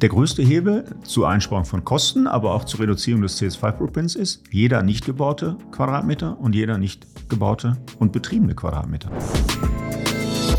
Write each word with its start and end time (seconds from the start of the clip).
der 0.00 0.08
größte 0.08 0.42
Hebel 0.42 0.84
zur 1.02 1.28
Einsparung 1.28 1.66
von 1.66 1.84
Kosten, 1.84 2.26
aber 2.26 2.54
auch 2.54 2.64
zur 2.64 2.80
Reduzierung 2.80 3.20
des 3.20 3.40
CS5-Footprints 3.40 4.14
ist 4.14 4.42
jeder 4.50 4.82
nicht 4.82 5.04
gebaute 5.04 5.58
Quadratmeter 5.72 6.38
und 6.40 6.54
jeder 6.54 6.78
nicht 6.78 7.06
gebaute 7.28 7.76
und 7.98 8.10
betriebene 8.10 8.54
Quadratmeter. 8.54 9.10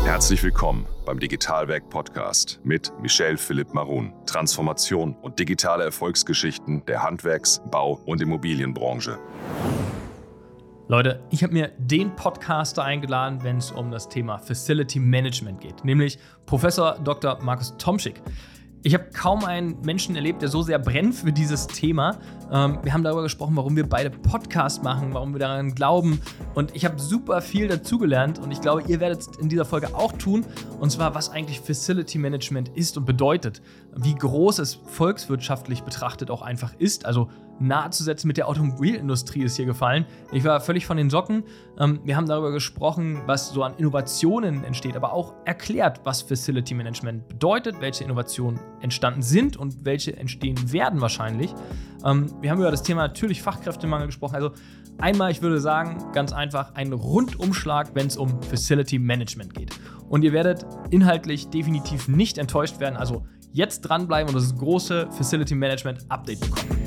Herzlich 0.04 0.42
willkommen 0.44 0.86
beim 1.04 1.18
Digitalwerk 1.18 1.90
Podcast 1.90 2.60
mit 2.62 2.92
Michel 3.00 3.36
Philipp 3.36 3.74
Marun. 3.74 4.12
Transformation 4.26 5.16
und 5.22 5.38
digitale 5.38 5.84
Erfolgsgeschichten 5.84 6.84
der 6.86 7.02
Handwerks-, 7.02 7.60
Bau- 7.70 8.00
und 8.06 8.20
Immobilienbranche. 8.20 9.18
Leute, 10.86 11.20
ich 11.30 11.42
habe 11.42 11.52
mir 11.52 11.72
den 11.78 12.14
Podcaster 12.14 12.84
eingeladen, 12.84 13.42
wenn 13.42 13.56
es 13.56 13.72
um 13.72 13.90
das 13.90 14.08
Thema 14.08 14.38
Facility 14.38 15.00
Management 15.00 15.60
geht, 15.60 15.84
nämlich 15.84 16.18
Professor 16.46 16.98
Dr. 17.02 17.38
Markus 17.42 17.76
Tomschick. 17.78 18.22
Ich 18.84 18.94
habe 18.94 19.04
kaum 19.12 19.44
einen 19.44 19.80
Menschen 19.82 20.16
erlebt, 20.16 20.42
der 20.42 20.48
so 20.48 20.62
sehr 20.62 20.80
brennt 20.80 21.14
für 21.14 21.32
dieses 21.32 21.68
Thema. 21.68 22.18
Ähm, 22.50 22.80
wir 22.82 22.92
haben 22.92 23.04
darüber 23.04 23.22
gesprochen, 23.22 23.54
warum 23.54 23.76
wir 23.76 23.88
beide 23.88 24.10
Podcast 24.10 24.82
machen, 24.82 25.14
warum 25.14 25.32
wir 25.32 25.38
daran 25.38 25.76
glauben. 25.76 26.20
Und 26.54 26.74
ich 26.74 26.84
habe 26.84 26.98
super 26.98 27.42
viel 27.42 27.68
dazugelernt 27.68 28.40
und 28.40 28.50
ich 28.50 28.60
glaube, 28.60 28.82
ihr 28.88 28.98
werdet 28.98 29.20
es 29.20 29.28
in 29.38 29.48
dieser 29.48 29.64
Folge 29.64 29.94
auch 29.94 30.10
tun. 30.12 30.44
Und 30.80 30.90
zwar, 30.90 31.14
was 31.14 31.30
eigentlich 31.30 31.60
Facility 31.60 32.18
Management 32.18 32.70
ist 32.70 32.96
und 32.96 33.04
bedeutet. 33.04 33.62
Wie 33.94 34.16
groß 34.16 34.58
es 34.58 34.74
volkswirtschaftlich 34.74 35.84
betrachtet 35.84 36.28
auch 36.28 36.42
einfach 36.42 36.72
ist. 36.76 37.06
Also 37.06 37.28
nahezusetzen 37.60 38.28
mit 38.28 38.36
der 38.36 38.48
Automobilindustrie 38.48 39.42
ist 39.42 39.56
hier 39.56 39.66
gefallen. 39.66 40.06
Ich 40.32 40.44
war 40.44 40.60
völlig 40.60 40.86
von 40.86 40.96
den 40.96 41.10
Socken. 41.10 41.44
Ähm, 41.78 42.00
wir 42.04 42.16
haben 42.16 42.26
darüber 42.26 42.52
gesprochen, 42.52 43.22
was 43.26 43.50
so 43.50 43.62
an 43.62 43.74
Innovationen 43.76 44.64
entsteht, 44.64 44.96
aber 44.96 45.12
auch 45.12 45.34
erklärt, 45.44 46.00
was 46.04 46.22
Facility 46.22 46.74
Management 46.74 47.28
bedeutet, 47.28 47.80
welche 47.80 48.04
Innovationen 48.04 48.60
entstanden 48.80 49.22
sind 49.22 49.56
und 49.56 49.84
welche 49.84 50.16
entstehen 50.16 50.72
werden 50.72 51.00
wahrscheinlich. 51.00 51.54
Ähm, 52.04 52.26
wir 52.40 52.50
haben 52.50 52.58
über 52.58 52.70
das 52.70 52.82
Thema 52.82 53.02
natürlich 53.02 53.42
Fachkräftemangel 53.42 54.06
gesprochen. 54.06 54.34
Also 54.34 54.52
einmal, 54.98 55.30
ich 55.30 55.42
würde 55.42 55.60
sagen, 55.60 56.12
ganz 56.12 56.32
einfach 56.32 56.74
ein 56.74 56.92
Rundumschlag, 56.92 57.94
wenn 57.94 58.06
es 58.06 58.16
um 58.16 58.42
Facility 58.42 58.98
Management 58.98 59.54
geht. 59.54 59.70
Und 60.08 60.24
ihr 60.24 60.32
werdet 60.32 60.66
inhaltlich 60.90 61.48
definitiv 61.48 62.08
nicht 62.08 62.38
enttäuscht 62.38 62.80
werden. 62.80 62.96
Also 62.96 63.24
jetzt 63.52 63.82
dranbleiben 63.82 64.34
und 64.34 64.40
das 64.40 64.56
große 64.56 65.08
Facility 65.12 65.54
Management 65.54 66.04
Update 66.08 66.40
bekommen. 66.40 66.82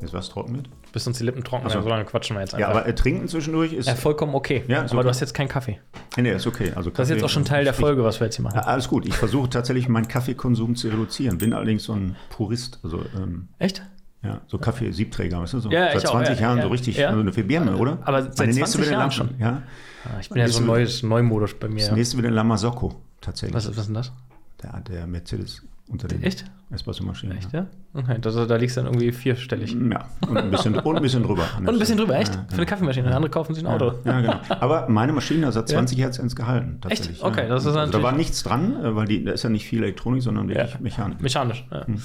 Ist 0.00 0.12
was 0.12 0.28
trocken 0.28 0.52
mit? 0.52 0.68
Bis 0.92 1.06
uns 1.06 1.18
die 1.18 1.24
Lippen 1.24 1.42
trocken 1.42 1.66
Ach 1.68 1.70
so. 1.72 1.80
lange 1.88 2.04
quatschen 2.04 2.36
wir 2.36 2.40
jetzt 2.40 2.52
Ja, 2.52 2.68
einfach. 2.68 2.80
aber 2.82 2.88
äh, 2.88 2.94
trinken 2.94 3.26
zwischendurch 3.28 3.72
ist. 3.72 3.86
ja, 3.86 3.94
vollkommen 3.96 4.34
okay. 4.34 4.62
Ja, 4.68 4.80
aber 4.80 4.88
du 4.88 4.98
okay. 4.98 5.08
hast 5.08 5.20
jetzt 5.20 5.34
keinen 5.34 5.48
Kaffee. 5.48 5.80
Nee, 6.16 6.30
ist 6.32 6.46
okay. 6.46 6.72
Also 6.76 6.90
Das 6.90 7.08
ist 7.08 7.14
jetzt 7.16 7.24
auch 7.24 7.28
schon 7.28 7.44
Teil 7.44 7.64
der 7.64 7.74
Folge, 7.74 8.04
was 8.04 8.20
wir 8.20 8.26
jetzt 8.26 8.36
hier 8.36 8.44
machen. 8.44 8.56
Ja, 8.56 8.62
alles 8.62 8.88
gut. 8.88 9.06
Ich 9.06 9.14
versuche 9.14 9.50
tatsächlich 9.50 9.88
meinen 9.88 10.06
Kaffeekonsum 10.08 10.76
zu 10.76 10.88
reduzieren. 10.88 11.38
Bin 11.38 11.52
allerdings 11.52 11.84
so 11.84 11.92
ein 11.94 12.16
Purist. 12.30 12.78
Also, 12.84 13.00
ähm, 13.16 13.48
Echt? 13.58 13.82
ja, 14.22 14.40
so 14.46 14.58
Kaffee-Siebträger, 14.58 15.40
weißt 15.40 15.54
du? 15.54 15.60
So. 15.60 15.70
Ja, 15.70 15.86
Seit 15.92 15.96
ich 16.04 16.06
auch, 16.08 16.12
20 16.12 16.36
ja, 16.36 16.42
Jahren 16.42 16.58
ja. 16.58 16.62
so 16.64 16.68
richtig, 16.70 16.96
Ja. 16.96 17.08
also 17.08 17.20
eine 17.20 17.30
Birne, 17.32 17.76
oder? 17.76 17.98
Aber 18.04 18.22
seit 18.22 18.38
Meine 18.38 18.52
20 18.52 18.80
wieder 18.82 18.92
Jahren 18.92 19.10
schon. 19.10 19.30
Ja. 19.38 19.62
Ah, 20.04 20.20
Ich 20.20 20.28
bin 20.28 20.38
ja 20.38 20.48
so 20.48 20.60
ein 20.60 20.66
neues 20.66 21.02
Neumodus 21.02 21.54
bei 21.54 21.68
mir. 21.68 21.86
Das 21.86 21.92
nächste 21.96 22.18
wieder 22.18 22.30
Lama 22.30 22.56
Socco, 22.56 22.94
tatsächlich. 23.20 23.54
Was, 23.54 23.68
was 23.68 23.76
ist 23.76 23.86
denn 23.86 23.94
das? 23.94 24.12
Der, 24.62 24.80
der 24.80 25.06
Mercedes 25.06 25.62
unter 25.88 26.08
den 26.08 26.22
Echt? 26.22 26.44
Espresso-Maschinen. 26.70 27.38
Echt, 27.38 27.52
ja. 27.52 27.60
ja? 27.60 27.66
Okay, 28.00 28.18
das, 28.20 28.34
da 28.34 28.56
liegst 28.56 28.76
du 28.76 28.80
dann 28.82 28.92
irgendwie 28.92 29.12
vierstellig. 29.12 29.72
Ja, 29.90 30.08
und 30.28 30.36
ein 30.36 30.50
bisschen, 30.50 30.74
und 30.80 30.96
ein 30.96 31.02
bisschen 31.02 31.22
drüber. 31.22 31.46
Und 31.58 31.68
ein 31.68 31.78
bisschen 31.78 31.96
drüber, 31.96 32.16
echt? 32.16 32.34
Ja, 32.34 32.44
Für 32.48 32.56
eine 32.56 32.66
Kaffeemaschine. 32.66 33.14
Andere 33.14 33.30
kaufen 33.30 33.54
sich 33.54 33.64
ein 33.64 33.68
Auto. 33.72 33.94
Ja, 34.04 34.20
genau. 34.20 34.40
Aber 34.60 34.88
meine 34.88 35.12
Maschine 35.12 35.46
hat 35.46 35.54
seit 35.54 35.68
20 35.68 35.96
Hertz 35.98 36.18
ins 36.18 36.34
gehalten. 36.34 36.78
Tatsächlich. 36.80 37.22
Okay, 37.22 37.42
ja. 37.42 37.48
das 37.48 37.64
ist 37.66 37.76
also, 37.76 37.92
Da 37.92 38.02
war 38.02 38.12
nichts 38.12 38.42
dran, 38.42 38.82
äh, 38.84 38.96
weil 38.96 39.06
die, 39.06 39.22
da 39.24 39.32
ist 39.32 39.44
ja 39.44 39.50
nicht 39.50 39.66
viel 39.66 39.82
Elektronik, 39.82 40.22
sondern 40.22 40.48
wirklich 40.48 40.72
Ja. 40.74 40.80
Mechanik. 40.80 41.20
Mechanisch. 41.20 41.64
Ja. 41.70 41.86
Hm. 41.86 42.02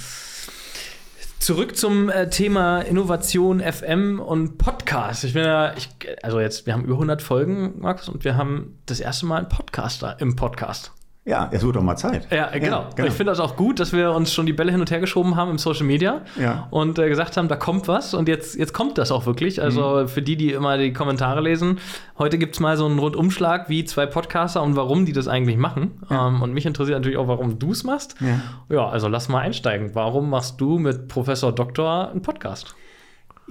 Zurück 1.41 1.75
zum 1.75 2.07
äh, 2.11 2.29
Thema 2.29 2.81
Innovation, 2.81 3.61
FM 3.61 4.19
und 4.19 4.59
Podcast. 4.59 5.23
Ich 5.23 5.33
bin 5.33 5.43
ja, 5.43 5.73
ich, 5.75 5.89
also 6.21 6.39
jetzt, 6.39 6.67
wir 6.67 6.73
haben 6.73 6.83
über 6.83 6.93
100 6.93 7.19
Folgen, 7.23 7.79
Max, 7.79 8.07
und 8.07 8.23
wir 8.23 8.37
haben 8.37 8.77
das 8.85 8.99
erste 8.99 9.25
Mal 9.25 9.37
einen 9.37 9.49
Podcaster 9.49 10.17
im 10.19 10.35
Podcast. 10.35 10.91
Ja, 11.23 11.49
es 11.51 11.61
wird 11.63 11.75
doch 11.75 11.83
mal 11.83 11.95
Zeit. 11.97 12.27
Ja, 12.31 12.49
genau. 12.57 12.85
Und 12.97 13.05
Ich 13.05 13.13
finde 13.13 13.31
das 13.31 13.39
auch 13.39 13.55
gut, 13.55 13.79
dass 13.79 13.93
wir 13.93 14.11
uns 14.11 14.33
schon 14.33 14.47
die 14.47 14.53
Bälle 14.53 14.71
hin 14.71 14.79
und 14.81 14.89
her 14.89 14.99
geschoben 14.99 15.35
haben 15.35 15.51
im 15.51 15.59
Social 15.59 15.85
Media 15.85 16.21
Ja. 16.39 16.67
und 16.71 16.97
äh, 16.97 17.09
gesagt 17.09 17.37
haben, 17.37 17.47
da 17.47 17.55
kommt 17.55 17.87
was 17.87 18.15
und 18.15 18.27
jetzt, 18.27 18.55
jetzt 18.57 18.73
kommt 18.73 18.97
das 18.97 19.11
auch 19.11 19.27
wirklich. 19.27 19.61
Also 19.61 20.07
für 20.07 20.23
die, 20.23 20.35
die 20.35 20.51
immer 20.51 20.79
die 20.79 20.93
Kommentare 20.93 21.39
lesen, 21.41 21.77
heute 22.17 22.39
gibt 22.39 22.55
es 22.55 22.59
mal 22.59 22.75
so 22.75 22.87
einen 22.87 22.97
Rundumschlag, 22.97 23.69
wie 23.69 23.85
zwei 23.85 24.07
Podcaster 24.07 24.63
und 24.63 24.75
warum 24.75 25.05
die 25.05 25.13
das 25.13 25.27
eigentlich 25.27 25.57
machen. 25.57 26.01
Ähm, 26.09 26.41
und 26.41 26.53
mich 26.53 26.65
interessiert 26.65 26.97
natürlich 26.97 27.19
auch, 27.19 27.27
warum 27.27 27.59
du 27.59 27.71
es 27.71 27.83
machst. 27.83 28.15
Ja. 28.19 28.75
Ja, 28.75 28.89
also 28.89 29.07
lass 29.07 29.29
mal 29.29 29.41
einsteigen. 29.41 29.91
Warum 29.93 30.29
machst 30.31 30.59
du 30.59 30.79
mit 30.79 31.07
Professor 31.07 31.51
Doktor 31.53 32.09
einen 32.09 32.23
Podcast? 32.23 32.73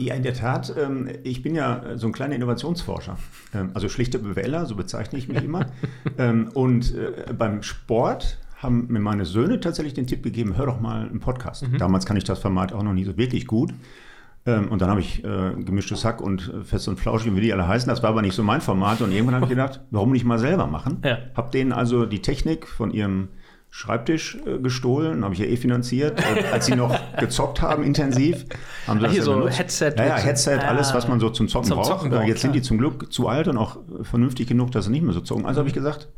Ja, 0.01 0.15
in 0.15 0.23
der 0.23 0.33
Tat. 0.33 0.75
Ähm, 0.79 1.11
ich 1.25 1.43
bin 1.43 1.55
ja 1.55 1.83
so 1.97 2.07
ein 2.07 2.13
kleiner 2.13 2.35
Innovationsforscher. 2.35 3.19
Ähm, 3.55 3.71
also 3.75 3.91
schlichter 3.91 4.19
BWLer, 4.19 4.65
so 4.65 4.75
bezeichne 4.75 5.19
ich 5.19 5.29
mich 5.29 5.45
immer. 5.45 5.67
ähm, 6.19 6.49
und 6.55 6.95
äh, 6.95 7.33
beim 7.35 7.63
Sport 7.63 8.39
haben 8.57 8.87
mir 8.89 9.01
meine 9.01 9.27
Söhne 9.27 9.61
tatsächlich 9.61 9.93
den 9.93 10.07
Tipp 10.07 10.23
gegeben, 10.23 10.57
hör 10.57 10.67
doch 10.67 10.81
mal 10.81 11.07
einen 11.07 11.21
Podcast. 11.21 11.65
Damals 11.79 12.07
kann 12.07 12.17
ich 12.17 12.25
das 12.25 12.39
Format 12.39 12.73
auch 12.73 12.83
noch 12.83 12.93
nie 12.93 13.05
so 13.05 13.17
wirklich 13.17 13.47
gut. 13.47 13.73
Und 14.45 14.83
dann 14.83 14.91
habe 14.91 15.01
ich 15.01 15.23
äh, 15.23 15.53
gemischtes 15.59 16.05
Hack 16.05 16.21
und 16.21 16.53
äh, 16.53 16.65
fest 16.65 16.89
und 16.89 16.99
flauschig, 16.99 17.35
wie 17.37 17.41
die 17.41 17.53
alle 17.53 17.69
heißen. 17.69 17.89
Das 17.89 18.03
war 18.03 18.11
aber 18.11 18.23
nicht 18.23 18.35
so 18.35 18.43
mein 18.43 18.61
Format. 18.63 19.01
Und 19.03 19.13
irgendwann 19.13 19.35
habe 19.35 19.45
ich 19.45 19.51
gedacht, 19.57 19.81
warum 19.91 20.13
nicht 20.13 20.25
mal 20.25 20.39
selber 20.39 20.67
machen? 20.67 20.99
Ja. 21.05 21.19
Habe 21.35 21.51
denen 21.51 21.73
also 21.73 22.07
die 22.07 22.21
Technik 22.21 22.67
von 22.67 22.91
ihrem 22.91 23.29
Schreibtisch 23.73 24.37
äh, 24.47 24.59
gestohlen, 24.59 25.23
habe 25.25 25.33
ich 25.35 25.41
ja 25.41 25.47
eh 25.47 25.57
finanziert. 25.57 26.19
Äh, 26.21 26.45
als 26.53 26.67
sie 26.67 26.75
noch 26.75 26.99
gezockt 27.21 27.63
haben 27.63 27.85
intensiv, 27.85 28.45
haben 28.87 28.99
sie 28.99 29.05
das 29.05 29.13
hier 29.13 29.21
ja 29.21 29.25
so 29.25 29.35
benutzt. 29.37 29.59
Headset 29.59 29.93
Ja, 29.97 30.07
ja, 30.07 30.17
Headset, 30.19 30.59
alles, 30.59 30.91
Ah. 30.91 30.95
was 30.95 31.07
man 31.09 31.21
so 31.21 31.31
zum 31.31 31.47
Zocken 31.49 31.69
Zum 31.69 31.77
braucht. 31.77 31.87
Zocken 31.89 32.11
braucht, 32.11 32.27
Jetzt 32.27 32.41
sind 32.43 32.53
die 32.55 32.61
klar. 32.61 32.69
zum 32.69 32.79
Glück 32.79 33.13
zu 33.13 33.29
alt 33.29 33.47
und 33.49 33.57
auch 33.57 33.79
vernünftig 34.03 34.49
genug, 34.49 34.73
dass 34.73 34.87
sie 34.87 34.91
nicht 34.91 35.03
mehr 35.03 35.13
so 35.13 35.21
zocken. 35.21 35.47
Also 35.47 35.59
habe 35.61 35.69
ich 35.69 35.75
gesagt, 35.75 36.09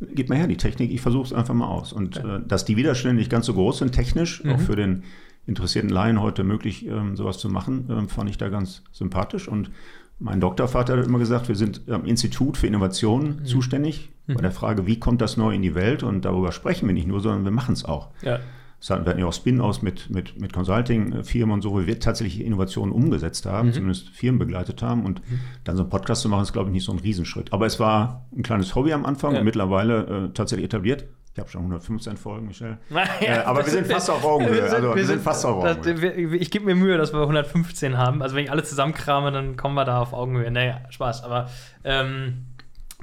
gib 0.00 0.30
mal 0.30 0.38
her 0.38 0.46
die 0.46 0.56
Technik, 0.56 0.90
ich 0.90 1.00
versuche 1.02 1.24
es 1.26 1.32
einfach 1.34 1.54
mal 1.54 1.66
aus. 1.68 1.92
Und 1.92 2.16
äh, 2.16 2.40
dass 2.48 2.64
die 2.64 2.76
Widerstände 2.76 3.16
nicht 3.16 3.30
ganz 3.30 3.44
so 3.46 3.52
groß 3.54 3.78
sind, 3.78 3.92
technisch, 3.92 4.42
Mhm. 4.42 4.52
auch 4.52 4.60
für 4.60 4.74
den 4.76 5.02
interessierten 5.46 5.90
Laien 5.90 6.20
heute 6.22 6.44
möglich, 6.44 6.86
ähm, 6.86 7.16
sowas 7.16 7.36
zu 7.38 7.48
machen, 7.50 7.88
ähm, 7.90 8.08
fand 8.08 8.30
ich 8.30 8.38
da 8.38 8.48
ganz 8.48 8.82
sympathisch. 8.92 9.48
Und 9.48 9.70
mein 10.18 10.40
Doktorvater 10.40 10.96
hat 10.96 11.04
immer 11.06 11.18
gesagt, 11.18 11.48
wir 11.48 11.56
sind 11.56 11.82
am 11.90 12.04
Institut 12.06 12.56
für 12.56 12.68
Innovation 12.68 13.40
Mhm. 13.40 13.44
zuständig 13.44 14.11
bei 14.26 14.34
der 14.40 14.52
Frage, 14.52 14.86
wie 14.86 14.98
kommt 15.00 15.20
das 15.20 15.36
neu 15.36 15.54
in 15.54 15.62
die 15.62 15.74
Welt? 15.74 16.02
Und 16.02 16.24
darüber 16.24 16.52
sprechen 16.52 16.86
wir 16.88 16.94
nicht 16.94 17.06
nur, 17.08 17.20
sondern 17.20 17.44
wir 17.44 17.50
machen 17.50 17.72
es 17.72 17.84
auch. 17.84 18.08
Ja. 18.22 18.38
Das 18.80 18.90
hatten- 18.90 19.04
Wir 19.04 19.10
hatten 19.10 19.20
ja 19.20 19.26
auch 19.26 19.32
Spin-Aus 19.32 19.80
mit, 19.82 20.10
mit, 20.10 20.40
mit 20.40 20.52
Consulting-Firmen 20.52 21.54
und 21.54 21.62
so, 21.62 21.70
wo 21.72 21.86
wir 21.86 22.00
tatsächlich 22.00 22.44
Innovationen 22.44 22.92
umgesetzt 22.92 23.46
haben, 23.46 23.68
Mhm. 23.68 23.72
zumindest 23.74 24.08
Firmen 24.10 24.38
begleitet 24.40 24.82
haben. 24.82 25.04
Und 25.06 25.22
dann 25.64 25.76
so 25.76 25.82
einen 25.82 25.90
Podcast 25.90 26.22
zu 26.22 26.28
machen, 26.28 26.42
ist, 26.42 26.52
glaube 26.52 26.68
ich, 26.70 26.72
nicht 26.74 26.84
so 26.84 26.92
ein 26.92 26.98
Riesenschritt. 26.98 27.52
Aber 27.52 27.66
es 27.66 27.78
war 27.78 28.26
ein 28.36 28.42
kleines 28.42 28.74
Hobby 28.74 28.92
am 28.92 29.06
Anfang 29.06 29.34
Ja. 29.34 29.38
und 29.38 29.44
mittlerweile 29.44 30.26
äh, 30.30 30.32
tatsächlich 30.34 30.64
etabliert. 30.64 31.04
Ich 31.34 31.38
habe 31.38 31.48
schon 31.48 31.62
115 31.62 32.16
Folgen, 32.18 32.48
Michel. 32.48 32.76
Ja, 32.90 33.04
äh, 33.20 33.38
aber 33.44 33.64
wir 33.64 33.70
sind 33.72 33.86
fast 33.86 34.10
auf 34.10 34.22
Augenhöhe. 34.24 34.64
also, 34.64 34.94
wir 34.94 35.04
sind 35.06 35.22
fast 35.22 35.46
auf 35.46 35.62
das- 35.64 35.78
Augenhöhe. 35.78 36.30
wir- 36.32 36.40
Ich 36.40 36.50
gebe 36.50 36.64
mir 36.66 36.74
Mühe, 36.74 36.98
dass 36.98 37.12
wir 37.14 37.20
115 37.20 37.96
haben. 37.96 38.20
Also 38.20 38.34
wenn 38.36 38.44
ich 38.44 38.50
alle 38.50 38.64
zusammenkrame, 38.64 39.30
dann 39.32 39.56
kommen 39.56 39.74
wir 39.76 39.84
da 39.84 40.00
auf 40.00 40.12
Augenhöhe. 40.12 40.50
Naja, 40.50 40.80
Spaß. 40.90 41.22
Aber 41.24 41.48
ähm, 41.84 42.46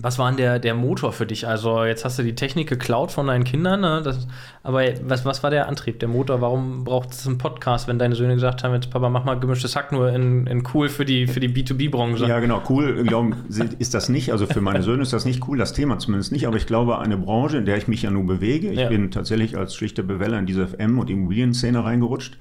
was 0.02 0.18
war 0.18 0.28
denn 0.30 0.38
der, 0.38 0.60
der 0.60 0.74
Motor 0.76 1.12
für 1.12 1.26
dich? 1.26 1.48
Also 1.48 1.84
jetzt 1.84 2.06
hast 2.06 2.18
du 2.20 2.24
die 2.24 2.36
Technik 2.36 2.70
geklaut 2.70 3.12
von 3.12 3.28
deinen 3.28 3.44
Kindern. 3.44 3.82
Ne? 3.82 4.02
Das, 4.04 4.28
aber 4.64 4.84
was, 5.04 5.26
was 5.26 5.44
war 5.44 5.50
der 5.50 5.68
Antrieb, 5.68 6.00
der 6.00 6.08
Motor? 6.10 6.42
Warum 6.42 6.84
braucht 6.86 7.12
es 7.12 7.28
einen 7.28 7.38
Podcast, 7.38 7.88
wenn 7.88 8.00
deine 8.00 8.16
Söhne 8.16 8.36
gesagt 8.36 8.64
haben, 8.64 8.74
jetzt 8.74 8.90
Papa, 8.92 9.10
mach 9.10 9.26
mal 9.26 9.40
gemischtes 9.40 9.76
Hack 9.76 9.92
nur 9.92 10.10
in, 10.12 10.48
in 10.48 10.64
cool 10.74 10.90
für 10.90 11.06
die, 11.06 11.28
für 11.28 11.40
die 11.40 11.50
B2B-Branche? 11.50 12.26
Ja, 12.28 12.40
genau. 12.40 12.62
Cool, 12.70 13.04
glauben, 13.04 13.36
Sie- 13.50 13.70
ist 13.80 13.94
das 13.94 14.10
nicht. 14.10 14.32
Also 14.32 14.46
für 14.48 14.62
meine 14.62 14.84
Söhne 14.84 15.02
ist 15.02 15.12
das 15.14 15.26
nicht 15.26 15.48
cool, 15.48 15.58
das 15.58 15.74
Thema 15.74 16.00
zumindest 16.00 16.32
nicht. 16.32 16.48
Aber 16.48 16.58
ich 16.58 16.66
glaube, 16.68 17.00
eine 17.00 17.18
Branche, 17.18 17.58
in 17.58 17.66
der 17.66 17.78
ich 17.78 17.88
mich 17.88 18.02
ja 18.04 18.12
nun 18.12 18.26
bewege, 18.26 18.70
ich 18.72 18.80
Ja. 18.80 18.90
bin 18.90 19.12
tatsächlich 19.12 19.58
als 19.58 19.76
schlichter 19.76 20.04
Beweller 20.04 20.40
in 20.40 20.46
diese 20.46 20.64
FM- 20.66 20.98
und 21.00 21.10
Immobilienszene 21.10 21.84
reingerutscht. 21.84 22.38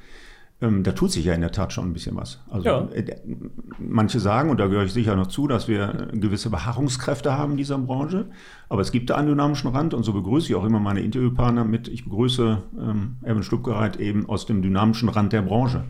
Ähm, 0.60 0.82
da 0.82 0.90
tut 0.90 1.12
sich 1.12 1.24
ja 1.24 1.34
in 1.34 1.40
der 1.40 1.52
Tat 1.52 1.72
schon 1.72 1.84
ein 1.84 1.92
bisschen 1.92 2.16
was. 2.16 2.40
Also 2.50 2.66
Ja. 2.66 2.88
äh, 2.92 3.16
manche 3.78 4.18
sagen, 4.18 4.50
und 4.50 4.58
da 4.58 4.66
gehöre 4.66 4.84
ich 4.84 4.92
sicher 4.92 5.14
noch 5.14 5.28
zu, 5.28 5.46
dass 5.46 5.68
wir 5.68 6.08
äh, 6.12 6.18
gewisse 6.18 6.50
Beharrungskräfte 6.50 7.38
haben 7.38 7.52
in 7.52 7.56
dieser 7.58 7.78
Branche. 7.78 8.26
Aber 8.68 8.82
es 8.82 8.90
gibt 8.90 9.08
da 9.10 9.14
einen 9.14 9.28
dynamischen 9.28 9.70
Rand 9.70 9.94
und 9.94 10.02
so 10.02 10.12
begrüße 10.12 10.48
ich 10.48 10.54
auch 10.56 10.64
immer 10.64 10.80
meine 10.80 11.00
Interviewpartner 11.00 11.64
mit, 11.64 11.86
ich 11.86 12.02
begrüße 12.04 12.58
ähm, 12.76 13.16
Erwin 13.22 13.44
Stuttgart 13.44 13.98
eben 13.98 14.28
aus 14.28 14.46
dem 14.46 14.60
dynamischen 14.60 15.08
Rand 15.08 15.32
der 15.32 15.42
Branche. 15.42 15.84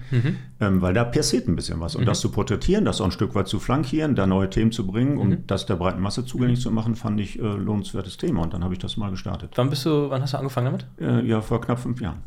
Ähm, 0.60 0.82
weil 0.82 0.92
da 0.92 1.04
passiert 1.04 1.48
ein 1.48 1.56
bisschen 1.56 1.80
was. 1.80 1.96
Und 1.96 2.06
das 2.06 2.20
zu 2.20 2.30
porträtieren, 2.30 2.84
das 2.84 3.00
auch 3.00 3.06
ein 3.06 3.10
Stück 3.10 3.34
weit 3.34 3.48
zu 3.48 3.58
flankieren, 3.60 4.16
da 4.16 4.26
neue 4.26 4.50
Themen 4.50 4.70
zu 4.70 4.86
bringen 4.86 5.16
und 5.16 5.50
das 5.50 5.64
der 5.64 5.76
breiten 5.76 6.00
Masse 6.02 6.26
zugänglich 6.26 6.60
zu 6.60 6.70
machen, 6.70 6.94
fand 6.94 7.18
ich 7.20 7.38
äh, 7.38 7.42
lohnenswertes 7.42 8.18
Thema. 8.18 8.42
Und 8.42 8.52
dann 8.52 8.62
habe 8.62 8.74
ich 8.74 8.78
das 8.80 8.98
mal 8.98 9.10
gestartet. 9.10 9.52
Wann 9.56 9.70
bist 9.70 9.86
du, 9.86 10.10
wann 10.10 10.20
hast 10.20 10.34
du 10.34 10.38
angefangen 10.38 10.66
damit? 10.66 10.86
Äh, 11.00 11.26
ja, 11.26 11.40
vor 11.40 11.60
knapp 11.62 11.78
fünf 11.78 12.00
Jahren. 12.02 12.18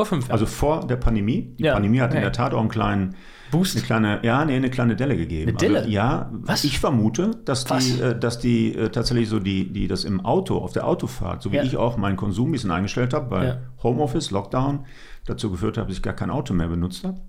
Vor 0.00 0.06
fünf 0.06 0.24
Jahren. 0.28 0.32
Also 0.32 0.46
vor 0.46 0.86
der 0.86 0.96
Pandemie. 0.96 1.54
Die 1.58 1.64
Ja, 1.64 1.74
Pandemie 1.74 2.00
hat 2.00 2.08
okay. 2.10 2.16
in 2.18 2.22
der 2.22 2.32
Tat 2.32 2.54
auch 2.54 2.60
einen 2.60 2.70
kleinen, 2.70 3.16
Boost. 3.50 3.76
eine 3.76 3.84
kleine, 3.84 4.20
ja, 4.22 4.42
nee, 4.46 4.56
eine 4.56 4.70
kleine 4.70 4.96
Delle 4.96 5.14
gegeben. 5.16 5.50
Eine 5.50 5.58
Delle? 5.58 5.78
Also, 5.80 5.90
ja, 5.90 6.30
Was? 6.32 6.64
ich 6.64 6.78
vermute, 6.78 7.32
dass 7.44 7.68
Was? 7.68 7.84
die, 7.84 8.00
äh, 8.00 8.18
dass 8.18 8.38
die 8.38 8.74
äh, 8.74 8.88
tatsächlich 8.88 9.28
so 9.28 9.40
die, 9.40 9.70
die 9.72 9.88
das 9.88 10.04
im 10.04 10.24
Auto, 10.24 10.56
auf 10.56 10.72
der 10.72 10.86
Autofahrt, 10.86 11.42
so 11.42 11.52
wie 11.52 11.56
Ja. 11.56 11.62
ich 11.64 11.76
auch 11.76 11.96
meinen 11.98 12.16
Konsum 12.16 12.48
ein 12.48 12.52
bisschen 12.52 12.70
eingestellt 12.70 13.12
habe, 13.12 13.30
weil 13.30 13.46
Ja. 13.48 13.58
Homeoffice, 13.82 14.30
Lockdown 14.30 14.86
dazu 15.26 15.50
geführt 15.50 15.76
hat, 15.76 15.88
dass 15.90 15.96
ich 15.96 16.02
gar 16.02 16.14
kein 16.14 16.30
Auto 16.30 16.54
mehr 16.54 16.68
benutzt 16.68 17.04
habe 17.04 17.20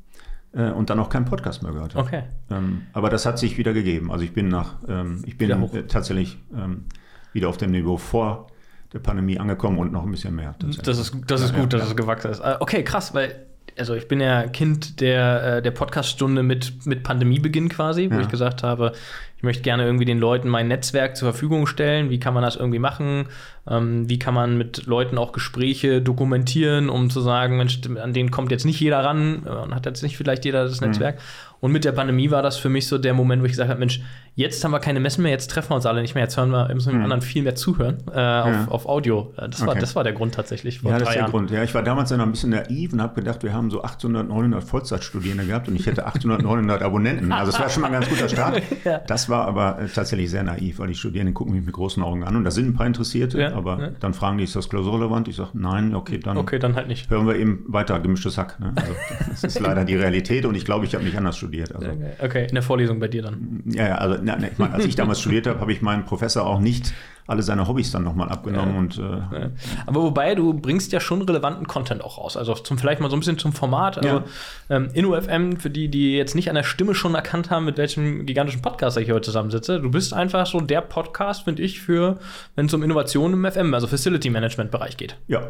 äh, 0.54 0.72
und 0.72 0.90
dann 0.90 1.00
auch 1.00 1.10
keinen 1.10 1.26
Podcast 1.26 1.64
mehr 1.64 1.74
gehört 1.74 1.96
habe. 1.96 2.08
Okay. 2.08 2.24
Ähm, 2.50 2.84
aber 2.94 3.10
das 3.10 3.26
hat 3.26 3.38
sich 3.38 3.58
wieder 3.58 3.74
gegeben. 3.74 4.12
Also 4.12 4.24
ich 4.24 4.34
bin 4.34 4.48
nach, 4.48 4.76
ähm, 4.88 5.24
ich 5.26 5.38
bin 5.38 5.50
äh, 5.52 5.84
tatsächlich 5.88 6.38
ähm, 6.56 6.86
wieder 7.34 7.50
auf 7.50 7.58
dem 7.58 7.72
Niveau 7.72 7.98
vor 7.98 8.48
der 8.94 9.00
Pandemie 9.00 9.40
angekommen 9.40 9.78
und 9.80 9.92
noch 9.92 10.04
ein 10.04 10.12
bisschen 10.12 10.36
mehr. 10.36 10.56
Das 10.60 10.70
ist, 10.78 10.88
das 10.88 10.98
ist 11.42 11.54
gut, 11.56 11.74
dass 11.74 11.84
es 11.88 11.96
gewachsen 11.96 12.32
ist. 12.32 12.40
Äh, 12.40 12.56
Okay, 12.60 12.84
krass, 12.84 13.14
weil 13.14 13.36
also 13.80 13.96
ich 13.96 14.08
bin 14.10 14.20
ja 14.20 14.48
Kind 14.48 15.00
der, 15.00 15.58
äh, 15.58 15.62
der 15.62 15.72
Podcast-Stunde 15.72 16.44
mit, 16.44 16.86
mit 16.86 17.04
Pandemiebeginn 17.04 17.70
quasi, 17.70 18.10
wo 18.12 18.16
Ja. 18.16 18.22
ich 18.22 18.28
gesagt 18.28 18.64
habe, 18.64 18.92
ich 19.38 19.44
möchte 19.44 19.64
gerne 19.64 19.86
irgendwie 19.86 20.06
den 20.06 20.20
Leuten 20.20 20.50
mein 20.50 20.68
Netzwerk 20.68 21.16
zur 21.16 21.32
Verfügung 21.32 21.66
stellen. 21.68 22.10
Wie 22.10 22.20
kann 22.20 22.34
man 22.34 22.44
das 22.44 22.58
irgendwie 22.58 22.80
machen? 22.80 23.28
Ähm, 23.68 24.10
wie 24.10 24.20
kann 24.20 24.34
man 24.34 24.58
mit 24.58 24.86
Leuten 24.88 25.18
auch 25.18 25.32
Gespräche 25.32 26.02
dokumentieren, 26.02 26.90
um 26.90 27.10
zu 27.10 27.22
sagen, 27.22 27.58
Mensch, 27.58 27.80
an 28.02 28.12
den 28.14 28.30
kommt 28.30 28.52
jetzt 28.52 28.66
nicht 28.66 28.80
jeder 28.80 29.00
ran 29.04 29.44
äh, 29.46 29.50
und 29.50 29.74
hat 29.74 29.86
jetzt 29.86 30.04
nicht 30.04 30.18
vielleicht 30.18 30.44
jeder 30.46 30.66
Mhm. 30.66 30.70
das 30.70 30.82
Netzwerk. 30.82 31.20
Und 31.62 31.72
mit 31.72 31.86
der 31.86 31.92
Pandemie 31.94 32.30
war 32.32 32.42
das 32.42 32.58
für 32.58 32.70
mich 32.70 32.88
so 32.88 32.98
der 32.98 33.14
Moment, 33.14 33.42
wo 33.42 33.46
ich 33.46 33.52
gesagt 33.52 33.70
habe, 33.70 33.80
Mensch, 33.80 34.02
jetzt 34.36 34.64
haben 34.64 34.72
wir 34.72 34.80
keine 34.80 35.00
Messen 35.00 35.22
mehr, 35.22 35.32
jetzt 35.32 35.52
treffen 35.52 35.70
wir 35.72 35.76
uns 35.76 35.86
alle 35.86 36.02
nicht 36.02 36.16
mehr, 36.16 36.24
jetzt 36.24 36.36
hören 36.36 36.50
wir, 36.50 36.68
müssen 36.74 36.88
wir 36.92 36.98
dem 37.00 37.04
anderen 37.04 37.22
viel 37.22 37.44
mehr 37.44 37.54
zuhören 37.56 37.98
äh, 38.08 38.20
auf, 38.20 38.48
Mhm. 38.48 38.54
Ja. 38.54 38.68
auf 38.70 38.86
Audio. 38.88 39.34
Äh, 39.38 39.48
Das, 39.50 39.62
war, 39.62 39.70
Okay. 39.70 39.80
das 39.80 39.96
war 39.96 40.04
der 40.04 40.14
Grund 40.14 40.34
tatsächlich 40.34 40.80
vor 40.80 40.90
Ja, 40.92 40.98
das 40.98 41.08
ist 41.10 41.14
der 41.14 41.22
Jahren. 41.22 41.32
Grund. 41.32 41.52
Ja, 41.52 41.62
ich 41.64 41.74
war 41.76 41.84
damals 41.84 42.10
ja 42.10 42.18
noch 42.18 42.26
ein 42.26 42.32
bisschen 42.32 42.50
naiv 42.50 42.94
und 42.94 43.02
habe 43.02 43.14
gedacht, 43.14 43.44
wir 43.44 43.54
haben 43.54 43.70
so 43.70 43.84
800, 43.84 44.28
900 44.28 44.64
Vollzeitstudierende 44.64 45.46
gehabt 45.46 45.68
und 45.68 45.76
ich 45.76 45.86
hätte 45.86 46.06
800, 46.08 46.42
900 46.42 46.82
Abonnenten. 46.82 47.32
Also 47.32 47.52
es 47.52 47.60
war 47.60 47.70
schon 47.70 47.82
mal 47.82 47.88
ein 47.88 47.94
ganz 47.94 48.10
guter 48.10 48.28
Start. 48.30 48.62
Ja. 48.84 48.98
Das 49.06 49.30
war 49.30 49.46
aber 49.46 49.80
äh, 49.80 49.88
tatsächlich 49.88 50.32
sehr 50.32 50.42
naiv, 50.44 50.80
weil 50.80 50.88
die 50.88 50.96
Studierenden 50.96 51.36
gucken 51.36 51.54
mich 51.54 51.64
mit 51.64 51.74
großen 51.76 52.02
Augen 52.02 52.24
an 52.24 52.36
und 52.36 52.44
da 52.44 52.50
sind 52.52 52.68
ein 52.68 52.74
paar 52.74 52.88
Interessierte, 52.88 53.40
Ja, 53.40 53.54
aber 53.54 53.80
ja. 53.80 53.90
dann 54.00 54.16
fragen 54.16 54.40
die, 54.40 54.46
ist 54.46 54.56
das 54.56 54.70
klausurrelevant? 54.70 55.28
Ich 55.28 55.36
sage, 55.36 55.50
nein, 55.54 55.94
okay, 55.94 56.18
dann 56.18 56.38
Okay, 56.38 56.58
dann 56.58 56.76
halt 56.76 56.88
nicht. 56.88 57.08
hören 57.12 57.28
wir 57.28 57.36
eben 57.36 57.64
weiter 57.68 58.00
gemischtes 58.00 58.40
Hack. 58.40 58.60
Ne? 58.60 58.74
Also, 58.76 58.94
das 59.30 59.44
ist 59.44 59.60
leider 59.60 59.86
die 59.86 59.96
Realität 59.96 60.46
und 60.46 60.56
ich 60.56 60.66
glaube, 60.66 60.86
ich 60.86 60.96
habe 60.96 61.04
nicht 61.04 61.16
anders 61.18 61.38
studiert. 61.38 61.51
Also, 61.76 61.90
Okay, 62.20 62.48
in 62.48 62.54
der 62.56 62.64
Vorlesung 62.64 63.00
bei 63.00 63.08
dir 63.08 63.22
dann. 63.24 63.62
ja, 63.66 63.88
ja, 63.90 63.96
also 63.96 64.18
na, 64.24 64.38
na, 64.40 64.48
ich 64.48 64.58
meine, 64.58 64.74
als 64.74 64.86
ich 64.86 64.96
damals 64.96 65.20
studiert 65.22 65.48
habe, 65.48 65.60
habe 65.60 65.72
ich 65.74 65.82
meinem 65.82 66.06
Professor 66.06 66.46
auch 66.46 66.60
nicht 66.60 66.94
alle 67.28 67.44
seine 67.44 67.68
Hobbys 67.68 67.92
dann 67.92 68.04
nochmal 68.04 68.30
abgenommen 68.30 68.76
und 68.76 68.98
äh, 68.98 69.02
Ja. 69.02 69.50
Aber 69.86 70.02
wobei, 70.02 70.36
du 70.36 70.54
bringst 70.54 70.92
ja 70.92 71.00
schon 71.00 71.22
relevanten 71.22 71.66
Content 71.68 72.04
auch 72.04 72.18
raus. 72.18 72.36
Also 72.36 72.56
zum, 72.56 72.78
vielleicht 72.78 73.00
mal 73.00 73.10
so 73.10 73.16
ein 73.16 73.20
bisschen 73.20 73.38
zum 73.38 73.54
Format. 73.54 73.98
Also 74.00 74.10
Ja. 74.10 74.24
ähm, 74.70 74.90
InnoFM, 74.94 75.58
für 75.58 75.70
die, 75.70 75.88
die 75.88 76.18
jetzt 76.18 76.36
nicht 76.36 76.50
an 76.50 76.56
der 76.56 76.64
Stimme 76.64 76.94
schon 76.96 77.16
erkannt 77.16 77.50
haben, 77.50 77.66
mit 77.66 77.78
welchem 77.78 78.26
gigantischen 78.26 78.62
Podcast 78.62 78.98
ich 78.98 79.06
hier 79.06 79.14
heute 79.14 79.26
zusammensitze, 79.26 79.80
du 79.80 79.90
bist 79.92 80.14
einfach 80.14 80.46
so 80.46 80.60
der 80.60 80.82
Podcast, 80.82 81.44
finde 81.44 81.62
ich, 81.64 81.80
für, 81.80 82.18
wenn 82.56 82.66
es 82.66 82.74
um 82.74 82.84
Innovation 82.84 83.34
im 83.34 83.50
FM, 83.50 83.74
also 83.74 83.88
Facility 83.88 84.30
Management 84.30 84.72
Bereich 84.72 84.98
geht. 84.98 85.16
Ja. 85.28 85.44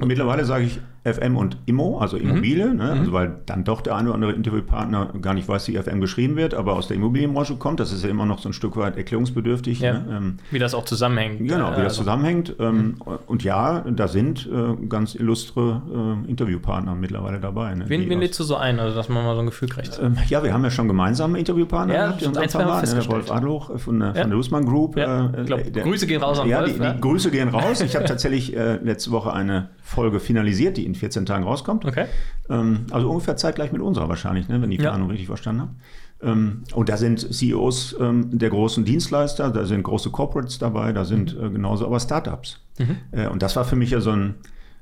Und 0.00 0.08
mittlerweile 0.08 0.44
sage 0.44 0.64
ich 0.64 0.80
FM 1.04 1.36
und 1.36 1.56
Immo, 1.66 1.98
also 1.98 2.16
Immobilie, 2.16 2.74
ne? 2.74 2.90
also 2.92 3.12
weil 3.12 3.38
dann 3.46 3.64
doch 3.64 3.80
der 3.80 3.94
eine 3.96 4.08
oder 4.08 4.16
andere 4.16 4.32
Interviewpartner 4.32 5.12
gar 5.22 5.32
nicht 5.34 5.48
weiß, 5.48 5.68
wie 5.68 5.76
FM 5.76 6.00
geschrieben 6.00 6.36
wird, 6.36 6.52
aber 6.52 6.74
aus 6.74 6.88
der 6.88 6.96
Immobilienbranche 6.96 7.54
kommt. 7.56 7.80
Das 7.80 7.92
ist 7.92 8.02
ja 8.04 8.10
immer 8.10 8.26
noch 8.26 8.40
so 8.40 8.48
ein 8.48 8.52
Stück 8.52 8.76
weit 8.76 8.96
erklärungsbedürftig. 8.96 9.80
Ja. 9.80 9.94
Ne? 9.94 10.04
Ähm, 10.10 10.36
Wie 10.50 10.58
das 10.58 10.74
auch 10.74 10.84
zusammenhängt. 10.84 11.38
Genau, 11.38 11.68
wie 11.70 11.74
Äh, 11.80 11.84
das 11.84 11.84
also- 11.84 12.02
zusammenhängt. 12.02 12.56
Ähm, 12.58 12.96
Und 13.26 13.44
ja, 13.44 13.80
da 13.88 14.08
sind 14.08 14.48
äh, 14.52 14.86
ganz 14.88 15.14
illustre 15.14 15.80
äh, 16.26 16.28
Interviewpartner 16.30 16.94
mittlerweile 16.94 17.38
dabei. 17.40 17.74
Ne? 17.74 17.84
Wen, 17.88 18.08
wen 18.10 18.18
lädst 18.20 18.38
du 18.40 18.44
so 18.44 18.56
ein, 18.56 18.78
also 18.80 18.94
dass 18.96 19.08
man 19.08 19.24
mal 19.24 19.34
so 19.34 19.40
ein 19.40 19.46
Gefühl 19.46 19.68
kriegt? 19.68 19.98
ähm, 20.02 20.16
ja, 20.28 20.42
wir 20.42 20.52
haben 20.52 20.64
ja 20.64 20.70
schon 20.70 20.88
gemeinsame 20.88 21.38
Interviewpartner 21.38 21.94
Ja, 21.94 22.06
gehabt. 22.08 22.22
unserem 22.26 22.42
ein, 22.42 22.48
zwei 22.50 22.64
ne? 22.64 22.82
Der 23.00 23.08
Wolf. 23.08 23.30
Adloch 23.30 23.78
von 23.78 24.00
der, 24.00 24.08
Ja. 24.14 24.20
von 24.22 24.30
der 24.30 24.38
Usman 24.38 24.66
Group. 24.66 24.96
Ja, 24.96 25.26
äh, 25.30 25.44
glaub, 25.44 25.72
der- 25.72 25.84
Grüße 25.84 26.06
gehen 26.06 26.20
raus 26.22 26.40
an 26.40 26.48
ja, 26.48 26.60
Wolf, 26.60 26.74
die, 26.76 26.82
ja. 26.82 26.92
die 26.92 27.00
Grüße 27.00 27.30
gehen 27.30 27.48
raus. 27.48 27.80
Ich 27.80 27.94
habe 27.94 28.04
tatsächlich 28.06 28.54
äh, 28.56 28.76
letzte 28.82 29.10
Woche 29.12 29.32
eine 29.32 29.67
Folge 29.82 30.20
finalisiert, 30.20 30.76
die 30.76 30.84
in 30.86 30.94
14 30.94 31.26
Tagen 31.26 31.44
rauskommt. 31.44 31.84
Okay. 31.84 32.06
Ähm, 32.50 32.86
also 32.90 33.08
ungefähr 33.10 33.36
zeitgleich 33.36 33.72
mit 33.72 33.80
unserer 33.82 34.08
wahrscheinlich, 34.08 34.48
ne, 34.48 34.60
wenn 34.62 34.70
ich 34.72 34.78
die 34.78 34.84
Ja. 34.84 34.90
Planung 34.90 35.08
richtig 35.10 35.26
verstanden 35.28 35.60
habe. 35.62 35.70
Ähm, 36.20 36.64
und 36.74 36.88
da 36.88 36.96
sind 36.96 37.20
CEOs 37.32 37.96
ähm, 38.00 38.36
der 38.38 38.50
großen 38.50 38.84
Dienstleister, 38.84 39.50
da 39.50 39.64
sind 39.64 39.82
große 39.84 40.10
Corporates 40.10 40.58
dabei, 40.58 40.92
da 40.92 41.04
sind 41.04 41.38
Mhm. 41.38 41.44
äh, 41.46 41.50
genauso 41.50 41.86
aber 41.86 42.00
Startups. 42.00 42.60
Äh, 43.12 43.28
und 43.28 43.42
das 43.42 43.56
war 43.56 43.64
für 43.64 43.76
mich 43.76 43.90
ja 43.90 44.00
so 44.00 44.10
ein 44.10 44.34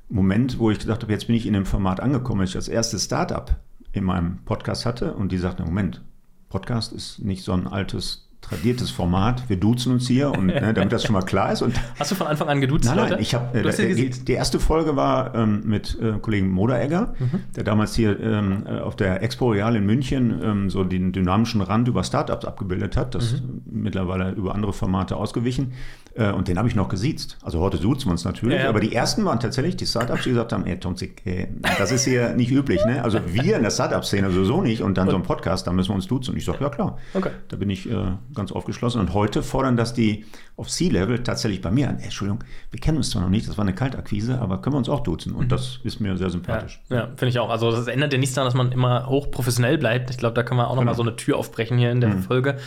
Moment, 0.09 0.57
wo 0.59 0.71
ich 0.71 0.79
gedacht 0.79 1.01
habe, 1.03 1.11
jetzt 1.11 1.27
bin 1.27 1.35
ich 1.35 1.45
in 1.45 1.53
dem 1.53 1.65
Format 1.65 1.99
angekommen, 1.99 2.41
dass 2.41 2.51
ich 2.51 2.55
als 2.55 2.67
erstes 2.69 3.05
Startup 3.05 3.55
in 3.91 4.03
meinem 4.03 4.37
Podcast 4.45 4.85
hatte 4.85 5.13
und 5.13 5.31
die 5.31 5.37
sagten, 5.37 5.63
Moment, 5.63 6.01
Podcast 6.49 6.93
ist 6.93 7.19
nicht 7.19 7.43
so 7.43 7.51
ein 7.53 7.67
altes, 7.67 8.26
tradiertes 8.41 8.91
Format, 8.91 9.49
wir 9.49 9.57
duzen 9.57 9.91
uns 9.91 10.07
hier 10.07 10.31
und 10.31 10.45
ne, 10.45 10.73
damit 10.73 10.93
das 10.93 11.03
schon 11.03 11.11
mal 11.13 11.21
klar 11.23 11.51
ist. 11.51 11.61
Und 11.61 11.75
Hast 11.99 12.11
du 12.11 12.15
von 12.15 12.27
Anfang 12.27 12.47
an 12.47 12.61
geduzt, 12.61 12.85
Nein, 12.85 12.95
Leute? 12.97 13.13
nein, 13.13 13.21
ich 13.21 13.33
habe 13.35 13.57
äh, 13.59 13.63
die, 13.63 13.87
gesiezt. 13.87 14.27
die 14.27 14.33
erste 14.33 14.59
Folge 14.59 14.95
war 14.95 15.35
ähm, 15.35 15.63
mit 15.65 15.97
äh, 16.01 16.13
Kollegen 16.21 16.49
Moderegger, 16.51 17.13
Mhm. 17.19 17.39
der 17.57 17.63
damals 17.65 17.93
hier 17.95 18.17
ähm, 18.19 18.63
äh, 18.65 18.79
auf 18.79 18.95
der 18.95 19.21
Expo 19.21 19.49
Real 19.51 19.75
in 19.75 19.85
München 19.85 20.39
ähm, 20.41 20.69
so 20.69 20.83
den 20.85 21.11
dynamischen 21.11 21.59
Rand 21.61 21.87
über 21.89 22.03
Startups 22.05 22.45
abgebildet 22.45 22.95
hat. 22.95 23.15
Das 23.15 23.33
Mhm. 23.41 23.61
mittlerweile 23.69 24.31
über 24.31 24.55
andere 24.55 24.71
Formate 24.71 25.17
ausgewichen. 25.17 25.73
Äh, 26.15 26.31
und 26.31 26.47
den 26.47 26.57
habe 26.57 26.67
ich 26.69 26.75
noch 26.75 26.87
gesiezt. 26.89 27.37
Also 27.43 27.59
heute 27.59 27.77
duzen 27.77 28.07
wir 28.07 28.11
uns 28.11 28.23
natürlich, 28.23 28.55
Ja, 28.57 28.63
ja. 28.63 28.69
aber 28.69 28.79
die 28.79 28.93
ersten 28.95 29.25
waren 29.25 29.39
tatsächlich 29.41 29.75
die 29.75 29.85
Startups, 29.85 30.23
die 30.23 30.29
gesagt 30.29 30.53
haben, 30.53 30.65
ey 30.65 30.79
Tomzik, 30.79 31.21
äh, 31.25 31.47
das 31.77 31.91
ist 31.91 32.05
hier 32.05 32.33
nicht 32.33 32.51
üblich. 32.51 32.83
Ne? 32.85 33.03
Also 33.03 33.19
wir 33.27 33.57
in 33.57 33.63
der 33.63 33.71
Startup-Szene 33.71 34.31
sowieso 34.31 34.61
nicht 34.61 34.81
und 34.81 34.97
dann 34.97 35.09
so 35.09 35.15
ein 35.17 35.23
Podcast, 35.23 35.67
da 35.67 35.73
müssen 35.73 35.89
wir 35.89 35.95
uns 35.95 36.07
duzen. 36.07 36.31
Und 36.31 36.37
ich 36.37 36.45
sage, 36.45 36.59
ja 36.61 36.69
klar, 36.69 36.97
Okay. 37.13 37.31
da 37.49 37.57
bin 37.57 37.69
ich 37.69 37.89
äh, 37.91 37.95
ganz 38.33 38.51
aufgeschlossen. 38.51 38.99
Und 39.01 39.13
heute 39.13 39.43
fordern 39.43 39.77
das 39.77 39.93
die 39.93 40.25
auf 40.55 40.67
C-Level 40.69 41.23
tatsächlich 41.23 41.61
bei 41.61 41.71
mir 41.71 41.89
an. 41.89 41.99
Entschuldigung, 41.99 42.43
wir 42.71 42.79
kennen 42.79 42.97
uns 42.97 43.09
zwar 43.11 43.21
noch 43.21 43.29
nicht, 43.29 43.47
das 43.47 43.57
war 43.57 43.63
eine 43.65 43.75
Kaltakquise, 43.75 44.39
aber 44.39 44.61
können 44.61 44.73
wir 44.75 44.77
uns 44.79 44.89
auch 44.89 45.01
duzen. 45.01 45.33
Und 45.33 45.51
das 45.51 45.79
ist 45.83 45.99
mir 45.99 46.15
sehr 46.17 46.27
Ja, 46.27 46.31
sympathisch. 46.31 46.81
ja 46.89 47.07
finde 47.15 47.27
ich 47.29 47.39
auch. 47.39 47.49
Also 47.49 47.71
das 47.71 47.87
ändert 47.87 48.13
ja 48.13 48.19
nichts 48.19 48.35
daran, 48.35 48.47
dass 48.47 48.55
man 48.55 48.71
immer 48.71 49.07
hochprofessionell 49.07 49.77
bleibt. 49.77 50.09
Ich 50.09 50.17
glaube, 50.17 50.33
da 50.35 50.43
können 50.43 50.59
wir 50.59 50.67
auch 50.69 50.73
Genau. 50.75 50.85
mal 50.85 50.95
so 50.95 51.01
eine 51.03 51.15
Tür 51.15 51.37
aufbrechen 51.37 51.77
hier 51.77 51.91
in 51.91 52.01
der 52.01 52.17
Folge. 52.19 52.57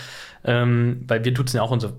Ähm, 0.45 1.05
weil 1.09 1.25
wir 1.25 1.33
duzen 1.35 1.57
ja 1.57 1.63
auch 1.63 1.71
unsere, 1.71 1.93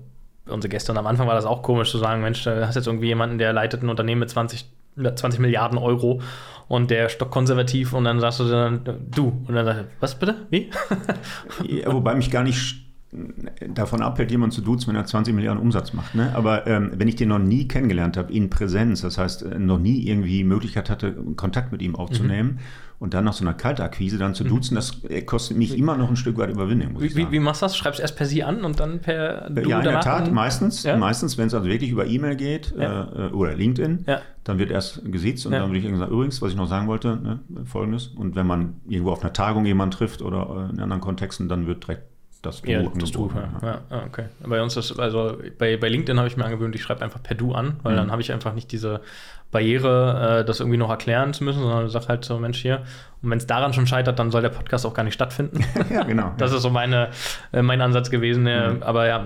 unsere 0.48 0.68
Gäste. 0.70 0.92
Und 0.92 0.98
am 0.98 1.06
Anfang 1.06 1.26
war 1.28 1.34
das 1.34 1.44
auch 1.44 1.62
komisch 1.62 1.90
zu 1.90 1.98
sagen, 1.98 2.22
Mensch, 2.22 2.42
da 2.44 2.66
hast 2.66 2.74
jetzt 2.74 2.86
irgendwie 2.86 3.06
jemanden, 3.06 3.38
der 3.38 3.52
leitet 3.52 3.82
ein 3.82 3.88
Unternehmen 3.88 4.20
mit 4.20 4.30
20, 4.30 4.66
20 4.96 5.40
Milliarden 5.40 5.78
Euro 5.78 6.20
und 6.68 6.90
der 6.90 7.08
stockkonservativ 7.08 7.92
und 7.92 8.04
dann 8.04 8.20
sagst 8.20 8.40
du 8.40 8.44
dann, 8.48 8.84
du. 9.10 9.28
Und 9.46 9.54
dann 9.54 9.64
sagst 9.64 9.80
du, 9.82 9.84
was 10.00 10.18
bitte? 10.18 10.34
Wie? 10.50 10.70
Ja, 11.66 11.92
wobei 11.92 12.14
mich 12.14 12.30
gar 12.30 12.42
nicht 12.42 12.81
davon 13.68 14.00
abhält, 14.02 14.30
jemanden 14.30 14.54
zu 14.54 14.62
duzen, 14.62 14.88
wenn 14.88 14.96
er 14.96 15.04
20 15.04 15.34
Milliarden 15.34 15.60
Umsatz 15.62 15.92
macht. 15.92 16.14
Ne? 16.14 16.32
Aber 16.34 16.66
ähm, 16.66 16.92
wenn 16.96 17.08
ich 17.08 17.16
den 17.16 17.28
noch 17.28 17.38
nie 17.38 17.68
kennengelernt 17.68 18.16
habe, 18.16 18.32
in 18.32 18.48
Präsenz, 18.48 19.02
das 19.02 19.18
heißt, 19.18 19.42
äh, 19.42 19.58
noch 19.58 19.78
nie 19.78 20.06
irgendwie 20.08 20.44
Möglichkeit 20.44 20.88
hatte, 20.88 21.12
Kontakt 21.36 21.72
mit 21.72 21.82
ihm 21.82 21.94
aufzunehmen 21.94 22.60
und 22.98 23.12
dann 23.12 23.24
nach 23.24 23.34
so 23.34 23.44
einer 23.44 23.52
Kaltakquise 23.52 24.16
dann 24.16 24.34
zu 24.34 24.44
duzen, 24.44 24.76
das 24.76 25.04
äh, 25.04 25.20
kostet 25.22 25.58
mich 25.58 25.76
immer 25.76 25.96
noch 25.98 26.08
ein 26.08 26.16
Stück 26.16 26.38
weit 26.38 26.50
Überwindung, 26.50 27.00
Wie, 27.02 27.14
wie, 27.14 27.30
wie 27.30 27.38
machst 27.38 27.60
du 27.60 27.66
das? 27.66 27.76
Schreibst 27.76 28.00
erst 28.00 28.16
per 28.16 28.24
Sie 28.26 28.42
an 28.44 28.64
und 28.64 28.80
dann 28.80 29.00
per 29.00 29.50
Du 29.50 29.60
ja, 29.68 29.78
in 29.80 29.84
der? 29.84 30.00
Tat, 30.00 30.32
meistens. 30.32 30.82
Ja? 30.82 30.96
Meistens, 30.96 31.36
wenn 31.36 31.48
es 31.48 31.54
also 31.54 31.68
wirklich 31.68 31.90
über 31.90 32.06
E-Mail 32.06 32.36
geht 32.36 32.74
Ja. 32.78 33.28
äh, 33.28 33.32
oder 33.32 33.54
LinkedIn, 33.54 34.04
Ja. 34.06 34.20
dann 34.44 34.58
wird 34.58 34.70
erst 34.70 35.02
gesiezt 35.12 35.44
und 35.44 35.52
dann 35.52 35.68
würde 35.68 35.78
ich 35.78 35.84
irgendwie 35.84 36.00
sagen, 36.00 36.12
übrigens, 36.12 36.40
was 36.40 36.50
ich 36.52 36.56
noch 36.56 36.68
sagen 36.68 36.86
wollte, 36.86 37.16
ne, 37.16 37.40
folgendes. 37.66 38.06
Und 38.06 38.36
wenn 38.36 38.46
man 38.46 38.74
irgendwo 38.88 39.10
auf 39.12 39.22
einer 39.22 39.34
Tagung 39.34 39.66
jemanden 39.66 39.92
trifft 39.96 40.22
oder 40.22 40.68
äh, 40.70 40.74
in 40.74 40.80
anderen 40.80 41.02
Kontexten, 41.02 41.48
dann 41.50 41.66
wird 41.66 41.82
direkt 41.84 42.04
das 42.42 42.60
Du 42.62 42.70
Ja, 42.70 42.82
das 42.98 43.10
Du, 43.12 43.30
ja. 43.34 43.66
Ja, 43.66 43.78
ah, 43.90 44.02
okay. 44.06 44.24
Bei 44.44 44.60
uns 44.62 44.76
ist, 44.76 44.98
also 44.98 45.38
bei, 45.58 45.76
bei 45.76 45.88
LinkedIn 45.88 46.18
habe 46.18 46.28
ich 46.28 46.36
mir 46.36 46.44
angewöhnt, 46.44 46.74
ich 46.74 46.82
schreibe 46.82 47.02
einfach 47.02 47.22
per 47.22 47.36
Du 47.36 47.52
an, 47.52 47.76
weil 47.82 47.92
Mhm. 47.92 47.96
dann 47.96 48.10
habe 48.12 48.20
ich 48.22 48.32
einfach 48.32 48.52
nicht 48.54 48.70
diese 48.72 49.00
Barriere, 49.50 50.40
äh, 50.40 50.44
das 50.44 50.60
irgendwie 50.60 50.78
noch 50.78 50.90
erklären 50.90 51.32
zu 51.34 51.44
müssen, 51.44 51.60
sondern 51.60 51.88
sage 51.88 52.08
halt 52.08 52.24
so, 52.24 52.38
Mensch, 52.38 52.58
hier. 52.60 52.82
Und 53.22 53.30
wenn 53.30 53.38
es 53.38 53.46
daran 53.46 53.72
schon 53.74 53.86
scheitert, 53.86 54.18
dann 54.18 54.30
soll 54.30 54.42
der 54.42 54.48
Podcast 54.48 54.86
auch 54.86 54.94
gar 54.94 55.02
nicht 55.04 55.14
stattfinden. 55.14 55.64
ja, 55.92 56.02
genau. 56.04 56.32
Das 56.38 56.52
ist 56.52 56.62
so 56.62 56.70
meine, 56.70 57.10
äh, 57.52 57.62
mein 57.62 57.80
Ansatz 57.80 58.10
gewesen. 58.10 58.46
Äh, 58.46 58.70
Mhm. 58.72 58.82
Aber 58.82 59.06
ja, 59.06 59.24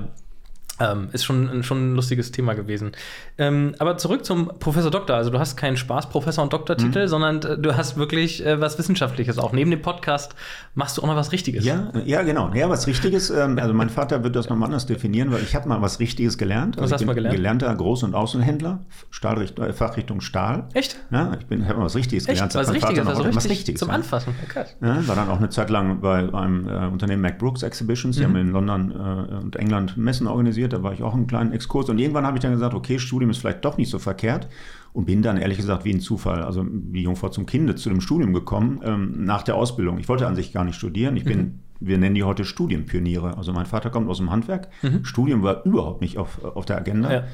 ähm, 0.81 1.09
ist 1.13 1.25
schon, 1.25 1.63
schon 1.63 1.93
ein 1.93 1.95
lustiges 1.97 2.33
Thema 2.33 2.55
gewesen. 2.55 2.93
Ähm, 3.39 3.75
aber 3.79 3.97
zurück 3.99 4.25
zum 4.25 4.49
Professor 4.59 4.91
Doktor. 4.91 5.17
Also 5.17 5.31
du 5.31 5.39
hast 5.39 5.57
keinen 5.57 5.77
Spaß 5.77 6.11
Professor 6.11 6.45
und 6.45 6.53
Doktortitel, 6.53 7.05
Mhm. 7.05 7.09
sondern 7.09 7.43
äh, 7.43 7.59
du 7.59 7.77
hast 7.77 7.97
wirklich 7.97 8.45
äh, 8.45 8.61
was 8.61 8.79
Wissenschaftliches 8.79 9.39
auch. 9.39 9.53
Neben 9.53 9.71
dem 9.71 9.81
Podcast 9.83 10.35
machst 10.75 10.97
du 10.99 11.03
auch 11.03 11.07
noch 11.07 11.17
was 11.17 11.33
Richtiges. 11.33 11.65
Ja, 11.65 11.93
ja, 12.05 12.23
genau. 12.23 12.51
Ja, 12.55 12.69
was 12.69 12.87
Richtiges. 12.87 13.31
Ähm, 13.31 13.59
also 13.59 13.73
mein 13.75 13.89
Vater 13.91 14.23
wird 14.23 14.37
das 14.37 14.49
nochmal 14.49 14.67
anders 14.67 14.87
definieren, 14.87 15.33
weil 15.33 15.43
ich 15.43 15.55
habe 15.55 15.69
mal 15.69 15.81
was 15.81 15.99
Richtiges 16.01 16.37
gelernt. 16.39 16.77
Also 16.77 16.85
Was 16.87 16.93
hast 16.93 17.01
du 17.01 17.07
mal 17.07 17.15
gelernt? 17.15 17.37
Gelernter 17.37 17.73
Groß- 17.73 18.05
und 18.05 18.15
Außenhändler, 18.15 18.81
Stahlricht 19.11 19.59
äh, 19.59 19.73
Fachrichtung 19.73 20.21
Stahl. 20.21 20.69
Echt? 20.75 20.97
Ja, 21.11 21.33
ich 21.41 21.47
bin, 21.47 21.67
habe 21.69 21.79
mal 21.79 21.85
was 21.87 21.97
Richtiges 21.97 22.25
Echt? 22.29 22.35
gelernt. 22.37 22.55
Was 22.55 22.73
Richtiges, 22.73 23.07
also 23.07 23.23
richtig 23.23 23.37
was 23.37 23.49
Richtiges. 23.51 23.79
zum 23.81 23.89
ja. 23.89 23.95
Anfassen. 23.95 24.35
Ja, 24.83 25.09
war 25.09 25.17
dann 25.17 25.29
auch 25.31 25.39
eine 25.39 25.49
Zeit 25.49 25.71
lang 25.71 26.01
bei 26.01 26.19
einem 26.33 26.69
äh, 26.69 26.87
Unternehmen 26.89 27.23
MacBrooks 27.23 27.63
Exhibitions. 27.63 28.17
Die 28.17 28.23
Mhm. 28.23 28.27
haben 28.29 28.37
in 28.37 28.49
London 28.51 28.93
und 28.93 29.57
England 29.57 29.97
Messen 29.97 30.27
organisiert. 30.27 30.66
Studiert, 30.67 30.73
da 30.73 30.83
war 30.83 30.93
ich 30.93 31.03
auch 31.03 31.15
einen 31.15 31.27
kleinen 31.27 31.53
Exkurs. 31.53 31.89
Und 31.89 31.99
irgendwann 31.99 32.27
habe 32.27 32.37
ich 32.37 32.43
dann 32.43 32.53
gesagt, 32.53 32.75
okay, 32.75 32.99
Studium 32.99 33.31
ist 33.31 33.39
vielleicht 33.39 33.65
doch 33.65 33.79
nicht 33.79 33.91
so 33.91 33.99
verkehrt. 33.99 34.49
Und 34.93 35.05
bin 35.05 35.21
dann 35.21 35.37
ehrlich 35.37 35.59
gesagt 35.59 35.85
wie 35.85 35.93
ein 35.93 36.01
Zufall, 36.01 36.43
also 36.43 36.65
wie 36.67 37.03
Jungfrau 37.03 37.29
zum 37.29 37.45
Kinde, 37.45 37.75
zu 37.75 37.91
dem 37.91 38.01
Studium 38.01 38.33
gekommen, 38.33 38.81
ähm, 38.83 39.25
nach 39.25 39.43
der 39.43 39.57
Ausbildung. 39.57 39.99
Ich 39.99 40.09
wollte 40.09 40.27
an 40.27 40.35
sich 40.35 40.53
gar 40.53 40.65
nicht 40.65 40.77
studieren. 40.77 41.17
Ich 41.17 41.25
bin, 41.25 41.39
mhm. 41.39 41.61
wir 41.81 41.99
nennen 41.99 42.15
die 42.15 42.25
heute 42.25 42.45
Studienpioniere. 42.45 43.37
Also 43.37 43.53
mein 43.53 43.67
Vater 43.67 43.91
kommt 43.91 44.09
aus 44.09 44.19
dem 44.19 44.31
Handwerk. 44.31 44.69
Mhm. 44.83 45.05
Studium 45.05 45.43
war 45.43 45.67
überhaupt 45.67 46.01
nicht 46.01 46.17
auf, 46.17 46.43
auf 46.43 46.65
der 46.65 46.79
Agenda. 46.79 47.13
Ja. 47.13 47.25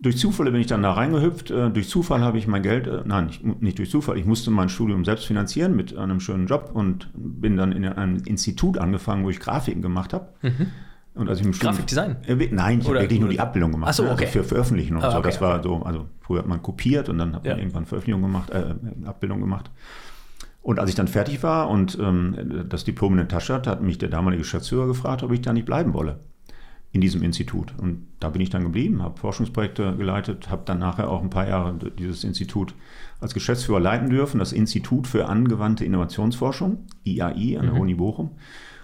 Durch 0.00 0.16
Zufälle 0.16 0.50
bin 0.50 0.62
ich 0.62 0.66
dann 0.66 0.82
da 0.82 0.92
reingehüpft. 0.92 1.52
Äh, 1.52 1.70
durch 1.70 1.88
Zufall 1.88 2.22
habe 2.22 2.38
ich 2.38 2.48
mein 2.48 2.62
Geld, 2.62 2.88
äh, 2.88 3.02
nein, 3.04 3.26
nicht, 3.26 3.62
nicht, 3.62 3.78
durch 3.78 3.90
Zufall, 3.90 4.18
ich 4.18 4.26
musste 4.26 4.50
mein 4.50 4.68
Studium 4.68 5.04
selbst 5.04 5.26
finanzieren 5.26 5.76
mit 5.76 5.96
einem 5.96 6.18
schönen 6.18 6.46
Job 6.48 6.70
und 6.72 7.10
bin 7.14 7.56
dann 7.56 7.70
in 7.70 7.84
einem 7.84 8.16
Institut 8.24 8.78
angefangen, 8.78 9.24
wo 9.24 9.30
ich 9.30 9.38
Grafiken 9.38 9.82
gemacht 9.82 10.12
habe. 10.12 10.28
Mhm. 10.42 10.66
Und 11.14 11.28
als 11.28 11.40
ich 11.40 11.46
im 11.46 11.52
Grafikdesign? 11.52 12.16
Nein, 12.50 12.80
ich 12.80 12.88
habe 12.88 13.00
wirklich 13.00 13.20
nur 13.20 13.28
die 13.28 13.40
Abbildung 13.40 13.72
gemacht. 13.72 13.90
Ach 13.90 13.94
so, 13.94 14.04
ne? 14.04 14.10
also 14.10 14.22
okay. 14.22 14.26
Also 14.26 14.38
für 14.38 14.44
Veröffentlichen 14.44 14.96
und 14.96 15.02
ah, 15.02 15.10
so. 15.10 15.18
Okay. 15.18 15.28
Das 15.28 15.40
war 15.40 15.62
so, 15.62 15.82
also 15.82 16.06
früher 16.20 16.38
hat 16.38 16.46
man 16.46 16.62
kopiert 16.62 17.08
und 17.08 17.18
dann 17.18 17.34
hat 17.34 17.44
man 17.44 17.52
ja. 17.52 17.58
irgendwann 17.58 17.86
Veröffentlichung 17.86 18.22
gemacht, 18.22 18.50
äh, 18.50 18.74
Abbildung 19.06 19.40
gemacht. 19.40 19.70
Und 20.62 20.78
als 20.78 20.90
ich 20.90 20.94
dann 20.94 21.08
fertig 21.08 21.42
war 21.42 21.68
und 21.68 21.98
ähm, 22.00 22.66
das 22.68 22.84
Diplom 22.84 23.12
in 23.12 23.18
der 23.18 23.28
Tasche 23.28 23.54
hatte, 23.54 23.70
hat 23.70 23.82
mich 23.82 23.98
der 23.98 24.08
damalige 24.08 24.42
Geschäftsführer 24.42 24.86
gefragt, 24.86 25.22
ob 25.22 25.32
ich 25.32 25.40
da 25.40 25.52
nicht 25.52 25.66
bleiben 25.66 25.94
wolle 25.94 26.20
in 26.92 27.00
diesem 27.00 27.22
Institut. 27.22 27.72
Und 27.78 28.06
da 28.18 28.30
bin 28.30 28.42
ich 28.42 28.50
dann 28.50 28.64
geblieben, 28.64 29.02
habe 29.02 29.18
Forschungsprojekte 29.18 29.96
geleitet, 29.96 30.50
habe 30.50 30.62
dann 30.64 30.80
nachher 30.80 31.08
auch 31.08 31.22
ein 31.22 31.30
paar 31.30 31.48
Jahre 31.48 31.78
dieses 31.98 32.24
Institut 32.24 32.74
als 33.20 33.32
Geschäftsführer 33.32 33.80
leiten 33.80 34.10
dürfen, 34.10 34.38
das 34.38 34.52
Institut 34.52 35.06
für 35.06 35.26
angewandte 35.26 35.84
Innovationsforschung, 35.84 36.86
IAI 37.04 37.58
an 37.58 37.66
der 37.66 37.74
mhm. 37.74 37.80
Uni 37.80 37.94
Bochum. 37.94 38.32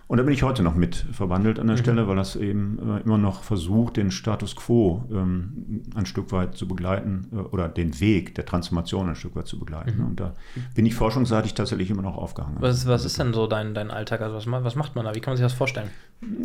Und 0.08 0.18
da 0.18 0.22
bin 0.22 0.32
ich 0.32 0.44
heute 0.44 0.62
noch 0.62 0.76
mit 0.76 1.04
verwandelt 1.10 1.58
an 1.58 1.66
der 1.66 1.76
mhm. 1.76 1.80
Stelle, 1.80 2.06
weil 2.06 2.14
das 2.14 2.36
eben 2.36 2.78
äh, 2.78 3.00
immer 3.00 3.18
noch 3.18 3.42
versucht, 3.42 3.96
den 3.96 4.12
Status 4.12 4.54
quo 4.54 5.04
ähm, 5.10 5.82
ein 5.96 6.06
Stück 6.06 6.30
weit 6.30 6.56
zu 6.56 6.68
begleiten 6.68 7.28
äh, 7.32 7.36
oder 7.38 7.68
den 7.68 7.98
Weg 7.98 8.36
der 8.36 8.46
Transformation 8.46 9.08
ein 9.08 9.16
Stück 9.16 9.34
weit 9.34 9.48
zu 9.48 9.58
begleiten. 9.58 9.98
Mhm. 9.98 10.06
Und 10.06 10.20
da 10.20 10.34
bin 10.76 10.86
ich 10.86 10.94
forschungsseitig 10.94 11.54
tatsächlich 11.54 11.90
immer 11.90 12.02
noch 12.02 12.16
aufgehangen. 12.16 12.56
Was, 12.60 12.86
was 12.86 13.04
ist 13.04 13.18
denn 13.18 13.32
so 13.32 13.48
dein, 13.48 13.75
dein 13.75 13.90
Alltag? 13.90 14.20
Also 14.20 14.36
was, 14.36 14.46
was 14.46 14.76
macht 14.76 14.94
man 14.94 15.06
da? 15.06 15.14
Wie 15.16 15.20
kann 15.20 15.32
man 15.32 15.38
sich 15.38 15.44
das 15.44 15.54
vorstellen? 15.54 15.90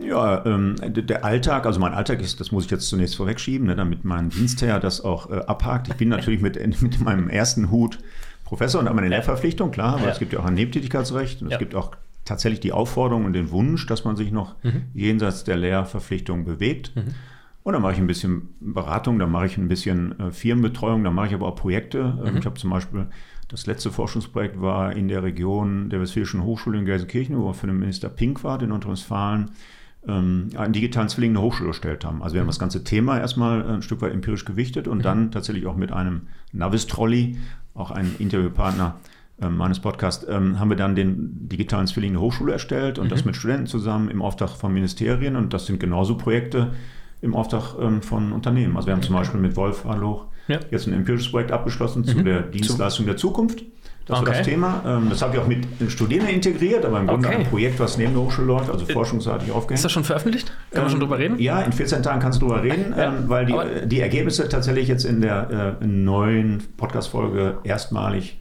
Ja, 0.03 0.43
ähm, 0.43 0.75
der 0.81 1.23
Alltag, 1.23 1.67
also 1.67 1.79
mein 1.79 1.93
Alltag 1.93 2.19
ist, 2.19 2.39
das 2.39 2.51
muss 2.51 2.65
ich 2.65 2.71
jetzt 2.71 2.89
zunächst 2.89 3.15
vorwegschieben, 3.15 3.67
ne, 3.67 3.75
damit 3.75 4.03
mein 4.03 4.29
Dienstherr 4.31 4.79
das 4.79 5.01
auch 5.01 5.29
äh, 5.29 5.35
abhakt. 5.35 5.87
Ich 5.87 5.95
bin 5.95 6.09
natürlich 6.09 6.41
mit, 6.41 6.57
mit 6.81 6.99
meinem 6.99 7.29
ersten 7.29 7.69
Hut 7.69 7.99
Professor 8.43 8.81
und 8.81 8.87
habe 8.87 8.95
meine 8.95 9.07
Lehrverpflichtung, 9.09 9.71
klar, 9.71 9.93
aber 9.93 10.05
ja. 10.05 10.09
es 10.09 10.19
gibt 10.19 10.33
ja 10.33 10.39
auch 10.39 10.45
ein 10.45 10.55
Nebentätigkeitsrecht 10.55 11.41
und 11.41 11.49
ja. 11.49 11.55
es 11.55 11.59
gibt 11.59 11.73
auch 11.73 11.91
tatsächlich 12.25 12.59
die 12.59 12.71
Aufforderung 12.71 13.25
und 13.25 13.33
den 13.33 13.51
Wunsch, 13.51 13.85
dass 13.87 14.05
man 14.05 14.15
sich 14.15 14.31
noch 14.31 14.55
mhm. 14.63 14.83
jenseits 14.93 15.43
der 15.43 15.57
Lehrverpflichtung 15.57 16.45
bewegt. 16.45 16.95
Mhm. 16.95 17.13
Und 17.63 17.73
dann 17.73 17.81
mache 17.81 17.93
ich 17.93 17.99
ein 17.99 18.07
bisschen 18.07 18.49
Beratung, 18.59 19.19
dann 19.19 19.31
mache 19.31 19.45
ich 19.45 19.57
ein 19.57 19.67
bisschen 19.67 20.19
äh, 20.19 20.31
Firmenbetreuung, 20.31 21.03
dann 21.03 21.13
mache 21.13 21.27
ich 21.27 21.33
aber 21.33 21.47
auch 21.47 21.55
Projekte. 21.55 22.19
Ähm, 22.23 22.33
mhm. 22.33 22.39
Ich 22.39 22.45
habe 22.45 22.55
zum 22.59 22.71
Beispiel, 22.71 23.07
das 23.49 23.67
letzte 23.67 23.91
Forschungsprojekt 23.91 24.59
war 24.61 24.95
in 24.95 25.07
der 25.07 25.23
Region 25.23 25.89
der 25.89 26.01
Westfälischen 26.01 26.43
Hochschule 26.43 26.79
in 26.79 26.85
Gelsenkirchen, 26.85 27.37
wo 27.37 27.47
wir 27.47 27.53
für 27.53 27.67
den 27.67 27.77
Minister 27.77 28.09
Pink 28.09 28.43
war, 28.43 28.61
in 28.61 28.69
Nordrhein-Westfalen, 28.69 29.51
ähm, 30.07 30.49
einen 30.55 30.73
digitalen 30.73 31.09
Zwilling 31.09 31.31
eine 31.31 31.41
Hochschule 31.41 31.69
erstellt 31.69 32.03
haben. 32.03 32.23
Also 32.23 32.33
wir 32.33 32.39
haben 32.39 32.47
mhm. 32.47 32.51
das 32.51 32.59
ganze 32.59 32.83
Thema 32.83 33.19
erstmal 33.19 33.63
ein 33.63 33.81
Stück 33.83 34.01
weit 34.01 34.13
empirisch 34.13 34.45
gewichtet 34.45 34.87
und 34.87 34.99
mhm. 34.99 35.03
dann 35.03 35.31
tatsächlich 35.31 35.67
auch 35.67 35.75
mit 35.75 35.91
einem 35.91 36.27
Navis-Trolley, 36.53 37.37
auch 37.75 37.91
ein 37.91 38.15
Interviewpartner, 38.17 38.95
meines 39.49 39.79
Podcasts, 39.79 40.25
ähm, 40.29 40.59
haben 40.59 40.69
wir 40.69 40.77
dann 40.77 40.95
den 40.95 41.49
digitalen 41.49 41.87
Zwilling 41.87 42.13
der 42.13 42.21
Hochschule 42.21 42.53
erstellt 42.53 42.99
und 42.99 43.05
mhm. 43.05 43.09
das 43.09 43.25
mit 43.25 43.35
Studenten 43.35 43.67
zusammen 43.67 44.09
im 44.09 44.21
Auftrag 44.21 44.49
von 44.49 44.73
Ministerien 44.73 45.35
und 45.35 45.53
das 45.53 45.65
sind 45.65 45.79
genauso 45.79 46.15
Projekte 46.15 46.71
im 47.21 47.35
Auftrag 47.35 47.75
ähm, 47.79 48.01
von 48.01 48.31
Unternehmen. 48.31 48.75
Also 48.75 48.87
wir 48.87 48.93
haben 48.93 49.03
zum 49.03 49.15
Beispiel 49.15 49.39
mit 49.39 49.55
Wolf 49.55 49.85
Halloch 49.85 50.25
ja. 50.47 50.59
jetzt 50.69 50.87
ein 50.87 50.93
empirisches 50.93 51.31
Projekt 51.31 51.51
abgeschlossen 51.51 52.01
mhm. 52.01 52.07
zu 52.07 52.23
der 52.23 52.41
Dienstleistung 52.41 53.05
der 53.05 53.17
Zukunft. 53.17 53.63
Das 54.07 54.19
okay. 54.19 54.27
war 54.27 54.37
das 54.37 54.45
Thema. 54.47 54.83
Ähm, 54.85 55.07
das 55.09 55.21
habe 55.21 55.35
ich 55.35 55.41
auch 55.41 55.47
mit 55.47 55.67
Studierenden 55.87 56.35
integriert, 56.35 56.83
aber 56.83 56.99
im 56.99 57.07
Grunde 57.07 57.27
okay. 57.27 57.37
ein 57.37 57.45
Projekt, 57.45 57.79
was 57.79 57.97
neben 57.97 58.13
der 58.13 58.23
Hochschule 58.23 58.47
läuft, 58.47 58.69
also 58.69 58.85
äh, 58.85 58.91
forschungsseitig 58.91 59.51
aufgehängt. 59.51 59.77
Ist 59.77 59.85
das 59.85 59.91
schon 59.91 60.03
veröffentlicht? 60.03 60.51
Kann 60.71 60.83
man 60.83 60.91
schon 60.91 60.99
drüber 60.99 61.19
reden? 61.19 61.39
Ja, 61.39 61.61
in 61.61 61.71
14 61.71 62.01
Tagen 62.01 62.19
kannst 62.19 62.41
du 62.41 62.47
drüber 62.47 62.63
reden, 62.63 62.95
ja. 62.97 63.13
weil 63.27 63.45
die, 63.45 63.53
die, 63.85 64.01
Ergebnisse 64.01 64.49
tatsächlich 64.49 64.87
jetzt 64.87 65.05
in 65.05 65.21
der 65.21 65.77
äh, 65.81 65.85
neuen 65.85 66.63
Podcast-Folge 66.77 67.59
erstmalig 67.63 68.40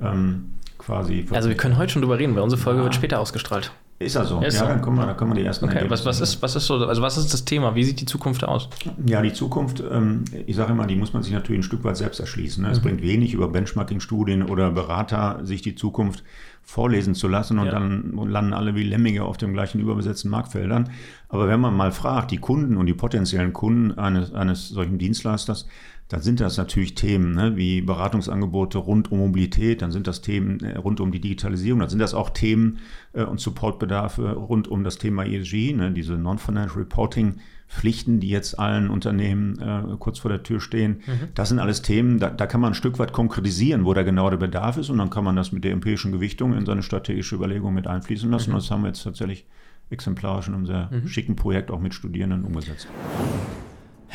ähm, 0.00 0.52
quasi. 0.78 1.26
Also 1.30 1.48
wir 1.48 1.56
können 1.56 1.76
heute 1.76 1.92
schon 1.92 2.02
drüber 2.02 2.18
reden, 2.18 2.34
weil 2.34 2.42
unsere 2.42 2.60
Folge 2.60 2.80
ja. 2.80 2.84
wird 2.84 2.94
später 2.94 3.20
ausgestrahlt. 3.20 3.72
Ist 3.98 4.14
er 4.14 4.26
so? 4.26 4.42
Ist 4.42 4.60
ja, 4.60 4.66
dann 4.66 4.82
kommen 4.82 4.98
wir, 4.98 5.06
dann 5.06 5.16
kommen 5.16 5.30
wir 5.30 5.40
die 5.40 5.46
ersten 5.46 5.64
Okay, 5.64 5.86
was, 5.88 6.04
was, 6.04 6.20
ist, 6.20 6.42
was 6.42 6.54
ist 6.54 6.66
so, 6.66 6.86
also 6.86 7.00
was 7.00 7.16
ist 7.16 7.32
das 7.32 7.46
Thema? 7.46 7.74
Wie 7.74 7.82
sieht 7.82 7.98
die 7.98 8.04
Zukunft 8.04 8.44
aus? 8.44 8.68
Ja, 9.06 9.22
die 9.22 9.32
Zukunft, 9.32 9.82
ähm, 9.90 10.26
ich 10.46 10.54
sage 10.54 10.72
immer, 10.72 10.86
die 10.86 10.96
muss 10.96 11.14
man 11.14 11.22
sich 11.22 11.32
natürlich 11.32 11.60
ein 11.60 11.62
Stück 11.62 11.82
weit 11.82 11.96
selbst 11.96 12.20
erschließen. 12.20 12.62
Ne? 12.62 12.70
Es 12.70 12.80
mhm. 12.80 12.82
bringt 12.82 13.02
wenig 13.02 13.32
über 13.32 13.48
Benchmarking-Studien 13.48 14.42
oder 14.42 14.70
Berater, 14.70 15.40
sich 15.44 15.62
die 15.62 15.76
Zukunft 15.76 16.22
vorlesen 16.62 17.14
zu 17.14 17.26
lassen 17.26 17.58
und 17.58 17.66
ja. 17.66 17.72
dann 17.72 18.12
landen 18.28 18.52
alle 18.52 18.74
wie 18.74 18.82
Lemmige 18.82 19.24
auf 19.24 19.38
dem 19.38 19.54
gleichen 19.54 19.80
überbesetzten 19.80 20.30
Marktfeldern. 20.30 20.90
Aber 21.30 21.48
wenn 21.48 21.60
man 21.60 21.74
mal 21.74 21.90
fragt, 21.90 22.32
die 22.32 22.38
Kunden 22.38 22.76
und 22.76 22.84
die 22.84 22.94
potenziellen 22.94 23.54
Kunden 23.54 23.98
eines, 23.98 24.34
eines 24.34 24.68
solchen 24.68 24.98
Dienstleisters, 24.98 25.66
dann 26.08 26.22
sind 26.22 26.40
das 26.40 26.56
natürlich 26.56 26.94
Themen 26.94 27.34
ne, 27.34 27.56
wie 27.56 27.80
Beratungsangebote 27.80 28.78
rund 28.78 29.10
um 29.10 29.18
Mobilität, 29.18 29.82
dann 29.82 29.90
sind 29.90 30.06
das 30.06 30.22
Themen 30.22 30.60
äh, 30.60 30.76
rund 30.76 31.00
um 31.00 31.10
die 31.10 31.20
Digitalisierung, 31.20 31.80
dann 31.80 31.88
sind 31.88 31.98
das 31.98 32.14
auch 32.14 32.30
Themen 32.30 32.78
äh, 33.12 33.24
und 33.24 33.40
Supportbedarfe 33.40 34.32
rund 34.32 34.68
um 34.68 34.84
das 34.84 34.98
Thema 34.98 35.24
ESG, 35.24 35.72
ne, 35.72 35.90
diese 35.92 36.14
Non-Financial 36.14 36.78
Reporting. 36.78 37.36
Pflichten, 37.68 38.20
die 38.20 38.28
jetzt 38.28 38.60
allen 38.60 38.88
Unternehmen 38.88 39.58
äh, 39.58 39.96
kurz 39.98 40.20
vor 40.20 40.30
der 40.30 40.44
Tür 40.44 40.60
stehen. 40.60 41.00
Mhm. 41.04 41.28
Das 41.34 41.48
sind 41.48 41.58
alles 41.58 41.82
Themen, 41.82 42.20
da, 42.20 42.30
da, 42.30 42.46
kann 42.46 42.60
man 42.60 42.72
ein 42.72 42.74
Stück 42.74 43.00
weit 43.00 43.12
konkretisieren, 43.12 43.84
wo 43.84 43.92
da 43.92 44.04
genau 44.04 44.30
der 44.30 44.36
Bedarf 44.36 44.76
ist 44.76 44.88
und 44.88 44.98
dann 44.98 45.10
kann 45.10 45.24
man 45.24 45.34
das 45.34 45.50
mit 45.50 45.64
der 45.64 45.72
empirischen 45.72 46.12
Gewichtung 46.12 46.56
in 46.56 46.64
seine 46.64 46.84
strategische 46.84 47.34
Überlegung 47.34 47.74
mit 47.74 47.88
einfließen 47.88 48.30
lassen. 48.30 48.50
Mhm. 48.50 48.54
Und 48.54 48.62
das 48.62 48.70
haben 48.70 48.82
wir 48.82 48.88
jetzt 48.88 49.02
tatsächlich 49.02 49.46
exemplarisch 49.90 50.46
in 50.46 50.54
einem 50.54 50.66
sehr 50.66 50.90
mhm. 50.92 51.08
schicken 51.08 51.34
Projekt 51.34 51.72
auch 51.72 51.80
mit 51.80 51.92
Studierenden 51.92 52.44
umgesetzt. 52.44 52.86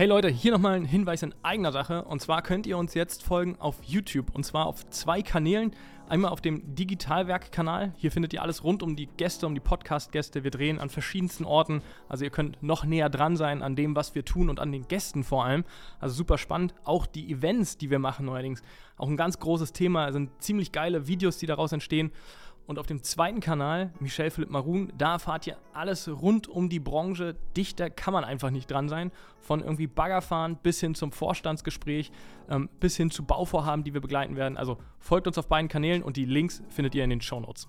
Hey 0.02 0.08
Leute, 0.08 0.30
hier 0.30 0.52
nochmal 0.52 0.78
ein 0.78 0.86
Hinweis 0.86 1.22
in 1.22 1.36
eigener 1.44 1.72
Sache. 1.72 2.06
Und 2.06 2.24
zwar 2.24 2.42
könnt 2.42 2.66
ihr 2.66 2.76
uns 2.76 2.96
jetzt 2.96 3.22
folgen 3.22 3.58
auf 3.60 3.84
YouTube. 3.84 4.34
Und 4.34 4.44
zwar 4.44 4.66
auf 4.66 4.90
zwei 4.90 5.22
Kanälen. 5.22 5.76
Einmal 6.10 6.32
auf 6.32 6.42
dem 6.42 6.74
Digitalwerk-Kanal. 6.74 7.94
Hier 7.98 8.12
findet 8.12 8.34
ihr 8.34 8.42
alles 8.42 8.64
rund 8.64 8.82
um 8.82 8.96
die 8.96 9.06
Gäste, 9.06 9.46
um 9.46 9.54
die 9.54 9.62
Podcast-Gäste. 9.62 10.44
Wir 10.44 10.50
drehen 10.50 10.80
an 10.80 10.90
verschiedensten 10.90 11.46
Orten. 11.46 11.84
Also 12.10 12.24
ihr 12.24 12.32
könnt 12.32 12.64
noch 12.64 12.84
näher 12.84 13.12
dran 13.12 13.38
sein 13.38 13.62
an 13.62 13.76
dem, 13.76 13.96
was 13.96 14.16
wir 14.16 14.26
tun 14.26 14.50
und 14.50 14.60
an 14.60 14.72
den 14.72 14.88
Gästen 14.88 15.24
vor 15.24 15.46
allem. 15.46 15.66
Also 16.00 16.16
super 16.16 16.40
spannend. 16.40 16.74
Auch 16.84 17.06
die 17.06 17.32
Events, 17.32 17.78
die 17.78 17.92
wir 17.92 18.00
machen 18.00 18.26
neuerdings. 18.26 18.64
Auch 18.98 19.08
ein 19.08 19.18
ganz 19.18 19.38
großes 19.38 19.72
Thema. 19.72 20.08
Es 20.08 20.14
sind 20.14 20.32
ziemlich 20.42 20.72
geile 20.72 21.06
Videos, 21.06 21.38
die 21.38 21.46
daraus 21.46 21.74
entstehen. 21.74 22.12
Und 22.72 22.80
auf 22.80 22.88
dem 22.88 23.04
zweiten 23.04 23.42
Kanal, 23.42 23.92
Michel 24.00 24.30
Philipp 24.30 24.50
Marun, 24.50 24.94
da 24.98 25.12
erfahrt 25.12 25.46
ihr 25.46 25.58
alles 25.74 26.08
rund 26.08 26.48
um 26.48 26.70
die 26.70 26.80
Branche. 26.80 27.36
Dichter 27.58 27.90
kann 27.90 28.14
man 28.14 28.24
einfach 28.24 28.50
nicht 28.50 28.72
dran 28.72 28.88
sein. 28.88 29.12
Von 29.42 29.60
irgendwie 29.60 29.88
Baggerfahren 29.88 30.56
bis 30.56 30.80
hin 30.80 30.96
zum 30.96 31.12
Vorstandsgespräch, 31.12 32.14
ähm, 32.50 32.70
bis 32.80 32.96
hin 32.96 33.12
zu 33.12 33.26
Bauvorhaben, 33.26 33.84
die 33.84 33.94
wir 33.94 34.00
begleiten 34.00 34.38
werden. 34.38 34.56
Also 34.56 34.78
folgt 35.00 35.28
uns 35.28 35.38
auf 35.38 35.50
beiden 35.50 35.68
Kanälen 35.68 36.02
und 36.02 36.16
die 36.16 36.24
Links 36.24 36.64
findet 36.70 36.96
ihr 36.96 37.04
in 37.04 37.10
den 37.10 37.20
Show 37.20 37.42
Notes. 37.42 37.68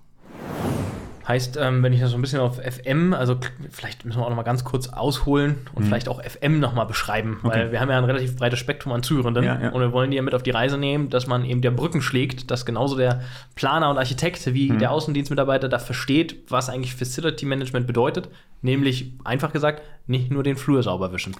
Heißt, 1.27 1.57
ähm, 1.57 1.81
wenn 1.83 1.93
ich 1.93 2.01
das 2.01 2.11
so 2.11 2.17
ein 2.17 2.21
bisschen 2.21 2.41
auf 2.41 2.57
FM, 2.57 3.13
also 3.13 3.37
vielleicht 3.71 4.03
müssen 4.03 4.19
wir 4.19 4.25
auch 4.25 4.29
noch 4.29 4.35
mal 4.35 4.43
ganz 4.43 4.65
kurz 4.65 4.89
ausholen 4.89 5.67
und 5.73 5.83
mhm. 5.83 5.87
vielleicht 5.87 6.09
auch 6.09 6.21
FM 6.21 6.59
noch 6.59 6.73
mal 6.73 6.83
beschreiben, 6.83 7.39
okay. 7.43 7.55
weil 7.55 7.71
wir 7.71 7.79
haben 7.79 7.89
ja 7.89 7.97
ein 7.97 8.03
relativ 8.03 8.35
breites 8.35 8.59
Spektrum 8.59 8.91
an 8.91 9.03
Zuhörenden 9.03 9.43
ja, 9.43 9.59
ja. 9.61 9.69
und 9.69 9.79
wir 9.79 9.93
wollen 9.93 10.11
die 10.11 10.17
ja 10.17 10.23
mit 10.23 10.35
auf 10.35 10.43
die 10.43 10.51
Reise 10.51 10.77
nehmen, 10.77 11.09
dass 11.09 11.25
man 11.25 11.45
eben 11.45 11.61
der 11.61 11.71
Brücken 11.71 12.01
schlägt, 12.01 12.51
dass 12.51 12.65
genauso 12.65 12.97
der 12.97 13.21
Planer 13.55 13.89
und 13.89 13.97
Architekt 13.97 14.53
wie 14.53 14.71
mhm. 14.71 14.79
der 14.79 14.91
Außendienstmitarbeiter 14.91 15.69
da 15.69 15.79
versteht, 15.79 16.43
was 16.49 16.69
eigentlich 16.69 16.93
Facility 16.93 17.45
Management 17.45 17.87
bedeutet, 17.87 18.29
nämlich 18.61 19.13
einfach 19.23 19.53
gesagt, 19.53 19.81
nicht 20.07 20.29
nur 20.29 20.43
den 20.43 20.57
Flur 20.57 20.83
sauber 20.83 21.13
wischen. 21.13 21.35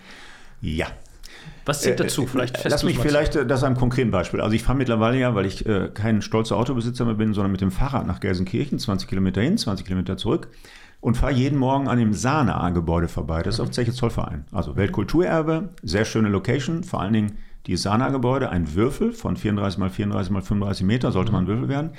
Ja, 0.61 0.87
was 1.65 1.81
zählt 1.81 1.99
äh, 1.99 2.03
dazu? 2.03 2.23
Äh, 2.23 2.27
vielleicht 2.27 2.63
Lass 2.63 2.83
mich 2.83 2.99
vielleicht 2.99 3.35
äh, 3.35 3.45
das 3.45 3.63
einem 3.63 3.75
konkreten 3.75 4.11
Beispiel. 4.11 4.41
Also 4.41 4.55
ich 4.55 4.63
fahre 4.63 4.77
mittlerweile 4.77 5.17
ja, 5.17 5.35
weil 5.35 5.45
ich 5.45 5.65
äh, 5.65 5.89
kein 5.93 6.21
stolzer 6.21 6.57
Autobesitzer 6.57 7.05
mehr 7.05 7.15
bin, 7.15 7.33
sondern 7.33 7.51
mit 7.51 7.61
dem 7.61 7.71
Fahrrad 7.71 8.07
nach 8.07 8.19
Gelsenkirchen, 8.19 8.79
20 8.79 9.07
Kilometer 9.07 9.41
hin, 9.41 9.57
20 9.57 9.85
Kilometer 9.85 10.17
zurück 10.17 10.49
und 11.03 11.15
fahre 11.15 11.33
jeden 11.33 11.59
Morgen 11.59 11.87
an 11.87 11.99
dem 11.99 12.13
Sana-Gebäude 12.13 13.09
vorbei. 13.09 13.43
Das 13.43 13.55
ist 13.55 13.59
mhm. 13.59 13.65
auf 13.65 13.71
Zeche 13.71 13.91
Zollverein. 13.91 14.45
Also 14.51 14.77
Weltkulturerbe, 14.77 15.69
sehr 15.81 16.05
schöne 16.05 16.29
Location, 16.29 16.83
vor 16.83 17.01
allen 17.01 17.13
Dingen 17.13 17.37
die 17.67 17.77
Sana-Gebäude, 17.77 18.49
ein 18.49 18.73
Würfel 18.73 19.11
von 19.11 19.37
34 19.37 19.79
mal 19.79 19.89
34 19.89 20.31
mal 20.31 20.41
35 20.41 20.85
Meter, 20.85 21.11
sollte 21.11 21.31
mhm. 21.31 21.35
man 21.35 21.43
ein 21.43 21.47
Würfel 21.47 21.69
werden. 21.69 21.91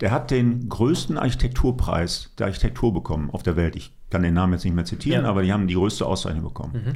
Der 0.00 0.10
hat 0.10 0.30
den 0.30 0.68
größten 0.68 1.18
Architekturpreis 1.18 2.32
der 2.38 2.46
Architektur 2.46 2.92
bekommen 2.92 3.30
auf 3.30 3.42
der 3.42 3.56
Welt. 3.56 3.76
Ich 3.76 3.92
kann 4.10 4.22
den 4.22 4.34
Namen 4.34 4.54
jetzt 4.54 4.64
nicht 4.64 4.74
mehr 4.74 4.84
zitieren, 4.84 5.24
ja. 5.24 5.30
aber 5.30 5.42
die 5.42 5.52
haben 5.52 5.66
die 5.66 5.74
größte 5.74 6.04
Auszeichnung 6.04 6.44
bekommen. 6.44 6.72
Mhm. 6.72 6.92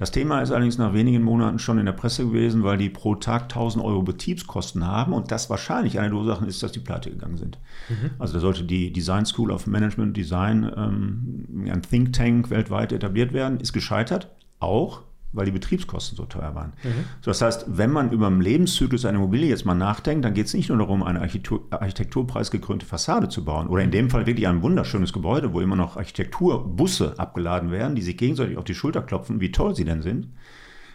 Das 0.00 0.10
Thema 0.10 0.40
ist 0.40 0.50
allerdings 0.50 0.78
nach 0.78 0.94
wenigen 0.94 1.22
Monaten 1.22 1.58
schon 1.58 1.78
in 1.78 1.84
der 1.84 1.92
Presse 1.92 2.24
gewesen, 2.24 2.62
weil 2.62 2.78
die 2.78 2.88
pro 2.88 3.16
Tag 3.16 3.42
1000 3.42 3.84
Euro 3.84 4.02
Betriebskosten 4.02 4.86
haben 4.86 5.12
und 5.12 5.30
das 5.30 5.50
wahrscheinlich 5.50 5.98
eine 5.98 6.08
der 6.08 6.18
Ursachen 6.18 6.48
ist, 6.48 6.62
dass 6.62 6.72
die 6.72 6.78
pleite 6.78 7.10
gegangen 7.10 7.36
sind. 7.36 7.58
Mhm. 7.90 8.12
Also 8.18 8.32
da 8.32 8.40
sollte 8.40 8.64
die 8.64 8.94
Design 8.94 9.26
School 9.26 9.50
of 9.50 9.66
Management 9.66 10.16
Design, 10.16 10.72
ähm, 10.74 11.68
ein 11.70 11.82
Think 11.82 12.14
Tank 12.14 12.48
weltweit 12.48 12.92
etabliert 12.92 13.34
werden, 13.34 13.60
ist 13.60 13.74
gescheitert, 13.74 14.28
auch 14.58 15.02
weil 15.32 15.46
die 15.46 15.52
Betriebskosten 15.52 16.16
so 16.16 16.24
teuer 16.24 16.54
waren. 16.54 16.72
Mhm. 16.82 17.04
So, 17.20 17.30
das 17.30 17.42
heißt, 17.42 17.66
wenn 17.68 17.90
man 17.90 18.10
über 18.10 18.28
den 18.28 18.40
Lebenszyklus 18.40 19.04
einer 19.04 19.18
Immobilie 19.18 19.48
jetzt 19.48 19.64
mal 19.64 19.74
nachdenkt, 19.74 20.24
dann 20.24 20.34
geht 20.34 20.46
es 20.46 20.54
nicht 20.54 20.68
nur 20.68 20.78
darum, 20.78 21.02
eine 21.02 21.20
Architektur, 21.20 21.66
architekturpreisgekrönte 21.70 22.86
Fassade 22.86 23.28
zu 23.28 23.44
bauen 23.44 23.68
oder 23.68 23.82
in 23.82 23.90
dem 23.90 24.10
Fall 24.10 24.26
wirklich 24.26 24.48
ein 24.48 24.62
wunderschönes 24.62 25.12
Gebäude, 25.12 25.52
wo 25.52 25.60
immer 25.60 25.76
noch 25.76 25.96
Architekturbusse 25.96 27.14
abgeladen 27.18 27.70
werden, 27.70 27.94
die 27.94 28.02
sich 28.02 28.16
gegenseitig 28.16 28.56
auf 28.56 28.64
die 28.64 28.74
Schulter 28.74 29.02
klopfen, 29.02 29.40
wie 29.40 29.52
toll 29.52 29.76
sie 29.76 29.84
denn 29.84 30.02
sind. 30.02 30.28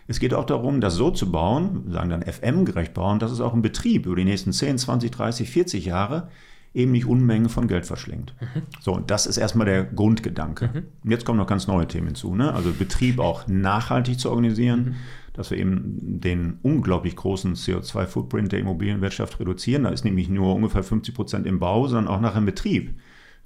Es 0.08 0.20
geht 0.20 0.34
auch 0.34 0.46
darum, 0.46 0.82
das 0.82 0.96
so 0.96 1.10
zu 1.10 1.32
bauen, 1.32 1.86
wir 1.86 1.94
sagen 1.94 2.10
dann 2.10 2.22
FM-gerecht 2.22 2.94
bauen, 2.94 3.18
dass 3.20 3.32
es 3.32 3.42
auch 3.42 3.54
im 3.54 3.63
Betrieb 3.63 4.06
über 4.06 4.15
die 4.15 4.25
nächsten 4.25 4.54
10, 4.54 4.77
20, 4.77 5.10
30, 5.10 5.50
40 5.50 5.86
Jahre 5.86 6.30
eben 6.75 6.91
nicht 6.91 7.05
Unmengen 7.05 7.50
von 7.50 7.67
Geld 7.67 7.86
verschlingt. 7.86 8.36
Mhm. 8.39 8.62
So, 8.82 8.94
und 8.94 9.10
das 9.10 9.25
ist 9.25 9.38
erstmal 9.38 9.65
der 9.65 9.86
Grundgedanke. 9.86 10.70
Mhm. 10.72 10.84
Und 11.03 11.12
jetzt 11.12 11.25
kommen 11.25 11.39
noch 11.39 11.48
ganz 11.48 11.67
neue 11.67 11.88
Themen 11.88 12.08
hinzu. 12.08 12.36
Ne? 12.36 12.53
Also 12.53 12.72
Betrieb 12.72 13.20
auch 13.20 13.48
nachhaltig 13.48 14.20
zu 14.20 14.29
organisieren, 14.29 14.79
mhm. 14.79 14.96
dass 15.34 15.51
wir 15.51 15.58
eben 15.58 16.20
den 16.20 16.60
unglaublich 16.62 17.15
großen 17.15 17.55
CO2-Footprint 17.55 18.51
der 18.51 18.60
Immobilienwirtschaft 18.60 19.39
reduzieren. 19.39 19.84
Da 19.84 19.89
ist 19.89 20.03
nämlich 20.03 20.27
nur 20.27 20.53
ungefähr 20.53 20.84
50 20.84 21.15
Prozent 21.15 21.48
im 21.48 21.60
Bau, 21.60 21.88
sondern 21.88 22.13
auch 22.13 22.20
nachher 22.20 22.39
im 22.39 22.46
Betrieb 22.46 22.94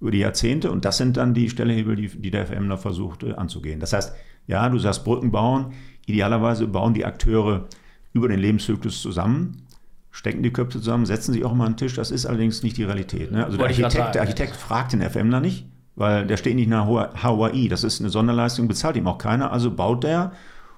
über 0.02 0.10
die 0.10 0.20
Jahrzehnte. 0.20 0.72
Und 0.72 0.84
das 0.84 0.98
sind 0.98 1.18
dann 1.18 1.36
die 1.36 1.50
Stellehebel, 1.50 1.96
die, 1.96 2.08
die 2.08 2.32
der 2.32 2.48
FM 2.48 2.68
da 2.68 2.78
versucht 2.78 3.24
äh, 3.24 3.34
anzugehen. 3.34 3.80
Das 3.80 3.94
heißt, 3.94 4.16
ja, 4.48 4.68
du 4.68 4.80
sagst 4.80 5.06
Brücken 5.06 5.30
bauen. 5.30 5.74
Idealerweise 6.08 6.68
bauen 6.68 6.96
die 6.96 7.06
Akteure 7.06 7.68
über 8.12 8.28
den 8.28 8.40
Lebenszyklus 8.40 9.04
zusammen 9.04 9.68
stecken 10.12 10.44
die 10.44 10.52
Köpfe 10.52 10.80
zusammen, 10.80 11.06
setzen 11.06 11.34
sich 11.34 11.46
auch 11.46 11.54
mal 11.54 11.66
an 11.66 11.74
den 11.74 11.78
Tisch. 11.78 11.96
Das 11.96 12.12
ist 12.12 12.26
allerdings 12.26 12.64
nicht 12.64 12.78
die 12.78 12.84
Realität. 12.84 13.32
Ne? 13.32 13.46
Also 13.46 13.58
der 13.58 13.68
Architekt, 13.68 14.16
der 14.16 14.22
Architekt, 14.22 14.56
fragt 14.56 14.94
den 14.94 15.02
FM 15.02 15.32
da 15.32 15.40
nicht, 15.40 15.68
weil 15.96 16.26
der 16.26 16.38
steht 16.38 16.56
nicht 16.56 16.70
nach 16.70 16.88
Hawaii. 16.88 17.68
Das 17.68 17.84
ist 17.84 18.00
eine 18.00 18.10
Sonderleistung, 18.10 18.68
bezahlt 18.68 18.98
ihm 18.98 19.08
auch 19.08 19.18
keiner. 19.18 19.52
Also 19.52 19.72
baut 19.72 20.04
der, 20.04 20.32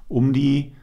um 0.07 0.33
die 0.33 0.73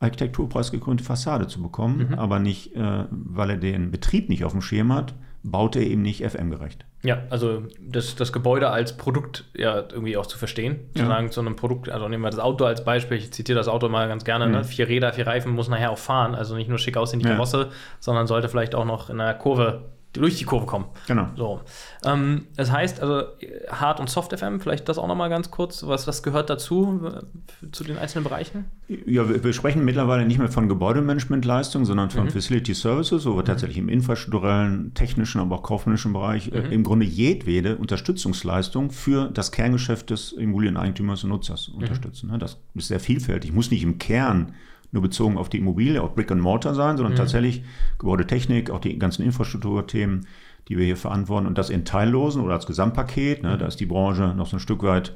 Architekturpreisgekrönte 0.00 1.04
Fassade 1.04 1.46
zu 1.46 1.62
bekommen, 1.62 2.08
mhm. 2.08 2.18
aber 2.18 2.40
nicht, 2.40 2.74
äh, 2.74 3.04
weil 3.10 3.50
er 3.50 3.56
den 3.56 3.90
Betrieb 3.92 4.28
nicht 4.28 4.44
auf 4.44 4.52
dem 4.52 4.62
Schirm 4.62 4.92
hat, 4.92 5.14
baut 5.42 5.76
er 5.76 5.82
eben 5.82 6.02
nicht 6.02 6.24
FM-gerecht. 6.24 6.84
Ja, 7.02 7.22
also 7.30 7.64
das, 7.80 8.14
das 8.14 8.32
Gebäude 8.32 8.70
als 8.70 8.96
Produkt 8.96 9.44
ja 9.54 9.76
irgendwie 9.76 10.16
auch 10.16 10.26
zu 10.26 10.38
verstehen. 10.38 10.78
Zu 10.94 11.02
ja. 11.02 11.08
sagen, 11.08 11.32
zu 11.32 11.40
einem 11.40 11.56
Produkt, 11.56 11.88
also 11.88 12.08
nehmen 12.08 12.22
wir 12.22 12.30
das 12.30 12.38
Auto 12.38 12.64
als 12.64 12.84
Beispiel, 12.84 13.16
ich 13.16 13.32
zitiere 13.32 13.58
das 13.58 13.66
Auto 13.66 13.88
mal 13.88 14.06
ganz 14.06 14.24
gerne, 14.24 14.46
ne? 14.46 14.50
mhm. 14.50 14.58
ne? 14.58 14.64
vier 14.64 14.88
Räder, 14.88 15.12
vier 15.12 15.26
Reifen 15.26 15.52
muss 15.52 15.68
nachher 15.68 15.90
auch 15.90 15.98
fahren, 15.98 16.36
also 16.36 16.54
nicht 16.54 16.68
nur 16.68 16.78
schick 16.78 16.96
aussehen 16.96 17.18
die 17.18 17.26
Karosse, 17.26 17.58
ja. 17.58 17.68
sondern 17.98 18.28
sollte 18.28 18.48
vielleicht 18.48 18.76
auch 18.76 18.84
noch 18.84 19.10
in 19.10 19.20
einer 19.20 19.34
Kurve 19.34 19.82
durch 20.12 20.36
die 20.36 20.44
Kurve 20.44 20.66
kommen. 20.66 20.84
Genau. 21.06 21.28
So. 21.36 21.60
Ähm, 22.04 22.46
das 22.56 22.70
heißt, 22.70 23.00
also 23.00 23.24
Hard- 23.70 23.98
und 23.98 24.10
Soft-FM, 24.10 24.60
vielleicht 24.60 24.88
das 24.88 24.98
auch 24.98 25.06
nochmal 25.06 25.30
ganz 25.30 25.50
kurz. 25.50 25.86
Was, 25.86 26.06
was 26.06 26.22
gehört 26.22 26.50
dazu 26.50 27.00
äh, 27.04 27.70
zu 27.70 27.82
den 27.84 27.96
einzelnen 27.96 28.24
Bereichen? 28.24 28.66
Ja, 28.88 29.28
wir, 29.28 29.42
wir, 29.42 29.52
sprechen 29.54 29.84
mittlerweile 29.84 30.26
nicht 30.26 30.38
mehr 30.38 30.48
von 30.48 30.68
Gebäudemanagementleistungen, 30.68 31.86
sondern 31.86 32.10
von 32.10 32.24
mhm. 32.24 32.30
Facility 32.30 32.74
Services, 32.74 33.24
wo 33.24 33.30
wir 33.30 33.42
mhm. 33.42 33.46
tatsächlich 33.46 33.78
im 33.78 33.88
infrastrukturellen, 33.88 34.92
technischen, 34.92 35.40
aber 35.40 35.56
auch 35.56 35.62
kaufmännischen 35.62 36.12
Bereich 36.12 36.48
äh, 36.52 36.60
mhm. 36.60 36.64
äh, 36.66 36.74
im 36.74 36.82
Grunde 36.84 37.06
jedwede 37.06 37.76
Unterstützungsleistung 37.76 38.90
für 38.90 39.30
das 39.30 39.50
Kerngeschäft 39.50 40.10
des 40.10 40.32
Immobilieneigentümers 40.32 41.24
und 41.24 41.30
Nutzers 41.30 41.68
mhm. 41.68 41.76
unterstützen. 41.76 42.30
Ne? 42.30 42.38
Das 42.38 42.58
ist 42.74 42.88
sehr 42.88 43.00
vielfältig. 43.00 43.52
Muss 43.52 43.70
nicht 43.70 43.82
im 43.82 43.98
Kern 43.98 44.54
nur 44.92 45.02
bezogen 45.02 45.38
auf 45.38 45.48
die 45.48 45.58
Immobilie, 45.58 46.00
auf 46.00 46.14
Brick 46.14 46.30
and 46.30 46.40
Mortar 46.40 46.74
sein, 46.74 46.96
sondern 46.96 47.14
mhm. 47.14 47.18
tatsächlich 47.18 47.64
Gebäudetechnik, 47.98 48.70
auch 48.70 48.80
die 48.80 48.98
ganzen 48.98 49.22
Infrastrukturthemen, 49.22 50.26
die 50.68 50.78
wir 50.78 50.84
hier 50.84 50.96
verantworten 50.96 51.46
und 51.46 51.58
das 51.58 51.70
in 51.70 51.84
Teillosen 51.84 52.42
oder 52.42 52.54
als 52.54 52.66
Gesamtpaket. 52.66 53.42
Ne, 53.42 53.54
mhm. 53.54 53.58
Da 53.58 53.66
ist 53.66 53.80
die 53.80 53.86
Branche 53.86 54.34
noch 54.36 54.46
so 54.46 54.56
ein 54.56 54.60
Stück 54.60 54.82
weit 54.82 55.14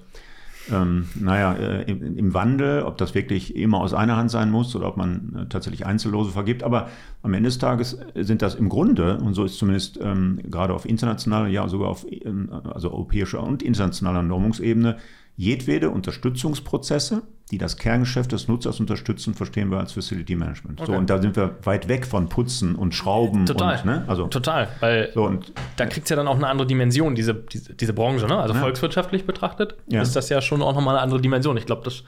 ähm, 0.72 1.08
naja, 1.14 1.52
äh, 1.54 1.82
im, 1.90 2.16
im, 2.16 2.34
Wandel, 2.34 2.82
ob 2.82 2.96
das 2.96 3.14
wirklich 3.14 3.54
immer 3.56 3.80
aus 3.80 3.94
einer 3.94 4.16
Hand 4.16 4.30
sein 4.30 4.50
muss 4.50 4.74
oder 4.74 4.88
ob 4.88 4.96
man 4.96 5.36
äh, 5.36 5.46
tatsächlich 5.46 5.86
Einzellose 5.86 6.30
vergibt. 6.30 6.62
Aber 6.62 6.88
am 7.22 7.34
Ende 7.34 7.48
des 7.48 7.58
Tages 7.58 7.98
sind 8.14 8.42
das 8.42 8.54
im 8.54 8.68
Grunde, 8.68 9.18
und 9.18 9.34
so 9.34 9.44
ist 9.44 9.58
zumindest 9.58 9.98
ähm, 10.02 10.40
gerade 10.50 10.74
auf 10.74 10.84
internationaler, 10.84 11.48
ja 11.48 11.68
sogar 11.68 11.88
auf 11.88 12.06
ähm, 12.10 12.50
also 12.64 12.90
europäischer 12.90 13.42
und 13.42 13.62
internationaler 13.62 14.22
Normungsebene, 14.22 14.96
jedwede 15.36 15.90
Unterstützungsprozesse, 15.90 17.22
die 17.50 17.58
das 17.58 17.76
Kerngeschäft 17.76 18.32
des 18.32 18.48
Nutzers 18.48 18.80
unterstützen, 18.80 19.34
verstehen 19.34 19.70
wir 19.70 19.78
als 19.78 19.92
Facility 19.92 20.34
Management. 20.34 20.80
Okay. 20.80 20.90
So, 20.90 20.98
und 20.98 21.08
da 21.10 21.20
sind 21.20 21.36
wir 21.36 21.56
weit 21.62 21.88
weg 21.88 22.06
von 22.06 22.28
Putzen 22.28 22.74
und 22.74 22.94
Schrauben. 22.94 23.46
Total. 23.46 23.78
Und, 23.78 23.84
ne? 23.84 24.04
also, 24.08 24.26
Total. 24.26 24.68
Weil 24.80 25.10
so, 25.14 25.24
und, 25.24 25.52
da 25.76 25.86
kriegt 25.86 26.06
es 26.06 26.10
ja 26.10 26.16
dann 26.16 26.26
auch 26.26 26.36
eine 26.36 26.48
andere 26.48 26.66
Dimension, 26.66 27.14
diese, 27.14 27.34
diese, 27.34 27.74
diese 27.74 27.92
Branche. 27.92 28.26
Ne? 28.26 28.36
Also 28.36 28.54
ja. 28.54 28.60
volkswirtschaftlich 28.60 29.26
betrachtet 29.26 29.76
ja. 29.86 30.02
ist 30.02 30.16
das 30.16 30.28
ja 30.28 30.40
schon 30.40 30.62
auch 30.62 30.74
nochmal 30.74 30.96
eine 30.96 31.02
andere 31.02 31.20
Dimension. 31.20 31.56
Ich 31.56 31.66
glaube, 31.66 31.82
das 31.84 32.02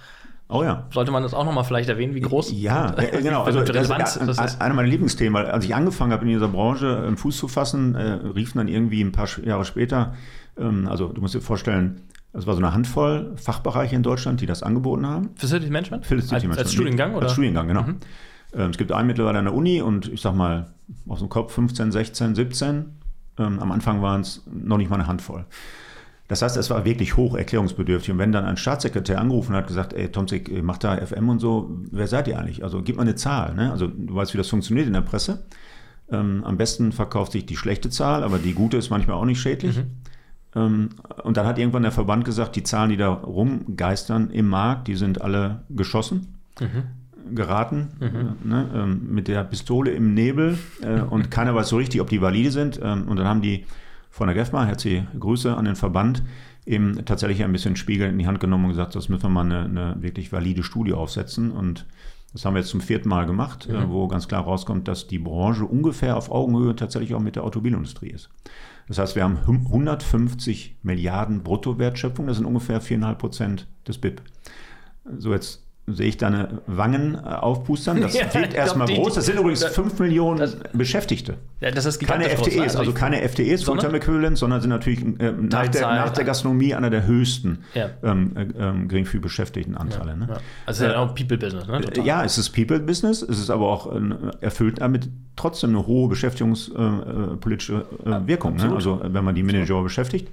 Oh 0.50 0.62
ja. 0.62 0.86
Sollte 0.90 1.10
man 1.10 1.22
das 1.22 1.34
auch 1.34 1.44
nochmal 1.44 1.64
vielleicht 1.64 1.90
erwähnen, 1.90 2.14
wie 2.14 2.22
groß? 2.22 2.52
Ja, 2.52 2.86
und, 2.96 3.22
genau. 3.22 3.42
Also 3.42 3.60
das 3.62 3.90
ist, 3.90 4.16
das 4.26 4.38
ist 4.38 4.60
einer 4.62 4.74
meiner 4.74 4.88
Lieblingsthemen, 4.88 5.34
weil 5.34 5.50
als 5.50 5.66
ich 5.66 5.74
angefangen 5.74 6.10
habe 6.10 6.24
in 6.24 6.30
dieser 6.30 6.48
Branche 6.48 7.04
einen 7.06 7.18
Fuß 7.18 7.36
zu 7.36 7.48
fassen, 7.48 7.94
äh, 7.94 8.12
riefen 8.34 8.56
dann 8.56 8.66
irgendwie 8.68 9.02
ein 9.02 9.12
paar 9.12 9.28
Jahre 9.44 9.66
später, 9.66 10.14
ähm, 10.58 10.88
also 10.88 11.08
du 11.08 11.20
musst 11.20 11.34
dir 11.34 11.42
vorstellen, 11.42 12.00
es 12.38 12.46
war 12.46 12.54
so 12.54 12.60
eine 12.60 12.72
Handvoll 12.72 13.32
Fachbereiche 13.36 13.96
in 13.96 14.02
Deutschland, 14.02 14.40
die 14.40 14.46
das 14.46 14.62
angeboten 14.62 15.06
haben. 15.06 15.30
Facility 15.34 15.70
Management? 15.70 16.04
Facility 16.04 16.34
als, 16.34 16.42
Management. 16.42 16.58
Als 16.58 16.72
Studiengang, 16.72 17.14
oder? 17.14 17.24
Als 17.24 17.32
Studiengang, 17.32 17.68
genau. 17.68 17.82
Mhm. 17.82 17.96
Ähm, 18.54 18.70
es 18.70 18.78
gibt 18.78 18.92
einen 18.92 19.06
mittlerweile 19.06 19.38
an 19.38 19.44
der 19.44 19.54
Uni 19.54 19.82
und 19.82 20.10
ich 20.10 20.20
sag 20.20 20.34
mal 20.34 20.72
aus 21.06 21.18
dem 21.18 21.28
Kopf 21.28 21.52
15, 21.52 21.92
16, 21.92 22.34
17. 22.34 22.84
Ähm, 23.38 23.60
am 23.60 23.72
Anfang 23.72 24.02
waren 24.02 24.22
es 24.22 24.42
noch 24.50 24.78
nicht 24.78 24.90
mal 24.90 24.96
eine 24.96 25.06
Handvoll. 25.06 25.44
Das 26.28 26.42
heißt, 26.42 26.58
es 26.58 26.68
war 26.68 26.84
wirklich 26.84 27.16
hoch 27.16 27.34
erklärungsbedürftig. 27.36 28.12
Und 28.12 28.18
wenn 28.18 28.32
dann 28.32 28.44
ein 28.44 28.58
Staatssekretär 28.58 29.18
angerufen 29.18 29.54
hat, 29.54 29.66
gesagt, 29.66 29.94
ey, 29.94 30.12
Tomzig, 30.12 30.62
macht 30.62 30.84
da 30.84 30.96
FM 30.98 31.28
und 31.30 31.38
so, 31.38 31.70
wer 31.90 32.06
seid 32.06 32.28
ihr 32.28 32.38
eigentlich? 32.38 32.62
Also 32.62 32.82
gib 32.82 32.96
mal 32.96 33.02
eine 33.02 33.14
Zahl. 33.14 33.54
Ne? 33.54 33.72
Also 33.72 33.86
du 33.86 34.14
weißt, 34.14 34.34
wie 34.34 34.38
das 34.38 34.48
funktioniert 34.48 34.86
in 34.86 34.92
der 34.92 35.00
Presse. 35.00 35.46
Ähm, 36.10 36.42
am 36.44 36.58
besten 36.58 36.92
verkauft 36.92 37.32
sich 37.32 37.46
die 37.46 37.56
schlechte 37.56 37.88
Zahl, 37.88 38.22
aber 38.24 38.38
die 38.38 38.52
gute 38.52 38.76
ist 38.76 38.90
manchmal 38.90 39.16
auch 39.16 39.24
nicht 39.24 39.40
schädlich. 39.40 39.78
Mhm. 39.78 39.90
Ähm, 40.54 40.90
und 41.22 41.36
dann 41.36 41.46
hat 41.46 41.58
irgendwann 41.58 41.82
der 41.82 41.92
Verband 41.92 42.24
gesagt, 42.24 42.56
die 42.56 42.62
Zahlen, 42.62 42.90
die 42.90 42.96
da 42.96 43.08
rumgeistern 43.12 44.30
im 44.30 44.48
Markt, 44.48 44.88
die 44.88 44.96
sind 44.96 45.20
alle 45.20 45.62
geschossen. 45.70 46.34
Mhm. 46.60 47.34
geraten 47.36 47.88
mhm. 48.00 48.50
Ne, 48.50 48.68
ähm, 48.74 49.06
mit 49.10 49.28
der 49.28 49.44
Pistole 49.44 49.92
im 49.92 50.14
Nebel 50.14 50.58
äh, 50.82 51.00
und 51.00 51.30
keiner 51.30 51.54
weiß 51.54 51.68
so 51.68 51.76
richtig, 51.76 52.00
ob 52.00 52.08
die 52.08 52.20
valide 52.20 52.50
sind. 52.50 52.80
Ähm, 52.82 53.06
und 53.06 53.16
dann 53.16 53.26
haben 53.26 53.42
die 53.42 53.64
von 54.10 54.26
der 54.26 54.34
GEFMA, 54.34 54.64
herzliche 54.64 55.06
Grüße 55.18 55.56
an 55.56 55.64
den 55.64 55.76
Verband, 55.76 56.22
eben 56.66 57.04
tatsächlich 57.04 57.44
ein 57.44 57.52
bisschen 57.52 57.76
Spiegel 57.76 58.08
in 58.08 58.18
die 58.18 58.26
Hand 58.26 58.40
genommen 58.40 58.64
und 58.64 58.70
gesagt, 58.70 58.94
das 58.94 59.08
müssen 59.08 59.22
wir 59.22 59.28
mal 59.28 59.44
eine, 59.44 59.64
eine 59.64 60.02
wirklich 60.02 60.32
valide 60.32 60.62
Studie 60.62 60.92
aufsetzen. 60.92 61.52
Und 61.52 61.86
das 62.32 62.44
haben 62.44 62.54
wir 62.54 62.60
jetzt 62.60 62.70
zum 62.70 62.80
vierten 62.80 63.08
Mal 63.08 63.26
gemacht, 63.26 63.68
äh, 63.70 63.72
mhm. 63.72 63.90
wo 63.90 64.08
ganz 64.08 64.28
klar 64.28 64.42
rauskommt, 64.42 64.88
dass 64.88 65.06
die 65.06 65.18
Branche 65.18 65.64
ungefähr 65.64 66.16
auf 66.16 66.30
Augenhöhe 66.30 66.74
tatsächlich 66.74 67.14
auch 67.14 67.20
mit 67.20 67.36
der 67.36 67.44
Automobilindustrie 67.44 68.10
ist. 68.10 68.30
Das 68.88 68.98
heißt, 68.98 69.16
wir 69.16 69.22
haben 69.22 69.38
150 69.46 70.78
Milliarden 70.82 71.42
Bruttowertschöpfung, 71.42 72.26
das 72.26 72.38
sind 72.38 72.46
ungefähr 72.46 72.80
4,5 72.80 73.14
Prozent 73.14 73.68
des 73.86 73.98
BIP. 73.98 74.22
So, 75.04 75.32
jetzt 75.32 75.67
sehe 75.92 76.08
ich 76.08 76.16
deine 76.16 76.60
Wangen 76.66 77.14
äh, 77.14 77.18
aufpustern. 77.18 78.00
Das 78.00 78.14
ja, 78.18 78.32
wirkt 78.34 78.54
erstmal 78.54 78.88
groß. 78.88 79.14
Das 79.14 79.26
sind 79.26 79.38
übrigens 79.38 79.64
5 79.64 79.98
Millionen 79.98 80.38
das, 80.38 80.56
Beschäftigte. 80.72 81.34
Ja, 81.60 81.70
das 81.70 81.84
ist 81.86 81.98
keine 82.00 82.24
FTEs, 82.28 82.60
also, 82.60 82.78
also 82.78 82.92
keine 82.92 83.26
FTEs, 83.28 83.64
Fulltime 83.64 83.96
Equivalent, 83.96 84.38
sondern 84.38 84.60
sind 84.60 84.70
natürlich 84.70 85.00
äh, 85.02 85.32
nach, 85.32 85.68
der, 85.68 85.82
nach, 85.82 86.10
der, 86.10 86.24
Gastronomie 86.24 86.74
einer 86.74 86.90
der 86.90 87.06
höchsten 87.06 87.64
ja. 87.74 87.90
ähm, 88.02 88.32
äh, 88.36 88.42
ähm, 88.58 88.88
geringfügig 88.88 89.22
beschäftigten 89.22 89.76
Anteile. 89.76 90.16
Ne? 90.16 90.28
Also 90.66 90.84
äh, 90.84 90.94
auch 90.94 91.14
People 91.14 91.38
Business. 91.38 91.66
Ne? 91.66 91.80
Total. 91.80 92.06
Ja, 92.06 92.24
es 92.24 92.38
ist 92.38 92.50
People 92.50 92.80
Business. 92.80 93.22
Es 93.22 93.38
ist 93.38 93.50
aber 93.50 93.68
auch 93.68 93.92
äh, 93.92 94.00
erfüllt 94.40 94.80
damit 94.80 95.08
trotzdem 95.36 95.70
eine 95.70 95.86
hohe 95.86 96.08
beschäftigungspolitische 96.08 97.86
äh, 98.04 98.26
Wirkung. 98.26 98.56
Ne? 98.56 98.72
Also 98.74 99.00
wenn 99.02 99.24
man 99.24 99.34
die 99.34 99.42
Manager 99.42 99.82
beschäftigt. 99.82 100.28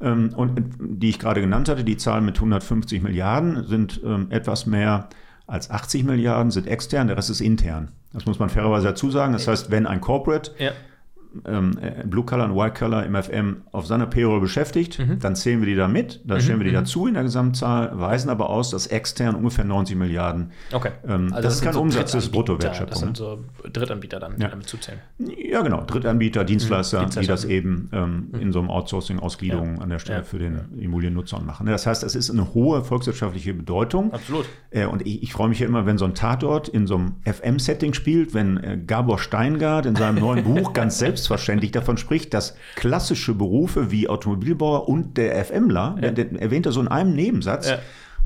Ähm, 0.00 0.32
und 0.36 0.60
die 0.80 1.10
ich 1.10 1.18
gerade 1.18 1.40
genannt 1.40 1.68
hatte, 1.68 1.84
die 1.84 1.96
Zahl 1.96 2.20
mit 2.20 2.36
150 2.36 3.02
Milliarden 3.02 3.66
sind 3.66 4.00
ähm, 4.04 4.26
etwas 4.30 4.66
mehr 4.66 5.08
als 5.46 5.70
80 5.70 6.04
Milliarden 6.04 6.50
sind 6.50 6.66
extern, 6.66 7.06
der 7.06 7.16
Rest 7.18 7.30
ist 7.30 7.40
intern. 7.40 7.92
Das 8.12 8.24
muss 8.24 8.38
man 8.38 8.48
fairerweise 8.48 8.86
dazu 8.86 9.10
sagen. 9.10 9.34
Das 9.34 9.46
heißt, 9.46 9.70
wenn 9.70 9.86
ein 9.86 10.00
Corporate 10.00 10.52
ja 10.58 10.72
ähm, 11.46 11.72
äh, 11.80 12.04
Blue 12.04 12.24
Color 12.24 12.46
und 12.46 12.56
White 12.56 12.78
Color 12.78 13.04
im 13.04 13.14
FM 13.14 13.62
auf 13.72 13.86
seiner 13.86 14.06
Payroll 14.06 14.40
beschäftigt, 14.40 14.98
mhm. 14.98 15.18
dann 15.18 15.36
zählen 15.36 15.60
wir 15.60 15.66
die 15.66 15.74
da 15.74 15.88
mit, 15.88 16.20
dann 16.24 16.38
mhm. 16.38 16.42
stellen 16.42 16.58
wir 16.60 16.64
die 16.64 16.70
mhm. 16.70 16.80
dazu 16.80 17.06
in 17.06 17.14
der 17.14 17.22
Gesamtzahl, 17.22 17.98
weisen 17.98 18.30
aber 18.30 18.50
aus, 18.50 18.70
dass 18.70 18.86
extern 18.86 19.34
ungefähr 19.34 19.64
90 19.64 19.96
Milliarden. 19.96 20.52
Okay. 20.72 20.90
Ähm, 21.06 21.32
also 21.32 21.34
das, 21.34 21.42
das 21.42 21.54
ist 21.56 21.62
kein 21.62 21.72
so 21.74 21.80
Umsatz, 21.80 22.12
das 22.12 22.24
ist 22.24 22.30
Bruttowertschöpfung. 22.32 22.88
Das 22.88 22.98
sind 22.98 23.16
so 23.16 23.44
Drittanbieter 23.72 24.20
dann 24.20 24.40
ja. 24.40 24.48
damit 24.48 24.68
zuzählen. 24.68 25.00
Ja, 25.18 25.62
genau. 25.62 25.84
Drittanbieter, 25.84 26.44
Dienstleister, 26.44 27.02
mhm. 27.02 27.10
die 27.10 27.26
das 27.26 27.44
eben 27.44 27.88
ähm, 27.92 28.28
mhm. 28.32 28.40
in 28.40 28.52
so 28.52 28.60
einem 28.60 28.70
Outsourcing 28.70 29.18
Ausgliederung 29.18 29.76
ja. 29.76 29.82
an 29.82 29.90
der 29.90 29.98
Stelle 29.98 30.18
ja. 30.18 30.24
für 30.24 30.38
den 30.38 30.78
Immobiliennutzer 30.78 31.40
machen. 31.40 31.66
Das 31.66 31.86
heißt, 31.86 32.02
es 32.04 32.14
ist 32.14 32.30
eine 32.30 32.54
hohe 32.54 32.84
volkswirtschaftliche 32.84 33.54
Bedeutung. 33.54 34.12
Absolut. 34.12 34.46
Äh, 34.70 34.86
und 34.86 35.06
ich, 35.06 35.22
ich 35.22 35.32
freue 35.32 35.48
mich 35.48 35.60
ja 35.60 35.66
immer, 35.66 35.86
wenn 35.86 35.98
so 35.98 36.04
ein 36.04 36.14
Tatort 36.14 36.68
in 36.68 36.86
so 36.86 36.96
einem 36.96 37.16
FM-Setting 37.24 37.94
spielt, 37.94 38.34
wenn 38.34 38.56
äh, 38.58 38.78
Gabor 38.84 39.18
Steingart 39.18 39.86
in 39.86 39.96
seinem 39.96 40.20
neuen 40.20 40.44
Buch 40.44 40.72
ganz 40.74 40.98
selbst 40.98 41.23
selbstverständlich 41.24 41.72
davon 41.72 41.96
spricht, 41.96 42.34
dass 42.34 42.56
klassische 42.76 43.34
Berufe 43.34 43.90
wie 43.90 44.08
Automobilbauer 44.08 44.88
und 44.88 45.16
der 45.16 45.44
FMler, 45.44 45.96
ja. 46.00 46.10
der, 46.10 46.24
der 46.24 46.40
erwähnt 46.40 46.66
er 46.66 46.72
so 46.72 46.80
in 46.80 46.88
einem 46.88 47.14
Nebensatz, 47.14 47.70
ja. 47.70 47.78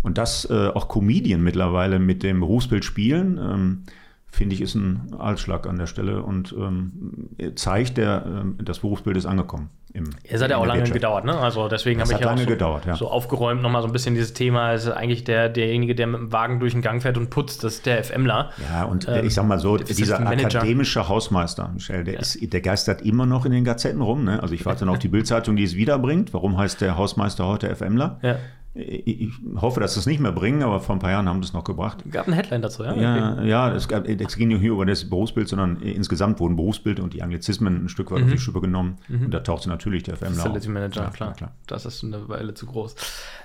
Und 0.02 0.16
dass 0.16 0.48
äh, 0.48 0.68
auch 0.68 0.88
Comedien 0.88 1.42
mittlerweile 1.42 1.98
mit 1.98 2.22
dem 2.22 2.40
Berufsbild 2.40 2.84
spielen, 2.84 3.36
ähm, 3.36 3.82
finde 4.28 4.54
ich, 4.54 4.60
ist 4.60 4.74
ein 4.74 5.14
Altschlag 5.18 5.66
an 5.66 5.76
der 5.76 5.86
Stelle 5.86 6.22
und 6.22 6.54
ähm, 6.56 7.28
zeigt, 7.56 7.96
der, 7.96 8.44
äh, 8.58 8.62
das 8.62 8.78
Berufsbild 8.80 9.16
ist 9.16 9.26
angekommen. 9.26 9.70
Im, 9.94 10.10
es 10.22 10.42
hat 10.42 10.50
ja 10.50 10.58
auch 10.58 10.66
lange 10.66 10.80
Wirtschaft. 10.80 10.94
gedauert, 10.94 11.24
ne? 11.24 11.38
Also 11.38 11.68
deswegen 11.68 12.00
habe 12.00 12.12
ich 12.12 12.18
ja 12.18 12.32
auch 12.32 12.38
so, 12.38 12.46
gedauert, 12.46 12.86
ja. 12.86 12.96
so 12.96 13.08
aufgeräumt, 13.08 13.62
nochmal 13.62 13.82
so 13.82 13.88
ein 13.88 13.92
bisschen 13.92 14.14
dieses 14.14 14.34
Thema, 14.34 14.72
ist 14.72 14.88
eigentlich 14.88 15.24
der, 15.24 15.48
derjenige, 15.48 15.94
der 15.94 16.06
mit 16.06 16.20
dem 16.20 16.32
Wagen 16.32 16.60
durch 16.60 16.72
den 16.72 16.82
Gang 16.82 17.00
fährt 17.00 17.16
und 17.16 17.30
putzt, 17.30 17.64
das 17.64 17.74
ist 17.74 17.86
der 17.86 18.02
FMler. 18.04 18.50
Ja, 18.70 18.84
und 18.84 19.08
ähm, 19.08 19.26
ich 19.26 19.34
sag 19.34 19.46
mal 19.46 19.58
so, 19.58 19.76
dieser 19.76 20.20
akademische 20.20 21.08
Hausmeister, 21.08 21.70
Michel, 21.72 22.04
der, 22.04 22.14
ja. 22.14 22.20
ist, 22.20 22.38
der 22.52 22.60
geistert 22.60 23.02
immer 23.02 23.26
noch 23.26 23.46
in 23.46 23.52
den 23.52 23.64
Gazetten 23.64 24.02
rum. 24.02 24.24
Ne? 24.24 24.42
Also 24.42 24.54
ich 24.54 24.66
warte 24.66 24.84
noch 24.84 24.94
auf 24.94 24.98
die 24.98 25.08
Bildzeitung, 25.08 25.56
die 25.56 25.64
es 25.64 25.74
wiederbringt. 25.74 26.34
Warum 26.34 26.58
heißt 26.58 26.80
der 26.80 26.96
Hausmeister 26.96 27.46
heute 27.46 27.74
FMler? 27.74 28.18
Ja. 28.22 28.36
Ich 28.80 29.32
hoffe, 29.56 29.80
dass 29.80 29.94
sie 29.94 30.00
es 30.00 30.06
nicht 30.06 30.20
mehr 30.20 30.30
bringen, 30.30 30.62
aber 30.62 30.78
vor 30.78 30.94
ein 30.94 31.00
paar 31.00 31.10
Jahren 31.10 31.28
haben 31.28 31.40
es 31.40 31.52
noch 31.52 31.64
gebracht. 31.64 32.04
Gab 32.12 32.28
ein 32.28 32.32
Headline 32.32 32.62
dazu, 32.62 32.84
ja? 32.84 32.94
Ja, 32.94 33.32
okay. 33.32 33.48
ja 33.48 33.72
es, 33.74 33.88
gab, 33.88 34.06
es 34.06 34.36
ging 34.36 34.48
nicht 34.48 34.62
nur 34.62 34.74
über 34.74 34.86
das 34.86 35.10
Berufsbild, 35.10 35.48
sondern 35.48 35.80
insgesamt 35.82 36.38
wurden 36.38 36.54
Berufsbild 36.54 37.00
und 37.00 37.12
die 37.12 37.22
Anglizismen 37.22 37.84
ein 37.84 37.88
Stück 37.88 38.12
weit 38.12 38.20
mhm. 38.20 38.24
auf 38.26 38.30
die 38.30 38.38
Schippe 38.38 38.60
genommen. 38.60 38.98
Mhm. 39.08 39.26
Und 39.26 39.34
da 39.34 39.40
tauchte 39.40 39.68
natürlich 39.68 40.04
der 40.04 40.16
FMler 40.16 40.30
Facility 40.30 40.68
Manager, 40.68 41.02
ja, 41.02 41.10
klar. 41.10 41.32
klar. 41.32 41.52
Das 41.66 41.86
ist 41.86 42.04
eine 42.04 42.28
Weile 42.28 42.54
zu 42.54 42.66
groß. 42.66 42.94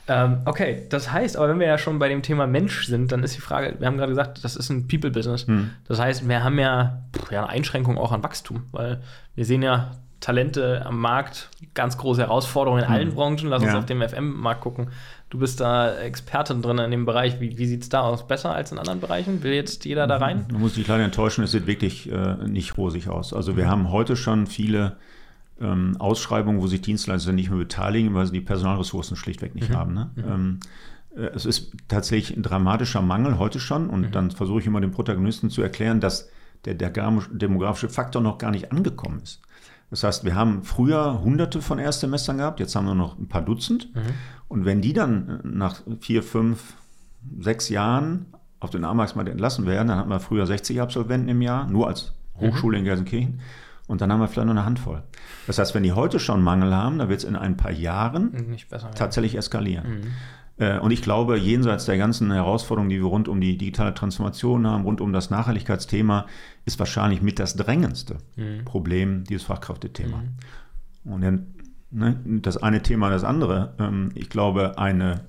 Ähm, 0.07 0.37
okay, 0.45 0.83
das 0.89 1.11
heißt, 1.11 1.35
aber 1.35 1.49
wenn 1.49 1.59
wir 1.59 1.67
ja 1.67 1.79
schon 1.79 1.97
bei 1.97 2.09
dem 2.09 2.21
Thema 2.21 2.45
Mensch 2.45 2.85
sind, 2.85 3.11
dann 3.11 3.23
ist 3.23 3.35
die 3.35 3.41
Frage, 3.41 3.75
wir 3.79 3.87
haben 3.87 3.97
gerade 3.97 4.11
gesagt, 4.11 4.43
das 4.43 4.55
ist 4.55 4.69
ein 4.69 4.87
People-Business. 4.87 5.47
Mhm. 5.47 5.71
Das 5.87 5.99
heißt, 5.99 6.27
wir 6.27 6.43
haben 6.43 6.59
ja, 6.59 7.01
ja 7.31 7.43
eine 7.43 7.49
Einschränkung 7.49 7.97
auch 7.97 8.11
an 8.11 8.21
Wachstum, 8.21 8.63
weil 8.71 9.01
wir 9.33 9.45
sehen 9.45 9.63
ja 9.63 9.91
Talente 10.23 10.85
am 10.85 10.99
Markt, 10.99 11.49
ganz 11.73 11.97
große 11.97 12.21
Herausforderungen 12.21 12.83
in 12.85 12.89
allen 12.89 13.09
mhm. 13.09 13.15
Branchen. 13.15 13.49
Lass 13.49 13.61
uns 13.61 13.73
auf 13.73 13.85
den 13.85 14.01
FM-Markt 14.01 14.61
gucken. 14.61 14.87
Du 15.33 15.39
bist 15.39 15.59
da 15.59 15.95
Expertin 15.95 16.61
drin 16.61 16.77
in 16.77 16.91
dem 16.91 17.07
Bereich. 17.07 17.41
Wie, 17.41 17.57
wie 17.57 17.65
sieht 17.65 17.81
es 17.81 17.89
da 17.89 18.01
aus? 18.01 18.27
Besser 18.27 18.53
als 18.53 18.71
in 18.71 18.77
anderen 18.77 18.99
Bereichen? 18.99 19.41
Will 19.41 19.53
jetzt 19.53 19.83
jeder 19.83 20.05
da 20.05 20.17
rein? 20.17 20.45
Du 20.47 20.59
musst 20.59 20.77
dich 20.77 20.87
leider 20.87 21.03
enttäuschen, 21.03 21.43
es 21.43 21.49
sieht 21.49 21.65
wirklich 21.65 22.11
äh, 22.11 22.35
nicht 22.47 22.77
rosig 22.77 23.09
aus. 23.09 23.33
Also 23.33 23.57
wir 23.57 23.67
haben 23.67 23.89
heute 23.89 24.15
schon 24.15 24.45
viele 24.45 24.97
ähm, 25.59 25.97
Ausschreibungen, 25.97 26.61
wo 26.61 26.67
sich 26.67 26.81
Dienstleister 26.81 27.31
nicht 27.31 27.49
mehr 27.49 27.57
beteiligen, 27.57 28.13
weil 28.13 28.27
sie 28.27 28.33
die 28.33 28.41
Personalressourcen 28.41 29.17
schlichtweg 29.17 29.55
nicht 29.55 29.71
mhm. 29.71 29.75
haben. 29.75 29.93
Ne? 29.95 30.11
Mhm. 30.17 30.23
Ähm, 30.23 30.59
äh, 31.15 31.29
es 31.33 31.47
ist 31.47 31.71
tatsächlich 31.87 32.37
ein 32.37 32.43
dramatischer 32.43 33.01
Mangel 33.01 33.39
heute 33.39 33.59
schon 33.59 33.89
und 33.89 34.01
mhm. 34.01 34.11
dann 34.11 34.29
versuche 34.29 34.59
ich 34.59 34.67
immer 34.67 34.81
den 34.81 34.91
Protagonisten 34.91 35.49
zu 35.49 35.63
erklären, 35.63 35.99
dass 35.99 36.29
der, 36.65 36.75
der 36.75 36.91
demografische 36.91 37.89
Faktor 37.89 38.21
noch 38.21 38.37
gar 38.37 38.51
nicht 38.51 38.71
angekommen 38.71 39.21
ist. 39.23 39.41
Das 39.89 40.03
heißt, 40.03 40.25
wir 40.25 40.33
haben 40.33 40.63
früher 40.63 41.21
hunderte 41.23 41.61
von 41.61 41.77
Erstsemestern 41.77 42.37
gehabt, 42.37 42.59
jetzt 42.59 42.75
haben 42.75 42.85
wir 42.85 42.95
noch 42.95 43.17
ein 43.19 43.27
paar 43.27 43.43
Dutzend. 43.43 43.93
Mhm. 43.95 43.99
Und 44.53 44.65
wenn 44.65 44.81
die 44.81 44.93
dann 44.93 45.39
nach 45.43 45.81
vier, 45.99 46.21
fünf, 46.21 46.75
sechs 47.39 47.69
Jahren 47.69 48.27
auf 48.59 48.69
den 48.69 48.85
Arbeitsmarkt 48.85 49.31
entlassen 49.31 49.65
werden, 49.65 49.87
dann 49.87 49.97
hatten 49.97 50.11
wir 50.11 50.19
früher 50.19 50.45
60 50.45 50.79
Absolventen 50.79 51.27
im 51.27 51.41
Jahr, 51.41 51.67
nur 51.67 51.87
als 51.87 52.13
Hochschule 52.35 52.77
mhm. 52.77 52.81
in 52.81 52.85
Gelsenkirchen. 52.85 53.39
Und 53.87 54.01
dann 54.01 54.11
haben 54.11 54.19
wir 54.19 54.27
vielleicht 54.27 54.45
nur 54.45 54.55
eine 54.55 54.63
Handvoll. 54.63 55.01
Das 55.47 55.57
heißt, 55.57 55.73
wenn 55.73 55.81
die 55.81 55.93
heute 55.93 56.19
schon 56.19 56.43
Mangel 56.43 56.71
haben, 56.71 56.99
dann 56.99 57.09
wird 57.09 57.21
es 57.21 57.25
in 57.25 57.35
ein 57.35 57.57
paar 57.57 57.71
Jahren 57.71 58.55
besser, 58.69 58.91
tatsächlich 58.91 59.35
eskalieren. 59.35 59.87
Mhm. 59.87 60.03
Äh, 60.57 60.77
und 60.77 60.91
ich 60.91 61.01
glaube, 61.01 61.35
jenseits 61.39 61.85
der 61.85 61.97
ganzen 61.97 62.31
Herausforderungen, 62.31 62.91
die 62.91 62.99
wir 62.99 63.05
rund 63.05 63.27
um 63.27 63.41
die 63.41 63.57
digitale 63.57 63.95
Transformation 63.95 64.67
haben, 64.67 64.83
rund 64.83 65.01
um 65.01 65.13
das 65.13 65.31
Nachhaltigkeitsthema, 65.31 66.27
ist 66.65 66.77
wahrscheinlich 66.77 67.23
mit 67.23 67.39
das 67.39 67.55
drängendste 67.55 68.19
mhm. 68.35 68.65
Problem 68.65 69.23
dieses 69.23 69.47
Fachkräftethema. 69.47 70.17
Mhm. 70.17 71.11
Und 71.11 71.21
dann, 71.21 71.47
ne, 71.93 72.19
das 72.25 72.57
eine 72.57 72.81
Thema 72.81 73.09
das 73.09 73.23
andere. 73.23 73.73
Ähm, 73.79 74.11
ich 74.15 74.29
glaube, 74.29 74.77
eine 74.77 75.21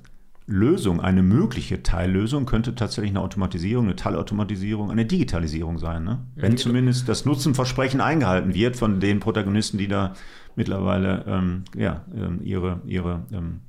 Lösung, 0.46 1.00
eine 1.00 1.22
mögliche 1.22 1.82
Teillösung 1.82 2.44
könnte 2.44 2.74
tatsächlich 2.74 3.12
eine 3.12 3.20
Automatisierung, 3.20 3.86
eine 3.86 3.96
Teilautomatisierung, 3.96 4.90
eine 4.90 5.06
Digitalisierung 5.06 5.78
sein. 5.78 6.04
Ne? 6.04 6.18
Wenn 6.34 6.52
ja, 6.52 6.58
zumindest 6.58 7.08
das 7.08 7.24
Nutzenversprechen 7.24 8.00
eingehalten 8.00 8.52
wird 8.52 8.76
von 8.76 9.00
den 9.00 9.20
Protagonisten, 9.20 9.78
die 9.78 9.88
da 9.88 10.12
mittlerweile 10.54 11.24
ähm, 11.26 11.64
ja, 11.76 12.02
ähm, 12.14 12.40
ihre, 12.42 12.80
ihre 12.86 13.22
ähm, 13.32 13.60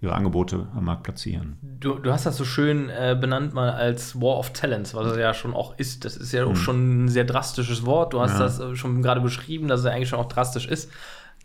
ihre 0.00 0.14
Angebote 0.14 0.68
am 0.76 0.84
Markt 0.84 1.02
platzieren. 1.02 1.58
Du, 1.80 1.94
du 1.94 2.12
hast 2.12 2.24
das 2.24 2.36
so 2.36 2.44
schön 2.44 2.88
äh, 2.88 3.16
benannt 3.20 3.52
mal 3.52 3.70
als 3.70 4.20
War 4.20 4.38
of 4.38 4.52
Talents, 4.52 4.94
was 4.94 5.06
es 5.08 5.18
ja 5.18 5.34
schon 5.34 5.54
auch 5.54 5.76
ist. 5.76 6.04
Das 6.04 6.16
ist 6.16 6.32
ja 6.32 6.44
auch 6.44 6.50
mhm. 6.50 6.56
schon 6.56 7.04
ein 7.04 7.08
sehr 7.08 7.24
drastisches 7.24 7.84
Wort. 7.84 8.12
Du 8.12 8.20
hast 8.20 8.34
ja. 8.34 8.38
das 8.40 8.60
äh, 8.60 8.76
schon 8.76 9.02
gerade 9.02 9.20
beschrieben, 9.20 9.66
dass 9.66 9.80
es 9.80 9.86
eigentlich 9.86 10.08
schon 10.08 10.20
auch 10.20 10.28
drastisch 10.28 10.68
ist. 10.68 10.90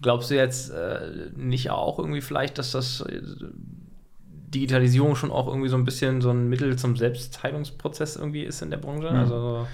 Glaubst 0.01 0.31
du 0.31 0.35
jetzt 0.35 0.71
äh, 0.71 1.29
nicht 1.35 1.69
auch 1.69 1.99
irgendwie 1.99 2.21
vielleicht, 2.21 2.57
dass 2.57 2.71
das 2.71 3.01
äh, 3.01 3.21
Digitalisierung 4.53 5.15
schon 5.15 5.31
auch 5.31 5.47
irgendwie 5.47 5.69
so 5.69 5.77
ein 5.77 5.85
bisschen 5.85 6.21
so 6.21 6.29
ein 6.29 6.49
Mittel 6.49 6.77
zum 6.77 6.95
Selbstheilungsprozess 6.95 8.15
irgendwie 8.15 8.43
ist 8.43 8.61
in 8.61 8.69
der 8.69 8.77
Branche? 8.77 9.11
Mhm. 9.11 9.17
Also 9.17 9.67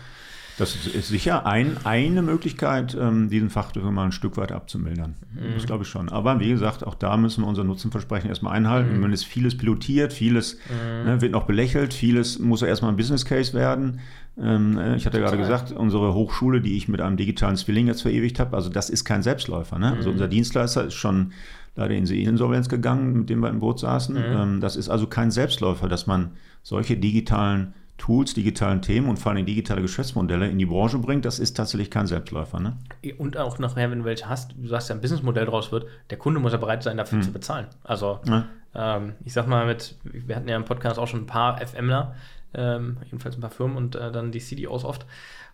das 0.60 0.86
ist 0.86 1.08
sicher 1.08 1.46
ein, 1.46 1.78
eine 1.86 2.22
Möglichkeit, 2.22 2.96
ähm, 3.00 3.30
diesen 3.30 3.50
Faktor 3.50 3.90
mal 3.92 4.06
ein 4.06 4.12
Stück 4.12 4.36
weit 4.36 4.52
abzumildern. 4.52 5.16
Mhm. 5.34 5.54
Das 5.56 5.66
glaube 5.66 5.84
ich 5.84 5.90
schon. 5.90 6.10
Aber 6.10 6.40
wie 6.42 6.50
gesagt, 6.50 6.86
auch 6.86 6.96
da 6.96 7.16
müssen 7.16 7.44
wir 7.44 7.48
unser 7.48 7.64
Nutzenversprechen 7.64 8.30
erstmal 8.30 8.58
einhalten. 8.58 8.96
Mhm. 8.96 9.02
Man 9.02 9.14
ist 9.14 9.24
vieles 9.24 9.58
pilotiert, 9.58 10.12
vieles 10.12 10.58
mhm. 10.70 11.10
ne, 11.10 11.22
wird 11.22 11.32
noch 11.32 11.46
belächelt, 11.46 11.94
vieles 11.94 12.40
muss 12.40 12.62
erstmal 12.62 12.92
ein 12.92 12.98
Business 12.98 13.26
Case 13.26 13.54
werden. 13.54 14.02
Ähm, 14.38 14.78
äh, 14.78 14.98
ich 14.98 15.06
hatte 15.06 15.20
gerade 15.20 15.38
gesagt, 15.38 15.72
unsere 15.72 16.14
Hochschule, 16.14 16.60
die 16.60 16.76
ich 16.76 16.90
mit 16.90 17.00
einem 17.00 17.16
digitalen 17.16 17.56
Zwilling 17.56 17.88
jetzt 17.88 18.02
verewigt 18.02 18.40
habe, 18.40 18.56
also 18.56 18.70
das 18.70 18.90
ist 18.90 19.06
kein 19.06 19.24
Selbstläufer. 19.24 19.80
Ne? 19.80 19.94
Also 19.94 20.10
mhm. 20.10 20.16
unser 20.16 20.28
Dienstleister 20.28 20.86
ist 20.86 20.96
schon 20.96 21.32
leider 21.78 21.96
in 21.96 22.04
die 22.04 22.24
Insolvenz 22.24 22.68
gegangen, 22.68 23.14
mit 23.14 23.30
dem 23.30 23.40
wir 23.40 23.50
im 23.50 23.62
Boot 23.62 23.80
saßen. 23.80 24.14
Mhm. 24.14 24.22
Ähm, 24.26 24.60
das 24.60 24.76
ist 24.76 24.90
also 24.90 25.08
kein 25.08 25.32
Selbstläufer, 25.32 25.88
dass 25.88 26.06
man 26.06 26.32
solche 26.64 26.98
digitalen 26.98 27.74
Tools, 28.00 28.34
digitalen 28.34 28.82
Themen 28.82 29.08
und 29.08 29.18
vor 29.18 29.32
allem 29.32 29.46
digitale 29.46 29.82
Geschäftsmodelle 29.82 30.50
in 30.50 30.58
die 30.58 30.66
Branche 30.66 30.98
bringt, 30.98 31.26
das 31.26 31.38
ist 31.38 31.56
tatsächlich 31.56 31.92
kein 31.92 32.08
Selbstläufer. 32.08 32.60
Ne? 32.60 32.78
Und 33.20 33.38
auch 33.38 33.60
nachher, 33.60 33.92
wenn 33.92 34.00
du 34.00 34.06
welche 34.06 34.28
hast, 34.28 34.56
du 34.58 34.68
sagst 34.68 34.90
ja, 34.90 34.96
ein 34.96 35.02
Businessmodell 35.02 35.46
draus 35.46 35.72
wird, 35.72 35.86
der 36.10 36.18
Kunde 36.18 36.40
muss 36.40 36.52
ja 36.52 36.58
bereit 36.58 36.82
sein, 36.82 36.98
dafür 36.98 37.20
hm. 37.20 37.24
zu 37.24 37.32
bezahlen. 37.32 37.68
Also, 37.84 38.20
ja. 38.26 38.48
ähm, 38.74 39.14
ich 39.24 39.34
sag 39.34 39.48
mal, 39.48 39.68
mit, 39.68 39.96
wir 40.04 40.36
hatten 40.36 40.50
ja 40.50 40.56
im 40.56 40.66
Podcast 40.66 40.98
auch 40.98 41.08
schon 41.08 41.22
ein 41.22 41.28
paar 41.28 41.60
FMler, 41.66 42.16
ähm, 42.56 42.98
jedenfalls 43.06 43.38
ein 43.38 43.42
paar 43.42 43.52
Firmen 43.52 43.78
und 43.78 43.96
äh, 43.96 44.12
dann 44.12 44.32
die 44.32 44.40
CDOs 44.40 44.84
oft, 44.84 45.06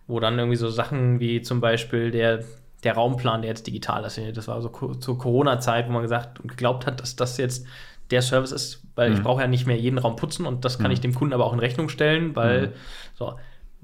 wo 0.06 0.18
dann 0.20 0.38
irgendwie 0.38 0.56
so 0.56 0.70
Sachen 0.70 1.20
wie 1.20 1.42
zum 1.42 1.60
Beispiel 1.60 2.10
der, 2.10 2.44
der 2.84 2.94
Raumplan, 2.94 3.42
der 3.42 3.50
jetzt 3.50 3.66
digital 3.66 4.04
ist, 4.04 4.20
das 4.34 4.48
war 4.48 4.62
so 4.62 4.68
zur 4.94 5.18
Corona-Zeit, 5.18 5.88
wo 5.88 5.92
man 5.92 6.02
gesagt 6.02 6.40
und 6.40 6.48
geglaubt 6.48 6.86
hat, 6.86 7.00
dass 7.00 7.16
das 7.16 7.36
jetzt 7.36 7.66
der 8.10 8.22
Service 8.22 8.52
ist, 8.52 8.82
weil 8.94 9.10
mhm. 9.10 9.16
ich 9.16 9.22
brauche 9.22 9.42
ja 9.42 9.46
nicht 9.46 9.66
mehr 9.66 9.76
jeden 9.76 9.98
Raum 9.98 10.16
putzen 10.16 10.46
und 10.46 10.64
das 10.64 10.78
kann 10.78 10.88
mhm. 10.88 10.92
ich 10.92 11.00
dem 11.00 11.14
Kunden 11.14 11.34
aber 11.34 11.44
auch 11.44 11.52
in 11.52 11.58
Rechnung 11.58 11.88
stellen, 11.88 12.36
weil 12.36 12.68
mhm. 12.68 12.72
so, 13.14 13.34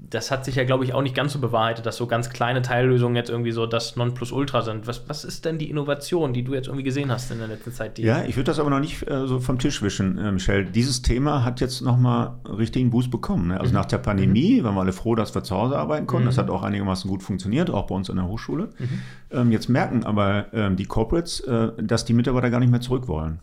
das 0.09 0.31
hat 0.31 0.43
sich 0.43 0.55
ja, 0.55 0.63
glaube 0.65 0.83
ich, 0.83 0.93
auch 0.93 1.01
nicht 1.01 1.15
ganz 1.15 1.33
so 1.33 1.39
bewahrheitet, 1.39 1.85
dass 1.85 1.95
so 1.95 2.07
ganz 2.07 2.29
kleine 2.29 2.61
Teillösungen 2.61 3.15
jetzt 3.15 3.29
irgendwie 3.29 3.51
so 3.51 3.65
das 3.65 3.95
Nonplusultra 3.95 4.61
sind. 4.61 4.85
Was, 4.85 5.07
was 5.07 5.23
ist 5.23 5.45
denn 5.45 5.57
die 5.57 5.69
Innovation, 5.69 6.33
die 6.33 6.43
du 6.43 6.53
jetzt 6.53 6.67
irgendwie 6.67 6.83
gesehen 6.83 7.09
hast 7.09 7.31
in 7.31 7.37
der 7.37 7.47
letzten 7.47 7.71
Zeit? 7.71 7.97
ja, 7.99 8.23
ich 8.25 8.35
würde 8.35 8.45
das 8.45 8.59
aber 8.59 8.69
noch 8.69 8.79
nicht 8.79 9.07
äh, 9.09 9.27
so 9.27 9.39
vom 9.39 9.59
Tisch 9.59 9.81
wischen, 9.81 10.17
äh, 10.17 10.31
Michelle. 10.31 10.65
Dieses 10.65 11.01
Thema 11.03 11.45
hat 11.45 11.61
jetzt 11.61 11.81
nochmal 11.81 12.33
richtigen 12.45 12.89
Boost 12.89 13.11
bekommen. 13.11 13.47
Ne? 13.47 13.59
Also 13.59 13.69
mhm. 13.69 13.75
nach 13.75 13.85
der 13.85 13.99
Pandemie 13.99 14.59
mhm. 14.59 14.65
waren 14.65 14.75
wir 14.75 14.81
alle 14.81 14.93
froh, 14.93 15.15
dass 15.15 15.33
wir 15.35 15.43
zu 15.43 15.55
Hause 15.55 15.77
arbeiten 15.77 16.05
konnten. 16.05 16.25
Mhm. 16.25 16.29
Das 16.29 16.37
hat 16.37 16.49
auch 16.49 16.63
einigermaßen 16.63 17.09
gut 17.09 17.23
funktioniert, 17.23 17.69
auch 17.69 17.87
bei 17.87 17.95
uns 17.95 18.09
in 18.09 18.17
der 18.17 18.27
Hochschule. 18.27 18.69
Mhm. 18.77 19.01
Ähm, 19.31 19.51
jetzt 19.51 19.69
merken 19.69 20.03
aber 20.03 20.47
ähm, 20.53 20.75
die 20.75 20.85
Corporates, 20.85 21.39
äh, 21.41 21.71
dass 21.81 22.03
die 22.03 22.13
Mitarbeiter 22.13 22.49
gar 22.49 22.59
nicht 22.59 22.71
mehr 22.71 22.81
zurück 22.81 23.07
wollen. 23.07 23.39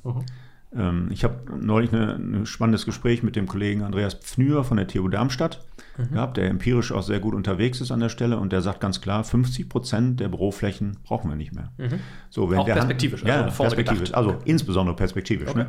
Ähm, 0.76 1.08
ich 1.10 1.24
habe 1.24 1.36
neulich 1.58 1.92
ein 1.92 2.46
spannendes 2.46 2.84
Gespräch 2.84 3.22
mit 3.22 3.36
dem 3.36 3.46
Kollegen 3.46 3.82
Andreas 3.82 4.14
Pfnür 4.14 4.64
von 4.64 4.76
der 4.76 4.86
TU 4.86 5.08
Darmstadt 5.08 5.64
mhm. 5.98 6.14
gehabt, 6.14 6.36
der 6.36 6.48
empirisch 6.48 6.92
auch 6.92 7.02
sehr 7.02 7.20
gut 7.20 7.34
unterwegs 7.34 7.80
ist 7.80 7.90
an 7.90 8.00
der 8.00 8.08
Stelle 8.08 8.38
und 8.38 8.52
der 8.52 8.62
sagt 8.62 8.80
ganz 8.80 9.00
klar, 9.00 9.24
50 9.24 9.68
Prozent 9.68 10.20
der 10.20 10.28
Büroflächen 10.28 10.98
brauchen 11.02 11.30
wir 11.30 11.36
nicht 11.36 11.54
mehr. 11.54 11.72
Mhm. 11.78 12.00
So, 12.30 12.50
wenn 12.50 12.58
auch 12.58 12.66
perspektivisch, 12.66 13.24
also, 13.24 13.44
ja, 13.44 13.50
perspektivisch, 13.50 14.14
also 14.14 14.36
insbesondere 14.44 14.96
perspektivisch. 14.96 15.48
Okay. 15.48 15.58
Ne? 15.58 15.66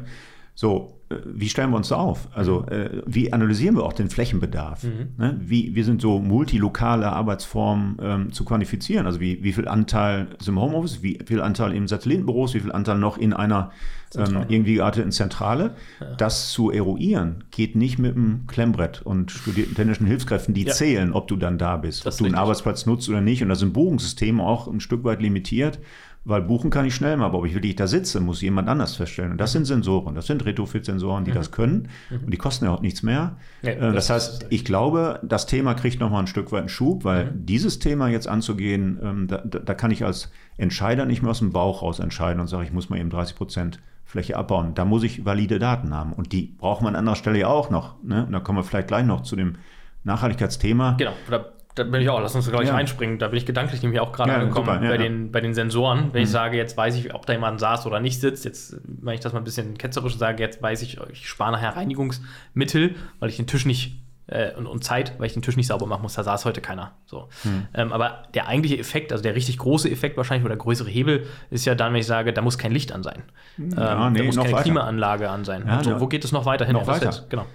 So, 0.53 1.01
äh, 1.09 1.15
wie 1.25 1.49
stellen 1.49 1.71
wir 1.71 1.77
uns 1.77 1.89
da 1.89 1.95
auf? 1.95 2.27
Also, 2.33 2.61
mhm. 2.61 2.73
äh, 2.73 2.89
wie 3.05 3.33
analysieren 3.33 3.75
wir 3.75 3.83
auch 3.83 3.93
den 3.93 4.09
Flächenbedarf? 4.09 4.83
Mhm. 4.83 5.09
Ne? 5.17 5.39
Wie, 5.39 5.75
wie 5.75 5.83
sind 5.83 6.01
so 6.01 6.19
multilokale 6.19 7.11
Arbeitsformen 7.11 7.97
ähm, 8.01 8.31
zu 8.31 8.45
quantifizieren? 8.45 9.05
Also, 9.05 9.19
wie, 9.19 9.43
wie 9.43 9.53
viel 9.53 9.67
Anteil 9.67 10.27
ist 10.39 10.47
im 10.47 10.59
Homeoffice, 10.59 11.01
wie 11.03 11.19
viel 11.25 11.41
Anteil 11.41 11.73
im 11.73 11.87
Satellitenbüros, 11.87 12.53
wie 12.53 12.59
viel 12.59 12.71
Anteil 12.71 12.97
noch 12.97 13.17
in 13.17 13.33
einer 13.33 13.71
ähm, 14.15 14.45
irgendwie 14.49 14.75
gearteten 14.75 15.11
Zentrale? 15.11 15.75
Ja. 15.99 16.15
Das 16.15 16.51
zu 16.51 16.69
eruieren 16.69 17.45
geht 17.51 17.75
nicht 17.75 17.97
mit 17.97 18.15
einem 18.15 18.45
Klemmbrett 18.47 19.01
und 19.01 19.31
studierten 19.31 19.75
technischen 19.75 20.05
Hilfskräften, 20.05 20.53
die 20.53 20.65
ja. 20.65 20.73
zählen, 20.73 21.13
ob 21.13 21.27
du 21.27 21.37
dann 21.37 21.57
da 21.57 21.77
bist, 21.77 22.05
das 22.05 22.15
ob 22.15 22.19
du 22.19 22.25
einen 22.25 22.35
Arbeitsplatz 22.35 22.85
nutzt 22.85 23.07
oder 23.09 23.21
nicht. 23.21 23.41
Und 23.41 23.49
da 23.49 23.55
sind 23.55 23.73
Buchungssysteme 23.73 24.43
auch 24.43 24.67
ein 24.67 24.81
Stück 24.81 25.03
weit 25.03 25.21
limitiert 25.21 25.79
Weil 26.23 26.43
buchen 26.43 26.69
kann 26.69 26.85
ich 26.85 26.93
schnell 26.93 27.17
mal, 27.17 27.25
aber 27.25 27.39
ob 27.39 27.47
ich 27.47 27.55
wirklich 27.55 27.75
da 27.75 27.87
sitze, 27.87 28.19
muss 28.19 28.41
jemand 28.41 28.69
anders 28.69 28.95
feststellen. 28.95 29.31
Und 29.31 29.37
das 29.39 29.53
sind 29.53 29.65
Sensoren, 29.65 30.13
das 30.13 30.27
sind 30.27 30.45
Retrofit-Sensoren, 30.45 31.25
die 31.25 31.31
mhm. 31.31 31.35
das 31.35 31.51
können 31.51 31.89
und 32.11 32.31
die 32.31 32.37
kosten 32.37 32.65
ja 32.65 32.71
auch 32.71 32.81
nichts 32.81 33.01
mehr. 33.01 33.37
Ja, 33.63 33.71
äh, 33.71 33.79
das, 33.79 34.07
das, 34.07 34.09
heißt, 34.11 34.45
ich 34.49 34.63
glaube, 34.63 35.19
das 35.23 35.47
Thema 35.47 35.73
kriegt 35.73 35.99
nochmal 35.99 36.21
ein 36.21 36.27
Stück 36.27 36.51
weit 36.51 36.59
einen 36.59 36.69
Schub, 36.69 37.05
weil 37.05 37.25
mhm. 37.25 37.45
dieses 37.47 37.79
Thema 37.79 38.07
jetzt 38.07 38.27
anzugehen, 38.27 38.99
ähm, 39.01 39.27
da, 39.27 39.37
da, 39.39 39.73
kann 39.73 39.89
ich 39.89 40.05
als 40.05 40.31
Entscheider 40.57 41.05
nicht 41.05 41.23
mehr 41.23 41.31
aus 41.31 41.39
dem 41.39 41.53
Bauch 41.53 41.81
raus 41.81 41.97
entscheiden 41.97 42.39
und 42.39 42.47
sage, 42.47 42.65
ich 42.65 42.71
muss 42.71 42.89
mal 42.91 42.99
eben 42.99 43.09
30 43.09 43.35
Prozent 43.35 43.79
Fläche 44.03 44.37
abbauen. 44.37 44.75
Da 44.75 44.85
muss 44.85 45.03
ich 45.03 45.25
valide 45.25 45.57
Daten 45.57 45.93
haben 45.93 46.13
und 46.13 46.33
die 46.33 46.55
braucht 46.59 46.83
man 46.83 46.95
an 46.95 46.99
anderer 46.99 47.15
Stelle 47.15 47.39
ja 47.39 47.47
auch 47.47 47.69
noch. 47.71 47.95
Ne? 48.03 48.25
Und 48.25 48.31
da 48.33 48.41
kommen 48.41 48.59
wir 48.59 48.63
vielleicht 48.63 48.89
gleich 48.89 49.05
noch 49.05 49.21
zu 49.21 49.35
dem 49.35 49.55
Nachhaltigkeitsthema. 50.03 50.95
Genau, 50.97 51.13
oder 51.27 51.53
da 51.75 51.83
bin 51.83 52.01
ich 52.01 52.09
auch, 52.09 52.19
lass 52.19 52.35
uns 52.35 52.49
gleich 52.49 52.67
ja. 52.67 52.75
einspringen. 52.75 53.17
Da 53.17 53.29
bin 53.29 53.37
ich 53.37 53.45
gedanklich 53.45 53.81
nämlich 53.81 53.99
auch 53.99 54.11
gerade 54.11 54.31
ja, 54.31 54.37
angekommen 54.39 54.67
super, 54.67 54.83
ja, 54.83 54.89
bei, 54.89 54.97
Den, 54.97 55.31
bei 55.31 55.41
den 55.41 55.53
Sensoren. 55.53 56.09
Wenn 56.11 56.21
mhm. 56.21 56.25
ich 56.25 56.29
sage, 56.29 56.57
jetzt 56.57 56.75
weiß 56.75 56.95
ich, 56.95 57.13
ob 57.13 57.25
da 57.25 57.33
jemand 57.33 57.59
saß 57.59 57.85
oder 57.85 57.99
nicht 57.99 58.19
sitzt, 58.19 58.45
jetzt, 58.45 58.77
wenn 58.83 59.13
ich 59.13 59.21
das 59.21 59.33
mal 59.33 59.39
ein 59.39 59.45
bisschen 59.45 59.77
ketzerisch 59.77 60.17
sage, 60.17 60.43
jetzt 60.43 60.61
weiß 60.61 60.81
ich, 60.81 60.99
ich 61.11 61.27
spare 61.27 61.51
nachher 61.51 61.75
Reinigungsmittel, 61.77 62.95
weil 63.19 63.29
ich 63.29 63.37
den 63.37 63.47
Tisch 63.47 63.65
nicht 63.65 64.01
äh, 64.27 64.53
und, 64.55 64.67
und, 64.67 64.83
Zeit, 64.83 65.13
weil 65.17 65.27
ich 65.27 65.33
den 65.33 65.41
Tisch 65.41 65.55
nicht 65.55 65.67
sauber 65.67 65.85
machen 65.85 66.01
muss, 66.01 66.13
da 66.13 66.23
saß 66.23 66.43
heute 66.43 66.59
keiner. 66.59 66.91
So. 67.05 67.29
Mhm. 67.45 67.67
Ähm, 67.73 67.93
aber 67.93 68.23
der 68.33 68.47
eigentliche 68.47 68.77
Effekt, 68.77 69.13
also 69.13 69.23
der 69.23 69.35
richtig 69.35 69.57
große 69.57 69.89
Effekt 69.89 70.17
wahrscheinlich 70.17 70.45
oder 70.45 70.57
größere 70.57 70.89
Hebel, 70.89 71.25
ist 71.49 71.65
ja 71.65 71.75
dann, 71.75 71.93
wenn 71.93 72.01
ich 72.01 72.07
sage, 72.07 72.33
da 72.33 72.41
muss 72.41 72.57
kein 72.57 72.71
Licht 72.71 72.91
an 72.91 73.03
sein. 73.03 73.23
Ähm, 73.57 73.67
nee, 73.67 73.75
da 73.75 74.23
muss 74.23 74.35
keine 74.35 74.51
weiter. 74.51 74.63
Klimaanlage 74.63 75.29
an 75.29 75.45
sein. 75.45 75.63
so, 75.83 75.99
wo 76.01 76.07
geht 76.07 76.25
es 76.25 76.33
noch 76.33 76.45
weiter 76.45 76.65
hin? 76.65 76.73
Noch 76.73 76.87
weiter. 76.87 77.13
Genau 77.29 77.45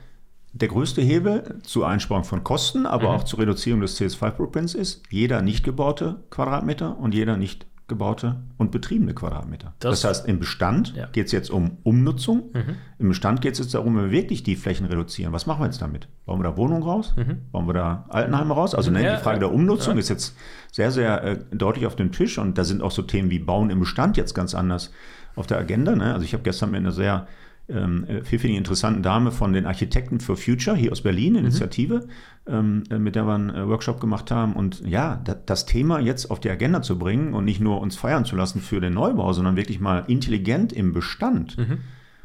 der 0.60 0.68
größte 0.68 1.02
Hebel 1.02 1.58
zur 1.62 1.86
Einsparung 1.86 2.24
von 2.24 2.42
Kosten, 2.42 2.86
aber 2.86 3.10
mhm. 3.10 3.16
auch 3.16 3.24
zur 3.24 3.40
Reduzierung 3.40 3.80
des 3.80 4.00
CS5-Footprints 4.00 4.74
ist 4.74 5.02
jeder 5.10 5.42
nicht 5.42 5.64
gebaute 5.64 6.22
Quadratmeter 6.30 6.98
und 6.98 7.14
jeder 7.14 7.36
nicht 7.36 7.66
gebaute 7.88 8.36
und 8.56 8.72
betriebene 8.72 9.14
Quadratmeter. 9.14 9.74
Das, 9.78 10.00
das 10.00 10.10
heißt, 10.10 10.28
im 10.28 10.40
Bestand 10.40 10.94
ja. 10.96 11.06
geht 11.06 11.26
es 11.26 11.32
jetzt 11.32 11.50
um 11.50 11.78
Umnutzung. 11.84 12.50
Mhm. 12.52 12.76
Im 12.98 13.08
Bestand 13.08 13.42
geht 13.42 13.52
es 13.52 13.60
jetzt 13.60 13.74
darum, 13.74 13.96
wenn 13.96 14.06
wir 14.06 14.10
wirklich 14.10 14.42
die 14.42 14.56
Flächen 14.56 14.86
reduzieren. 14.86 15.32
Was 15.32 15.46
machen 15.46 15.60
wir 15.60 15.66
jetzt 15.66 15.80
damit? 15.80 16.08
Bauen 16.24 16.40
wir 16.40 16.44
da 16.44 16.56
Wohnungen 16.56 16.82
raus? 16.82 17.14
Mhm. 17.16 17.42
Bauen 17.52 17.68
wir 17.68 17.74
da 17.74 18.06
Altenheime 18.08 18.54
raus? 18.54 18.74
Also 18.74 18.90
ne, 18.90 19.04
ja, 19.04 19.16
die 19.16 19.22
Frage 19.22 19.38
der 19.38 19.52
Umnutzung 19.52 19.94
ja. 19.94 20.00
ist 20.00 20.08
jetzt 20.08 20.36
sehr, 20.72 20.90
sehr 20.90 21.22
äh, 21.22 21.38
deutlich 21.52 21.86
auf 21.86 21.94
dem 21.94 22.10
Tisch 22.10 22.38
und 22.38 22.58
da 22.58 22.64
sind 22.64 22.82
auch 22.82 22.90
so 22.90 23.02
Themen 23.02 23.30
wie 23.30 23.38
Bauen 23.38 23.70
im 23.70 23.78
Bestand 23.78 24.16
jetzt 24.16 24.34
ganz 24.34 24.54
anders 24.54 24.90
auf 25.36 25.46
der 25.46 25.58
Agenda. 25.58 25.94
Ne? 25.94 26.12
Also 26.12 26.24
ich 26.24 26.32
habe 26.32 26.42
gestern 26.42 26.72
mir 26.72 26.78
eine 26.78 26.92
sehr 26.92 27.28
ähm, 27.68 28.04
äh, 28.04 28.22
pfiffigen, 28.22 28.56
interessanten 28.56 29.02
Dame 29.02 29.32
von 29.32 29.52
den 29.52 29.66
Architekten 29.66 30.20
for 30.20 30.36
Future 30.36 30.76
hier 30.76 30.92
aus 30.92 31.02
Berlin, 31.02 31.32
mhm. 31.32 31.40
Initiative, 31.40 32.06
mhm. 32.46 32.84
ähm, 32.90 33.02
mit 33.02 33.16
der 33.16 33.26
wir 33.26 33.34
einen 33.34 33.50
äh, 33.50 33.66
Workshop 33.68 34.00
gemacht 34.00 34.30
haben. 34.30 34.52
Und 34.52 34.86
ja, 34.86 35.20
da, 35.24 35.34
das 35.34 35.66
Thema 35.66 35.98
jetzt 35.98 36.30
auf 36.30 36.40
die 36.40 36.50
Agenda 36.50 36.82
zu 36.82 36.98
bringen 36.98 37.34
und 37.34 37.44
nicht 37.44 37.60
nur 37.60 37.80
uns 37.80 37.96
feiern 37.96 38.24
zu 38.24 38.36
lassen 38.36 38.60
für 38.60 38.80
den 38.80 38.94
Neubau, 38.94 39.32
sondern 39.32 39.56
wirklich 39.56 39.80
mal 39.80 40.04
intelligent 40.06 40.72
im 40.72 40.92
Bestand 40.92 41.58
mhm. 41.58 41.78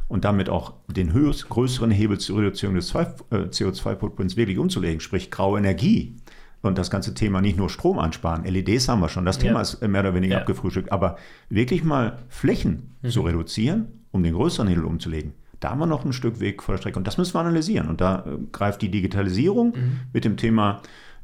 und 0.08 0.26
damit 0.26 0.50
auch 0.50 0.74
den 0.88 1.12
höchst, 1.12 1.50
größeren 1.50 1.90
Hebel 1.90 2.20
zur 2.20 2.40
Reduzierung 2.40 2.76
des 2.76 2.94
äh, 2.94 3.06
CO2-Footprints 3.32 4.38
wirklich 4.38 4.60
umzulegen, 4.60 5.00
sprich 5.00 5.32
graue 5.32 5.58
Energie. 5.58 6.18
Und 6.62 6.78
das 6.78 6.92
ganze 6.92 7.16
Thema 7.16 7.42
nicht 7.42 7.58
nur 7.58 7.72
Strom 7.72 7.98
ansparen, 7.98 8.46
LEDs 8.46 8.88
haben 8.88 9.00
wir 9.00 9.10
schon, 9.10 9.26
das 9.26 9.40
Thema 9.40 9.56
ja. 9.56 9.62
ist 9.62 9.82
mehr 9.82 10.02
oder 10.02 10.14
weniger 10.14 10.36
ja. 10.36 10.42
abgefrühstückt, 10.42 10.92
aber 10.92 11.18
wirklich 11.50 11.84
mal 11.84 12.20
Flächen 12.30 12.92
mhm. 13.02 13.10
zu 13.10 13.22
reduzieren 13.22 14.01
um 14.12 14.24
den 14.24 14.34
größeren 14.34 14.68
Hebel 14.68 14.86
umzulegen, 14.86 15.34
da 15.60 15.70
haben 15.70 15.80
wir 15.80 15.86
noch 15.86 16.04
ein 16.04 16.12
Stück 16.14 16.40
Weg 16.40 16.64
vor 16.64 16.74
der 16.74 16.80
Strecke. 16.80 16.98
Und 16.98 17.08
das 17.08 17.18
müssen 17.18 17.36
wir 17.36 17.40
analysieren. 17.40 17.88
Und 17.88 18.02
da 18.02 18.26
äh, 18.26 18.38
greift 18.52 18.82
die 18.82 18.90
Digitalisierung 18.90 19.74
mhm. 19.76 20.00
mit 20.12 20.26
dem 20.26 20.36
Thema 20.36 20.82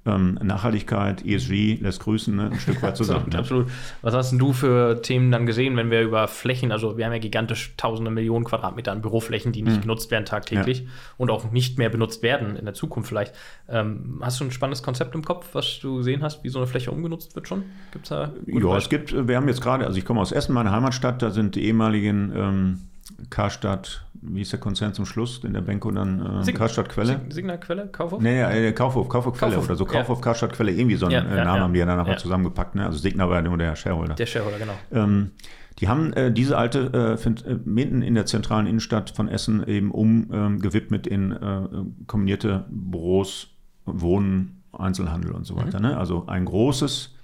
ähm, 0.08 0.40
Nachhaltigkeit, 0.42 1.26
ESG 1.26 1.80
lässt 1.82 2.02
grüßen, 2.02 2.36
ne, 2.36 2.50
ein 2.52 2.60
Stück 2.60 2.82
weit 2.82 2.98
zusammen. 2.98 3.26
absolut, 3.26 3.68
absolut. 3.68 3.72
Was 4.02 4.14
hast 4.14 4.32
denn 4.32 4.40
du 4.40 4.54
für 4.54 5.02
Themen 5.02 5.32
dann 5.32 5.46
gesehen, 5.46 5.76
wenn 5.78 5.92
wir 5.92 6.02
über 6.02 6.28
Flächen, 6.28 6.72
also 6.72 6.98
wir 6.98 7.06
haben 7.06 7.14
ja 7.14 7.20
gigantisch 7.20 7.74
tausende 7.78 8.12
Millionen 8.12 8.46
Quadratmeter 8.46 8.92
an 8.92 9.02
Büroflächen, 9.02 9.52
die 9.52 9.62
nicht 9.62 9.78
mhm. 9.78 9.82
genutzt 9.82 10.12
werden 10.12 10.26
tagtäglich 10.26 10.80
ja. 10.82 10.86
und 11.18 11.30
auch 11.30 11.52
nicht 11.52 11.78
mehr 11.78 11.90
benutzt 11.90 12.24
werden 12.24 12.56
in 12.56 12.66
der 12.66 12.74
Zukunft 12.74 13.10
vielleicht. 13.10 13.34
Ähm, 13.70 14.20
hast 14.22 14.40
du 14.40 14.46
ein 14.46 14.52
spannendes 14.52 14.84
Konzept 14.84 15.14
im 15.16 15.24
Kopf, 15.24 15.50
was 15.54 15.80
du 15.80 15.98
gesehen 15.98 16.24
hast, 16.24 16.44
wie 16.44 16.50
so 16.50 16.60
eine 16.60 16.68
Fläche 16.68 16.92
umgenutzt 16.92 17.36
wird 17.36 17.48
schon? 17.48 17.64
Gibt's 17.92 18.10
da 18.10 18.32
ja, 18.46 18.78
es 18.78 18.90
gibt, 18.90 19.28
wir 19.28 19.36
haben 19.36 19.48
jetzt 19.48 19.62
gerade, 19.62 19.86
also 19.86 19.98
ich 19.98 20.06
komme 20.06 20.22
aus 20.22 20.32
Essen, 20.32 20.54
meine 20.54 20.72
Heimatstadt, 20.72 21.22
da 21.22 21.32
sind 21.32 21.56
die 21.56 21.66
ehemaligen 21.66 22.32
ähm, 22.36 22.82
Karstadt, 23.30 24.06
wie 24.14 24.42
ist 24.42 24.52
der 24.52 24.60
Konzern 24.60 24.94
zum 24.94 25.06
Schluss, 25.06 25.44
in 25.44 25.54
der 25.54 25.62
Benko 25.62 25.92
dann 25.92 26.44
äh, 26.46 26.52
Karstadt 26.54 26.90
Quelle? 26.90 27.22
Signa 27.30 27.58
Quelle, 27.58 27.88
Kaufhof? 27.88 28.22
Nee, 28.22 28.40
ja, 28.40 28.52
äh, 28.52 28.72
Kaufhof, 28.72 29.08
Kaufhof 29.10 29.38
Quelle 29.38 29.54
Kaufhof, 29.54 29.70
oder 29.70 29.76
so, 29.76 29.86
Kaufhof 29.86 30.18
ja. 30.20 30.24
Karstadt 30.24 30.54
Quelle, 30.54 30.72
irgendwie 30.72 30.96
so 30.96 31.06
einen 31.06 31.14
ja, 31.14 31.22
äh, 31.22 31.46
Namen 31.46 31.62
haben 31.62 31.74
die 31.74 31.80
ja 31.80 31.86
dann 31.86 31.98
nachher 31.98 32.18
zusammengepackt, 32.18 32.76
ne? 32.76 32.86
Also 32.86 32.98
Signa 32.98 33.30
war 33.30 33.38
ja 33.38 33.42
nur 33.42 33.58
der 33.58 33.76
Shareholder. 33.76 34.16
Der 34.16 34.26
Shareholder, 34.26 34.60
genau. 34.60 34.74
Ähm, 34.92 35.32
die 35.80 35.88
haben 35.88 36.14
äh, 36.14 36.32
diese 36.32 36.58
alte, 36.58 36.94
äh, 36.94 37.18
find, 37.18 37.46
äh, 37.46 37.58
mitten 37.64 38.02
in 38.02 38.16
der 38.16 38.26
zentralen 38.26 38.66
Innenstadt 38.66 39.12
von 39.12 39.28
Essen 39.28 39.66
eben 39.68 39.92
umgewidmet 39.92 41.10
ähm, 41.10 41.32
in 41.32 41.96
kombinierte 42.08 42.66
Büros, 42.70 43.50
Wohnen, 43.86 44.64
Einzelhandel 44.74 45.32
und 45.32 45.46
so 45.46 45.56
weiter. 45.56 45.80
Mhm. 45.80 45.86
Ne? 45.86 45.98
Also 45.98 46.26
ein 46.28 46.46
großes 46.46 47.17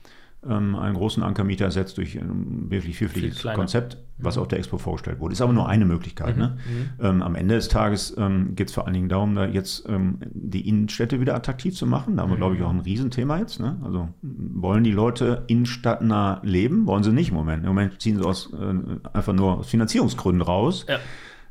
ähm, 0.50 0.76
einen 0.76 0.96
großen 0.96 1.24
Ankermieter 1.24 1.66
ersetzt 1.66 1.98
durch 1.98 2.20
ein 2.20 2.70
wirklich 2.70 2.98
vielfältiges 2.98 3.42
Viel 3.42 3.54
Konzept, 3.54 3.98
was 4.18 4.36
mhm. 4.36 4.42
auf 4.42 4.48
der 4.48 4.60
Expo 4.60 4.78
vorgestellt 4.78 5.20
wurde. 5.20 5.34
Ist 5.34 5.42
aber 5.42 5.54
nur 5.54 5.68
eine 5.68 5.86
Möglichkeit. 5.86 6.36
Mhm. 6.36 6.42
Ne? 6.42 6.58
Mhm. 6.68 7.06
Ähm, 7.06 7.22
am 7.22 7.36
Ende 7.36 7.56
des 7.56 7.68
Tages 7.68 8.16
ähm, 8.18 8.56
geht 8.56 8.70
es 8.70 8.74
vor 8.74 8.86
allen 8.86 8.94
Dingen 8.94 9.10
darum, 9.10 9.36
da 9.36 9.46
jetzt 9.46 9.88
ähm, 9.88 10.18
die 10.32 10.68
Innenstädte 10.68 11.20
wieder 11.20 11.36
attraktiv 11.36 11.76
zu 11.76 11.86
machen. 11.86 12.18
Da 12.18 12.24
haben 12.24 12.30
wir, 12.30 12.38
glaube 12.38 12.56
ich, 12.56 12.62
mhm. 12.62 12.68
auch 12.68 12.72
ein 12.72 12.80
Riesenthema 12.80 13.40
jetzt. 13.40 13.60
Ne? 13.60 13.78
Also 13.84 14.10
wollen 14.22 14.84
die 14.84 14.92
Leute 14.92 15.44
innenstadtnah 15.48 16.42
leben? 16.44 16.86
Wollen 16.86 17.04
sie 17.04 17.12
nicht 17.12 17.30
im 17.30 17.36
Moment. 17.36 17.64
Im 17.64 17.70
Moment 17.70 18.02
ziehen 18.02 18.18
sie 18.18 18.26
aus, 18.26 18.52
äh, 18.54 19.16
einfach 19.16 19.34
nur 19.34 19.60
aus 19.60 19.70
Finanzierungsgründen 19.70 20.42
raus. 20.42 20.86
Ja. 20.88 21.00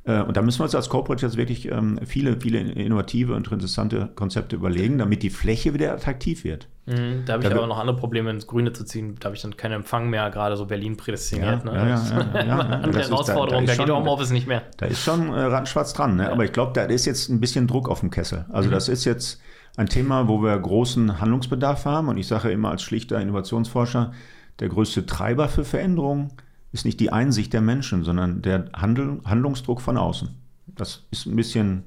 Äh, 0.05 0.23
und 0.23 0.37
da 0.37 0.43
müssen 0.43 0.61
wir 0.61 0.65
uns 0.65 0.75
als 0.75 0.89
Corporate 0.89 1.25
jetzt 1.25 1.37
wirklich 1.37 1.71
ähm, 1.71 2.01
viele, 2.05 2.41
viele 2.41 2.59
innovative 2.59 3.35
und 3.35 3.51
interessante 3.51 4.11
Konzepte 4.15 4.57
überlegen, 4.57 4.99
damit 4.99 5.23
die 5.23 5.31
Fläche 5.31 5.75
wieder 5.75 5.93
attraktiv 5.93 6.43
wird. 6.45 6.69
Mhm, 6.87 7.23
da 7.25 7.35
habe 7.35 7.45
ich 7.45 7.49
da 7.49 7.57
aber 7.57 7.67
noch 7.69 7.79
andere 7.79 7.97
Probleme 7.97 8.31
ins 8.31 8.49
Grüne 8.49 8.73
zu 8.73 8.85
ziehen. 8.85 9.15
Da 9.21 9.27
habe 9.27 9.37
ich 9.37 9.43
dann 9.43 9.57
keinen 9.57 9.73
Empfang 9.73 10.11
mehr, 10.11 10.29
gerade 10.31 10.57
so 10.57 10.67
Berlin 10.67 10.97
prädestiniert. 10.97 11.65
Ja, 11.65 11.73
ne? 11.73 11.79
ja, 11.79 12.35
ja, 12.35 12.45
ja, 12.45 12.59
Andere 12.83 13.03
Herausforderung, 13.03 13.67
da, 13.67 13.73
da, 13.73 13.79
da 13.79 13.85
geht 13.85 13.95
Homeoffice 13.95 14.33
nicht 14.33 14.49
mehr. 14.49 14.63
Da 14.79 14.87
ist 14.87 15.03
schon 15.03 15.29
äh, 15.29 15.41
rattenschwarz 15.41 15.93
dran, 15.93 16.17
ne? 16.17 16.31
aber 16.31 16.45
ich 16.45 16.53
glaube, 16.53 16.73
da 16.75 16.83
ist 16.83 17.07
jetzt 17.07 17.29
ein 17.29 17.41
bisschen 17.41 17.69
Druck 17.69 17.89
auf 17.89 18.01
dem 18.01 18.11
Kessel. 18.11 18.47
Also 18.51 18.69
mhm. 18.69 18.73
das 18.73 18.89
ist 18.89 19.05
jetzt 19.05 19.41
ein 19.77 19.87
Thema, 19.87 20.27
wo 20.27 20.43
wir 20.43 20.59
großen 20.59 21.21
Handlungsbedarf 21.21 21.85
haben 21.85 22.09
und 22.09 22.17
ich 22.17 22.27
sage 22.27 22.51
immer 22.51 22.71
als 22.71 22.83
schlichter 22.83 23.21
Innovationsforscher, 23.21 24.13
der 24.59 24.69
größte 24.69 25.07
Treiber 25.07 25.49
für 25.49 25.65
Veränderungen 25.65 26.33
ist 26.73 26.85
nicht 26.85 27.01
die 27.01 27.13
Einsicht 27.13 27.53
der 27.53 27.61
Menschen, 27.61 28.03
sondern 28.03 28.43
der 28.43 28.67
Handel, 28.75 29.21
Handlungsdruck 29.25 29.81
von 29.81 29.97
außen. 29.97 30.29
Das 30.75 31.05
ist 31.11 31.27
ein 31.27 31.37
bisschen 31.37 31.83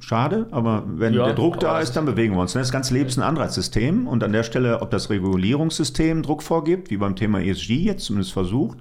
schade, 0.00 0.46
aber 0.50 0.84
wenn 0.86 1.14
ja, 1.14 1.24
der 1.24 1.34
Druck 1.34 1.58
da 1.60 1.80
ist, 1.80 1.96
dann 1.96 2.04
bewegen 2.04 2.34
wir 2.34 2.42
uns. 2.42 2.52
Das 2.52 2.70
ganze 2.70 2.94
Leben 2.94 3.08
ist 3.08 3.18
ein 3.18 3.24
Anreizsystem 3.24 4.06
und 4.06 4.22
an 4.22 4.32
der 4.32 4.44
Stelle, 4.44 4.80
ob 4.80 4.90
das 4.90 5.10
Regulierungssystem 5.10 6.22
Druck 6.22 6.42
vorgibt, 6.42 6.90
wie 6.90 6.98
beim 6.98 7.16
Thema 7.16 7.40
ESG 7.40 7.74
jetzt 7.74 8.04
zumindest 8.04 8.32
versucht, 8.32 8.78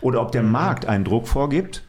oder 0.00 0.20
ob 0.20 0.32
der 0.32 0.42
Markt 0.42 0.86
einen 0.86 1.04
Druck 1.04 1.26
vorgibt, 1.26 1.82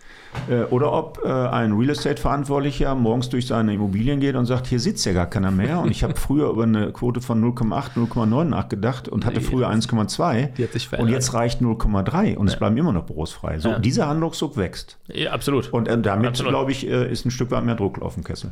oder 0.70 0.92
ob 0.92 1.20
äh, 1.24 1.28
ein 1.30 1.74
Real 1.74 1.90
Estate-Verantwortlicher 1.92 2.96
morgens 2.96 3.30
durch 3.30 3.48
seine 3.48 3.74
Immobilien 3.74 4.20
geht 4.20 4.36
und 4.36 4.46
sagt, 4.46 4.68
hier 4.68 4.80
sitzt 4.80 5.06
ja 5.06 5.14
gar 5.14 5.28
keiner 5.28 5.52
mehr. 5.52 5.80
Und 5.80 5.92
ich 5.92 6.04
habe 6.04 6.16
früher 6.16 6.50
über 6.50 6.64
eine 6.64 6.92
Quote 6.92 7.22
von 7.22 7.44
0,8, 7.44 7.96
0,9 7.96 8.44
nachgedacht 8.46 9.08
und 9.08 9.26
hatte 9.26 9.42
früher 9.42 9.70
1,2. 9.70 10.98
Und 10.98 11.10
jetzt 11.10 11.34
reicht 11.34 11.62
0,3 11.62 12.36
und 12.36 12.48
ja. 12.48 12.54
es 12.54 12.60
bleiben 12.60 12.78
immer 12.78 12.94
noch 12.94 13.04
Büros 13.04 13.32
frei. 13.32 13.60
So, 13.60 13.70
ja. 13.70 13.80
dieser 13.80 14.08
Handlungsdruck 14.08 14.58
wächst. 14.58 14.98
Ja, 15.08 15.32
absolut. 15.32 15.72
Und 15.74 15.88
äh, 15.88 16.00
damit, 16.00 16.44
glaube 16.44 16.72
ich, 16.72 16.88
äh, 16.88 17.12
ist 17.12 17.26
ein 17.26 17.32
Stück 17.32 17.52
weit 17.52 17.64
mehr 17.64 17.76
Druck 17.76 18.02
auf 18.02 18.16
dem 18.16 18.24
Kessel. 18.24 18.52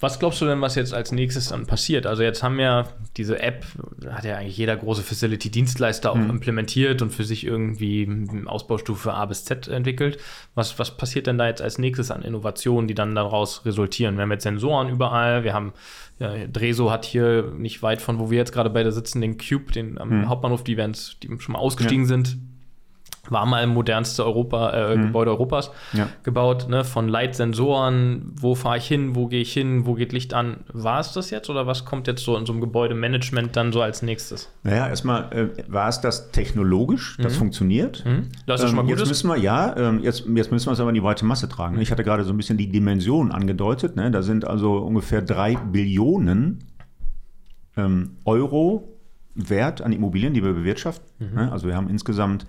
Was 0.00 0.18
glaubst 0.18 0.40
du 0.40 0.46
denn, 0.46 0.62
was 0.62 0.76
jetzt 0.76 0.94
als 0.94 1.12
nächstes 1.12 1.48
dann 1.48 1.66
passiert? 1.66 2.06
Also 2.06 2.22
jetzt 2.22 2.42
haben 2.42 2.58
ja 2.58 2.88
diese 3.18 3.42
App, 3.42 3.66
hat 4.08 4.24
ja 4.24 4.38
eigentlich 4.38 4.56
jeder 4.56 4.74
große 4.74 5.02
Facility-Dienstleister 5.02 6.10
auch 6.10 6.16
mhm. 6.16 6.30
implementiert 6.30 7.02
und 7.02 7.10
für 7.10 7.24
sich 7.24 7.44
irgendwie 7.44 8.08
Ausbaustufe 8.46 9.12
A 9.12 9.26
bis 9.26 9.44
Z 9.44 9.68
entwickelt. 9.68 10.18
Was, 10.54 10.78
was 10.78 10.96
passiert 10.96 11.26
denn 11.26 11.36
da 11.36 11.46
jetzt 11.46 11.60
als 11.60 11.76
nächstes 11.76 12.10
an 12.10 12.22
Innovationen, 12.22 12.88
die 12.88 12.94
dann 12.94 13.14
daraus 13.14 13.66
resultieren? 13.66 14.16
Wir 14.16 14.22
haben 14.22 14.32
jetzt 14.32 14.44
Sensoren 14.44 14.88
überall, 14.88 15.44
wir 15.44 15.52
haben, 15.52 15.74
ja, 16.18 16.46
Dreso 16.46 16.90
hat 16.90 17.04
hier 17.04 17.52
nicht 17.58 17.82
weit 17.82 18.00
von, 18.00 18.18
wo 18.18 18.30
wir 18.30 18.38
jetzt 18.38 18.52
gerade 18.52 18.70
beide 18.70 18.92
sitzen, 18.92 19.20
den 19.20 19.36
Cube, 19.36 19.70
den 19.70 19.98
am 19.98 20.20
mhm. 20.20 20.28
Hauptbahnhof, 20.30 20.64
die, 20.64 20.76
die 20.76 21.40
schon 21.40 21.52
mal 21.52 21.58
ausgestiegen 21.58 22.04
ja. 22.04 22.08
sind, 22.08 22.38
war 23.28 23.46
mal 23.46 23.62
im 23.62 23.70
modernste 23.70 24.24
Europa, 24.24 24.70
äh, 24.70 24.96
mhm. 24.96 25.02
Gebäude 25.02 25.30
Europas 25.30 25.70
ja. 25.92 26.08
gebaut, 26.22 26.68
ne? 26.68 26.84
von 26.84 27.08
Leitsensoren, 27.08 28.32
wo 28.34 28.54
fahre 28.54 28.78
ich 28.78 28.86
hin, 28.86 29.14
wo 29.14 29.26
gehe 29.26 29.42
ich 29.42 29.52
hin, 29.52 29.86
wo 29.86 29.94
geht 29.94 30.12
Licht 30.12 30.32
an. 30.32 30.58
War 30.72 31.00
es 31.00 31.12
das 31.12 31.30
jetzt 31.30 31.50
oder 31.50 31.66
was 31.66 31.84
kommt 31.84 32.06
jetzt 32.06 32.24
so 32.24 32.36
in 32.36 32.46
so 32.46 32.52
einem 32.52 32.60
Gebäudemanagement 32.60 33.56
dann 33.56 33.72
so 33.72 33.82
als 33.82 34.02
nächstes? 34.02 34.50
Naja, 34.62 34.88
erstmal 34.88 35.32
äh, 35.32 35.48
war 35.68 35.88
es 35.88 36.00
das 36.00 36.30
technologisch, 36.30 37.18
das 37.20 37.34
mhm. 37.34 37.38
funktioniert. 37.38 38.04
Mhm. 38.06 38.28
Das 38.46 38.62
ist 38.62 38.68
schon 38.68 38.76
mal 38.76 38.82
gut. 38.82 38.98
Jetzt 38.98 39.08
müssen 39.08 39.28
wir, 39.28 39.36
ja, 39.36 39.72
äh, 39.72 39.96
jetzt, 39.98 40.24
jetzt 40.26 40.50
müssen 40.50 40.66
wir 40.66 40.72
es 40.72 40.80
aber 40.80 40.90
in 40.90 40.94
die 40.94 41.02
weite 41.02 41.24
Masse 41.24 41.48
tragen. 41.48 41.80
Ich 41.80 41.90
hatte 41.90 42.04
gerade 42.04 42.24
so 42.24 42.32
ein 42.32 42.36
bisschen 42.36 42.56
die 42.56 42.70
Dimension 42.70 43.32
angedeutet. 43.32 43.96
Ne? 43.96 44.10
Da 44.10 44.22
sind 44.22 44.46
also 44.46 44.78
ungefähr 44.78 45.22
drei 45.22 45.56
Billionen 45.56 46.64
ähm, 47.76 48.16
Euro 48.24 48.96
Wert 49.34 49.80
an 49.82 49.92
Immobilien, 49.92 50.34
die 50.34 50.42
wir 50.42 50.52
bewirtschaften. 50.52 51.06
Mhm. 51.18 51.34
Ne? 51.34 51.52
Also 51.52 51.66
wir 51.66 51.76
haben 51.76 51.88
insgesamt 51.88 52.46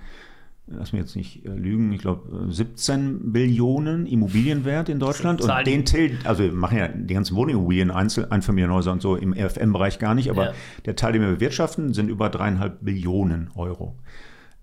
lass 0.77 0.93
mich 0.93 1.01
jetzt 1.01 1.15
nicht 1.15 1.45
äh, 1.45 1.49
lügen, 1.49 1.91
ich 1.91 2.01
glaube 2.01 2.51
17 2.51 3.31
Billionen 3.31 4.05
Immobilienwert 4.05 4.89
in 4.89 4.99
Deutschland. 4.99 5.41
Und 5.41 5.67
den 5.67 5.85
Teil, 5.85 6.17
also 6.23 6.43
wir 6.43 6.51
machen 6.53 6.77
ja 6.77 6.87
die 6.87 7.13
ganzen 7.13 7.35
Wohnimmobilien, 7.35 7.91
Einzel 7.91 8.27
Einfamilienhäuser 8.29 8.91
und 8.91 9.01
so 9.01 9.15
im 9.15 9.33
RFM-Bereich 9.33 9.99
gar 9.99 10.15
nicht, 10.15 10.29
aber 10.29 10.45
ja. 10.47 10.53
der 10.85 10.95
Teil, 10.95 11.13
den 11.13 11.21
wir 11.21 11.29
bewirtschaften, 11.29 11.93
sind 11.93 12.09
über 12.09 12.29
dreieinhalb 12.29 12.83
Billionen 12.83 13.49
Euro. 13.55 13.95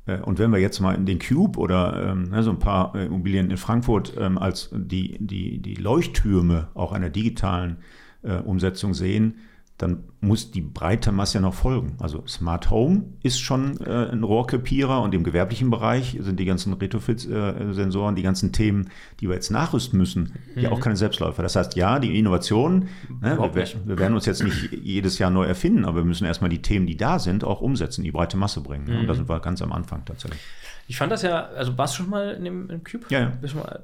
Äh, 0.07 0.21
und 0.21 0.39
wenn 0.39 0.51
wir 0.51 0.59
jetzt 0.59 0.81
mal 0.81 0.95
in 0.95 1.07
den 1.07 1.19
Cube 1.19 1.59
oder 1.59 2.11
ähm, 2.11 2.31
ne, 2.31 2.43
so 2.43 2.51
ein 2.51 2.59
paar 2.59 2.95
äh, 2.95 3.07
Immobilien 3.07 3.51
in 3.51 3.57
Frankfurt 3.57 4.15
ähm, 4.19 4.39
als 4.39 4.71
die, 4.73 5.17
die, 5.21 5.61
die 5.61 5.75
Leuchttürme 5.75 6.69
auch 6.75 6.93
einer 6.93 7.11
digitalen 7.11 7.77
äh, 8.23 8.39
Umsetzung 8.39 8.95
sehen, 8.95 9.37
dann 9.79 10.03
muss 10.21 10.51
die 10.51 10.61
breite 10.61 11.13
Masse 11.13 11.39
ja 11.39 11.41
noch 11.41 11.55
folgen. 11.55 11.97
Also 12.01 12.27
Smart 12.27 12.69
Home 12.71 13.05
ist 13.23 13.39
schon 13.39 13.81
äh, 13.81 14.11
ein 14.11 14.25
Rohrkrepierer 14.25 15.01
und 15.01 15.15
im 15.15 15.23
gewerblichen 15.23 15.71
Bereich 15.71 16.19
sind 16.21 16.41
die 16.41 16.45
ganzen 16.45 16.73
Retrofit-Sensoren, 16.73 18.17
die 18.17 18.23
ganzen 18.23 18.53
Themen, 18.53 18.91
die 19.21 19.29
wir 19.29 19.37
jetzt 19.37 19.51
nachrüsten 19.51 19.97
müssen, 19.97 20.35
mhm. 20.55 20.63
ja 20.63 20.73
auch 20.73 20.81
keine 20.81 20.97
Selbstläufer. 20.97 21.45
Das 21.45 21.55
heißt, 21.55 21.77
ja, 21.77 22.01
die 22.01 22.19
Innovation, 22.19 22.89
ne, 23.21 23.39
wir, 23.39 23.55
wir, 23.55 23.99
werden 23.99 24.15
uns 24.15 24.27
jetzt 24.27 24.43
nicht 24.43 24.73
jedes 24.73 25.19
Jahr 25.21 25.31
neu 25.31 25.45
erfinden, 25.45 25.85
aber 25.85 25.99
wir 25.99 26.05
müssen 26.05 26.25
erstmal 26.25 26.51
die 26.51 26.61
Themen, 26.61 26.87
die 26.87 26.97
da 26.97 27.21
sind, 27.21 27.45
auch 27.45 27.61
umsetzen, 27.61 28.03
die 28.03 28.11
breite 28.11 28.37
Masse 28.37 28.61
bringen. 28.61 28.93
Mhm. 28.93 29.01
Und 29.01 29.07
da 29.07 29.15
sind 29.15 29.29
wir 29.29 29.39
ganz 29.39 29.63
am 29.63 29.73
Anfang 29.73 30.05
tatsächlich. 30.05 30.41
Ich 30.89 30.97
fand 30.97 31.13
das 31.13 31.21
ja, 31.21 31.49
also 31.49 31.77
warst 31.77 31.99
du 31.99 32.03
schon 32.03 32.11
mal 32.11 32.31
in 32.31 32.45
dem, 32.45 32.71
im 32.71 32.83
Cube? 32.83 33.05
Ja, 33.11 33.21
ja. 33.21 33.33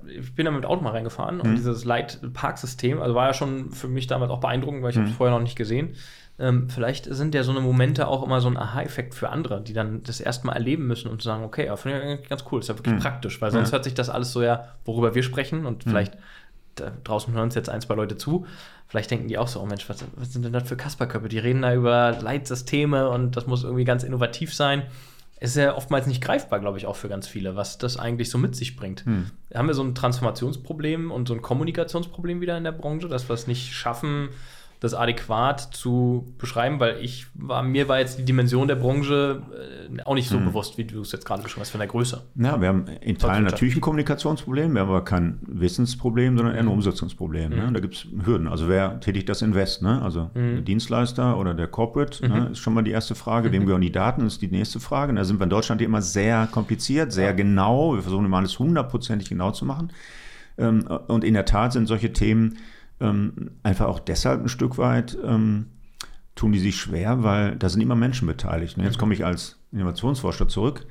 ich 0.06 0.34
bin 0.34 0.46
da 0.46 0.50
mit 0.50 0.64
dem 0.64 0.70
Auto 0.70 0.82
mal 0.82 0.92
reingefahren 0.92 1.36
mhm. 1.36 1.40
und 1.42 1.54
dieses 1.54 1.84
Light 1.84 2.18
Park 2.32 2.56
System, 2.56 3.00
also 3.00 3.14
war 3.14 3.26
ja 3.26 3.34
schon 3.34 3.72
für 3.72 3.88
mich 3.88 4.06
damals 4.06 4.30
auch 4.30 4.40
beeindruckend, 4.40 4.82
weil 4.82 4.90
ich 4.90 4.96
mhm. 4.96 5.02
habe 5.02 5.10
es 5.10 5.16
vorher 5.16 5.36
noch 5.36 5.42
nicht 5.42 5.54
gesehen. 5.54 5.96
Ähm, 6.38 6.70
vielleicht 6.70 7.04
sind 7.04 7.34
ja 7.34 7.42
so 7.42 7.52
eine 7.52 7.60
Momente 7.60 8.08
auch 8.08 8.24
immer 8.24 8.40
so 8.40 8.48
ein 8.48 8.56
Aha-Effekt 8.56 9.14
für 9.14 9.28
andere, 9.28 9.60
die 9.60 9.74
dann 9.74 10.02
das 10.02 10.18
erstmal 10.18 10.56
erleben 10.56 10.86
müssen 10.86 11.08
und 11.08 11.22
sagen, 11.22 11.44
okay, 11.44 11.66
ja, 11.66 11.76
finde 11.76 12.20
ich 12.22 12.28
ganz 12.28 12.42
cool, 12.50 12.60
ist 12.60 12.70
ja 12.70 12.78
wirklich 12.78 12.94
mhm. 12.94 13.00
praktisch, 13.00 13.40
weil 13.42 13.50
sonst 13.50 13.68
ja. 13.68 13.72
hört 13.74 13.84
sich 13.84 13.94
das 13.94 14.08
alles 14.08 14.32
so 14.32 14.42
ja, 14.42 14.68
worüber 14.86 15.14
wir 15.14 15.22
sprechen 15.22 15.66
und 15.66 15.84
mhm. 15.84 15.90
vielleicht 15.90 16.16
da 16.76 16.90
draußen 17.04 17.34
hören 17.34 17.44
uns 17.44 17.54
jetzt 17.54 17.68
ein, 17.68 17.82
zwei 17.82 17.94
Leute 17.94 18.16
zu. 18.16 18.46
Vielleicht 18.88 19.10
denken 19.10 19.28
die 19.28 19.36
auch 19.36 19.46
so, 19.46 19.60
oh 19.60 19.66
Mensch, 19.66 19.88
was, 19.90 20.04
was 20.16 20.32
sind 20.32 20.44
denn 20.44 20.54
das 20.54 20.66
für 20.66 20.76
Kasperköpfe? 20.76 21.28
Die 21.28 21.38
reden 21.38 21.62
da 21.62 21.74
über 21.74 22.16
Leitsysteme 22.18 23.10
und 23.10 23.36
das 23.36 23.46
muss 23.46 23.62
irgendwie 23.62 23.84
ganz 23.84 24.02
innovativ 24.02 24.54
sein 24.54 24.84
ist 25.40 25.56
ja 25.56 25.76
oftmals 25.76 26.06
nicht 26.06 26.22
greifbar, 26.22 26.60
glaube 26.60 26.78
ich, 26.78 26.86
auch 26.86 26.96
für 26.96 27.08
ganz 27.08 27.26
viele, 27.26 27.56
was 27.56 27.78
das 27.78 27.96
eigentlich 27.96 28.30
so 28.30 28.38
mit 28.38 28.54
sich 28.56 28.76
bringt. 28.76 29.04
Hm. 29.04 29.30
Haben 29.52 29.68
wir 29.68 29.74
so 29.74 29.82
ein 29.82 29.94
Transformationsproblem 29.94 31.10
und 31.10 31.28
so 31.28 31.34
ein 31.34 31.42
Kommunikationsproblem 31.42 32.40
wieder 32.40 32.56
in 32.56 32.64
der 32.64 32.72
Branche, 32.72 33.08
dass 33.08 33.28
wir 33.28 33.34
es 33.34 33.46
nicht 33.46 33.72
schaffen, 33.72 34.30
das 34.84 34.94
adäquat 34.94 35.60
zu 35.60 36.34
beschreiben, 36.38 36.78
weil 36.78 36.98
ich 37.00 37.26
war, 37.34 37.62
mir 37.62 37.88
war 37.88 37.98
jetzt 37.98 38.18
die 38.18 38.24
Dimension 38.24 38.68
der 38.68 38.74
Branche 38.76 39.42
äh, 39.98 40.02
auch 40.02 40.14
nicht 40.14 40.28
so 40.28 40.38
mhm. 40.38 40.46
bewusst, 40.46 40.76
wie 40.76 40.84
du 40.84 41.00
es 41.00 41.10
jetzt 41.10 41.24
gerade 41.24 41.42
beschrieben 41.42 41.62
hast, 41.62 41.70
von 41.70 41.80
der 41.80 41.88
Größe. 41.88 42.22
Ja, 42.36 42.60
wir 42.60 42.68
haben 42.68 42.86
in 43.00 43.16
Teilen 43.16 43.44
natürlich 43.44 43.74
ein 43.76 43.80
Kommunikationsproblem, 43.80 44.74
wir 44.74 44.82
haben 44.82 44.88
aber 44.90 45.04
kein 45.04 45.38
Wissensproblem, 45.46 46.36
sondern 46.36 46.54
eher 46.54 46.60
ein 46.60 46.66
mhm. 46.66 46.72
Umsetzungsproblem. 46.72 47.50
Mhm. 47.50 47.56
Ne? 47.56 47.72
Da 47.72 47.80
gibt 47.80 47.94
es 47.94 48.06
Hürden. 48.24 48.46
Also 48.46 48.68
wer 48.68 49.00
tätigt 49.00 49.28
das 49.28 49.40
Invest? 49.40 49.82
Ne? 49.82 50.02
Also 50.02 50.30
mhm. 50.34 50.52
der 50.52 50.60
Dienstleister 50.60 51.38
oder 51.38 51.54
der 51.54 51.66
Corporate 51.66 52.26
ne? 52.28 52.40
Mhm. 52.40 52.52
ist 52.52 52.58
schon 52.58 52.74
mal 52.74 52.82
die 52.82 52.90
erste 52.90 53.14
Frage. 53.14 53.50
Wem 53.52 53.64
gehören 53.64 53.80
die 53.80 53.92
Daten, 53.92 54.26
ist 54.26 54.42
die 54.42 54.48
nächste 54.48 54.80
Frage. 54.80 55.14
Da 55.14 55.24
sind 55.24 55.40
wir 55.40 55.44
in 55.44 55.50
Deutschland 55.50 55.80
immer 55.80 56.02
sehr 56.02 56.46
kompliziert, 56.50 57.10
sehr 57.12 57.26
ja. 57.26 57.32
genau. 57.32 57.94
Wir 57.94 58.02
versuchen 58.02 58.26
immer 58.26 58.36
alles 58.36 58.58
hundertprozentig 58.58 59.30
genau 59.30 59.50
zu 59.50 59.64
machen. 59.64 59.92
Ähm, 60.58 60.86
und 61.08 61.24
in 61.24 61.32
der 61.32 61.46
Tat 61.46 61.72
sind 61.72 61.86
solche 61.86 62.12
Themen, 62.12 62.58
ähm, 63.00 63.50
einfach 63.62 63.86
auch 63.86 64.00
deshalb 64.00 64.42
ein 64.42 64.48
Stück 64.48 64.78
weit 64.78 65.16
ähm, 65.24 65.66
tun 66.34 66.52
die 66.52 66.58
sich 66.58 66.76
schwer, 66.76 67.22
weil 67.22 67.56
da 67.56 67.68
sind 67.68 67.80
immer 67.80 67.94
Menschen 67.94 68.26
beteiligt. 68.26 68.76
Und 68.76 68.84
jetzt 68.84 68.98
komme 68.98 69.14
ich 69.14 69.24
als 69.24 69.58
Innovationsforscher 69.72 70.48
zurück. 70.48 70.86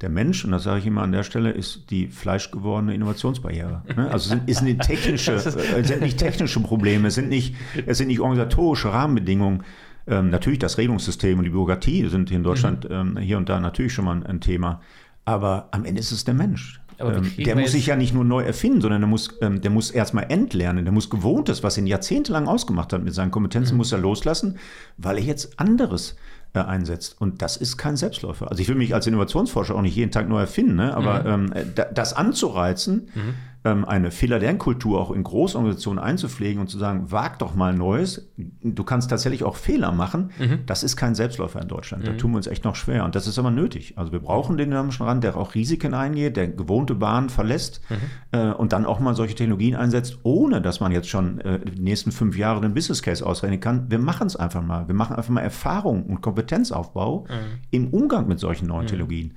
Der 0.00 0.08
Mensch, 0.08 0.44
und 0.44 0.52
das 0.52 0.62
sage 0.62 0.78
ich 0.78 0.86
immer 0.86 1.02
an 1.02 1.10
der 1.10 1.24
Stelle, 1.24 1.50
ist 1.50 1.90
die 1.90 2.06
fleischgewordene 2.06 2.94
Innovationsbarriere. 2.94 3.82
Ne? 3.96 4.10
Also 4.10 4.28
sind, 4.28 4.48
ist 4.48 4.62
nicht 4.62 4.80
technische, 4.82 5.32
äh, 5.34 5.82
sind 5.82 6.00
nicht 6.00 6.18
technische 6.18 6.60
Probleme, 6.60 7.08
es 7.08 7.16
sind 7.16 7.28
nicht, 7.28 7.56
es 7.86 7.98
sind 7.98 8.08
nicht 8.08 8.20
organisatorische 8.20 8.92
Rahmenbedingungen. 8.92 9.64
Ähm, 10.06 10.30
natürlich 10.30 10.60
das 10.60 10.78
Regelungssystem 10.78 11.38
und 11.38 11.44
die 11.44 11.50
Bürokratie 11.50 12.08
sind 12.08 12.30
in 12.30 12.42
Deutschland 12.42 12.88
mhm. 12.88 13.16
ähm, 13.16 13.16
hier 13.18 13.36
und 13.38 13.48
da 13.48 13.60
natürlich 13.60 13.92
schon 13.92 14.04
mal 14.04 14.16
ein, 14.16 14.24
ein 14.24 14.40
Thema. 14.40 14.80
Aber 15.24 15.68
am 15.72 15.84
Ende 15.84 16.00
ist 16.00 16.12
es 16.12 16.24
der 16.24 16.34
Mensch. 16.34 16.80
Ähm, 16.98 17.32
der 17.38 17.56
muss 17.56 17.72
sich 17.72 17.86
ja 17.86 17.96
nicht 17.96 18.14
nur 18.14 18.24
neu 18.24 18.42
erfinden, 18.42 18.80
sondern 18.80 19.00
der 19.00 19.08
muss, 19.08 19.30
ähm, 19.40 19.60
der 19.60 19.70
muss 19.70 19.90
erstmal 19.90 20.26
entlernen. 20.30 20.84
Der 20.84 20.92
muss 20.92 21.10
Gewohntes, 21.10 21.62
was 21.62 21.78
ihn 21.78 21.86
jahrzehntelang 21.86 22.48
ausgemacht 22.48 22.92
hat 22.92 23.02
mit 23.02 23.14
seinen 23.14 23.30
Kompetenzen, 23.30 23.74
mhm. 23.74 23.78
muss 23.78 23.92
er 23.92 23.98
loslassen, 23.98 24.58
weil 24.96 25.16
er 25.16 25.22
jetzt 25.22 25.58
anderes 25.60 26.16
äh, 26.54 26.60
einsetzt. 26.60 27.20
Und 27.20 27.42
das 27.42 27.56
ist 27.56 27.76
kein 27.76 27.96
Selbstläufer. 27.96 28.50
Also 28.50 28.62
ich 28.62 28.68
will 28.68 28.76
mich 28.76 28.94
als 28.94 29.06
Innovationsforscher 29.06 29.74
auch 29.74 29.82
nicht 29.82 29.96
jeden 29.96 30.10
Tag 30.10 30.28
neu 30.28 30.40
erfinden, 30.40 30.76
ne? 30.76 30.96
aber 30.96 31.38
mhm. 31.38 31.52
ähm, 31.54 31.72
das 31.94 32.14
anzureizen, 32.14 33.08
mhm 33.14 33.34
eine 33.68 34.10
Fehlerlernkultur 34.10 35.00
auch 35.00 35.10
in 35.10 35.22
Großorganisationen 35.22 36.02
einzupflegen 36.02 36.60
und 36.60 36.68
zu 36.68 36.78
sagen, 36.78 37.10
wag 37.10 37.38
doch 37.38 37.54
mal 37.54 37.74
Neues. 37.74 38.30
Du 38.36 38.84
kannst 38.84 39.10
tatsächlich 39.10 39.44
auch 39.44 39.56
Fehler 39.56 39.92
machen. 39.92 40.30
Mhm. 40.38 40.60
Das 40.66 40.82
ist 40.82 40.96
kein 40.96 41.14
Selbstläufer 41.14 41.60
in 41.60 41.68
Deutschland. 41.68 42.04
Mhm. 42.04 42.06
Da 42.06 42.12
tun 42.14 42.30
wir 42.32 42.36
uns 42.36 42.46
echt 42.46 42.64
noch 42.64 42.76
schwer. 42.76 43.04
Und 43.04 43.14
das 43.14 43.26
ist 43.26 43.38
aber 43.38 43.50
nötig. 43.50 43.94
Also 43.96 44.12
wir 44.12 44.20
brauchen 44.20 44.56
den 44.56 44.70
dynamischen 44.70 45.06
Rand, 45.06 45.24
der 45.24 45.36
auch 45.36 45.54
Risiken 45.54 45.94
eingeht, 45.94 46.36
der 46.36 46.48
gewohnte 46.48 46.94
Bahnen 46.94 47.28
verlässt 47.28 47.80
mhm. 47.88 47.96
äh, 48.32 48.50
und 48.52 48.72
dann 48.72 48.86
auch 48.86 49.00
mal 49.00 49.14
solche 49.14 49.34
Technologien 49.34 49.76
einsetzt, 49.76 50.18
ohne 50.22 50.60
dass 50.60 50.80
man 50.80 50.92
jetzt 50.92 51.08
schon 51.08 51.40
äh, 51.40 51.60
die 51.60 51.80
nächsten 51.80 52.12
fünf 52.12 52.36
Jahre 52.36 52.60
den 52.60 52.74
Business 52.74 53.02
Case 53.02 53.24
ausrechnen 53.24 53.60
kann. 53.60 53.90
Wir 53.90 53.98
machen 53.98 54.26
es 54.26 54.36
einfach 54.36 54.62
mal. 54.62 54.88
Wir 54.88 54.94
machen 54.94 55.16
einfach 55.16 55.32
mal 55.32 55.40
Erfahrung 55.40 56.04
und 56.04 56.20
Kompetenzaufbau 56.20 57.26
mhm. 57.28 57.58
im 57.70 57.88
Umgang 57.88 58.28
mit 58.28 58.40
solchen 58.40 58.66
neuen 58.66 58.84
mhm. 58.84 58.88
Technologien 58.88 59.34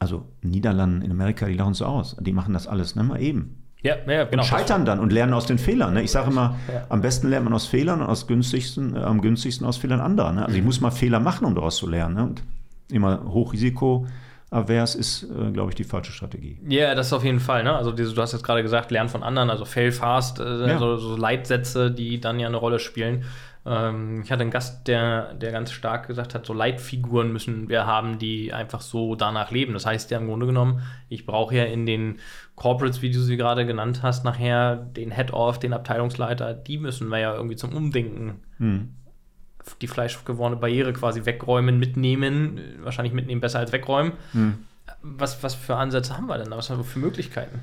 also 0.00 0.26
Niederlanden, 0.42 1.02
in 1.02 1.12
Amerika, 1.12 1.46
die 1.46 1.54
lachen 1.54 1.74
so 1.74 1.84
aus. 1.84 2.16
Die 2.18 2.32
machen 2.32 2.54
das 2.54 2.66
alles, 2.66 2.96
ne, 2.96 3.04
mal 3.04 3.20
eben. 3.20 3.56
Ja, 3.82 3.96
ja, 4.06 4.24
genau. 4.24 4.42
Und 4.42 4.48
scheitern 4.48 4.84
dann 4.84 4.98
und 4.98 5.12
lernen 5.12 5.32
aus 5.32 5.46
den 5.46 5.58
Fehlern. 5.58 5.94
Ne? 5.94 6.02
Ich 6.02 6.10
sage 6.10 6.30
immer, 6.30 6.58
ja. 6.72 6.84
am 6.88 7.00
besten 7.00 7.28
lernt 7.28 7.44
man 7.44 7.54
aus 7.54 7.66
Fehlern 7.66 8.02
und 8.02 8.08
aus 8.08 8.26
günstigsten, 8.26 8.96
äh, 8.96 9.00
am 9.00 9.20
günstigsten 9.20 9.66
aus 9.66 9.78
Fehlern 9.78 10.00
anderer. 10.00 10.32
Ne? 10.32 10.42
Also 10.42 10.52
mhm. 10.52 10.58
ich 10.58 10.64
muss 10.64 10.80
mal 10.80 10.90
Fehler 10.90 11.20
machen, 11.20 11.46
um 11.46 11.54
daraus 11.54 11.76
zu 11.76 11.86
lernen. 11.86 12.14
Ne? 12.14 12.22
Und 12.24 12.42
immer 12.90 13.24
Hochrisiko 13.24 14.06
avers 14.50 14.96
ist, 14.96 15.22
äh, 15.22 15.50
glaube 15.52 15.70
ich, 15.70 15.76
die 15.76 15.84
falsche 15.84 16.12
Strategie. 16.12 16.58
Ja, 16.68 16.86
yeah, 16.86 16.94
das 16.94 17.06
ist 17.06 17.12
auf 17.12 17.24
jeden 17.24 17.40
Fall. 17.40 17.62
Ne? 17.62 17.74
Also 17.74 17.92
diese, 17.92 18.12
du 18.12 18.20
hast 18.20 18.32
jetzt 18.32 18.42
gerade 18.42 18.62
gesagt, 18.62 18.90
lernen 18.90 19.08
von 19.08 19.22
anderen, 19.22 19.48
also 19.48 19.64
fail 19.64 19.92
fast, 19.92 20.40
äh, 20.40 20.68
ja. 20.68 20.78
so, 20.78 20.96
so, 20.96 21.16
Leitsätze, 21.16 21.90
die 21.90 22.20
dann 22.20 22.38
ja 22.40 22.48
eine 22.48 22.56
Rolle 22.56 22.80
spielen. 22.80 23.24
Ähm, 23.66 24.22
ich 24.22 24.32
hatte 24.32 24.42
einen 24.42 24.50
Gast, 24.50 24.88
der, 24.88 25.34
der 25.34 25.52
ganz 25.52 25.72
stark 25.72 26.06
gesagt 26.06 26.34
hat, 26.34 26.46
so 26.46 26.52
Leitfiguren 26.52 27.32
müssen 27.32 27.68
wir 27.68 27.86
haben, 27.86 28.18
die 28.18 28.52
einfach 28.52 28.80
so 28.80 29.14
danach 29.14 29.50
leben. 29.50 29.74
Das 29.74 29.86
heißt 29.86 30.10
ja 30.10 30.18
im 30.18 30.26
Grunde 30.26 30.46
genommen, 30.46 30.82
ich 31.08 31.26
brauche 31.26 31.54
ja 31.54 31.64
in 31.64 31.86
den 31.86 32.18
Corporates, 32.56 33.02
wie 33.02 33.10
du 33.10 33.20
sie 33.20 33.36
gerade 33.36 33.66
genannt 33.66 34.00
hast, 34.02 34.24
nachher 34.24 34.76
den 34.76 35.10
Head-Off, 35.10 35.58
den 35.58 35.72
Abteilungsleiter, 35.72 36.54
die 36.54 36.78
müssen 36.78 37.08
wir 37.08 37.18
ja 37.18 37.34
irgendwie 37.34 37.56
zum 37.56 37.74
Umdenken 37.74 38.40
hm 38.58 38.94
die 39.80 39.88
fleischgewordene 39.88 40.60
Barriere 40.60 40.92
quasi 40.92 41.24
wegräumen, 41.26 41.78
mitnehmen, 41.78 42.60
wahrscheinlich 42.80 43.12
mitnehmen 43.12 43.40
besser 43.40 43.58
als 43.58 43.72
wegräumen. 43.72 44.12
Hm. 44.32 44.58
Was, 45.02 45.42
was 45.42 45.54
für 45.54 45.76
Ansätze 45.76 46.16
haben 46.16 46.26
wir 46.26 46.38
denn 46.38 46.50
da? 46.50 46.56
Was 46.56 46.70
haben 46.70 46.78
wir 46.78 46.84
für 46.84 46.98
Möglichkeiten? 46.98 47.60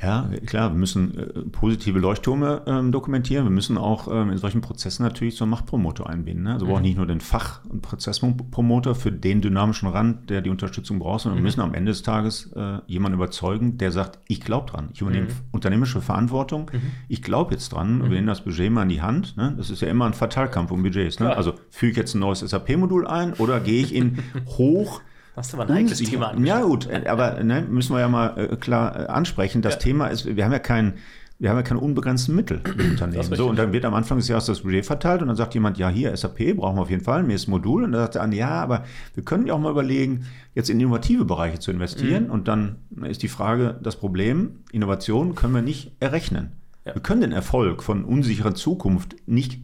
Ja, 0.00 0.30
klar, 0.46 0.70
wir 0.70 0.78
müssen 0.78 1.18
äh, 1.18 1.24
positive 1.50 1.98
Leuchttürme 1.98 2.62
ähm, 2.66 2.92
dokumentieren. 2.92 3.44
Wir 3.44 3.50
müssen 3.50 3.76
auch 3.76 4.06
ähm, 4.08 4.30
in 4.30 4.38
solchen 4.38 4.60
Prozessen 4.60 5.02
natürlich 5.02 5.36
so 5.36 5.44
einen 5.44 5.50
Machtpromotor 5.50 6.08
einbinden. 6.08 6.44
Ne? 6.44 6.52
Also 6.52 6.66
wir 6.66 6.70
brauchen 6.70 6.82
mhm. 6.82 6.88
nicht 6.88 6.96
nur 6.98 7.06
den 7.06 7.20
Fach- 7.20 7.64
und 7.64 7.82
Prozesspromoter 7.82 8.94
für 8.94 9.10
den 9.10 9.40
dynamischen 9.40 9.88
Rand, 9.88 10.30
der 10.30 10.40
die 10.40 10.50
Unterstützung 10.50 11.00
braucht, 11.00 11.22
sondern 11.22 11.38
mhm. 11.38 11.42
wir 11.42 11.46
müssen 11.48 11.60
am 11.60 11.74
Ende 11.74 11.90
des 11.90 12.02
Tages 12.02 12.52
äh, 12.54 12.78
jemanden 12.86 13.16
überzeugen, 13.16 13.76
der 13.78 13.90
sagt, 13.90 14.20
ich 14.28 14.40
glaube 14.40 14.70
dran. 14.70 14.90
Ich 14.92 15.00
übernehme 15.00 15.26
mhm. 15.26 15.32
unternehmerische 15.50 16.00
Verantwortung. 16.00 16.70
Mhm. 16.72 16.92
Ich 17.08 17.22
glaube 17.22 17.52
jetzt 17.54 17.70
dran. 17.70 17.98
Wir 17.98 18.06
mhm. 18.06 18.12
nehmen 18.12 18.26
das 18.28 18.42
Budget 18.44 18.70
mal 18.70 18.82
in 18.82 18.90
die 18.90 19.02
Hand. 19.02 19.36
Ne? 19.36 19.54
Das 19.56 19.68
ist 19.68 19.82
ja 19.82 19.88
immer 19.88 20.06
ein 20.06 20.14
Fatalkampf 20.14 20.70
um 20.70 20.82
Budgets. 20.82 21.18
Ne? 21.18 21.36
Also 21.36 21.54
füge 21.70 21.92
ich 21.92 21.96
jetzt 21.96 22.14
ein 22.14 22.20
neues 22.20 22.40
SAP-Modul 22.40 23.06
ein 23.06 23.32
oder 23.34 23.58
gehe 23.58 23.82
ich 23.82 23.92
in 23.92 24.18
hoch 24.46 25.00
Hast 25.38 25.52
du 25.52 25.56
mal 25.56 25.70
ein 25.70 25.74
heikles 25.74 25.98
Thema 25.98 26.34
Ja 26.42 26.62
gut, 26.62 26.88
aber 27.06 27.42
ne, 27.44 27.62
müssen 27.62 27.94
wir 27.94 28.00
ja 28.00 28.08
mal 28.08 28.36
äh, 28.36 28.56
klar 28.56 28.98
äh, 28.98 29.06
ansprechen. 29.06 29.62
Das 29.62 29.74
ja. 29.74 29.80
Thema 29.80 30.08
ist, 30.08 30.26
wir 30.26 30.44
haben 30.44 30.50
ja 30.50 30.58
kein, 30.58 30.94
wir 31.38 31.50
haben 31.50 31.56
ja 31.56 31.62
keine 31.62 31.78
unbegrenzten 31.78 32.34
Mittel 32.34 32.60
im 32.76 32.90
Unternehmen. 32.90 33.36
So, 33.36 33.48
und 33.48 33.56
dann 33.56 33.72
wird 33.72 33.84
am 33.84 33.94
Anfang 33.94 34.18
des 34.18 34.26
Jahres 34.26 34.46
das 34.46 34.62
Budget 34.62 34.84
verteilt 34.84 35.22
und 35.22 35.28
dann 35.28 35.36
sagt 35.36 35.54
jemand, 35.54 35.78
ja, 35.78 35.88
hier 35.88 36.16
SAP 36.16 36.56
brauchen 36.56 36.76
wir 36.76 36.82
auf 36.82 36.90
jeden 36.90 37.04
Fall, 37.04 37.22
mir 37.22 37.34
ist 37.34 37.46
Modul. 37.46 37.84
Und 37.84 37.92
dann 37.92 38.02
sagt 38.02 38.16
er 38.16 38.22
an, 38.22 38.32
ja, 38.32 38.50
aber 38.50 38.84
wir 39.14 39.24
können 39.24 39.46
ja 39.46 39.54
auch 39.54 39.60
mal 39.60 39.70
überlegen, 39.70 40.26
jetzt 40.56 40.70
in 40.70 40.80
innovative 40.80 41.24
Bereiche 41.24 41.60
zu 41.60 41.70
investieren. 41.70 42.24
Mhm. 42.24 42.30
Und 42.30 42.48
dann 42.48 42.78
ist 43.04 43.22
die 43.22 43.28
Frage, 43.28 43.78
das 43.80 43.94
Problem, 43.94 44.64
Innovation 44.72 45.36
können 45.36 45.54
wir 45.54 45.62
nicht 45.62 45.92
errechnen. 46.00 46.52
Ja. 46.84 46.96
Wir 46.96 47.02
können 47.02 47.20
den 47.20 47.32
Erfolg 47.32 47.84
von 47.84 48.04
unsicherer 48.04 48.54
Zukunft 48.54 49.14
nicht 49.26 49.60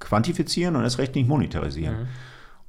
quantifizieren 0.00 0.74
und 0.74 0.82
erst 0.82 0.98
recht 0.98 1.14
nicht 1.14 1.28
monetarisieren. 1.28 1.94
Mhm. 1.94 2.06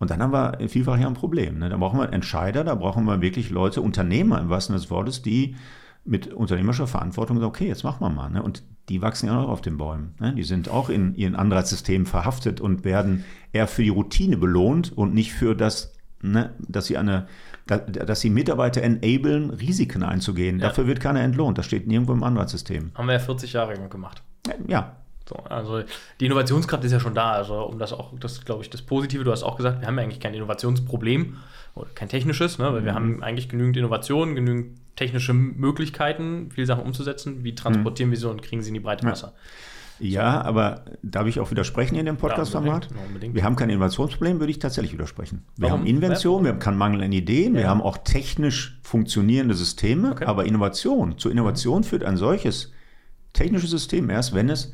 Und 0.03 0.11
dann 0.11 0.21
haben 0.21 0.33
wir 0.33 0.69
vielfach 0.69 0.99
ja 0.99 1.07
ein 1.07 1.13
Problem. 1.13 1.59
Ne? 1.59 1.69
Da 1.69 1.77
brauchen 1.77 1.97
wir 1.97 2.11
Entscheider, 2.11 2.63
da 2.63 2.75
brauchen 2.75 3.05
wir 3.05 3.21
wirklich 3.21 3.49
Leute, 3.49 3.81
Unternehmer 3.81 4.39
im 4.41 4.49
wahrsten 4.49 4.75
des 4.75 4.91
Wortes, 4.91 5.21
die 5.21 5.55
mit 6.03 6.33
unternehmerischer 6.33 6.87
Verantwortung 6.87 7.37
sagen, 7.37 7.47
okay, 7.47 7.67
jetzt 7.67 7.85
machen 7.85 8.01
wir 8.01 8.09
mal. 8.09 8.29
Ne? 8.29 8.43
Und 8.43 8.63
die 8.89 9.01
wachsen 9.01 9.27
ja 9.27 9.41
auch 9.41 9.47
auf 9.47 9.61
den 9.61 9.77
Bäumen. 9.77 10.15
Ne? 10.19 10.33
Die 10.35 10.43
sind 10.43 10.67
auch 10.67 10.89
in 10.89 11.15
ihren 11.15 11.35
Anreizsystemen 11.35 12.05
verhaftet 12.05 12.59
und 12.59 12.83
werden 12.83 13.23
eher 13.53 13.67
für 13.67 13.81
die 13.81 13.89
Routine 13.89 14.35
belohnt 14.35 14.91
und 14.91 15.13
nicht 15.13 15.31
für 15.31 15.55
das 15.55 15.93
ne, 16.21 16.53
dass 16.59 16.87
sie 16.87 16.97
eine, 16.97 17.27
dass 17.65 18.19
sie 18.19 18.29
Mitarbeiter 18.29 18.81
enablen, 18.81 19.51
Risiken 19.51 20.03
einzugehen. 20.03 20.59
Ja. 20.59 20.67
Dafür 20.67 20.87
wird 20.87 20.99
keiner 20.99 21.21
entlohnt. 21.21 21.57
Das 21.57 21.65
steht 21.65 21.87
nirgendwo 21.87 22.13
im 22.13 22.23
Anreizsystem. 22.23 22.91
Haben 22.95 23.07
wir 23.07 23.13
ja 23.13 23.19
40 23.19 23.53
Jahre 23.53 23.75
gemacht. 23.87 24.21
Ja. 24.67 24.97
So, 25.27 25.35
also 25.35 25.83
die 26.19 26.25
Innovationskraft 26.25 26.83
ist 26.83 26.91
ja 26.91 26.99
schon 26.99 27.15
da. 27.15 27.31
Also 27.31 27.63
um 27.63 27.79
das 27.79 27.93
auch, 27.93 28.11
das 28.19 28.43
glaube 28.43 28.63
ich, 28.63 28.69
das 28.69 28.81
Positive, 28.81 29.23
du 29.23 29.31
hast 29.31 29.43
auch 29.43 29.55
gesagt, 29.55 29.81
wir 29.81 29.87
haben 29.87 29.97
ja 29.97 30.03
eigentlich 30.03 30.19
kein 30.19 30.33
Innovationsproblem 30.33 31.37
oder 31.75 31.89
kein 31.95 32.09
technisches, 32.09 32.59
ne, 32.59 32.73
weil 32.73 32.81
mhm. 32.81 32.85
wir 32.85 32.93
haben 32.93 33.23
eigentlich 33.23 33.49
genügend 33.49 33.77
Innovationen, 33.77 34.35
genügend 34.35 34.77
technische 34.95 35.33
Möglichkeiten, 35.33 36.49
viele 36.53 36.67
Sachen 36.67 36.83
umzusetzen. 36.83 37.43
Wie 37.43 37.55
transportieren 37.55 38.09
mhm. 38.09 38.13
wir 38.13 38.19
sie 38.19 38.29
und 38.29 38.41
kriegen 38.41 38.61
sie 38.61 38.69
in 38.69 38.75
die 38.75 38.79
breite 38.79 39.05
Masse? 39.05 39.27
Ja. 39.27 39.33
Ja, 39.99 40.41
aber 40.41 40.85
darf 41.01 41.27
ich 41.27 41.39
auch 41.39 41.51
widersprechen 41.51 41.95
in 41.95 42.05
dem 42.05 42.17
Podcast-Format? 42.17 42.89
Ja, 42.91 43.33
wir 43.33 43.43
haben 43.43 43.55
kein 43.55 43.69
Innovationsproblem, 43.69 44.39
würde 44.39 44.51
ich 44.51 44.59
tatsächlich 44.59 44.91
widersprechen. 44.91 45.45
Wir 45.55 45.69
Warum? 45.69 45.81
haben 45.81 45.87
Invention, 45.87 46.43
wir 46.43 46.51
haben 46.51 46.59
keinen 46.59 46.77
Mangel 46.77 47.03
an 47.03 47.11
Ideen, 47.11 47.53
ja. 47.53 47.61
wir 47.61 47.69
haben 47.69 47.81
auch 47.81 47.97
technisch 47.99 48.79
funktionierende 48.81 49.53
Systeme, 49.53 50.11
okay. 50.11 50.25
aber 50.25 50.45
Innovation, 50.45 51.17
zu 51.17 51.29
Innovation 51.29 51.79
mhm. 51.79 51.83
führt 51.83 52.03
ein 52.03 52.17
solches 52.17 52.71
technisches 53.33 53.69
System 53.69 54.09
erst, 54.09 54.33
wenn 54.33 54.49
es 54.49 54.73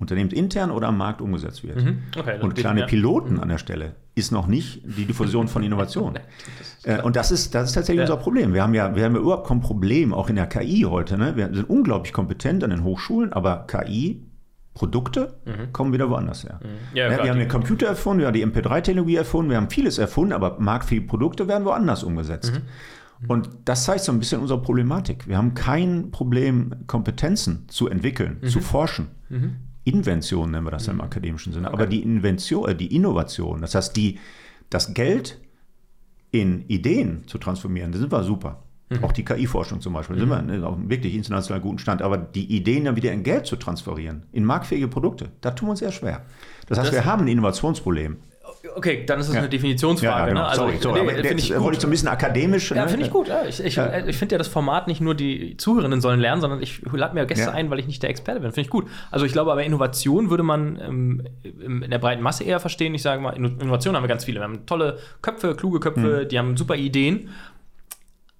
unternehmensintern 0.00 0.70
oder 0.70 0.88
am 0.88 0.98
Markt 0.98 1.20
umgesetzt 1.20 1.62
wird. 1.62 1.84
Mhm. 1.84 1.98
Okay, 2.18 2.40
und 2.40 2.54
kleine 2.54 2.86
Piloten 2.86 3.34
mhm. 3.34 3.40
an 3.40 3.48
der 3.48 3.58
Stelle 3.58 3.94
ist 4.14 4.32
noch 4.32 4.46
nicht 4.46 4.82
die 4.84 5.04
Diffusion 5.04 5.46
von 5.46 5.62
Innovation. 5.62 6.18
äh, 6.84 7.00
und 7.02 7.16
das 7.16 7.30
ist, 7.30 7.54
das 7.54 7.68
ist 7.68 7.74
tatsächlich 7.74 8.06
ja. 8.06 8.12
unser 8.12 8.22
Problem. 8.22 8.52
Wir 8.54 8.62
haben 8.62 8.74
ja, 8.74 8.94
wir 8.96 9.04
haben 9.04 9.14
ja 9.14 9.20
überhaupt 9.20 9.46
kein 9.46 9.60
Problem, 9.60 10.12
auch 10.12 10.28
in 10.28 10.36
der 10.36 10.46
KI 10.46 10.86
heute. 10.88 11.18
Ne? 11.18 11.36
Wir 11.36 11.52
sind 11.52 11.68
unglaublich 11.68 12.12
kompetent 12.12 12.64
an 12.64 12.70
den 12.70 12.82
Hochschulen, 12.82 13.32
aber 13.32 13.66
KI 13.66 14.26
Produkte 14.74 15.34
mhm. 15.44 15.72
kommen 15.72 15.92
wieder 15.92 16.08
woanders 16.08 16.44
her. 16.44 16.60
Mhm. 16.62 16.96
Ja, 16.96 17.10
ja, 17.10 17.22
wir 17.22 17.30
haben 17.30 17.38
den 17.38 17.48
Computer 17.48 17.86
erfunden, 17.86 18.20
wir 18.20 18.28
haben 18.28 18.34
die 18.34 18.46
MP3-Technologie 18.46 19.16
erfunden, 19.16 19.50
wir 19.50 19.56
haben 19.56 19.68
vieles 19.68 19.98
erfunden, 19.98 20.32
aber 20.32 20.58
marktfähige 20.58 21.06
Produkte 21.06 21.48
werden 21.48 21.64
woanders 21.64 22.02
umgesetzt. 22.02 22.52
Mhm. 22.54 23.28
Und 23.28 23.50
das 23.66 23.84
zeigt 23.84 24.04
so 24.04 24.12
ein 24.12 24.18
bisschen 24.18 24.40
unsere 24.40 24.62
Problematik. 24.62 25.28
Wir 25.28 25.36
haben 25.36 25.52
kein 25.52 26.10
Problem, 26.10 26.86
Kompetenzen 26.86 27.68
zu 27.68 27.88
entwickeln, 27.88 28.38
mhm. 28.40 28.48
zu 28.48 28.60
forschen. 28.60 29.08
Mhm. 29.90 29.98
Invention 29.98 30.50
nennen 30.50 30.66
wir 30.66 30.70
das 30.70 30.88
im 30.88 30.96
mhm. 30.96 31.02
akademischen 31.02 31.52
Sinne. 31.52 31.68
Okay. 31.68 31.74
Aber 31.74 31.86
die 31.86 32.02
Invention, 32.02 32.68
äh, 32.68 32.74
die 32.74 32.94
Innovation, 32.94 33.60
das 33.60 33.74
heißt, 33.74 33.96
die, 33.96 34.18
das 34.68 34.94
Geld 34.94 35.38
in 36.30 36.64
Ideen 36.68 37.26
zu 37.26 37.38
transformieren, 37.38 37.92
da 37.92 37.98
sind 37.98 38.12
wir 38.12 38.22
super. 38.22 38.62
Mhm. 38.88 39.04
Auch 39.04 39.12
die 39.12 39.24
KI-Forschung 39.24 39.80
zum 39.80 39.92
Beispiel, 39.92 40.16
da 40.16 40.24
mhm. 40.24 40.48
sind 40.48 40.60
wir 40.60 40.68
auf 40.68 40.76
einem 40.76 40.90
wirklich 40.90 41.14
international 41.14 41.60
guten 41.60 41.78
Stand. 41.78 42.02
Aber 42.02 42.18
die 42.18 42.54
Ideen 42.54 42.84
dann 42.84 42.96
wieder 42.96 43.12
in 43.12 43.22
Geld 43.22 43.46
zu 43.46 43.56
transferieren, 43.56 44.24
in 44.32 44.44
marktfähige 44.44 44.88
Produkte, 44.88 45.30
da 45.40 45.52
tun 45.52 45.68
wir 45.68 45.70
uns 45.70 45.80
sehr 45.80 45.92
schwer. 45.92 46.26
Das 46.66 46.78
heißt, 46.78 46.88
das 46.88 46.94
wir 46.94 47.04
haben 47.04 47.22
ein 47.22 47.28
Innovationsproblem. 47.28 48.16
Okay, 48.76 49.04
dann 49.06 49.20
ist 49.20 49.28
es 49.28 49.34
ja. 49.34 49.40
eine 49.40 49.48
Definitionsfrage. 49.48 50.20
Ja, 50.20 50.26
genau. 50.26 50.40
ne? 50.42 50.46
also, 50.46 50.62
sorry, 50.62 50.78
sorry, 50.80 51.02
nee, 51.02 51.10
aber 51.12 51.32
ich 51.32 51.58
wollte 51.58 51.76
ich 51.76 51.80
so 51.80 51.88
ein 51.88 51.90
bisschen 51.90 52.08
akademisch. 52.08 52.70
Ja, 52.70 52.84
ne? 52.84 52.88
finde 52.90 53.06
ich 53.06 53.10
gut. 53.10 53.28
Ja. 53.28 53.44
Ich, 53.44 53.64
ich, 53.64 53.76
ja. 53.76 54.06
ich 54.06 54.18
finde 54.18 54.34
ja 54.34 54.38
das 54.38 54.48
Format 54.48 54.86
nicht 54.86 55.00
nur 55.00 55.14
die 55.14 55.56
Zuhörerinnen 55.56 56.02
sollen 56.02 56.20
lernen, 56.20 56.42
sondern 56.42 56.62
ich 56.62 56.82
lade 56.92 57.14
mir 57.14 57.24
Gäste 57.24 57.52
ein, 57.52 57.70
weil 57.70 57.78
ich 57.78 57.86
nicht 57.86 58.02
der 58.02 58.10
Experte 58.10 58.40
bin. 58.40 58.50
Finde 58.50 58.66
ich 58.66 58.70
gut. 58.70 58.86
Also 59.10 59.24
ich 59.24 59.32
glaube, 59.32 59.50
aber 59.50 59.64
Innovation 59.64 60.28
würde 60.28 60.42
man 60.42 60.78
ähm, 60.78 61.22
in 61.42 61.90
der 61.90 61.98
breiten 61.98 62.22
Masse 62.22 62.44
eher 62.44 62.60
verstehen. 62.60 62.94
Ich 62.94 63.02
sage 63.02 63.22
mal, 63.22 63.30
Innovation 63.30 63.96
haben 63.96 64.02
wir 64.02 64.08
ganz 64.08 64.26
viele. 64.26 64.40
Wir 64.40 64.44
haben 64.44 64.66
tolle 64.66 64.98
Köpfe, 65.22 65.54
kluge 65.54 65.80
Köpfe, 65.80 66.24
mhm. 66.24 66.28
die 66.28 66.38
haben 66.38 66.56
super 66.58 66.76
Ideen. 66.76 67.30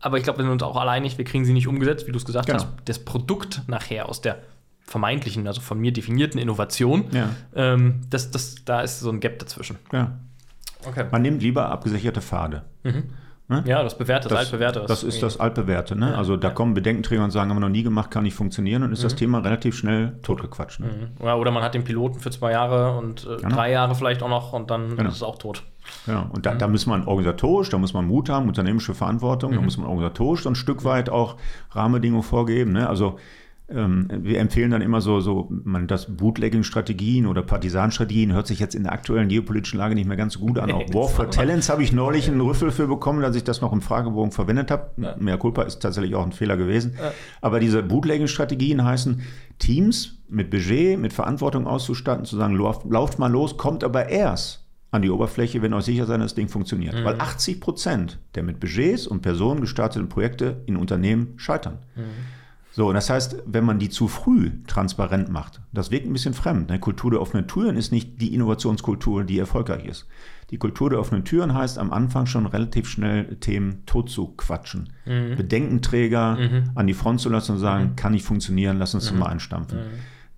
Aber 0.00 0.18
ich 0.18 0.24
glaube, 0.24 0.38
wir 0.38 0.44
sind 0.44 0.52
uns 0.52 0.62
auch 0.62 0.76
alleinig, 0.76 1.16
wir 1.16 1.24
kriegen 1.24 1.44
sie 1.44 1.52
nicht 1.52 1.66
umgesetzt, 1.66 2.06
wie 2.06 2.12
du 2.12 2.18
es 2.18 2.24
gesagt 2.24 2.46
genau. 2.46 2.58
hast. 2.58 2.68
Das 2.84 2.98
Produkt 2.98 3.62
nachher 3.68 4.08
aus 4.08 4.20
der 4.20 4.42
vermeintlichen, 4.90 5.46
also 5.46 5.60
von 5.60 5.78
mir 5.78 5.92
definierten 5.92 6.40
Innovation, 6.40 7.04
ja. 7.12 7.28
ähm, 7.54 8.00
das, 8.10 8.32
das, 8.32 8.56
da 8.64 8.80
ist 8.80 8.98
so 8.98 9.08
ein 9.08 9.20
Gap 9.20 9.38
dazwischen. 9.38 9.78
Ja. 9.92 10.18
Okay. 10.84 11.04
Man 11.12 11.22
nimmt 11.22 11.42
lieber 11.42 11.70
abgesicherte 11.70 12.20
Pfade. 12.20 12.64
Mhm. 12.82 13.04
Ne? 13.46 13.62
Ja, 13.66 13.84
das 13.84 13.96
Bewährte, 13.96 14.28
das, 14.28 14.38
das 14.38 14.46
Altbewährte. 14.46 14.84
Das 14.88 15.04
ist 15.04 15.22
das 15.22 15.38
Altbewährte. 15.38 15.96
Ne? 15.96 16.10
Ja, 16.10 16.16
also 16.16 16.36
da 16.36 16.48
ja. 16.48 16.54
kommen 16.54 16.74
Bedenkenträger 16.74 17.22
und 17.22 17.30
sagen, 17.30 17.50
haben 17.50 17.56
wir 17.56 17.60
noch 17.60 17.68
nie 17.68 17.84
gemacht, 17.84 18.10
kann 18.10 18.24
nicht 18.24 18.34
funktionieren 18.34 18.82
und 18.82 18.92
ist 18.92 19.00
mhm. 19.00 19.04
das 19.04 19.14
Thema 19.14 19.38
relativ 19.38 19.76
schnell 19.76 20.18
totgequatscht. 20.22 20.80
Ne? 20.80 20.86
Mhm. 20.86 21.24
Ja, 21.24 21.36
oder 21.36 21.52
man 21.52 21.62
hat 21.62 21.74
den 21.74 21.84
Piloten 21.84 22.18
für 22.18 22.30
zwei 22.30 22.52
Jahre 22.52 22.96
und 22.98 23.26
äh, 23.26 23.36
genau. 23.36 23.54
drei 23.54 23.70
Jahre 23.70 23.94
vielleicht 23.94 24.24
auch 24.24 24.28
noch 24.28 24.52
und 24.52 24.70
dann 24.72 24.96
genau. 24.96 25.08
ist 25.08 25.16
es 25.16 25.22
auch 25.22 25.38
tot. 25.38 25.62
Ja, 26.06 26.28
und 26.32 26.46
da, 26.46 26.54
mhm. 26.54 26.58
da 26.58 26.68
muss 26.68 26.86
man 26.86 27.06
organisatorisch, 27.06 27.70
da 27.70 27.78
muss 27.78 27.92
man 27.92 28.06
Mut 28.06 28.28
haben, 28.28 28.48
unternehmerische 28.48 28.94
Verantwortung, 28.94 29.52
da 29.52 29.58
mhm. 29.58 29.64
muss 29.64 29.76
man 29.78 29.86
organisatorisch 29.86 30.42
so 30.42 30.48
ein 30.48 30.56
Stück 30.56 30.84
weit 30.84 31.10
auch 31.10 31.36
Rahmenbedingungen 31.72 32.24
vorgeben. 32.24 32.72
Ne? 32.72 32.88
Also 32.88 33.18
ähm, 33.70 34.08
wir 34.10 34.40
empfehlen 34.40 34.70
dann 34.70 34.82
immer 34.82 35.00
so, 35.00 35.20
so 35.20 35.48
man 35.50 35.86
das 35.86 36.16
Bootlegging-Strategien 36.16 37.26
oder 37.26 37.42
Partisanstrategien 37.42 38.32
hört 38.32 38.46
sich 38.46 38.58
jetzt 38.58 38.74
in 38.74 38.82
der 38.82 38.92
aktuellen 38.92 39.28
geopolitischen 39.28 39.78
Lage 39.78 39.94
nicht 39.94 40.06
mehr 40.06 40.16
ganz 40.16 40.34
so 40.34 40.40
gut 40.40 40.58
an. 40.58 40.70
Auch 40.72 40.82
War 40.94 41.08
for 41.08 41.30
Talents 41.30 41.68
habe 41.68 41.82
ich 41.82 41.92
neulich 41.92 42.28
einen 42.28 42.40
Rüffel 42.40 42.70
für 42.70 42.88
bekommen, 42.88 43.22
dass 43.22 43.36
ich 43.36 43.44
das 43.44 43.60
noch 43.60 43.72
im 43.72 43.80
Fragebogen 43.80 44.32
verwendet 44.32 44.70
habe. 44.70 44.90
Ja. 44.96 45.16
Mehr 45.18 45.38
Culpa 45.38 45.62
ist 45.62 45.80
tatsächlich 45.80 46.14
auch 46.14 46.24
ein 46.24 46.32
Fehler 46.32 46.56
gewesen. 46.56 46.94
Ja. 47.00 47.12
Aber 47.40 47.60
diese 47.60 47.82
Bootlegging-Strategien 47.82 48.84
heißen, 48.84 49.22
Teams 49.58 50.18
mit 50.28 50.50
Budget, 50.50 50.98
mit 50.98 51.12
Verantwortung 51.12 51.66
auszustatten, 51.66 52.24
zu 52.24 52.36
sagen, 52.36 52.56
lauft, 52.56 52.84
lauft 52.90 53.18
mal 53.18 53.30
los, 53.30 53.56
kommt 53.56 53.84
aber 53.84 54.08
erst 54.08 54.66
an 54.90 55.02
die 55.02 55.10
Oberfläche, 55.10 55.62
wenn 55.62 55.72
euch 55.72 55.84
sicher 55.84 56.06
sein, 56.06 56.20
dass 56.20 56.32
das 56.32 56.34
Ding 56.34 56.48
funktioniert. 56.48 56.94
Mhm. 56.94 57.04
Weil 57.04 57.20
80 57.20 57.60
Prozent 57.60 58.18
der 58.34 58.42
mit 58.42 58.58
Budgets 58.58 59.06
und 59.06 59.22
Personen 59.22 59.60
gestarteten 59.60 60.08
Projekte 60.08 60.62
in 60.66 60.76
Unternehmen 60.76 61.34
scheitern. 61.36 61.78
Mhm. 61.94 62.02
So, 62.72 62.88
und 62.88 62.94
das 62.94 63.10
heißt, 63.10 63.42
wenn 63.46 63.64
man 63.64 63.80
die 63.80 63.88
zu 63.88 64.06
früh 64.06 64.50
transparent 64.66 65.28
macht, 65.28 65.60
das 65.72 65.90
wirkt 65.90 66.06
ein 66.06 66.12
bisschen 66.12 66.34
fremd. 66.34 66.70
Ne? 66.70 66.78
Kultur 66.78 67.10
der 67.10 67.20
offenen 67.20 67.48
Türen 67.48 67.76
ist 67.76 67.90
nicht 67.90 68.20
die 68.20 68.32
Innovationskultur, 68.32 69.24
die 69.24 69.38
erfolgreich 69.38 69.84
ist. 69.84 70.06
Die 70.50 70.58
Kultur 70.58 70.90
der 70.90 71.00
offenen 71.00 71.24
Türen 71.24 71.54
heißt 71.54 71.78
am 71.78 71.92
Anfang 71.92 72.26
schon 72.26 72.46
relativ 72.46 72.88
schnell 72.88 73.36
Themen 73.36 73.84
tot 73.86 74.08
zu 74.08 74.28
quatschen. 74.36 74.92
Mhm. 75.04 75.36
Bedenkenträger 75.36 76.36
mhm. 76.36 76.70
an 76.74 76.86
die 76.86 76.94
Front 76.94 77.20
zu 77.20 77.28
lassen 77.28 77.52
und 77.52 77.58
sagen, 77.58 77.90
mhm. 77.90 77.96
kann 77.96 78.12
nicht 78.12 78.24
funktionieren, 78.24 78.78
lass 78.78 78.94
uns 78.94 79.12
mhm. 79.12 79.18
mal 79.18 79.26
einstampfen. 79.26 79.78
Mhm. 79.78 79.90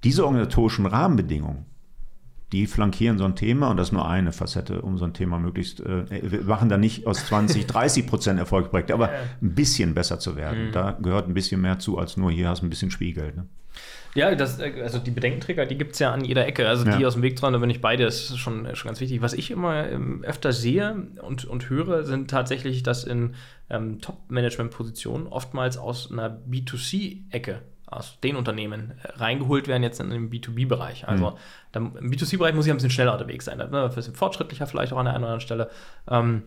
Diese 0.04 0.24
organisatorischen 0.24 0.86
Rahmenbedingungen, 0.86 1.66
die 2.52 2.66
flankieren 2.66 3.18
so 3.18 3.24
ein 3.24 3.34
Thema 3.34 3.70
und 3.70 3.78
das 3.78 3.88
ist 3.88 3.92
nur 3.92 4.08
eine 4.08 4.32
Facette, 4.32 4.82
um 4.82 4.98
so 4.98 5.04
ein 5.04 5.14
Thema 5.14 5.38
möglichst, 5.38 5.80
äh, 5.80 6.04
wir 6.10 6.42
machen 6.42 6.68
da 6.68 6.76
nicht 6.76 7.06
aus 7.06 7.26
20, 7.26 7.66
30 7.66 8.06
Prozent 8.08 8.38
Erfolgsprojekte, 8.38 8.92
aber 8.92 9.10
ein 9.10 9.54
bisschen 9.54 9.94
besser 9.94 10.18
zu 10.18 10.36
werden. 10.36 10.68
Mhm. 10.68 10.72
Da 10.72 10.98
gehört 11.00 11.28
ein 11.28 11.34
bisschen 11.34 11.60
mehr 11.60 11.78
zu, 11.78 11.98
als 11.98 12.16
nur 12.16 12.30
hier 12.30 12.48
hast 12.48 12.60
du 12.60 12.66
ein 12.66 12.70
bisschen 12.70 12.90
Spiegel. 12.90 13.32
Ne? 13.34 13.46
Ja, 14.14 14.34
das, 14.34 14.60
also 14.60 14.98
die 14.98 15.10
Bedenkenträger, 15.10 15.64
die 15.64 15.78
gibt 15.78 15.92
es 15.92 15.98
ja 15.98 16.12
an 16.12 16.22
jeder 16.22 16.46
Ecke. 16.46 16.68
Also 16.68 16.84
die 16.84 17.00
ja. 17.00 17.06
aus 17.06 17.14
dem 17.14 17.22
Weg 17.22 17.36
dran, 17.36 17.54
da 17.54 17.58
bin 17.58 17.70
ich 17.70 17.80
beide, 17.80 18.04
das 18.04 18.30
ist 18.30 18.38
schon, 18.38 18.68
schon 18.76 18.88
ganz 18.90 19.00
wichtig. 19.00 19.22
Was 19.22 19.32
ich 19.32 19.50
immer 19.50 19.88
ähm, 19.88 20.22
öfter 20.22 20.52
sehe 20.52 21.06
und, 21.22 21.46
und 21.46 21.70
höre, 21.70 22.04
sind 22.04 22.30
tatsächlich, 22.30 22.82
dass 22.82 23.04
in 23.04 23.34
ähm, 23.70 24.00
Top-Management-Positionen 24.02 25.26
oftmals 25.26 25.78
aus 25.78 26.12
einer 26.12 26.28
B2C-Ecke 26.28 27.62
aus 27.96 28.18
den 28.20 28.36
Unternehmen 28.36 28.92
äh, 29.02 29.18
reingeholt 29.18 29.68
werden, 29.68 29.82
jetzt 29.82 30.00
in 30.00 30.10
den 30.10 30.30
B2B-Bereich. 30.30 31.08
Also 31.08 31.36
mhm. 31.74 31.96
im 31.96 32.10
B2C-Bereich 32.10 32.54
muss 32.54 32.66
ich 32.66 32.72
ein 32.72 32.76
bisschen 32.76 32.90
schneller 32.90 33.12
unterwegs 33.12 33.44
sein, 33.44 33.58
ne? 33.58 33.68
ein 33.70 33.94
bisschen 33.94 34.14
fortschrittlicher 34.14 34.66
vielleicht 34.66 34.92
auch 34.92 34.98
an 34.98 35.06
der 35.06 35.14
einen 35.14 35.24
oder 35.24 35.32
anderen 35.32 35.40
Stelle. 35.40 35.70
Ähm, 36.08 36.42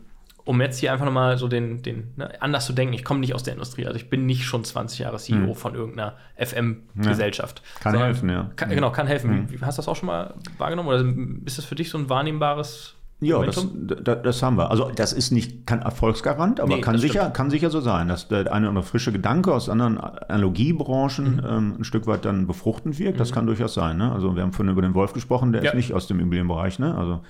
um 0.46 0.62
jetzt 0.62 0.78
hier 0.80 0.94
einfach 0.94 1.06
nochmal 1.06 1.38
so 1.38 1.48
den, 1.48 1.82
den 1.82 2.14
ne, 2.16 2.30
anders 2.40 2.68
zu 2.68 2.74
denken, 2.74 2.94
ich 2.94 3.04
komme 3.04 3.20
nicht 3.20 3.34
aus 3.34 3.44
der 3.44 3.54
Industrie, 3.54 3.88
also 3.88 3.98
ich 3.98 4.10
bin 4.10 4.28
nicht 4.28 4.46
schon 4.46 4.64
20 4.64 5.00
Jahre 5.00 5.18
CEO 5.18 5.38
mhm. 5.38 5.56
von 5.56 5.74
irgendeiner 5.74 6.16
FM-Gesellschaft. 6.38 7.62
Ja. 7.66 7.82
Kann 7.82 7.98
helfen, 7.98 8.30
ja. 8.30 8.52
Kann, 8.56 8.70
genau, 8.70 8.92
kann 8.92 9.08
helfen. 9.08 9.50
Mhm. 9.52 9.66
Hast 9.66 9.78
du 9.78 9.82
das 9.82 9.88
auch 9.88 9.96
schon 9.96 10.08
mal 10.08 10.36
wahrgenommen 10.58 10.90
oder 10.90 11.04
ist 11.46 11.58
das 11.58 11.66
für 11.66 11.76
dich 11.76 11.90
so 11.90 11.98
ein 11.98 12.10
wahnnehmbares 12.10 12.96
ja, 13.22 13.42
das, 13.44 13.66
das, 14.24 14.44
haben 14.44 14.58
wir. 14.58 14.70
Also 14.72 14.92
das 14.94 15.14
ist 15.14 15.32
nicht 15.32 15.66
kein 15.66 15.82
Erfolgsgarant, 15.82 16.60
aber 16.60 16.76
nee, 16.76 16.82
kann, 16.82 16.98
sicher, 16.98 17.30
kann 17.30 17.50
sicher 17.50 17.70
so 17.70 17.80
sein, 17.80 18.10
dass 18.10 18.28
der 18.28 18.52
eine 18.52 18.70
oder 18.70 18.84
frische 18.84 19.14
Gedanke 19.14 19.54
aus 19.54 19.70
anderen 19.70 19.98
Analogiebranchen 19.98 21.38
mhm. 21.38 21.42
ähm, 21.48 21.76
ein 21.80 21.84
Stück 21.86 22.08
weit 22.08 22.26
dann 22.26 22.46
befruchtend 22.46 23.00
wirkt. 23.00 23.20
Das 23.20 23.32
mhm. 23.32 23.36
kann 23.36 23.48
durchaus 23.48 23.74
sein. 23.74 23.98
Ne? 23.98 24.12
Also 24.12 24.36
wir 24.36 24.44
haben 24.44 24.52
vorhin 24.52 24.72
über 24.72 24.82
den 24.82 24.94
Wolf 24.94 25.14
gesprochen, 25.14 25.54
der 25.54 25.64
ja. 25.64 25.72
ist 25.72 25.76
nicht 25.76 25.94
aus 25.94 26.08
dem 26.08 26.20
Immobilienbereich. 26.20 26.78
Ne? 26.80 26.94
Also 26.96 27.22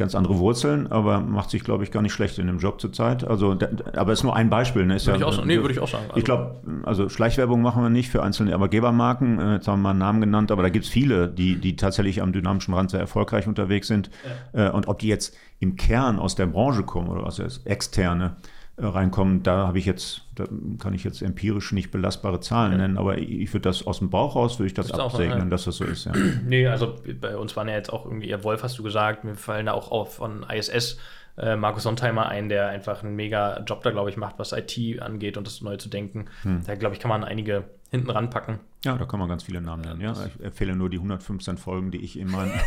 ganz 0.00 0.16
andere 0.16 0.38
Wurzeln, 0.38 0.88
aber 0.88 1.20
macht 1.20 1.50
sich, 1.50 1.62
glaube 1.62 1.84
ich, 1.84 1.92
gar 1.92 2.02
nicht 2.02 2.12
schlecht 2.12 2.38
in 2.38 2.48
dem 2.48 2.58
Job 2.58 2.80
zurzeit. 2.80 3.22
Also, 3.22 3.56
aber 3.92 4.12
ist 4.12 4.24
nur 4.24 4.34
ein 4.34 4.50
Beispiel. 4.50 4.84
Ne? 4.84 4.96
Ist 4.96 5.06
würde, 5.06 5.20
ja, 5.20 5.28
ich 5.28 5.38
auch, 5.38 5.44
nee, 5.44 5.58
würde 5.58 5.72
ich 5.72 5.78
auch 5.78 5.86
sagen. 5.86 6.06
Also, 6.08 6.18
ich 6.18 6.24
glaube, 6.24 6.56
also 6.82 7.08
Schleichwerbung 7.08 7.62
machen 7.62 7.82
wir 7.82 7.90
nicht 7.90 8.08
für 8.08 8.22
einzelne 8.22 8.52
Arbeitgebermarken. 8.54 9.38
Äh, 9.38 9.54
jetzt 9.54 9.68
haben 9.68 9.78
wir 9.78 9.82
mal 9.84 9.90
einen 9.90 9.98
Namen 10.00 10.20
genannt, 10.20 10.50
aber 10.50 10.62
da 10.62 10.70
gibt 10.70 10.86
es 10.86 10.90
viele, 10.90 11.28
die, 11.28 11.56
die 11.56 11.76
tatsächlich 11.76 12.22
am 12.22 12.32
dynamischen 12.32 12.74
Rand 12.74 12.90
sehr 12.90 13.00
erfolgreich 13.00 13.46
unterwegs 13.46 13.86
sind. 13.86 14.10
Ja. 14.54 14.68
Äh, 14.68 14.70
und 14.72 14.88
ob 14.88 14.98
die 14.98 15.08
jetzt 15.08 15.36
im 15.60 15.76
Kern 15.76 16.18
aus 16.18 16.34
der 16.34 16.46
Branche 16.46 16.82
kommen 16.82 17.08
oder 17.08 17.24
aus 17.24 17.36
der 17.36 17.48
externe, 17.66 18.36
äh, 18.36 18.59
reinkommen. 18.88 19.42
Da 19.42 19.66
habe 19.66 19.78
ich 19.78 19.86
jetzt, 19.86 20.22
da 20.34 20.44
kann 20.78 20.94
ich 20.94 21.04
jetzt 21.04 21.22
empirisch 21.22 21.72
nicht 21.72 21.90
belastbare 21.90 22.40
Zahlen 22.40 22.72
ja. 22.72 22.78
nennen, 22.78 22.98
aber 22.98 23.18
ich 23.18 23.52
würde 23.52 23.68
das 23.68 23.86
aus 23.86 23.98
dem 23.98 24.10
Bauch 24.10 24.36
raus, 24.36 24.58
würde 24.58 24.68
ich 24.68 24.74
das, 24.74 24.90
absegnen, 24.92 25.38
auch, 25.38 25.44
ja. 25.44 25.50
dass 25.50 25.64
das 25.64 25.76
so 25.76 25.84
ist. 25.84 26.06
Ja. 26.06 26.12
Nee, 26.44 26.66
also 26.66 26.96
bei 27.20 27.36
uns 27.36 27.56
waren 27.56 27.68
ja 27.68 27.74
jetzt 27.74 27.92
auch 27.92 28.06
irgendwie, 28.06 28.28
ihr 28.28 28.42
Wolf 28.44 28.62
hast 28.62 28.78
du 28.78 28.82
gesagt, 28.82 29.24
mir 29.24 29.34
fallen 29.34 29.66
da 29.66 29.72
auch 29.72 29.90
auf 29.90 30.16
von 30.16 30.44
ISS 30.48 30.98
äh, 31.38 31.56
Markus 31.56 31.84
Sontheimer 31.84 32.28
ein, 32.28 32.48
der 32.48 32.68
einfach 32.68 33.02
einen 33.02 33.14
mega 33.16 33.60
Job 33.60 33.82
da, 33.82 33.90
glaube 33.90 34.10
ich, 34.10 34.16
macht, 34.16 34.38
was 34.38 34.52
IT 34.52 35.00
angeht 35.00 35.36
und 35.36 35.46
das 35.46 35.60
neu 35.60 35.76
zu 35.76 35.88
denken. 35.88 36.26
Hm. 36.42 36.62
Da, 36.66 36.74
glaube 36.74 36.94
ich, 36.94 37.00
kann 37.00 37.08
man 37.08 37.24
einige 37.24 37.64
hinten 37.90 38.10
ranpacken. 38.10 38.60
Ja, 38.82 38.96
da 38.96 39.04
kann 39.04 39.20
man 39.20 39.28
ganz 39.28 39.42
viele 39.42 39.60
Namen 39.60 39.82
nennen. 39.82 40.00
Ja, 40.00 40.12
ich 40.12 40.42
empfehle 40.42 40.74
nur 40.74 40.88
die 40.88 40.96
115 40.96 41.58
Folgen, 41.58 41.90
die 41.90 41.98
ich 41.98 42.18
in 42.18 42.30
meinen. 42.30 42.50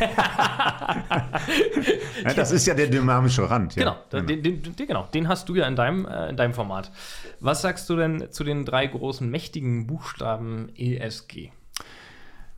ja, 2.24 2.34
das 2.34 2.52
ist 2.52 2.66
ja 2.66 2.74
der 2.74 2.86
dynamische 2.86 3.50
Rand. 3.50 3.74
Ja. 3.74 3.96
Genau, 4.10 4.26
den, 4.26 4.42
den, 4.42 4.62
den, 4.62 4.76
genau, 4.76 5.08
den 5.12 5.26
hast 5.26 5.48
du 5.48 5.56
ja 5.56 5.66
in 5.66 5.74
deinem, 5.74 6.06
äh, 6.06 6.28
in 6.28 6.36
deinem 6.36 6.54
Format. 6.54 6.92
Was 7.40 7.62
sagst 7.62 7.90
du 7.90 7.96
denn 7.96 8.30
zu 8.30 8.44
den 8.44 8.64
drei 8.64 8.86
großen 8.86 9.28
mächtigen 9.28 9.88
Buchstaben 9.88 10.68
ESG? 10.76 11.50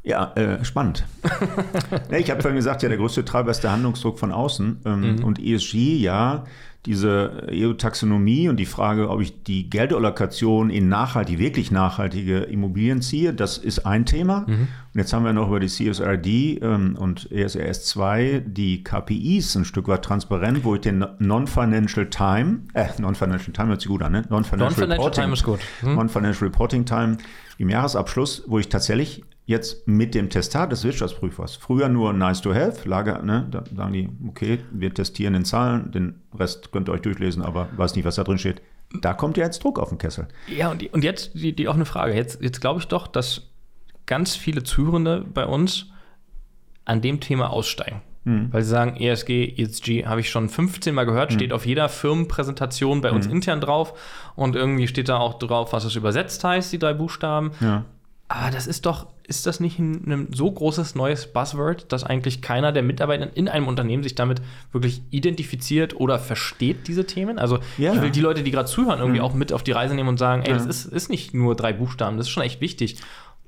Ja, 0.02 0.32
äh, 0.34 0.62
spannend. 0.64 1.04
ja, 2.10 2.18
ich 2.18 2.30
habe 2.30 2.42
vorhin 2.42 2.56
gesagt, 2.56 2.82
ja, 2.82 2.88
der 2.90 2.98
größte 2.98 3.24
Treiber 3.24 3.50
ist 3.50 3.64
der 3.64 3.72
Handlungsdruck 3.72 4.18
von 4.18 4.32
außen. 4.32 4.82
Ähm, 4.84 5.16
mhm. 5.16 5.24
Und 5.24 5.40
ESG, 5.40 5.96
ja, 5.96 6.44
diese 6.86 7.48
EU-Taxonomie 7.50 8.48
und 8.48 8.56
die 8.56 8.66
Frage, 8.66 9.10
ob 9.10 9.20
ich 9.20 9.42
die 9.42 9.68
Geldallokation 9.68 10.70
in 10.70 10.88
nachhaltige, 10.88 11.38
wirklich 11.38 11.70
nachhaltige 11.70 12.38
Immobilien 12.38 13.02
ziehe, 13.02 13.34
das 13.34 13.58
ist 13.58 13.80
ein 13.80 14.06
Thema. 14.06 14.44
Mhm. 14.46 14.68
Und 14.94 15.00
jetzt 15.00 15.12
haben 15.12 15.24
wir 15.24 15.32
noch 15.32 15.48
über 15.48 15.60
die 15.60 15.66
CSRD 15.66 16.60
ähm, 16.62 16.96
und 16.98 17.30
ESRS 17.30 17.84
2 17.86 18.44
die 18.46 18.82
KPIs 18.82 19.56
ein 19.56 19.64
Stück 19.64 19.88
weit 19.88 20.02
transparent, 20.02 20.64
wo 20.64 20.76
ich 20.76 20.80
den 20.80 21.04
Non-Financial 21.18 22.08
Time, 22.08 22.60
äh, 22.72 22.86
Non-Financial 22.98 23.52
Time 23.52 23.68
hört 23.68 23.80
sich 23.80 23.90
gut 23.90 24.02
an, 24.02 24.12
ne? 24.12 24.22
Non-Financial 24.30 24.88
non 24.88 25.12
Time 25.12 25.32
ist 25.32 25.42
gut. 25.42 25.60
Mhm. 25.82 25.96
Non-Financial 25.96 26.48
Reporting 26.48 26.84
Time 26.84 27.18
im 27.58 27.68
Jahresabschluss, 27.68 28.44
wo 28.46 28.58
ich 28.58 28.68
tatsächlich 28.68 29.24
jetzt 29.46 29.86
mit 29.86 30.14
dem 30.14 30.28
Testat 30.28 30.72
des 30.72 30.82
Wirtschaftsprüfers, 30.84 31.56
früher 31.56 31.88
nur 31.88 32.12
nice 32.12 32.42
to 32.42 32.52
have, 32.52 32.86
Lager, 32.88 33.22
ne, 33.22 33.46
da 33.50 33.64
sagen 33.74 33.92
die, 33.92 34.10
okay, 34.28 34.58
wir 34.72 34.92
testieren 34.92 35.34
in 35.34 35.44
Zahlen, 35.44 35.92
den 35.92 36.20
Rest 36.36 36.72
könnt 36.72 36.88
ihr 36.88 36.92
euch 36.92 37.02
durchlesen, 37.02 37.42
aber 37.42 37.68
weiß 37.76 37.94
nicht, 37.94 38.04
was 38.04 38.16
da 38.16 38.24
drin 38.24 38.38
steht. 38.38 38.60
Da 39.00 39.14
kommt 39.14 39.36
ja 39.36 39.44
jetzt 39.44 39.62
Druck 39.62 39.78
auf 39.78 39.88
den 39.88 39.98
Kessel. 39.98 40.28
Ja, 40.48 40.70
und, 40.70 40.92
und 40.92 41.04
jetzt 41.04 41.34
die, 41.34 41.54
die 41.54 41.68
offene 41.68 41.84
Frage. 41.84 42.14
Jetzt, 42.14 42.42
jetzt 42.42 42.60
glaube 42.60 42.80
ich 42.80 42.88
doch, 42.88 43.06
dass 43.06 43.42
ganz 44.06 44.36
viele 44.36 44.62
Zuhörende 44.62 45.24
bei 45.32 45.46
uns 45.46 45.86
an 46.84 47.00
dem 47.00 47.20
Thema 47.20 47.50
aussteigen. 47.50 48.02
Hm. 48.26 48.48
Weil 48.52 48.62
sie 48.62 48.70
sagen, 48.70 48.96
ESG, 48.96 49.54
ESG 49.56 50.04
habe 50.04 50.20
ich 50.20 50.30
schon 50.30 50.48
15 50.48 50.92
Mal 50.94 51.04
gehört, 51.04 51.30
hm. 51.30 51.38
steht 51.38 51.52
auf 51.52 51.64
jeder 51.64 51.88
Firmenpräsentation 51.88 53.00
bei 53.00 53.12
uns 53.12 53.26
hm. 53.26 53.32
intern 53.32 53.60
drauf 53.60 53.94
und 54.34 54.56
irgendwie 54.56 54.88
steht 54.88 55.08
da 55.08 55.18
auch 55.18 55.38
drauf, 55.38 55.72
was 55.72 55.84
es 55.84 55.94
übersetzt 55.94 56.42
heißt, 56.42 56.72
die 56.72 56.78
drei 56.78 56.92
Buchstaben. 56.92 57.52
Ja. 57.60 57.84
Aber 58.28 58.50
das 58.50 58.66
ist 58.66 58.86
doch, 58.86 59.06
ist 59.28 59.46
das 59.46 59.60
nicht 59.60 59.78
ein, 59.78 60.10
ein, 60.10 60.28
so 60.32 60.50
großes 60.50 60.96
neues 60.96 61.32
Buzzword, 61.32 61.92
dass 61.92 62.02
eigentlich 62.02 62.42
keiner 62.42 62.72
der 62.72 62.82
Mitarbeiter 62.82 63.36
in 63.36 63.48
einem 63.48 63.68
Unternehmen 63.68 64.02
sich 64.02 64.16
damit 64.16 64.42
wirklich 64.72 65.02
identifiziert 65.10 65.94
oder 65.94 66.18
versteht 66.18 66.88
diese 66.88 67.06
Themen? 67.06 67.38
Also 67.38 67.60
ja. 67.78 67.94
ich 67.94 68.02
will 68.02 68.10
die 68.10 68.20
Leute, 68.20 68.42
die 68.42 68.50
gerade 68.50 68.68
zuhören, 68.68 68.98
irgendwie 68.98 69.20
mhm. 69.20 69.24
auch 69.24 69.34
mit 69.34 69.52
auf 69.52 69.62
die 69.62 69.70
Reise 69.70 69.94
nehmen 69.94 70.08
und 70.08 70.18
sagen, 70.18 70.42
ey, 70.42 70.50
ja. 70.50 70.56
das 70.56 70.66
ist, 70.66 70.86
ist 70.86 71.08
nicht 71.08 71.34
nur 71.34 71.54
drei 71.54 71.72
Buchstaben, 71.72 72.16
das 72.16 72.26
ist 72.26 72.32
schon 72.32 72.42
echt 72.42 72.60
wichtig. 72.60 72.96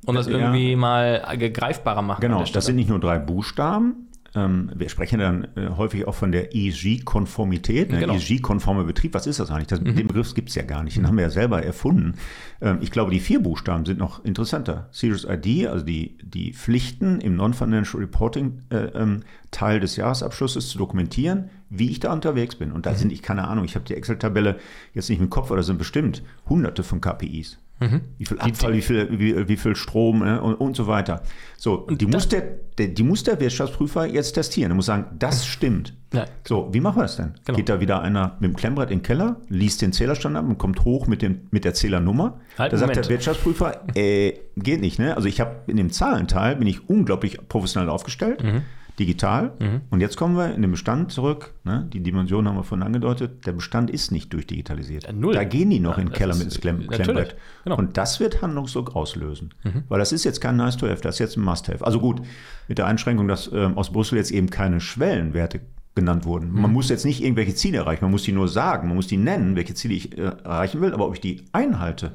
Und 0.07 0.15
das 0.15 0.29
irgendwie 0.29 0.71
ja. 0.71 0.77
mal 0.77 1.37
greifbarer 1.37 2.03
machen. 2.03 2.21
Genau, 2.21 2.45
das 2.45 2.67
sind 2.67 2.77
nicht 2.77 2.89
nur 2.89 3.01
drei 3.01 3.19
Buchstaben, 3.19 4.08
ähm, 4.35 4.71
wir 4.75 4.89
sprechen 4.91 5.21
dann 5.21 5.49
äh, 5.57 5.71
häufig 5.77 6.07
auch 6.07 6.15
von 6.15 6.33
der 6.33 6.55
ESG-Konformität, 6.55 7.91
ne? 7.91 8.01
genau. 8.01 8.15
ESG-konformer 8.15 8.85
Betrieb. 8.85 9.15
Was 9.15 9.27
ist 9.27 9.41
das 9.41 9.51
eigentlich? 9.51 9.69
Das, 9.69 9.81
mhm. 9.81 9.97
Den 9.97 10.07
Begriff 10.07 10.35
gibt 10.35 10.51
es 10.51 10.55
ja 10.55 10.63
gar 10.63 10.83
nicht. 10.83 10.97
Den 10.97 11.07
haben 11.07 11.17
wir 11.17 11.25
ja 11.25 11.31
selber 11.31 11.63
erfunden. 11.63 12.15
Ähm, 12.61 12.79
ich 12.83 12.91
glaube, 12.91 13.11
die 13.11 13.21
vier 13.21 13.43
Buchstaben 13.43 13.87
sind 13.87 13.99
noch 13.99 14.25
interessanter. 14.25 14.89
Serious 14.93 15.25
ID, 15.25 15.69
also 15.69 15.85
die, 15.85 16.19
die 16.23 16.53
Pflichten 16.53 17.21
im 17.21 17.37
Non-Financial 17.37 18.03
Reporting 18.03 18.63
äh, 18.71 18.77
ähm, 18.77 19.23
Teil 19.51 19.81
des 19.81 19.97
Jahresabschlusses 19.97 20.69
zu 20.69 20.79
dokumentieren, 20.79 21.49
wie 21.71 21.91
ich 21.91 22.01
da 22.01 22.13
unterwegs 22.13 22.57
bin. 22.57 22.73
Und 22.73 22.85
da 22.85 22.93
mhm. 22.93 22.97
sind, 22.97 23.13
ich 23.13 23.23
keine 23.23 23.49
Ahnung, 23.49 23.65
ich 23.65 23.77
habe 23.77 23.87
die 23.87 23.95
Excel-Tabelle 23.95 24.59
jetzt 24.93 25.09
nicht 25.09 25.21
im 25.21 25.31
Kopf, 25.31 25.47
aber 25.47 25.57
da 25.57 25.63
sind 25.63 25.79
bestimmt 25.79 26.23
hunderte 26.49 26.83
von 26.83 27.01
KPIs. 27.01 27.59
Mhm. 27.81 28.01
Wie 28.19 28.25
viel 28.27 28.39
Abfall, 28.41 28.73
wie 28.73 28.83
viel, 28.83 29.19
wie, 29.19 29.49
wie 29.49 29.57
viel 29.57 29.77
Strom 29.77 30.21
ne, 30.21 30.43
und, 30.43 30.55
und 30.55 30.77
so 30.77 30.87
weiter. 30.87 31.23
So, 31.57 31.75
und 31.75 32.01
die 32.01 32.07
muss, 32.07 32.29
der, 32.29 32.43
der, 32.77 32.89
die 32.89 33.03
muss 33.03 33.23
der 33.23 33.39
Wirtschaftsprüfer 33.39 34.07
jetzt 34.07 34.33
testieren. 34.33 34.73
Er 34.73 34.75
muss 34.75 34.87
sagen, 34.87 35.07
das 35.19 35.47
stimmt. 35.47 35.95
Ja. 36.13 36.25
So, 36.47 36.69
wie 36.73 36.81
machen 36.81 36.97
wir 36.97 37.03
das 37.03 37.17
denn? 37.17 37.35
Genau. 37.45 37.57
Geht 37.57 37.69
da 37.69 37.81
wieder 37.81 38.03
einer 38.03 38.37
mit 38.41 38.51
dem 38.51 38.57
Klemmbrett 38.57 38.91
in 38.91 38.99
den 38.99 39.03
Keller, 39.05 39.37
liest 39.49 39.83
den 39.83 39.93
Zählerstand 39.93 40.37
ab 40.37 40.47
und 40.49 40.59
kommt 40.59 40.85
hoch 40.85 41.07
mit, 41.07 41.23
dem, 41.23 41.43
mit 41.51 41.65
der 41.65 41.75
Zählernummer. 41.75 42.41
Halt, 42.59 42.73
da 42.73 42.79
sagt 42.79 42.97
der 42.97 43.09
Wirtschaftsprüfer, 43.09 43.83
äh, 43.95 44.35
geht 44.57 44.81
nicht. 44.81 44.99
Ne? 44.99 45.15
Also 45.17 45.29
ich 45.29 45.41
habe 45.41 45.57
in 45.67 45.77
dem 45.77 45.91
Zahlenteil, 45.91 46.57
bin 46.57 46.67
ich 46.67 46.89
unglaublich 46.89 47.39
professionell 47.49 47.91
aufgestellt. 47.91 48.43
Mhm 48.43 48.63
digital. 48.99 49.53
Mhm. 49.59 49.81
Und 49.91 50.01
jetzt 50.01 50.17
kommen 50.17 50.37
wir 50.37 50.55
in 50.55 50.63
den 50.63 50.71
Bestand 50.71 51.13
zurück. 51.13 51.55
Ne? 51.65 51.89
Die 51.93 52.01
Dimension 52.01 52.49
haben 52.49 52.57
wir 52.57 52.65
vorhin 52.65 52.87
angedeutet. 52.87 53.47
Der 53.47 53.53
Bestand 53.53 53.91
ist 53.91 54.11
nicht 54.11 54.33
durchdigitalisiert. 54.33 55.05
Ja, 55.05 55.13
null. 55.13 55.35
Da 55.35 55.45
gehen 55.45 55.71
die 55.71 55.81
noch 55.81 55.97
ja, 55.97 56.03
in 56.03 56.09
den 56.09 56.15
Keller 56.15 56.35
mit 56.35 56.45
ins 56.45 56.61
Klemm 56.61 56.87
Klemmbrett. 56.87 57.37
Genau. 57.65 57.77
Und 57.77 57.97
das 57.97 58.21
wird 58.21 58.43
Handlungsdruck 58.43 58.97
auslösen. 58.97 59.55
Mhm. 59.65 59.85
Weil 59.89 59.99
das 59.99 60.13
ist 60.13 60.25
jetzt 60.25 60.41
kein 60.41 60.57
Nice-to-have, 60.57 61.01
das 61.01 61.17
ist 61.17 61.19
jetzt 61.21 61.37
ein 61.37 61.45
Must-have. 61.45 61.85
Also 61.85 62.01
gut, 62.01 62.23
mit 62.67 62.79
der 62.79 62.87
Einschränkung, 62.87 63.29
dass 63.29 63.51
ähm, 63.53 63.77
aus 63.79 63.93
Brüssel 63.93 64.17
jetzt 64.17 64.31
eben 64.31 64.51
keine 64.51 64.81
Schwellenwerte 64.81 65.61
genannt 65.95 66.25
wurden. 66.25 66.53
Mhm. 66.53 66.63
Man 66.63 66.73
muss 66.73 66.89
jetzt 66.89 67.05
nicht 67.05 67.23
irgendwelche 67.23 67.55
Ziele 67.55 67.79
erreichen, 67.79 68.05
man 68.05 68.13
muss 68.13 68.23
die 68.23 68.33
nur 68.33 68.49
sagen, 68.49 68.89
man 68.89 68.97
muss 68.97 69.09
die 69.09 69.17
nennen, 69.17 69.57
welche 69.57 69.75
Ziele 69.75 69.95
ich 69.95 70.17
äh, 70.17 70.23
erreichen 70.23 70.81
will, 70.81 70.93
aber 70.93 71.07
ob 71.07 71.15
ich 71.15 71.21
die 71.21 71.45
einhalte 71.53 72.13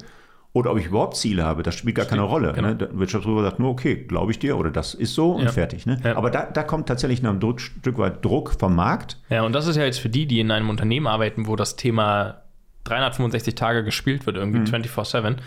oder 0.54 0.72
ob 0.72 0.78
ich 0.78 0.86
überhaupt 0.86 1.18
Ziele 1.18 1.44
habe, 1.44 1.64
das 1.64 1.74
spielt 1.76 1.96
gar 1.96 2.06
keine 2.06 2.22
Rolle. 2.22 2.54
Genau. 2.54 2.70
Ne? 2.70 2.76
Der 2.76 2.98
Wirtschaftsprüfer 2.98 3.42
sagt 3.42 3.60
nur, 3.60 3.72
okay, 3.72 3.96
glaube 3.96 4.32
ich 4.32 4.38
dir 4.38 4.56
oder 4.56 4.70
das 4.70 4.94
ist 4.94 5.16
so 5.16 5.32
und 5.32 5.46
ja. 5.46 5.52
fertig. 5.52 5.88
Ne? 5.88 6.00
Ja. 6.04 6.16
Aber 6.16 6.30
da, 6.30 6.46
da 6.46 6.62
kommt 6.62 6.88
tatsächlich 6.88 7.26
ein 7.26 7.40
Druck, 7.40 7.60
Stück 7.60 7.98
weit 7.98 8.24
Druck 8.24 8.56
vom 8.60 8.76
Markt. 8.76 9.18
Ja, 9.30 9.44
und 9.44 9.54
das 9.54 9.66
ist 9.66 9.78
ja 9.78 9.84
jetzt 9.84 10.00
für 10.00 10.10
die, 10.10 10.28
die 10.28 10.40
in 10.40 10.52
einem 10.52 10.70
Unternehmen 10.70 11.08
arbeiten, 11.08 11.48
wo 11.48 11.56
das 11.56 11.76
Thema 11.76 12.44
365 12.84 13.56
Tage 13.56 13.84
gespielt 13.84 14.28
wird, 14.28 14.38
irgendwie 14.38 14.60
mhm. 14.60 14.66
24-7, 14.66 15.38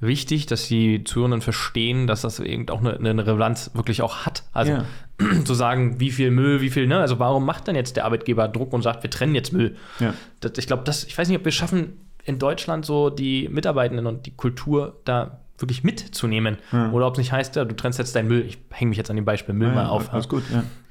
wichtig, 0.00 0.46
dass 0.46 0.66
die 0.66 1.04
Zuhörenden 1.04 1.40
verstehen, 1.40 2.08
dass 2.08 2.22
das 2.22 2.40
eben 2.40 2.68
auch 2.68 2.80
eine, 2.80 2.96
eine 2.96 3.26
Relevanz 3.26 3.70
wirklich 3.74 4.02
auch 4.02 4.26
hat. 4.26 4.42
Also 4.52 4.72
ja. 4.72 4.84
zu 5.44 5.54
sagen, 5.54 6.00
wie 6.00 6.10
viel 6.10 6.32
Müll, 6.32 6.60
wie 6.60 6.70
viel, 6.70 6.88
ne? 6.88 6.98
Also 6.98 7.20
warum 7.20 7.44
macht 7.44 7.68
denn 7.68 7.76
jetzt 7.76 7.96
der 7.96 8.06
Arbeitgeber 8.06 8.48
Druck 8.48 8.72
und 8.72 8.82
sagt, 8.82 9.04
wir 9.04 9.10
trennen 9.10 9.36
jetzt 9.36 9.52
Müll? 9.52 9.76
Ja. 10.00 10.14
Das, 10.40 10.52
ich 10.56 10.66
glaube, 10.66 10.82
das, 10.84 11.04
ich 11.04 11.16
weiß 11.16 11.28
nicht, 11.28 11.38
ob 11.38 11.44
wir 11.44 11.52
schaffen, 11.52 12.07
in 12.28 12.38
Deutschland 12.38 12.84
so 12.84 13.08
die 13.08 13.48
Mitarbeitenden 13.48 14.06
und 14.06 14.26
die 14.26 14.32
Kultur 14.32 15.00
da 15.04 15.40
wirklich 15.56 15.82
mitzunehmen. 15.82 16.58
Ja. 16.72 16.92
Oder 16.92 17.06
ob 17.06 17.14
es 17.14 17.18
nicht 17.18 17.32
heißt, 17.32 17.56
ja, 17.56 17.64
du 17.64 17.74
trennst 17.74 17.98
jetzt 17.98 18.14
deinen 18.14 18.28
Müll. 18.28 18.44
Ich 18.46 18.58
hänge 18.70 18.90
mich 18.90 18.98
jetzt 18.98 19.10
an 19.10 19.16
dem 19.16 19.24
Beispiel 19.24 19.54
Müll 19.54 19.68
ja, 19.68 19.74
mal 19.74 19.86
auf. 19.86 20.12
Alles 20.12 20.28
gut. 20.28 20.42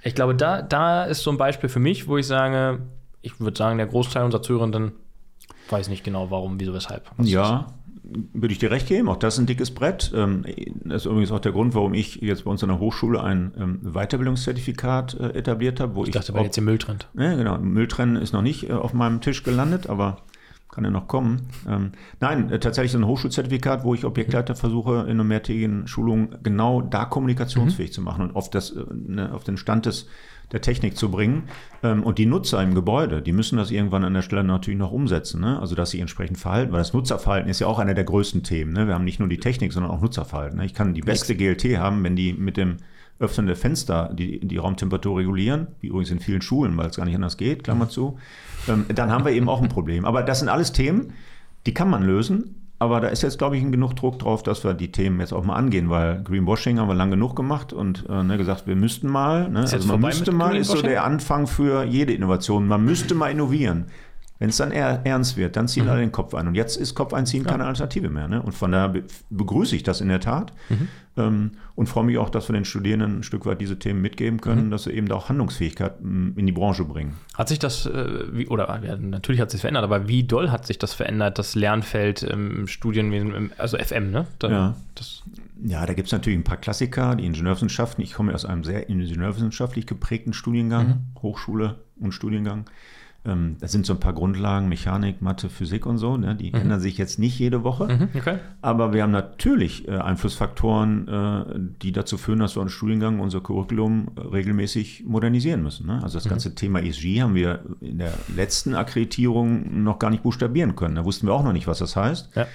Ich 0.03 0.15
glaube, 0.15 0.35
da, 0.35 0.61
da 0.61 1.05
ist 1.05 1.21
so 1.21 1.31
ein 1.31 1.37
Beispiel 1.37 1.69
für 1.69 1.79
mich, 1.79 2.07
wo 2.07 2.17
ich 2.17 2.25
sage, 2.25 2.79
ich 3.21 3.39
würde 3.39 3.55
sagen, 3.55 3.77
der 3.77 3.87
Großteil 3.87 4.23
unserer 4.23 4.41
Zuhörenden 4.41 4.93
weiß 5.69 5.89
nicht 5.89 6.03
genau, 6.03 6.31
warum, 6.31 6.59
wieso, 6.59 6.73
weshalb. 6.73 7.11
Was 7.17 7.29
ja, 7.29 7.67
würde 8.03 8.51
ich 8.51 8.59
dir 8.59 8.71
recht 8.71 8.87
geben. 8.87 9.09
Auch 9.09 9.17
das 9.17 9.35
ist 9.35 9.39
ein 9.41 9.45
dickes 9.45 9.71
Brett. 9.71 10.11
Ähm, 10.15 10.43
das 10.85 11.03
ist 11.03 11.05
übrigens 11.05 11.31
auch 11.31 11.39
der 11.39 11.51
Grund, 11.51 11.75
warum 11.75 11.93
ich 11.93 12.15
jetzt 12.15 12.45
bei 12.45 12.51
uns 12.51 12.63
an 12.63 12.69
der 12.69 12.79
Hochschule 12.79 13.21
ein 13.21 13.53
ähm, 13.57 13.79
Weiterbildungszertifikat 13.83 15.19
äh, 15.19 15.29
etabliert 15.37 15.79
habe. 15.79 15.95
Wo 15.95 16.03
ich 16.03 16.11
dachte, 16.11 16.33
weil 16.33 16.45
jetzt 16.45 16.57
den 16.57 16.63
Müll 16.63 16.77
trennt. 16.77 17.07
Ja, 17.17 17.35
genau. 17.35 17.57
Müll 17.59 17.87
trennen 17.87 18.15
ist 18.15 18.33
noch 18.33 18.41
nicht 18.41 18.69
äh, 18.69 18.73
auf 18.73 18.93
meinem 18.93 19.21
Tisch 19.21 19.43
gelandet, 19.43 19.87
aber 19.87 20.17
kann 20.69 20.83
ja 20.83 20.89
noch 20.89 21.07
kommen. 21.07 21.47
Ähm, 21.67 21.91
nein, 22.19 22.51
äh, 22.51 22.59
tatsächlich 22.59 22.93
ein 22.95 23.07
Hochschulzertifikat, 23.07 23.83
wo 23.83 23.93
ich 23.93 24.05
Objektleiter 24.05 24.55
versuche, 24.55 25.01
in 25.01 25.11
einer 25.11 25.23
mehrtägigen 25.23 25.87
Schulung 25.87 26.35
genau 26.43 26.81
da 26.81 27.05
kommunikationsfähig 27.05 27.91
mhm. 27.91 27.93
zu 27.93 28.01
machen 28.01 28.29
und 28.29 28.35
auf, 28.35 28.49
das, 28.49 28.71
äh, 28.71 28.83
ne, 28.93 29.33
auf 29.33 29.43
den 29.43 29.57
Stand 29.57 29.85
des, 29.85 30.07
der 30.51 30.61
Technik 30.61 30.97
zu 30.97 31.09
bringen. 31.09 31.43
Ähm, 31.83 32.03
und 32.03 32.17
die 32.17 32.25
Nutzer 32.25 32.61
im 32.61 32.75
Gebäude, 32.75 33.21
die 33.21 33.31
müssen 33.31 33.57
das 33.57 33.71
irgendwann 33.71 34.03
an 34.03 34.13
der 34.13 34.21
Stelle 34.21 34.43
natürlich 34.43 34.79
noch 34.79 34.91
umsetzen. 34.91 35.41
Ne? 35.41 35.59
Also, 35.59 35.75
dass 35.75 35.89
sie 35.89 35.99
entsprechend 35.99 36.37
verhalten, 36.37 36.71
weil 36.71 36.79
das 36.79 36.93
Nutzerverhalten 36.93 37.49
ist 37.49 37.59
ja 37.59 37.67
auch 37.67 37.79
einer 37.79 37.93
der 37.93 38.03
größten 38.03 38.43
Themen. 38.43 38.73
Ne? 38.73 38.87
Wir 38.87 38.93
haben 38.93 39.05
nicht 39.05 39.19
nur 39.19 39.29
die 39.29 39.39
Technik, 39.39 39.73
sondern 39.73 39.91
auch 39.91 40.01
Nutzerverhalten. 40.01 40.59
Ne? 40.59 40.65
Ich 40.65 40.73
kann 40.73 40.93
die 40.93 41.01
beste 41.01 41.35
GLT 41.35 41.77
haben, 41.77 42.03
wenn 42.03 42.15
die 42.15 42.33
mit 42.33 42.57
dem 42.57 42.77
Öffnen 43.19 43.47
der 43.47 43.55
Fenster 43.55 44.13
die, 44.13 44.39
die 44.45 44.57
Raumtemperatur 44.57 45.17
regulieren, 45.17 45.67
wie 45.81 45.87
übrigens 45.87 46.11
in 46.11 46.19
vielen 46.19 46.41
Schulen, 46.41 46.77
weil 46.77 46.89
es 46.89 46.97
gar 46.97 47.05
nicht 47.05 47.15
anders 47.15 47.37
geht, 47.37 47.63
Klammer 47.63 47.85
mhm. 47.85 47.89
zu 47.89 48.19
dann 48.65 49.11
haben 49.11 49.25
wir 49.25 49.31
eben 49.31 49.49
auch 49.49 49.61
ein 49.61 49.69
Problem. 49.69 50.05
Aber 50.05 50.23
das 50.23 50.39
sind 50.39 50.49
alles 50.49 50.71
Themen, 50.71 51.13
die 51.65 51.73
kann 51.73 51.89
man 51.89 52.03
lösen. 52.03 52.55
Aber 52.79 53.01
da 53.01 53.07
ist 53.07 53.23
jetzt, 53.23 53.39
glaube 53.39 53.57
ich, 53.57 53.71
genug 53.71 53.95
Druck 53.95 54.19
drauf, 54.19 54.43
dass 54.43 54.63
wir 54.63 54.75
die 54.75 54.91
Themen 54.91 55.19
jetzt 55.19 55.33
auch 55.33 55.43
mal 55.43 55.55
angehen, 55.55 55.89
weil 55.89 56.21
Greenwashing 56.23 56.77
haben 56.79 56.87
wir 56.87 56.93
lang 56.93 57.09
genug 57.09 57.35
gemacht 57.35 57.73
und 57.73 58.05
äh, 58.07 58.23
ne, 58.23 58.37
gesagt, 58.37 58.67
wir 58.67 58.75
müssten 58.75 59.07
mal. 59.07 59.49
Ne? 59.49 59.61
Also 59.61 59.87
man 59.87 59.99
müsste 59.99 60.31
mal, 60.31 60.55
ist 60.55 60.69
so 60.69 60.81
der 60.81 61.03
Anfang 61.03 61.47
für 61.47 61.83
jede 61.85 62.13
Innovation. 62.13 62.67
Man 62.67 62.85
müsste 62.85 63.15
mal 63.15 63.31
innovieren. 63.31 63.85
Wenn 64.39 64.49
es 64.49 64.57
dann 64.57 64.71
eher 64.71 65.01
ernst 65.03 65.37
wird, 65.37 65.55
dann 65.55 65.67
ziehen 65.67 65.85
mhm. 65.85 65.89
alle 65.89 65.99
den 66.01 66.11
Kopf 66.11 66.33
ein. 66.35 66.47
Und 66.47 66.55
jetzt 66.55 66.75
ist 66.77 66.93
Kopf 66.95 67.13
einziehen 67.13 67.43
ja. 67.43 67.51
keine 67.51 67.65
Alternative 67.65 68.09
mehr. 68.09 68.27
Ne? 68.27 68.41
Und 68.41 68.53
von 68.53 68.71
daher 68.71 68.89
be 68.89 69.03
begrüße 69.29 69.75
ich 69.75 69.83
das 69.83 70.01
in 70.01 70.09
der 70.09 70.19
Tat 70.19 70.53
mhm. 70.69 70.87
ähm, 71.17 71.51
und 71.75 71.87
freue 71.87 72.03
mich 72.03 72.17
auch, 72.17 72.29
dass 72.29 72.47
wir 72.47 72.53
den 72.53 72.65
Studierenden 72.65 73.19
ein 73.19 73.23
Stück 73.23 73.45
weit 73.45 73.61
diese 73.61 73.79
Themen 73.79 74.01
mitgeben 74.01 74.39
können, 74.39 74.67
mhm. 74.67 74.71
dass 74.71 74.83
sie 74.83 74.91
eben 74.91 75.07
da 75.07 75.15
auch 75.15 75.29
Handlungsfähigkeit 75.29 75.99
in 76.01 76.45
die 76.45 76.51
Branche 76.51 76.85
bringen. 76.85 77.17
Hat 77.33 77.49
sich 77.49 77.59
das, 77.59 77.85
äh, 77.87 78.23
wie, 78.31 78.47
oder 78.47 78.79
ja, 78.83 78.95
natürlich 78.95 79.41
hat 79.41 79.51
sich 79.51 79.61
verändert, 79.61 79.83
aber 79.83 80.07
wie 80.07 80.23
doll 80.23 80.51
hat 80.51 80.67
sich 80.67 80.77
das 80.77 80.93
verändert, 80.93 81.39
das 81.39 81.55
Lernfeld 81.55 82.23
im 82.23 82.67
Studienwesen, 82.67 83.51
also 83.57 83.77
FM, 83.77 84.11
ne? 84.11 84.27
Da, 84.39 84.49
ja. 84.49 84.75
Ja, 85.63 85.85
da 85.85 85.93
gibt 85.93 86.07
es 86.07 86.11
natürlich 86.11 86.37
ein 86.37 86.43
paar 86.43 86.57
Klassiker, 86.57 87.15
die 87.15 87.25
Ingenieurwissenschaften. 87.25 88.03
Ich 88.03 88.13
komme 88.13 88.33
aus 88.33 88.45
einem 88.45 88.63
sehr 88.63 88.89
ingenieurwissenschaftlich 88.89 89.87
geprägten 89.87 90.33
Studiengang, 90.33 90.87
mhm. 90.87 91.21
Hochschule 91.21 91.79
und 91.99 92.11
Studiengang. 92.11 92.65
Ähm, 93.27 93.57
das 93.59 93.71
sind 93.71 93.85
so 93.85 93.93
ein 93.93 93.99
paar 93.99 94.13
Grundlagen, 94.13 94.69
Mechanik, 94.69 95.21
Mathe, 95.21 95.49
Physik 95.49 95.85
und 95.85 95.97
so. 95.97 96.17
Ne? 96.17 96.35
Die 96.35 96.49
mhm. 96.49 96.61
ändern 96.61 96.79
sich 96.79 96.97
jetzt 96.97 97.19
nicht 97.19 97.37
jede 97.37 97.63
Woche. 97.63 97.85
Mhm, 97.87 98.09
okay. 98.15 98.37
Aber 98.61 98.93
wir 98.93 99.03
haben 99.03 99.11
natürlich 99.11 99.87
äh, 99.87 99.91
Einflussfaktoren, 99.91 101.07
äh, 101.07 101.59
die 101.81 101.91
dazu 101.91 102.17
führen, 102.17 102.39
dass 102.39 102.55
wir 102.55 102.61
einen 102.61 102.69
Studiengang, 102.69 103.19
unser 103.19 103.41
Curriculum 103.41 104.09
äh, 104.15 104.21
regelmäßig 104.21 105.03
modernisieren 105.05 105.61
müssen. 105.61 105.87
Ne? 105.87 106.01
Also 106.01 106.17
das 106.17 106.25
mhm. 106.25 106.29
ganze 106.29 106.55
Thema 106.55 106.81
ESG 106.81 107.21
haben 107.21 107.35
wir 107.35 107.61
in 107.81 107.99
der 107.99 108.13
letzten 108.35 108.73
Akkreditierung 108.73 109.83
noch 109.83 109.99
gar 109.99 110.09
nicht 110.09 110.23
buchstabieren 110.23 110.75
können. 110.75 110.95
Da 110.95 111.05
wussten 111.05 111.27
wir 111.27 111.33
auch 111.33 111.43
noch 111.43 111.53
nicht, 111.53 111.67
was 111.67 111.79
das 111.79 111.95
heißt. 111.95 112.35
Ja 112.35 112.47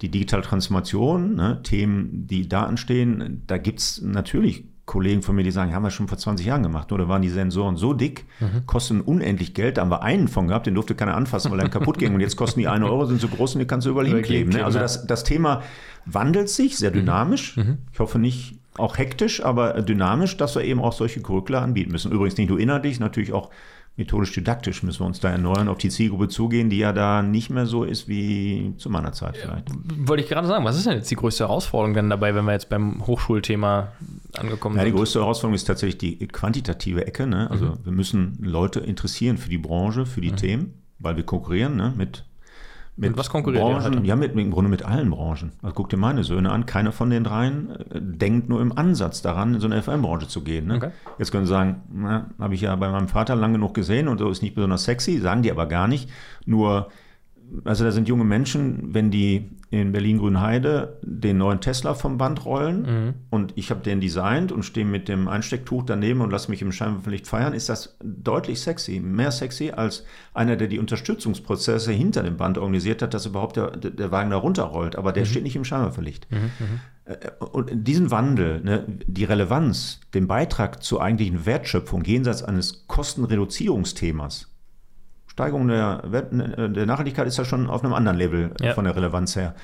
die 0.00 0.10
digitale 0.10 0.42
Transformation, 0.42 1.34
ne, 1.34 1.60
Themen, 1.62 2.26
die 2.26 2.48
da 2.48 2.64
anstehen, 2.64 3.42
da 3.46 3.58
gibt 3.58 3.80
es 3.80 4.00
natürlich 4.00 4.64
Kollegen 4.88 5.22
von 5.22 5.36
mir, 5.36 5.44
die 5.44 5.52
sagen, 5.52 5.72
haben 5.72 5.84
wir 5.84 5.92
schon 5.92 6.08
vor 6.08 6.18
20 6.18 6.44
Jahren 6.44 6.64
gemacht, 6.64 6.90
oder 6.90 7.08
waren 7.08 7.22
die 7.22 7.28
Sensoren 7.28 7.76
so 7.76 7.92
dick, 7.92 8.24
mhm. 8.40 8.66
kosten 8.66 9.00
unendlich 9.00 9.54
Geld. 9.54 9.76
Da 9.76 9.82
haben 9.82 9.90
wir 9.90 10.02
einen 10.02 10.26
von 10.26 10.48
gehabt, 10.48 10.66
den 10.66 10.74
durfte 10.74 10.96
keiner 10.96 11.14
anfassen, 11.14 11.52
weil 11.52 11.60
er 11.60 11.68
kaputt 11.68 11.98
ging. 11.98 12.14
Und 12.14 12.20
jetzt 12.20 12.36
kosten 12.36 12.58
die 12.58 12.66
eine 12.66 12.86
Euro, 12.86 13.04
sind 13.04 13.20
so 13.20 13.28
groß 13.28 13.54
und 13.54 13.60
die 13.60 13.66
kannst 13.66 13.86
du 13.86 13.90
überall 13.90 14.08
hinkleben. 14.08 14.52
Ne? 14.52 14.64
Also 14.64 14.80
das, 14.80 15.06
das 15.06 15.22
Thema 15.22 15.62
wandelt 16.06 16.48
sich 16.48 16.76
sehr 16.76 16.90
mhm. 16.90 16.94
dynamisch. 16.94 17.56
Mhm. 17.56 17.78
Ich 17.92 18.00
hoffe 18.00 18.18
nicht 18.18 18.58
auch 18.78 18.96
hektisch, 18.98 19.44
aber 19.44 19.82
dynamisch, 19.82 20.36
dass 20.36 20.56
wir 20.56 20.64
eben 20.64 20.80
auch 20.80 20.92
solche 20.92 21.20
Curricula 21.20 21.62
anbieten 21.62 21.92
müssen. 21.92 22.10
Übrigens 22.10 22.36
nicht 22.36 22.48
nur 22.48 22.58
inhaltlich, 22.58 22.98
natürlich 22.98 23.32
auch 23.32 23.50
methodisch-didaktisch 23.98 24.84
müssen 24.84 25.00
wir 25.00 25.06
uns 25.06 25.20
da 25.20 25.28
erneuern, 25.28 25.68
auf 25.68 25.78
die 25.78 25.90
Zielgruppe 25.90 26.28
zugehen, 26.28 26.70
die 26.70 26.78
ja 26.78 26.92
da 26.92 27.22
nicht 27.22 27.50
mehr 27.50 27.66
so 27.66 27.82
ist 27.82 28.08
wie 28.08 28.72
zu 28.78 28.88
meiner 28.90 29.12
Zeit 29.12 29.36
vielleicht. 29.36 29.66
Wollte 30.08 30.22
ich 30.22 30.28
gerade 30.28 30.46
sagen, 30.46 30.64
was 30.64 30.76
ist 30.76 30.86
denn 30.86 30.94
jetzt 30.94 31.10
die 31.10 31.16
größte 31.16 31.44
Herausforderung 31.44 31.94
denn 31.94 32.08
dabei, 32.08 32.34
wenn 32.34 32.44
wir 32.44 32.52
jetzt 32.52 32.68
beim 32.68 33.04
Hochschulthema 33.06 33.88
angekommen 34.34 34.76
ja, 34.76 34.84
sind? 34.84 34.92
Die 34.92 34.96
größte 34.96 35.18
Herausforderung 35.18 35.54
ist 35.54 35.64
tatsächlich 35.64 35.98
die 35.98 36.28
quantitative 36.28 37.06
Ecke. 37.06 37.26
Ne? 37.26 37.50
Also 37.50 37.66
mhm. 37.66 37.78
wir 37.84 37.92
müssen 37.92 38.38
Leute 38.40 38.80
interessieren 38.80 39.36
für 39.36 39.50
die 39.50 39.58
Branche, 39.58 40.06
für 40.06 40.20
die 40.20 40.30
mhm. 40.30 40.36
Themen, 40.36 40.74
weil 41.00 41.16
wir 41.16 41.24
konkurrieren 41.24 41.74
ne? 41.74 41.92
mit 41.96 42.24
mit 42.98 43.16
was 43.16 43.30
konkurriert 43.30 43.62
Branchen, 43.62 43.96
halt? 43.96 44.04
Ja, 44.04 44.16
mit, 44.16 44.34
im 44.34 44.50
Grunde 44.50 44.70
mit 44.70 44.84
allen 44.84 45.10
Branchen. 45.10 45.52
Also 45.62 45.74
guck 45.74 45.88
dir 45.88 45.96
meine 45.96 46.24
Söhne 46.24 46.50
an, 46.50 46.66
keiner 46.66 46.92
von 46.92 47.10
den 47.10 47.24
dreien 47.24 47.70
äh, 47.70 48.00
denkt 48.00 48.48
nur 48.48 48.60
im 48.60 48.76
Ansatz 48.76 49.22
daran, 49.22 49.54
in 49.54 49.60
so 49.60 49.66
eine 49.66 49.82
FM-Branche 49.82 50.28
zu 50.28 50.42
gehen. 50.42 50.66
Ne? 50.66 50.76
Okay. 50.76 50.90
Jetzt 51.18 51.30
können 51.30 51.46
sie 51.46 51.50
sagen, 51.50 52.26
habe 52.38 52.54
ich 52.54 52.60
ja 52.60 52.74
bei 52.76 52.90
meinem 52.90 53.08
Vater 53.08 53.36
lange 53.36 53.54
genug 53.54 53.74
gesehen 53.74 54.08
und 54.08 54.18
so 54.18 54.28
ist 54.28 54.42
nicht 54.42 54.54
besonders 54.54 54.84
sexy, 54.84 55.18
sagen 55.18 55.42
die 55.42 55.50
aber 55.50 55.66
gar 55.66 55.88
nicht. 55.88 56.10
Nur 56.44 56.88
also 57.64 57.84
da 57.84 57.92
sind 57.92 58.08
junge 58.08 58.24
Menschen, 58.24 58.94
wenn 58.94 59.10
die 59.10 59.50
in 59.70 59.92
Berlin-Grünheide 59.92 60.98
den 61.02 61.38
neuen 61.38 61.60
Tesla 61.60 61.92
vom 61.92 62.16
Band 62.16 62.44
rollen 62.46 62.82
mhm. 62.82 63.14
und 63.28 63.52
ich 63.56 63.70
habe 63.70 63.80
den 63.80 64.00
designt 64.00 64.50
und 64.50 64.62
stehe 64.62 64.86
mit 64.86 65.08
dem 65.08 65.28
Einstecktuch 65.28 65.82
daneben 65.84 66.22
und 66.22 66.30
lasse 66.30 66.50
mich 66.50 66.62
im 66.62 66.72
Scheinwerferlicht 66.72 67.26
feiern, 67.26 67.52
ist 67.52 67.68
das 67.68 67.96
deutlich 68.02 68.60
sexy, 68.60 68.98
mehr 69.00 69.30
sexy 69.30 69.70
als 69.70 70.04
einer, 70.32 70.56
der 70.56 70.68
die 70.68 70.78
Unterstützungsprozesse 70.78 71.92
hinter 71.92 72.22
dem 72.22 72.38
Band 72.38 72.56
organisiert 72.56 73.02
hat, 73.02 73.12
dass 73.12 73.26
überhaupt 73.26 73.56
der, 73.56 73.72
der 73.72 74.10
Wagen 74.10 74.30
da 74.30 74.36
runterrollt, 74.36 74.96
aber 74.96 75.12
der 75.12 75.24
mhm. 75.24 75.28
steht 75.28 75.42
nicht 75.42 75.56
im 75.56 75.64
Scheinwerferlicht. 75.64 76.30
Mhm. 76.30 76.38
mhm. 76.38 76.80
Äh, 77.04 77.16
und 77.40 77.70
diesen 77.72 78.10
Wandel, 78.10 78.60
ne, 78.62 78.84
die 79.06 79.24
Relevanz, 79.24 80.00
den 80.14 80.28
Beitrag 80.28 80.82
zur 80.82 81.02
eigentlichen 81.02 81.46
Wertschöpfung 81.46 82.04
jenseits 82.04 82.42
eines 82.42 82.86
Kostenreduzierungsthemas, 82.86 84.47
Steigerung 85.38 85.68
der, 85.68 86.02
der 86.02 86.86
Nachhaltigkeit 86.86 87.28
ist 87.28 87.36
ja 87.36 87.44
schon 87.44 87.70
auf 87.70 87.84
einem 87.84 87.94
anderen 87.94 88.18
Level 88.18 88.50
ja. 88.60 88.74
von 88.74 88.84
der 88.84 88.96
Relevanz 88.96 89.36
her. 89.36 89.54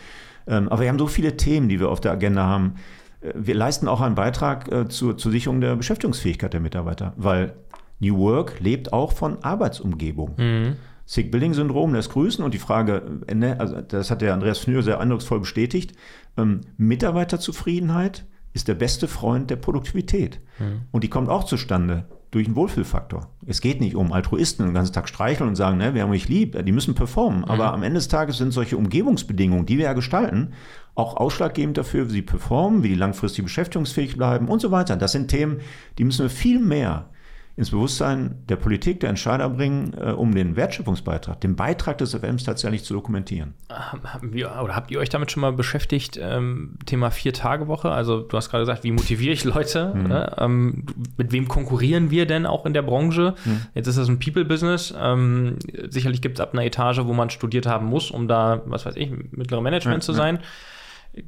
Ähm, 0.47 0.69
aber 0.69 0.83
wir 0.83 0.89
haben 0.89 1.01
so 1.01 1.09
viele 1.09 1.37
Themen, 1.37 1.69
die 1.69 1.81
wir 1.81 1.89
auf 1.89 2.01
der 2.01 2.13
Agenda 2.13 2.45
haben. 2.45 2.77
Äh, 3.21 3.33
wir 3.35 3.57
leisten 3.57 3.89
auch 3.89 4.01
einen 4.01 4.15
Beitrag 4.15 4.71
äh, 4.71 4.89
zur, 4.89 5.19
zur 5.19 5.33
Sicherung 5.33 5.61
der 5.61 5.75
Beschäftigungsfähigkeit 5.75 6.53
der 6.53 6.61
Mitarbeiter, 6.61 7.13
weil 7.17 7.55
New 7.99 8.17
Work 8.19 8.61
lebt 8.61 8.93
auch 8.93 9.11
von 9.11 9.43
Arbeitsumgebung. 9.43 10.35
Mhm. 10.37 10.77
Sick-Billing-Syndrom 11.07 11.93
lässt 11.93 12.13
grüßen 12.13 12.45
und 12.45 12.55
die 12.55 12.59
Frage, 12.59 13.03
äh, 13.27 13.35
ne, 13.35 13.59
also 13.59 13.81
das 13.81 14.13
hat 14.13 14.21
der 14.21 14.33
Andreas 14.33 14.61
Fnür 14.61 14.85
sehr 14.85 15.01
eindrucksvoll 15.01 15.41
bestätigt, 15.41 15.93
ähm, 16.37 16.61
Mitarbeiterzufriedenheit 16.77 18.27
ist 18.53 18.69
der 18.69 18.75
beste 18.75 19.09
Freund 19.09 19.51
der 19.51 19.57
Produktivität. 19.57 20.39
Mhm. 20.61 20.83
Und 20.93 21.03
die 21.03 21.11
kommt 21.11 21.29
auch 21.29 21.43
zustande 21.43 22.05
durch 22.35 22.47
einen 22.47 22.57
Wohlfühlfaktor. 22.57 23.29
Es 23.47 23.61
geht 23.61 23.81
nicht 23.81 23.95
um 23.95 24.13
Altruisten 24.13 24.67
den 24.67 24.75
ganzen 24.75 24.93
Tag 24.93 25.09
streicheln 25.09 25.49
und 25.49 25.55
sagen, 25.55 25.79
ne, 25.79 25.95
wir 25.95 26.03
haben 26.03 26.11
euch 26.11 26.29
lieb, 26.29 26.63
die 26.65 26.73
müssen 26.73 26.95
performen. 26.95 27.41
Mhm. 27.41 27.45
Aber 27.45 27.73
am 27.73 27.83
Ende 27.83 27.99
des 27.99 28.09
Tages 28.09 28.39
sind 28.39 28.51
solche 28.51 28.77
Umgebungsbedingungen, 28.77 29.67
die 29.67 29.79
wir 29.79 29.85
ja 29.85 29.93
gestalten, 29.93 30.53
auch 30.95 31.17
ausschlaggebend 31.17 31.79
dafür, 31.79 32.09
wie 32.09 32.13
sie 32.13 32.23
performen, 32.23 32.83
wie 32.83 32.89
die 32.89 32.95
langfristig 32.95 33.45
beschäftigungsfähig 33.45 34.17
bleiben 34.17 34.49
und 34.49 34.61
so 34.61 34.71
weiter. 34.71 34.97
Das 34.97 35.13
sind 35.13 35.29
Themen, 35.29 35.61
die 35.99 36.05
müssen 36.05 36.25
wir 36.25 36.31
viel 36.31 36.59
mehr 36.59 37.11
ins 37.57 37.71
Bewusstsein 37.71 38.43
der 38.49 38.57
Politik, 38.57 38.99
der 39.01 39.11
Entscheider 39.11 39.49
bringen, 39.49 39.95
äh, 39.95 40.11
um 40.11 40.35
den 40.35 40.57
Wertschöpfungsbeitrag, 40.57 41.41
den 41.41 41.55
Beitrag 41.55 41.99
des 41.99 42.13
FMs 42.13 42.43
tatsächlich 42.43 42.83
zu 42.85 42.95
dokumentieren. 42.95 43.55
Haben 43.71 44.33
wir, 44.33 44.61
oder 44.61 44.75
habt 44.75 44.91
ihr 44.91 44.99
euch 44.99 45.09
damit 45.09 45.31
schon 45.31 45.41
mal 45.41 45.53
beschäftigt, 45.53 46.19
ähm, 46.21 46.77
Thema 46.85 47.13
Vier-Tage-Woche? 47.13 47.91
Also 47.91 48.23
du 48.23 48.37
hast 48.37 48.51
gerade 48.51 48.63
gesagt, 48.63 48.83
wie 48.83 48.91
motiviere 48.91 49.33
ich 49.33 49.45
Leute? 49.45 49.93
Mhm. 49.95 50.03
Ne? 50.09 50.33
Ähm, 50.37 50.87
mit 51.17 51.31
wem 51.31 51.47
konkurrieren 51.47 52.11
wir 52.11 52.27
denn 52.27 52.45
auch 52.45 52.67
in 52.67 52.75
der 52.75 52.83
Branche? 52.83 53.35
Mhm. 53.45 53.63
Jetzt 53.75 53.87
ist 53.87 53.99
das 53.99 54.09
ein 54.09 54.19
People-Business. 54.19 54.93
Ähm, 54.99 55.59
sicherlich 55.91 56.23
gibt 56.23 56.39
es 56.39 56.41
ab 56.41 56.55
einer 56.55 56.65
Etage, 56.65 57.05
wo 57.05 57.13
man 57.13 57.31
studiert 57.31 57.67
haben 57.67 57.87
muss, 57.87 58.11
um 58.11 58.27
da, 58.27 58.63
was 58.67 58.85
weiß 58.85 58.97
ich, 58.97 59.11
mittlere 59.31 59.61
Management 59.61 60.03
ja, 60.03 60.07
zu 60.07 60.13
sein. 60.13 60.37
Ja. 60.37 60.43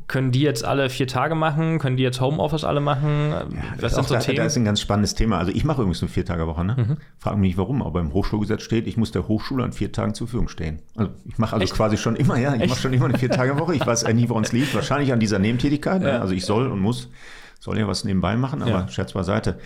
Können 0.09 0.33
die 0.33 0.41
jetzt 0.41 0.65
alle 0.65 0.91
vier 0.91 1.07
Tage 1.07 1.37
machen? 1.37 1.79
Können 1.79 1.97
die 1.97 2.03
jetzt 2.03 2.21
Homeoffice 2.21 2.65
alle 2.65 2.81
machen? 2.81 3.31
Ja, 3.31 3.47
Was 3.79 3.95
sind 3.95 4.09
so 4.09 4.15
da, 4.15 4.21
Themen? 4.21 4.39
Das 4.39 4.53
ist 4.53 4.57
ein 4.57 4.65
ganz 4.65 4.81
spannendes 4.81 5.15
Thema. 5.15 5.39
Also 5.39 5.53
ich 5.53 5.65
mache 5.65 5.83
übrigens 5.83 6.03
eine 6.03 6.09
Vier-Tage-Woche. 6.09 6.65
Ne? 6.65 6.75
Mhm. 6.77 6.97
Frage 7.19 7.37
mich 7.37 7.51
nicht 7.51 7.59
warum, 7.59 7.83
aber 7.83 8.01
im 8.01 8.13
Hochschulgesetz 8.13 8.63
steht, 8.63 8.89
ich 8.89 8.97
muss 8.97 9.13
der 9.13 9.29
Hochschule 9.29 9.63
an 9.63 9.73
vier 9.73 9.93
Tagen 9.93 10.15
zur 10.15 10.27
Verfügung 10.27 10.49
stehen. 10.49 10.81
Also 10.97 11.13
ich 11.25 11.39
mache 11.39 11.53
also 11.53 11.63
Echt? 11.63 11.75
quasi 11.75 11.97
schon 11.99 12.17
immer, 12.17 12.37
ja, 12.37 12.55
ich 12.57 12.69
mache 12.69 12.81
schon 12.81 12.93
immer 12.95 13.05
eine 13.05 13.17
Vier-Tage-Woche. 13.17 13.77
Ich 13.77 13.87
weiß 13.87 14.13
nie, 14.13 14.29
woran 14.29 14.43
es 14.43 14.53
liegt. 14.53 14.75
Wahrscheinlich 14.75 15.13
an 15.13 15.21
dieser 15.21 15.39
Nebentätigkeit. 15.39 16.03
Ne? 16.03 16.09
Ja. 16.09 16.19
Also 16.19 16.35
ich 16.35 16.45
soll 16.45 16.67
und 16.67 16.81
muss, 16.81 17.09
soll 17.61 17.79
ja 17.79 17.87
was 17.87 18.03
nebenbei 18.03 18.37
machen, 18.37 18.63
aber 18.63 18.71
ja. 18.71 18.89
Scherz 18.89 19.13
beiseite. 19.13 19.59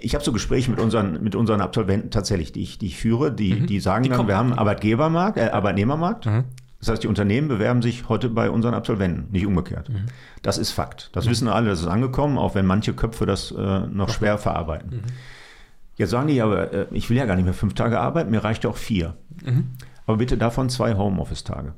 Ich 0.00 0.16
habe 0.16 0.24
so 0.24 0.32
Gespräche 0.32 0.68
mit 0.68 0.80
unseren, 0.80 1.22
mit 1.22 1.36
unseren 1.36 1.60
Absolventen 1.60 2.10
tatsächlich, 2.10 2.50
die 2.50 2.62
ich, 2.62 2.78
die 2.78 2.86
ich 2.86 2.96
führe, 2.96 3.32
die, 3.32 3.54
mhm. 3.54 3.66
die 3.66 3.78
sagen 3.78 4.02
die 4.02 4.10
dann, 4.10 4.26
wir 4.26 4.36
haben 4.36 4.50
einen 4.50 4.58
Arbeitgebermarkt, 4.58 5.38
äh, 5.38 5.50
Arbeitnehmermarkt. 5.50 6.26
Mhm. 6.26 6.44
Das 6.78 6.88
heißt, 6.88 7.02
die 7.02 7.08
Unternehmen 7.08 7.48
bewerben 7.48 7.82
sich 7.82 8.08
heute 8.08 8.28
bei 8.28 8.50
unseren 8.50 8.74
Absolventen, 8.74 9.32
nicht 9.32 9.46
umgekehrt. 9.46 9.88
Mhm. 9.88 10.06
Das 10.42 10.58
ist 10.58 10.70
Fakt. 10.70 11.10
Das 11.12 11.26
mhm. 11.26 11.30
wissen 11.30 11.48
alle, 11.48 11.70
das 11.70 11.80
ist 11.80 11.88
angekommen, 11.88 12.38
auch 12.38 12.54
wenn 12.54 12.66
manche 12.66 12.94
Köpfe 12.94 13.26
das 13.26 13.50
äh, 13.50 13.80
noch 13.86 14.10
schwer 14.10 14.38
verarbeiten. 14.38 14.98
Mhm. 14.98 15.02
Jetzt 15.96 16.10
sagen 16.10 16.28
die 16.28 16.40
aber, 16.40 16.72
äh, 16.72 16.86
ich 16.92 17.10
will 17.10 17.16
ja 17.16 17.26
gar 17.26 17.34
nicht 17.34 17.44
mehr 17.44 17.54
fünf 17.54 17.74
Tage 17.74 17.98
arbeiten, 17.98 18.30
mir 18.30 18.44
reicht 18.44 18.62
ja 18.62 18.70
auch 18.70 18.76
vier. 18.76 19.16
Mhm. 19.44 19.70
Aber 20.06 20.18
bitte 20.18 20.38
davon 20.38 20.70
zwei 20.70 20.94
Homeoffice-Tage. 20.94 21.74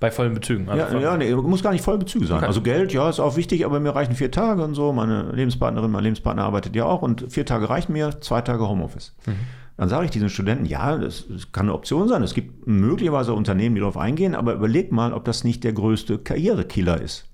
Bei 0.00 0.10
vollen 0.10 0.32
Bezügen. 0.32 0.66
Also 0.70 0.96
ja, 0.96 1.02
ja 1.12 1.16
nee, 1.18 1.34
muss 1.34 1.62
gar 1.62 1.72
nicht 1.72 1.84
voll 1.84 1.98
Bezüge 1.98 2.26
sein. 2.26 2.38
Okay. 2.38 2.46
Also 2.46 2.62
Geld, 2.62 2.92
ja, 2.94 3.10
ist 3.10 3.20
auch 3.20 3.36
wichtig, 3.36 3.66
aber 3.66 3.80
mir 3.80 3.94
reichen 3.94 4.14
vier 4.14 4.30
Tage 4.30 4.64
und 4.64 4.74
so. 4.74 4.94
Meine 4.94 5.30
Lebenspartnerin, 5.32 5.90
mein 5.90 6.02
Lebenspartner 6.02 6.42
arbeitet 6.42 6.74
ja 6.74 6.86
auch 6.86 7.02
und 7.02 7.30
vier 7.30 7.44
Tage 7.44 7.68
reichen 7.68 7.92
mir, 7.92 8.18
zwei 8.22 8.40
Tage 8.40 8.66
Homeoffice. 8.66 9.14
Mhm. 9.26 9.32
Dann 9.76 9.88
sage 9.90 10.06
ich 10.06 10.10
diesen 10.10 10.30
Studenten, 10.30 10.64
ja, 10.64 10.96
das, 10.96 11.26
das, 11.28 11.52
kann 11.52 11.66
eine 11.66 11.74
Option 11.74 12.08
sein. 12.08 12.22
Es 12.22 12.32
gibt 12.32 12.66
möglicherweise 12.66 13.34
Unternehmen, 13.34 13.74
die 13.74 13.80
darauf 13.80 13.98
eingehen, 13.98 14.34
aber 14.34 14.54
überleg 14.54 14.90
mal, 14.90 15.12
ob 15.12 15.26
das 15.26 15.44
nicht 15.44 15.64
der 15.64 15.74
größte 15.74 16.18
Karrierekiller 16.18 17.00
ist. 17.00 17.26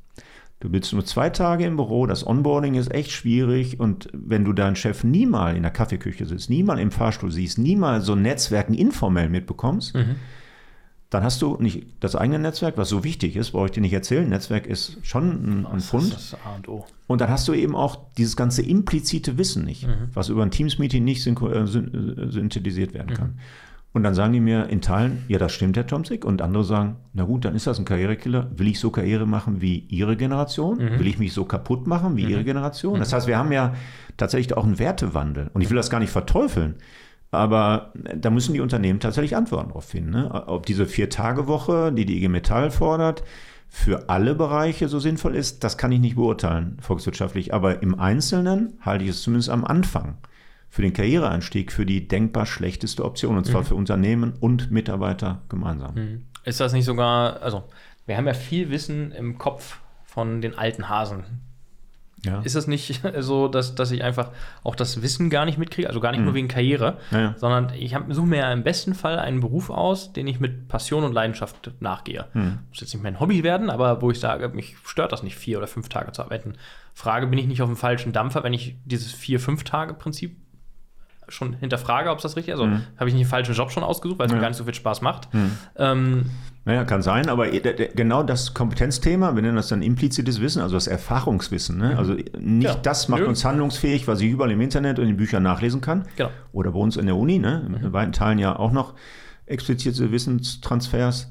Du 0.58 0.68
bist 0.68 0.92
nur 0.92 1.04
zwei 1.04 1.30
Tage 1.30 1.66
im 1.66 1.76
Büro, 1.76 2.06
das 2.06 2.26
Onboarding 2.26 2.74
ist 2.74 2.92
echt 2.92 3.12
schwierig 3.12 3.78
und 3.78 4.08
wenn 4.12 4.44
du 4.44 4.52
deinen 4.52 4.74
Chef 4.74 5.04
nie 5.04 5.26
mal 5.26 5.54
in 5.54 5.62
der 5.62 5.70
Kaffeeküche 5.70 6.26
sitzt, 6.26 6.50
nie 6.50 6.62
mal 6.62 6.80
im 6.80 6.90
Fahrstuhl 6.90 7.30
siehst, 7.30 7.58
nie 7.58 7.76
mal 7.76 8.00
so 8.00 8.14
Netzwerken 8.14 8.74
informell 8.74 9.28
mitbekommst, 9.28 9.94
mhm 9.94 10.16
dann 11.10 11.22
hast 11.22 11.40
du 11.40 11.56
nicht 11.60 11.86
das 12.00 12.16
eigene 12.16 12.38
Netzwerk, 12.38 12.76
was 12.76 12.88
so 12.88 13.04
wichtig 13.04 13.36
ist, 13.36 13.52
brauche 13.52 13.66
ich 13.66 13.72
dir 13.72 13.80
nicht 13.80 13.92
erzählen. 13.92 14.28
Netzwerk 14.28 14.66
ist 14.66 14.98
schon 15.02 15.28
ein, 15.30 15.66
ein 15.66 15.80
Fund. 15.80 16.12
Das 16.12 16.34
A 16.44 16.56
und, 16.56 16.68
o. 16.68 16.84
und 17.06 17.20
dann 17.20 17.30
hast 17.30 17.46
du 17.46 17.54
eben 17.54 17.76
auch 17.76 17.96
dieses 18.18 18.36
ganze 18.36 18.62
implizite 18.62 19.38
Wissen 19.38 19.64
nicht, 19.64 19.86
mhm. 19.86 20.10
was 20.14 20.28
über 20.28 20.42
ein 20.42 20.50
Teams-Meeting 20.50 21.04
nicht 21.04 21.24
äh, 21.26 21.66
synthetisiert 21.66 22.92
werden 22.92 23.14
kann. 23.14 23.28
Mhm. 23.28 23.40
Und 23.96 24.02
dann 24.02 24.14
sagen 24.14 24.34
die 24.34 24.40
mir 24.40 24.68
in 24.68 24.82
Teilen, 24.82 25.24
ja, 25.26 25.38
das 25.38 25.52
stimmt, 25.52 25.74
Herr 25.78 25.86
Tomzig. 25.86 26.22
Und 26.26 26.42
andere 26.42 26.64
sagen, 26.64 26.96
na 27.14 27.24
gut, 27.24 27.46
dann 27.46 27.54
ist 27.54 27.66
das 27.66 27.78
ein 27.78 27.86
Karrierekiller. 27.86 28.50
Will 28.54 28.68
ich 28.68 28.78
so 28.78 28.90
Karriere 28.90 29.24
machen 29.24 29.62
wie 29.62 29.86
Ihre 29.88 30.18
Generation? 30.18 30.76
Mhm. 30.76 30.98
Will 30.98 31.06
ich 31.06 31.18
mich 31.18 31.32
so 31.32 31.46
kaputt 31.46 31.86
machen 31.86 32.14
wie 32.18 32.24
mhm. 32.24 32.30
Ihre 32.30 32.44
Generation? 32.44 32.98
Das 32.98 33.10
mhm. 33.10 33.16
heißt, 33.16 33.26
wir 33.26 33.38
haben 33.38 33.52
ja 33.52 33.74
tatsächlich 34.18 34.54
auch 34.54 34.64
einen 34.64 34.78
Wertewandel. 34.78 35.50
Und 35.54 35.62
ich 35.62 35.70
will 35.70 35.78
das 35.78 35.88
gar 35.88 36.00
nicht 36.00 36.10
verteufeln. 36.10 36.74
Aber 37.30 37.92
da 37.94 38.30
müssen 38.30 38.54
die 38.54 38.60
Unternehmen 38.60 39.00
tatsächlich 39.00 39.36
Antworten 39.36 39.68
darauf 39.68 39.84
finden. 39.84 40.10
Ne? 40.10 40.44
Ob 40.46 40.66
diese 40.66 40.86
Vier-Tage-Woche, 40.86 41.92
die 41.92 42.06
die 42.06 42.18
IG 42.18 42.28
Metall 42.28 42.70
fordert, 42.70 43.22
für 43.68 44.08
alle 44.08 44.34
Bereiche 44.34 44.88
so 44.88 44.98
sinnvoll 44.98 45.34
ist, 45.34 45.64
das 45.64 45.76
kann 45.76 45.92
ich 45.92 46.00
nicht 46.00 46.16
beurteilen, 46.16 46.78
volkswirtschaftlich. 46.80 47.52
Aber 47.52 47.82
im 47.82 47.98
Einzelnen 47.98 48.78
halte 48.80 49.04
ich 49.04 49.10
es 49.10 49.22
zumindest 49.22 49.50
am 49.50 49.64
Anfang 49.64 50.18
für 50.68 50.82
den 50.82 50.92
Karriereeinstieg 50.92 51.72
für 51.72 51.86
die 51.86 52.06
denkbar 52.06 52.46
schlechteste 52.46 53.04
Option. 53.04 53.36
Und 53.36 53.44
zwar 53.44 53.62
mhm. 53.62 53.66
für 53.66 53.74
Unternehmen 53.74 54.34
und 54.40 54.70
Mitarbeiter 54.70 55.42
gemeinsam. 55.48 55.94
Mhm. 55.94 56.26
Ist 56.44 56.60
das 56.60 56.72
nicht 56.72 56.84
sogar, 56.84 57.42
also 57.42 57.64
wir 58.06 58.16
haben 58.16 58.26
ja 58.26 58.34
viel 58.34 58.70
Wissen 58.70 59.10
im 59.12 59.36
Kopf 59.36 59.80
von 60.04 60.40
den 60.40 60.56
alten 60.56 60.88
Hasen, 60.88 61.24
Ja. 62.26 62.40
Ist 62.40 62.56
es 62.56 62.66
nicht 62.66 63.02
so, 63.20 63.48
dass, 63.48 63.74
dass 63.74 63.90
ich 63.90 64.02
einfach 64.02 64.30
auch 64.62 64.74
das 64.74 65.02
Wissen 65.02 65.30
gar 65.30 65.44
nicht 65.44 65.58
mitkriege, 65.58 65.88
also 65.88 66.00
gar 66.00 66.10
nicht 66.10 66.20
mhm. 66.20 66.26
nur 66.26 66.34
wegen 66.34 66.48
Karriere, 66.48 66.98
ja, 67.10 67.34
sondern 67.38 67.72
ich 67.74 67.96
suche 68.10 68.26
mir 68.26 68.38
ja 68.38 68.52
im 68.52 68.62
besten 68.62 68.94
Fall 68.94 69.18
einen 69.18 69.40
Beruf 69.40 69.70
aus, 69.70 70.12
den 70.12 70.26
ich 70.26 70.40
mit 70.40 70.68
Passion 70.68 71.04
und 71.04 71.12
Leidenschaft 71.12 71.70
nachgehe. 71.80 72.26
Mhm. 72.34 72.58
Muss 72.68 72.80
jetzt 72.80 72.92
nicht 72.92 73.02
mein 73.02 73.20
Hobby 73.20 73.42
werden, 73.42 73.70
aber 73.70 74.02
wo 74.02 74.10
ich 74.10 74.20
sage, 74.20 74.48
mich 74.48 74.76
stört 74.84 75.12
das 75.12 75.22
nicht, 75.22 75.36
vier 75.36 75.58
oder 75.58 75.66
fünf 75.66 75.88
Tage 75.88 76.12
zu 76.12 76.22
arbeiten. 76.22 76.54
Frage, 76.94 77.26
bin 77.26 77.38
ich 77.38 77.46
nicht 77.46 77.62
auf 77.62 77.68
dem 77.68 77.76
falschen 77.76 78.12
Dampfer, 78.12 78.42
wenn 78.42 78.54
ich 78.54 78.76
dieses 78.84 79.12
Vier-Fünf-Tage-Prinzip 79.12 80.36
schon 81.28 81.54
hinterfrage, 81.54 82.10
ob 82.10 82.18
es 82.18 82.22
das 82.22 82.36
richtig 82.36 82.54
ist. 82.54 82.60
Also 82.60 82.72
mhm. 82.72 82.82
habe 82.96 83.08
ich 83.08 83.14
nicht 83.14 83.26
den 83.26 83.30
falschen 83.30 83.54
Job 83.54 83.70
schon 83.70 83.82
ausgesucht, 83.82 84.18
weil 84.18 84.26
es 84.26 84.32
ja. 84.32 84.36
mir 84.36 84.42
gar 84.42 84.48
nicht 84.48 84.58
so 84.58 84.64
viel 84.64 84.74
Spaß 84.74 85.02
macht. 85.02 85.32
Mhm. 85.34 85.58
Ähm, 85.76 86.30
naja, 86.66 86.84
kann 86.84 87.00
sein, 87.00 87.28
aber 87.28 87.48
genau 87.48 88.24
das 88.24 88.52
Kompetenzthema, 88.52 89.36
wir 89.36 89.42
nennen 89.42 89.54
das 89.54 89.68
dann 89.68 89.82
implizites 89.82 90.40
Wissen, 90.40 90.60
also 90.60 90.74
das 90.74 90.88
Erfahrungswissen. 90.88 91.78
Ne? 91.78 91.92
Mhm. 91.92 91.98
Also 91.98 92.14
nicht 92.40 92.64
ja. 92.64 92.74
das 92.74 93.08
macht 93.08 93.22
Nö. 93.22 93.28
uns 93.28 93.44
handlungsfähig, 93.44 94.08
was 94.08 94.20
ich 94.20 94.32
überall 94.32 94.50
im 94.50 94.60
Internet 94.60 94.98
und 94.98 95.04
in 95.04 95.12
den 95.12 95.16
Büchern 95.16 95.44
nachlesen 95.44 95.80
kann. 95.80 96.08
Genau. 96.16 96.30
Oder 96.50 96.72
bei 96.72 96.80
uns 96.80 96.96
in 96.96 97.06
der 97.06 97.14
Uni, 97.14 97.38
ne? 97.38 97.62
in 97.66 97.88
mhm. 97.88 97.92
weiten 97.92 98.10
Teilen 98.10 98.40
ja 98.40 98.58
auch 98.58 98.72
noch 98.72 98.94
explizite 99.46 100.10
Wissenstransfers 100.10 101.30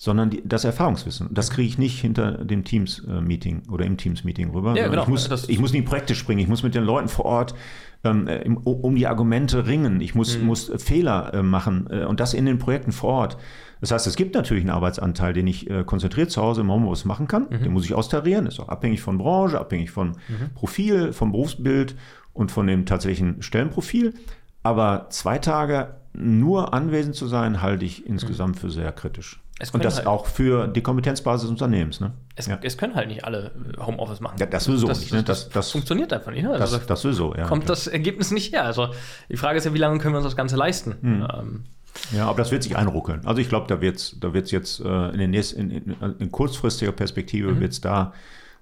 sondern 0.00 0.30
die, 0.30 0.42
das 0.46 0.64
Erfahrungswissen. 0.64 1.28
Das 1.32 1.50
kriege 1.50 1.68
ich 1.68 1.76
nicht 1.76 2.00
hinter 2.00 2.44
dem 2.44 2.62
Teams-Meeting 2.62 3.64
oder 3.68 3.84
im 3.84 3.96
Teams-Meeting 3.96 4.50
rüber. 4.50 4.76
Ja, 4.76 4.86
genau. 4.86 5.02
ich, 5.02 5.08
muss, 5.08 5.48
ich 5.48 5.58
muss 5.58 5.72
in 5.72 5.82
die 5.82 5.88
Projekte 5.88 6.14
springen, 6.14 6.38
ich 6.38 6.46
muss 6.46 6.62
mit 6.62 6.76
den 6.76 6.84
Leuten 6.84 7.08
vor 7.08 7.24
Ort 7.24 7.56
ähm, 8.04 8.28
äh, 8.28 8.48
um 8.48 8.94
die 8.94 9.08
Argumente 9.08 9.66
ringen, 9.66 10.00
ich 10.00 10.14
muss, 10.14 10.38
mhm. 10.38 10.46
muss 10.46 10.70
Fehler 10.76 11.34
äh, 11.34 11.42
machen 11.42 11.88
äh, 11.90 12.04
und 12.04 12.20
das 12.20 12.32
in 12.32 12.46
den 12.46 12.58
Projekten 12.58 12.92
vor 12.92 13.10
Ort. 13.12 13.38
Das 13.80 13.90
heißt, 13.90 14.06
es 14.06 14.16
gibt 14.16 14.34
natürlich 14.34 14.62
einen 14.62 14.70
Arbeitsanteil, 14.70 15.32
den 15.32 15.46
ich 15.46 15.70
äh, 15.70 15.84
konzentriert 15.84 16.30
zu 16.30 16.42
Hause 16.42 16.62
im 16.62 16.70
Homeoffice 16.70 17.04
machen 17.04 17.28
kann. 17.28 17.46
Mhm. 17.50 17.62
Den 17.62 17.72
muss 17.72 17.84
ich 17.84 17.94
austarieren, 17.94 18.46
ist 18.46 18.60
auch 18.60 18.68
abhängig 18.68 19.00
von 19.00 19.18
Branche, 19.18 19.58
abhängig 19.58 19.90
von 19.90 20.10
mhm. 20.28 20.50
Profil, 20.54 21.12
vom 21.12 21.32
Berufsbild 21.32 21.94
und 22.32 22.50
von 22.50 22.66
dem 22.66 22.86
tatsächlichen 22.86 23.42
Stellenprofil. 23.42 24.14
Aber 24.62 25.06
zwei 25.10 25.38
Tage 25.38 25.96
nur 26.12 26.74
anwesend 26.74 27.14
zu 27.14 27.26
sein, 27.26 27.62
halte 27.62 27.84
ich 27.84 28.06
insgesamt 28.06 28.56
mhm. 28.56 28.60
für 28.60 28.70
sehr 28.70 28.92
kritisch. 28.92 29.40
Und 29.72 29.84
das 29.84 29.96
halt 29.96 30.06
auch 30.06 30.26
für 30.26 30.68
die 30.68 30.82
Kompetenzbasis 30.82 31.42
des 31.42 31.50
Unternehmens. 31.50 31.98
Ne? 31.98 32.12
Es, 32.36 32.46
ja. 32.46 32.58
es, 32.62 32.78
können 32.78 32.94
halt 32.94 33.08
nicht 33.08 33.24
alle 33.24 33.50
äh, 33.76 33.80
Homeoffice 33.80 34.20
machen. 34.20 34.36
Ja, 34.38 34.46
das 34.46 34.64
sowieso 34.64 34.86
das, 34.86 35.00
nicht. 35.00 35.12
Ne? 35.12 35.24
Das, 35.24 35.48
das, 35.48 35.72
funktioniert 35.72 36.12
einfach 36.12 36.30
nicht. 36.30 36.44
Ne? 36.44 36.50
Also 36.50 36.76
das, 36.76 36.86
das 36.86 37.02
sowieso, 37.02 37.34
ja. 37.34 37.46
Kommt 37.48 37.64
klar. 37.64 37.74
das 37.74 37.88
Ergebnis 37.88 38.30
nicht 38.30 38.52
her. 38.52 38.64
Also 38.64 38.90
die 39.28 39.36
Frage 39.36 39.58
ist 39.58 39.64
ja, 39.64 39.74
wie 39.74 39.78
lange 39.78 39.98
können 39.98 40.14
wir 40.14 40.18
uns 40.18 40.26
das 40.26 40.36
Ganze 40.36 40.54
leisten? 40.54 40.94
Hm. 41.00 41.28
Ähm, 41.34 41.64
ja, 42.12 42.26
aber 42.26 42.38
das 42.38 42.50
wird 42.50 42.62
sich 42.62 42.76
einruckeln. 42.76 43.20
Also 43.24 43.40
ich 43.40 43.48
glaube, 43.48 43.66
da 43.68 43.80
wird 43.80 43.96
es 43.96 44.16
da 44.20 44.34
wird's 44.34 44.50
jetzt 44.50 44.80
äh, 44.80 45.08
in, 45.10 45.18
den 45.18 45.30
nächsten, 45.30 45.70
in, 45.70 45.70
in, 45.70 46.14
in 46.18 46.32
kurzfristiger 46.32 46.92
Perspektive 46.92 47.52
mhm. 47.52 47.60
wird 47.60 47.72
es 47.72 47.80
da 47.80 48.12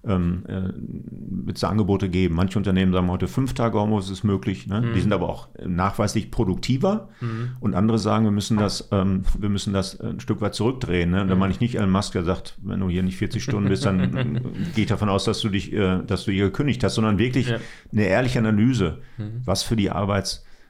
ähm, 0.06 0.44
äh, 0.46 1.52
es 1.52 1.64
Angebote 1.64 2.08
geben. 2.08 2.34
Manche 2.34 2.58
Unternehmen 2.58 2.92
sagen 2.92 3.10
heute 3.10 3.28
fünf 3.28 3.54
Tage 3.54 3.78
Homeoffice 3.78 4.10
ist 4.10 4.24
möglich. 4.24 4.66
Ne? 4.66 4.80
Mhm. 4.80 4.94
Die 4.94 5.00
sind 5.00 5.12
aber 5.12 5.28
auch 5.28 5.48
nachweislich 5.64 6.30
produktiver. 6.30 7.08
Mhm. 7.20 7.50
Und 7.60 7.74
andere 7.74 7.98
sagen, 7.98 8.24
wir 8.24 8.30
müssen 8.30 8.56
das, 8.56 8.88
ähm, 8.92 9.22
wir 9.38 9.48
müssen 9.48 9.72
das 9.72 10.00
ein 10.00 10.20
Stück 10.20 10.40
weit 10.40 10.54
zurückdrehen. 10.54 11.10
Ne? 11.10 11.26
Da 11.26 11.34
mhm. 11.34 11.40
meine 11.40 11.52
ich 11.52 11.60
nicht 11.60 11.74
Elon 11.76 11.90
Musk, 11.90 12.12
der 12.12 12.24
sagt, 12.24 12.56
wenn 12.62 12.80
du 12.80 12.88
hier 12.88 13.02
nicht 13.02 13.16
40 13.16 13.42
Stunden 13.42 13.68
bist, 13.68 13.84
dann 13.84 14.40
gehe 14.74 14.84
ich 14.84 14.86
davon 14.86 15.08
aus, 15.08 15.24
dass 15.24 15.40
du 15.40 15.48
dich, 15.48 15.72
äh, 15.72 16.02
dass 16.06 16.24
du 16.24 16.32
hier 16.32 16.46
gekündigt 16.46 16.82
hast, 16.84 16.94
sondern 16.94 17.18
wirklich 17.18 17.48
ja. 17.48 17.58
eine 17.92 18.04
ehrliche 18.04 18.38
Analyse, 18.38 18.98
mhm. 19.18 19.42
was 19.44 19.62
für 19.62 19.76
die 19.76 19.90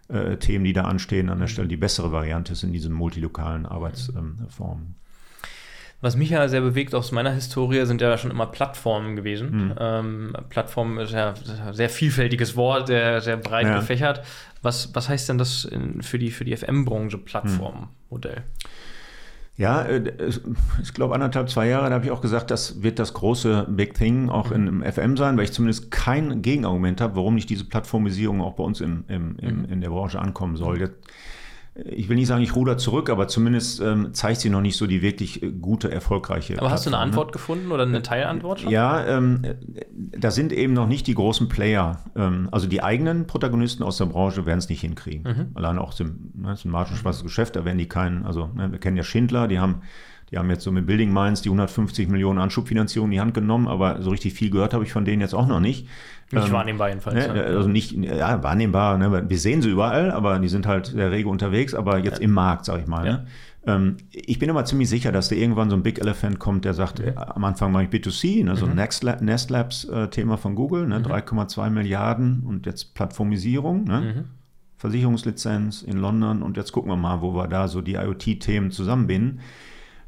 Arbeitsthemen, 0.09 0.65
die 0.65 0.73
da 0.73 0.83
anstehen, 0.83 1.29
an 1.31 1.39
der 1.39 1.49
mhm. 1.49 1.53
Stelle 1.53 1.69
die 1.69 1.77
bessere 1.77 2.13
Variante 2.13 2.53
ist 2.53 2.63
in 2.63 2.73
diesen 2.73 2.93
multilokalen 2.93 3.67
Arbeitsformen. 3.67 4.95
Was 6.03 6.15
mich 6.15 6.31
ja 6.31 6.47
sehr 6.47 6.61
bewegt 6.61 6.95
aus 6.95 7.11
meiner 7.11 7.33
Historie 7.33 7.87
sind 7.87 8.03
ja 8.03 8.19
schon 8.19 8.31
immer 8.31 8.47
Plattformen 8.47 9.17
gewesen. 9.17 9.69
Mhm. 9.69 9.75
Ähm, 9.79 10.37
Plattform 10.51 10.99
ist 10.99 11.13
ja 11.13 11.35
ein 11.67 11.73
sehr 11.73 11.89
vielfältiges 11.89 12.55
Wort, 12.55 12.89
sehr, 12.89 13.21
sehr 13.23 13.39
breit 13.39 13.67
ja. 13.67 13.77
gefächert. 13.79 14.23
Was, 14.63 14.95
was 14.95 15.09
heißt 15.09 15.29
denn 15.29 15.39
das 15.39 15.65
in, 15.65 16.03
für 16.03 16.19
die, 16.19 16.31
für 16.31 16.45
die 16.45 16.55
FM-Branche 16.55 17.19
Plattformmodell? 17.19 18.43
Ja, 19.57 19.83
äh, 19.83 20.13
ich 20.83 20.93
glaube 20.93 21.15
anderthalb, 21.15 21.49
zwei 21.49 21.69
Jahre, 21.69 21.89
da 21.89 21.95
habe 21.95 22.05
ich 22.05 22.11
auch 22.11 22.21
gesagt, 22.21 22.51
das 22.51 22.83
wird 22.83 22.99
das 22.99 23.15
große 23.15 23.67
Big 23.71 23.95
Thing 23.95 24.29
auch 24.29 24.51
mhm. 24.51 24.83
im 24.83 24.93
FM 24.93 25.17
sein, 25.17 25.37
weil 25.37 25.45
ich 25.45 25.53
zumindest 25.53 25.91
kein 25.91 26.43
Gegenargument 26.43 27.01
habe, 27.01 27.17
warum 27.17 27.35
nicht 27.35 27.49
diese 27.49 27.65
Plattformisierung 27.65 28.43
auch 28.43 28.55
bei 28.55 28.65
uns 28.65 28.81
im, 28.81 29.05
im, 29.09 29.37
im, 29.39 29.59
mhm. 29.59 29.65
in 29.67 29.81
der 29.81 29.89
Branche 29.89 30.21
ankommen 30.21 30.57
soll. 30.57 30.81
Jetzt 30.81 30.97
ich 31.85 32.09
will 32.09 32.17
nicht 32.17 32.27
sagen, 32.27 32.43
ich 32.43 32.57
ruder 32.57 32.79
zurück, 32.79 33.11
aber 33.11 33.29
zumindest 33.29 33.81
ähm, 33.81 34.15
zeigt 34.15 34.41
sie 34.41 34.49
noch 34.49 34.63
nicht 34.63 34.77
so 34.77 34.87
die 34.87 35.03
wirklich 35.03 35.43
äh, 35.43 35.51
gute, 35.51 35.91
erfolgreiche. 35.91 36.59
Aber 36.59 36.71
hast 36.71 36.87
du 36.87 36.91
eine 36.91 36.97
ne? 36.97 37.03
Antwort 37.03 37.29
ne? 37.29 37.33
gefunden 37.33 37.73
oder 37.73 37.83
eine 37.83 38.03
Teilantwort 38.03 38.61
schon? 38.61 38.71
Ja, 38.71 39.05
ähm, 39.07 39.43
da 39.93 40.31
sind 40.31 40.53
eben 40.53 40.73
noch 40.73 40.87
nicht 40.87 41.07
die 41.07 41.15
großen 41.15 41.49
Player. 41.49 42.01
Ähm, 42.15 42.49
also 42.51 42.67
die 42.67 42.83
eigenen 42.83 43.27
Protagonisten 43.27 43.83
aus 43.83 43.99
der 43.99 44.07
Branche 44.07 44.47
werden 44.47 44.59
es 44.59 44.69
nicht 44.69 44.81
hinkriegen. 44.81 45.23
Mhm. 45.23 45.47
Alleine 45.55 45.81
auch 45.81 45.93
zum, 45.93 46.33
ne, 46.35 46.53
ist 46.53 46.65
ein 46.65 46.71
margenschwaches 46.71 47.23
Geschäft, 47.23 47.57
da 47.57 47.65
werden 47.65 47.79
die 47.79 47.89
keinen, 47.89 48.25
also 48.25 48.51
ne, 48.55 48.73
wir 48.73 48.79
kennen 48.79 48.97
ja 48.97 49.03
Schindler, 49.03 49.49
die 49.49 49.59
haben 49.59 49.83
die 50.31 50.39
haben 50.39 50.51
jetzt 50.51 50.65
so 50.65 50.73
mit 50.73 50.87
Building 50.87 51.13
Minds 51.13 51.43
die 51.43 51.51
150 51.51 52.09
Millionen 52.09 52.41
Anschubfinanzierung 52.41 53.09
in 53.09 53.13
die 53.13 53.21
Hand 53.21 53.35
genommen, 53.35 53.69
aber 53.69 54.03
so 54.03 54.11
richtig 54.11 54.33
viel 54.33 54.51
gehört 54.51 54.75
habe 54.75 54.83
ich 54.83 54.93
von 54.93 55.05
denen 55.05 55.21
jetzt 55.21 55.35
auch 55.35 55.47
noch 55.47 55.61
nicht. 55.61 55.87
Nicht 56.33 56.47
ähm, 56.47 56.53
wahrnehmbar 56.53 56.89
jedenfalls. 56.89 57.29
Ne, 57.29 57.43
also 57.43 57.69
nicht, 57.69 57.93
ja, 57.93 58.43
wahrnehmbar. 58.43 58.99
Ne, 58.99 59.29
wir 59.29 59.39
sehen 59.39 59.63
sie 59.63 59.71
überall, 59.71 60.11
aber 60.11 60.39
die 60.39 60.49
sind 60.49 60.67
halt 60.67 60.87
sehr 60.87 61.11
rege 61.11 61.29
unterwegs, 61.29 61.75
aber 61.75 61.99
jetzt 61.99 62.19
ja. 62.19 62.25
im 62.25 62.33
Markt, 62.33 62.65
sage 62.65 62.83
ich 62.83 62.89
mal. 62.89 63.07
Ja. 63.07 63.13
Ne? 63.13 63.27
Ähm, 63.67 63.97
ich 64.11 64.39
bin 64.39 64.49
immer 64.49 64.65
ziemlich 64.65 64.89
sicher, 64.89 65.13
dass 65.13 65.29
da 65.29 65.37
irgendwann 65.37 65.71
so 65.71 65.77
ein 65.77 65.83
Big 65.83 66.01
Elephant 66.01 66.39
kommt, 66.39 66.65
der 66.65 66.75
sagt, 66.75 66.99
mhm. 66.99 67.17
am 67.17 67.45
Anfang 67.45 67.73
mache 67.73 67.85
ich 67.85 67.91
B2C, 67.91 68.45
ne, 68.45 68.57
so 68.57 68.67
ein 68.67 68.73
mhm. 68.73 69.25
Nest 69.25 69.51
Labs-Thema 69.51 70.35
äh, 70.35 70.39
von 70.39 70.55
Google, 70.55 70.87
ne, 70.87 70.99
mhm. 70.99 71.05
3,2 71.05 71.71
Milliarden 71.71 72.43
und 72.45 72.67
jetzt 72.67 72.95
Plattformisierung. 72.95 73.85
Ne? 73.85 74.01
Mhm. 74.01 74.25
Versicherungslizenz 74.79 75.83
in 75.83 75.97
London 75.97 76.43
und 76.43 76.57
jetzt 76.57 76.73
gucken 76.73 76.91
wir 76.91 76.97
mal, 76.97 77.23
wo 77.23 77.35
wir 77.35 77.49
da 77.49 77.67
so 77.67 77.81
die 77.81 77.95
IoT-Themen 77.95 78.71
zusammenbinden. 78.71 79.41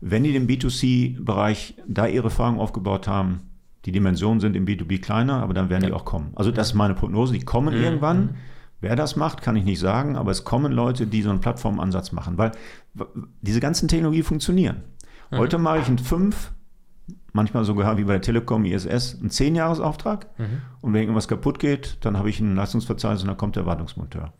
Wenn 0.00 0.24
die 0.24 0.36
im 0.36 0.46
B2C-Bereich 0.46 1.74
da 1.88 2.06
ihre 2.06 2.24
Erfahrung 2.24 2.60
aufgebaut 2.60 3.08
haben, 3.08 3.47
die 3.88 3.92
Dimensionen 3.92 4.38
sind 4.38 4.54
im 4.54 4.66
B2B 4.66 5.00
kleiner, 5.00 5.42
aber 5.42 5.54
dann 5.54 5.70
werden 5.70 5.82
ja. 5.82 5.88
die 5.88 5.94
auch 5.94 6.04
kommen. 6.04 6.32
Also 6.36 6.50
das 6.50 6.68
ist 6.68 6.74
meine 6.74 6.94
Prognose, 6.94 7.32
die 7.32 7.40
kommen 7.40 7.74
mhm. 7.74 7.82
irgendwann. 7.82 8.20
Mhm. 8.20 8.34
Wer 8.82 8.96
das 8.96 9.16
macht, 9.16 9.40
kann 9.40 9.56
ich 9.56 9.64
nicht 9.64 9.80
sagen, 9.80 10.16
aber 10.16 10.30
es 10.30 10.44
kommen 10.44 10.72
Leute, 10.72 11.06
die 11.06 11.22
so 11.22 11.30
einen 11.30 11.40
Plattformansatz 11.40 12.12
machen, 12.12 12.36
weil 12.36 12.52
diese 13.40 13.60
ganzen 13.60 13.88
Technologien 13.88 14.24
funktionieren. 14.24 14.82
Mhm. 15.30 15.38
Heute 15.38 15.56
mache 15.56 15.78
ich 15.78 15.86
einen 15.86 15.96
5, 15.96 16.52
manchmal 17.32 17.64
sogar 17.64 17.96
wie 17.96 18.04
bei 18.04 18.12
der 18.12 18.20
Telekom, 18.20 18.66
ISS, 18.66 19.18
einen 19.20 19.30
10-Jahres-Auftrag 19.30 20.26
mhm. 20.36 20.60
und 20.82 20.92
wenn 20.92 21.00
irgendwas 21.00 21.28
kaputt 21.28 21.58
geht, 21.58 21.96
dann 22.02 22.18
habe 22.18 22.28
ich 22.28 22.40
ein 22.40 22.54
Leistungsverzeichnis 22.56 23.22
und 23.22 23.28
dann 23.28 23.38
kommt 23.38 23.56
der 23.56 23.64
Wartungsmonteur. 23.64 24.34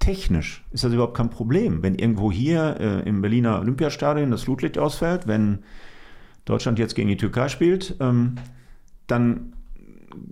Technisch 0.00 0.64
ist 0.72 0.82
das 0.82 0.92
überhaupt 0.92 1.16
kein 1.16 1.30
Problem. 1.30 1.84
Wenn 1.84 1.94
irgendwo 1.94 2.32
hier 2.32 2.76
äh, 2.80 3.08
im 3.08 3.22
Berliner 3.22 3.60
Olympiastadion 3.60 4.32
das 4.32 4.42
Flutlicht 4.42 4.78
ausfällt, 4.78 5.28
wenn 5.28 5.60
Deutschland 6.44 6.80
jetzt 6.80 6.96
gegen 6.96 7.08
die 7.08 7.16
Türkei 7.16 7.48
spielt, 7.48 7.96
ähm, 8.00 8.34
dann 9.06 9.54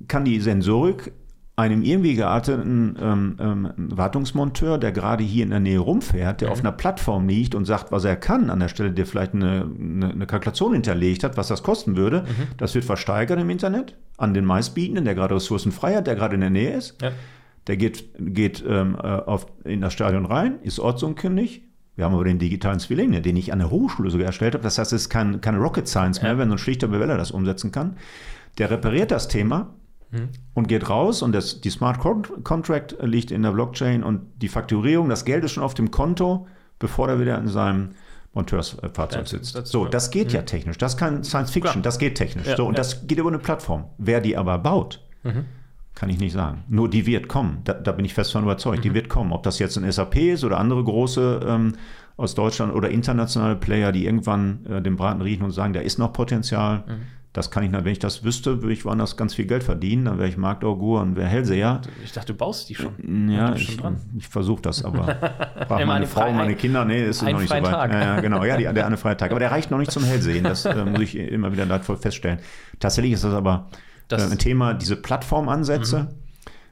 kann 0.08 0.24
die 0.24 0.40
Sensorik 0.40 1.12
einem 1.54 1.82
irgendwie 1.82 2.14
gearteten 2.14 2.96
ähm, 3.00 3.36
ähm, 3.38 3.72
Wartungsmonteur, 3.76 4.78
der 4.78 4.90
gerade 4.90 5.22
hier 5.22 5.44
in 5.44 5.50
der 5.50 5.60
Nähe 5.60 5.78
rumfährt, 5.78 6.40
der 6.40 6.48
mhm. 6.48 6.52
auf 6.52 6.60
einer 6.60 6.72
Plattform 6.72 7.28
liegt 7.28 7.54
und 7.54 7.66
sagt, 7.66 7.92
was 7.92 8.04
er 8.04 8.16
kann, 8.16 8.48
an 8.48 8.58
der 8.58 8.68
Stelle, 8.68 8.90
der 8.92 9.04
vielleicht 9.04 9.34
eine, 9.34 9.68
eine, 9.78 10.10
eine 10.10 10.26
Kalkulation 10.26 10.72
hinterlegt 10.72 11.24
hat, 11.24 11.36
was 11.36 11.48
das 11.48 11.62
kosten 11.62 11.96
würde, 11.96 12.22
mhm. 12.22 12.48
das 12.56 12.74
wird 12.74 12.86
versteigert 12.86 13.38
im 13.38 13.50
Internet 13.50 13.96
an 14.16 14.32
den 14.32 14.46
meistbietenden, 14.46 15.04
der 15.04 15.14
gerade 15.14 15.34
Ressourcen 15.34 15.72
frei 15.72 15.94
hat, 15.96 16.06
der 16.06 16.14
gerade 16.14 16.34
in 16.34 16.40
der 16.40 16.50
Nähe 16.50 16.74
ist. 16.74 17.00
Ja. 17.02 17.12
Der 17.66 17.76
geht, 17.76 18.06
geht 18.18 18.64
ähm, 18.66 18.96
äh, 18.96 19.06
auf, 19.06 19.46
in 19.64 19.82
das 19.82 19.92
Stadion 19.92 20.24
rein, 20.24 20.54
ist 20.62 20.80
ortsunkundig, 20.80 21.62
wir 21.94 22.06
haben 22.06 22.14
aber 22.14 22.24
den 22.24 22.38
digitalen 22.38 22.80
Zwilling, 22.80 23.10
ne, 23.10 23.20
den 23.20 23.36
ich 23.36 23.52
an 23.52 23.58
der 23.58 23.70
Hochschule 23.70 24.10
sogar 24.10 24.26
erstellt 24.26 24.54
habe. 24.54 24.64
Das 24.64 24.78
heißt, 24.78 24.92
es 24.94 25.02
ist 25.02 25.08
kein, 25.10 25.42
keine 25.42 25.58
Rocket 25.58 25.86
Science 25.86 26.22
mehr, 26.22 26.32
ja. 26.32 26.38
wenn 26.38 26.48
so 26.48 26.54
ein 26.54 26.58
schlichter 26.58 26.88
Beweller 26.88 27.18
das 27.18 27.30
umsetzen 27.30 27.70
kann. 27.70 27.96
Der 28.58 28.70
repariert 28.70 29.10
das 29.10 29.28
Thema 29.28 29.74
mhm. 30.10 30.28
und 30.54 30.68
geht 30.68 30.88
raus 30.88 31.22
und 31.22 31.32
das, 31.32 31.60
die 31.60 31.70
Smart 31.70 31.98
Contract 31.98 32.96
liegt 33.00 33.30
in 33.30 33.42
der 33.42 33.52
Blockchain 33.52 34.02
und 34.02 34.22
die 34.36 34.48
Fakturierung, 34.48 35.08
das 35.08 35.24
Geld 35.24 35.44
ist 35.44 35.52
schon 35.52 35.62
auf 35.62 35.74
dem 35.74 35.90
Konto, 35.90 36.46
bevor 36.78 37.08
er 37.08 37.20
wieder 37.20 37.38
in 37.38 37.48
seinem 37.48 37.90
Monteursfahrzeug 38.34 39.28
sitzt. 39.28 39.54
Das, 39.54 39.68
so, 39.68 39.86
das 39.86 40.10
geht 40.10 40.28
mhm. 40.28 40.34
ja 40.34 40.42
technisch. 40.42 40.78
Das 40.78 40.96
kann 40.96 41.24
Science 41.24 41.50
Fiction, 41.50 41.74
Klar. 41.74 41.82
das 41.82 41.98
geht 41.98 42.14
technisch. 42.14 42.46
Ja, 42.46 42.56
so, 42.56 42.66
und 42.66 42.74
ja. 42.74 42.78
das 42.78 43.06
geht 43.06 43.18
über 43.18 43.28
eine 43.28 43.38
Plattform. 43.38 43.84
Wer 43.98 44.20
die 44.20 44.36
aber 44.36 44.58
baut, 44.58 45.00
mhm. 45.22 45.44
Kann 45.94 46.08
ich 46.08 46.18
nicht 46.18 46.32
sagen. 46.32 46.64
Nur 46.68 46.88
die 46.88 47.06
wird 47.06 47.28
kommen. 47.28 47.58
Da, 47.64 47.74
da 47.74 47.92
bin 47.92 48.04
ich 48.04 48.14
fest 48.14 48.32
von 48.32 48.42
überzeugt. 48.44 48.78
Mhm. 48.78 48.82
Die 48.82 48.94
wird 48.94 49.08
kommen. 49.08 49.32
Ob 49.32 49.42
das 49.42 49.58
jetzt 49.58 49.76
ein 49.76 49.90
SAP 49.90 50.16
ist 50.16 50.44
oder 50.44 50.58
andere 50.58 50.82
große 50.82 51.40
ähm, 51.46 51.74
aus 52.16 52.34
Deutschland 52.34 52.74
oder 52.74 52.90
internationale 52.90 53.56
Player, 53.56 53.92
die 53.92 54.06
irgendwann 54.06 54.64
äh, 54.66 54.82
den 54.82 54.96
Braten 54.96 55.20
riechen 55.20 55.44
und 55.44 55.50
sagen, 55.50 55.72
da 55.72 55.80
ist 55.80 55.98
noch 55.98 56.12
Potenzial. 56.12 56.84
Mhm. 57.32 57.34
Das 57.34 57.50
kann 57.50 57.64
ich, 57.64 57.72
wenn 57.72 57.86
ich 57.86 57.98
das 57.98 58.24
wüsste, 58.24 58.60
würde 58.62 58.74
ich 58.74 58.84
woanders 58.84 59.16
ganz 59.16 59.34
viel 59.34 59.46
Geld 59.46 59.64
verdienen. 59.64 60.04
Dann 60.04 60.18
wäre 60.18 60.28
ich 60.28 60.36
Marktaugur 60.36 61.00
und 61.00 61.16
wäre 61.16 61.28
Hellseher. 61.28 61.80
Ich 62.04 62.12
dachte, 62.12 62.32
du 62.32 62.38
baust 62.38 62.68
die 62.68 62.74
schon. 62.74 63.28
Ja, 63.30 63.54
ich, 63.54 63.78
ich 64.18 64.28
versuche 64.28 64.60
das, 64.62 64.84
aber 64.84 65.06
braucht 65.68 65.86
meine 65.86 66.06
Frau, 66.06 66.28
und 66.28 66.36
meine 66.36 66.54
Kinder, 66.54 66.84
nee, 66.84 67.02
ist 67.04 67.22
noch 67.22 67.38
nicht 67.38 67.48
so 67.48 67.54
weit. 67.54 67.64
Tag. 67.64 67.92
Ja, 67.92 68.20
genau, 68.20 68.44
ja, 68.44 68.56
die, 68.58 68.64
der 68.64 68.86
eine 68.86 68.96
freie 68.98 69.16
Tag. 69.16 69.30
Aber 69.30 69.40
der 69.40 69.50
reicht 69.50 69.70
noch 69.70 69.78
nicht 69.78 69.90
zum 69.90 70.04
Hellsehen. 70.04 70.44
Das 70.44 70.64
äh, 70.66 70.84
muss 70.84 71.00
ich 71.00 71.16
immer 71.16 71.52
wieder 71.52 71.64
leidvoll 71.64 71.96
feststellen. 71.96 72.38
Tatsächlich 72.80 73.14
ist 73.14 73.24
das 73.24 73.32
aber 73.34 73.68
Das- 74.08 74.28
äh, 74.28 74.32
ein 74.32 74.38
Thema, 74.38 74.74
diese 74.74 74.96
Plattformansätze. 74.96 75.96
Weil, 76.08 76.21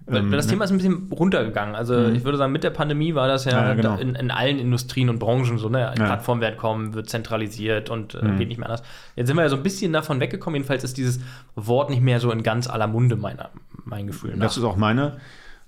Ähm, 0.09 0.31
das 0.33 0.47
ne? 0.47 0.53
Thema 0.53 0.65
ist 0.65 0.71
ein 0.73 0.79
bisschen 0.79 1.09
runtergegangen. 1.13 1.75
Also 1.75 1.95
Mhm. 1.95 2.15
ich 2.15 2.25
würde 2.25 2.37
sagen, 2.39 2.53
mit 2.53 2.65
der 2.65 2.71
Pandemie 2.71 3.15
war 3.15 3.29
das 3.29 3.45
ja, 3.45 3.53
Ja, 3.69 3.75
genau. 3.75 3.97
in, 3.97 4.15
in 4.15 4.31
allen 4.31 4.59
Industrien 4.59 5.09
und 5.09 5.19
Branchen 5.19 5.59
so, 5.59 5.69
ne? 5.69 5.81
Ja. 5.81 5.91
Plattform 5.93 6.41
werden 6.41 6.57
kommen, 6.57 6.95
wird 6.95 7.09
zentralisiert 7.09 7.91
und 7.91 8.15
äh, 8.15 8.25
Mhm. 8.25 8.39
geht 8.39 8.49
nicht 8.49 8.59
mehr 8.59 8.69
anders. 8.69 8.83
Jetzt 9.17 9.29
sind 9.29 9.37
wir 9.37 9.43
ja 9.43 9.49
so 9.49 9.57
ein 9.57 9.63
bisschen 9.63 9.93
davon 9.93 10.19
weggekommen. 10.21 10.57
Jedenfalls 10.57 10.83
ist 10.85 10.97
dieses 10.97 11.21
Wort 11.55 11.91
nicht 11.91 12.03
mehr 12.03 12.19
so 12.21 12.31
in 12.33 12.43
ganz 12.43 12.69
aller 12.69 12.87
Munde, 12.87 13.17
meiner, 13.17 13.51
mein 13.85 14.07
Gefühl. 14.07 14.31
Das 14.31 14.39
nach. 14.39 14.57
ist 14.57 14.65
auch 14.65 14.77
meine, 14.77 15.19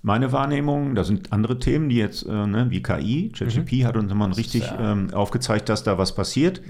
meine 0.01 0.31
Wahrnehmung. 0.33 0.95
Da 0.95 1.03
sind 1.05 1.31
andere 1.31 1.59
Themen, 1.59 1.87
die 1.89 1.95
jetzt, 1.97 2.25
äh, 2.25 2.31
ne, 2.47 2.65
wie 2.69 2.81
KI, 2.83 3.31
ChatGP 3.31 3.85
hat 3.85 3.95
uns 3.95 4.11
immer 4.11 4.35
richtig 4.35 4.63
ja- 4.63 4.91
ähm, 4.91 5.13
aufgezeigt, 5.13 5.69
dass 5.69 5.83
da 5.83 5.97
was 5.97 6.13
passiert. 6.15 6.61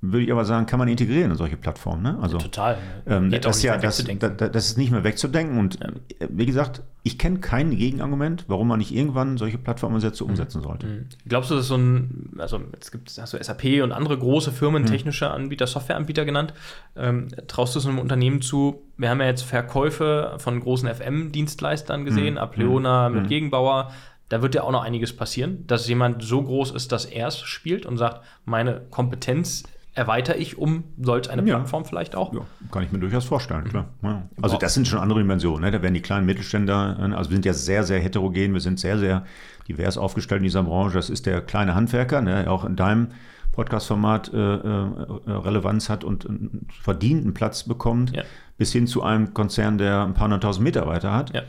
Mhm. 0.00 0.12
Würde 0.12 0.24
ich 0.24 0.32
aber 0.32 0.44
sagen, 0.44 0.66
kann 0.66 0.78
man 0.78 0.88
integrieren 0.88 1.30
in 1.32 1.36
solche 1.36 1.56
Plattformen. 1.56 2.02
Ne? 2.02 2.18
Also, 2.22 2.38
Total. 2.38 2.78
ähm, 3.06 3.30
das, 3.40 3.62
ja, 3.62 3.76
das, 3.76 4.04
das 4.04 4.66
ist 4.66 4.78
nicht 4.78 4.90
mehr 4.92 5.02
wegzudenken. 5.04 5.58
Und 5.58 5.80
äh, 5.82 5.92
wie 6.28 6.46
gesagt, 6.46 6.82
ich 7.02 7.18
kenne 7.18 7.38
kein 7.40 7.70
Gegenargument, 7.70 8.44
warum 8.48 8.68
man 8.68 8.78
nicht 8.78 8.94
irgendwann 8.94 9.38
solche 9.38 9.58
Plattformansätze 9.58 10.24
umsetzen 10.24 10.62
sollte. 10.62 10.86
Mhm. 10.86 11.06
Glaubst 11.26 11.50
du, 11.50 11.54
das 11.54 11.62
ist 11.64 11.68
so 11.68 11.76
ein, 11.76 12.30
also 12.38 12.60
jetzt 12.74 12.92
gibt 12.92 13.08
es 13.10 13.18
hast 13.18 13.32
du 13.32 13.42
SAP 13.42 13.82
und 13.82 13.92
andere 13.92 14.18
große 14.18 14.52
Firmen, 14.52 14.82
Mhm. 14.82 14.86
technische 14.86 15.30
Anbieter, 15.30 15.66
Softwareanbieter 15.66 16.24
genannt. 16.24 16.54
Ähm, 16.96 17.28
traust 17.46 17.74
du 17.74 17.78
es 17.78 17.86
einem 17.86 17.98
Unternehmen 17.98 18.40
zu? 18.42 18.82
Wir 18.96 19.10
haben 19.10 19.20
ja 19.20 19.26
jetzt 19.26 19.42
Verkäufe 19.42 20.34
von 20.38 20.60
großen 20.60 20.88
FM-Dienstleistern 20.88 22.04
gesehen, 22.04 22.34
Mhm. 22.34 22.38
Apleona 22.38 23.08
mit 23.08 23.24
Mhm. 23.24 23.28
Gegenbauer. 23.28 23.90
Da 24.28 24.42
wird 24.42 24.54
ja 24.54 24.62
auch 24.62 24.72
noch 24.72 24.82
einiges 24.82 25.16
passieren, 25.16 25.64
dass 25.66 25.88
jemand 25.88 26.22
so 26.22 26.42
groß 26.42 26.72
ist, 26.72 26.92
dass 26.92 27.06
er 27.06 27.28
es 27.28 27.38
spielt 27.40 27.86
und 27.86 27.96
sagt, 27.96 28.20
meine 28.44 28.82
Kompetenz 28.90 29.62
erweitere 29.98 30.36
ich 30.38 30.56
um 30.56 30.84
solch 31.00 31.28
eine 31.30 31.42
Ja. 31.42 31.56
Plattform 31.56 31.84
vielleicht 31.84 32.14
auch. 32.16 32.32
Ja, 32.32 32.40
kann 32.70 32.82
ich 32.84 32.92
mir 32.92 32.98
durchaus 32.98 33.24
vorstellen, 33.26 33.64
Mhm. 33.64 33.68
klar. 33.68 33.88
Ja. 34.02 34.22
Also 34.40 34.56
das 34.56 34.72
sind 34.74 34.88
schon 34.88 34.98
andere 35.00 35.18
Dimensionen. 35.20 35.62
Ne? 35.62 35.70
Da 35.70 35.82
werden 35.82 35.94
die 35.94 36.00
kleinen 36.00 36.24
Mittelständler, 36.26 36.96
äh, 36.98 37.14
also 37.14 37.30
wir 37.30 37.34
sind 37.36 37.44
ja 37.44 37.52
sehr, 37.52 37.84
sehr 37.84 38.00
heterogen, 38.00 38.54
wir 38.54 38.60
sind 38.60 38.78
sehr, 38.80 38.98
sehr 38.98 39.24
divers 39.68 39.98
aufgestellt 39.98 40.38
in 40.38 40.44
dieser 40.44 40.62
Branche. 40.62 40.94
Das 40.94 41.10
ist 41.10 41.26
der 41.26 41.40
kleine 41.42 41.74
Handwerker, 41.74 42.22
ne? 42.22 42.44
der 42.44 42.52
auch 42.52 42.64
in 42.64 42.76
deinem 42.76 43.08
Podcast-Format 43.52 44.32
äh, 44.32 44.36
äh, 44.36 44.90
Relevanz 45.26 45.90
hat 45.90 46.04
und 46.04 46.26
einen 46.28 46.66
verdienten 46.80 47.34
Platz 47.34 47.64
bekommt, 47.64 48.14
Ja. 48.14 48.22
bis 48.56 48.72
hin 48.72 48.86
zu 48.86 49.02
einem 49.02 49.34
Konzern, 49.34 49.78
der 49.78 50.02
ein 50.04 50.14
paar 50.14 50.24
hunderttausend 50.24 50.64
Mitarbeiter 50.64 51.12
hat. 51.12 51.34
Ja. 51.34 51.42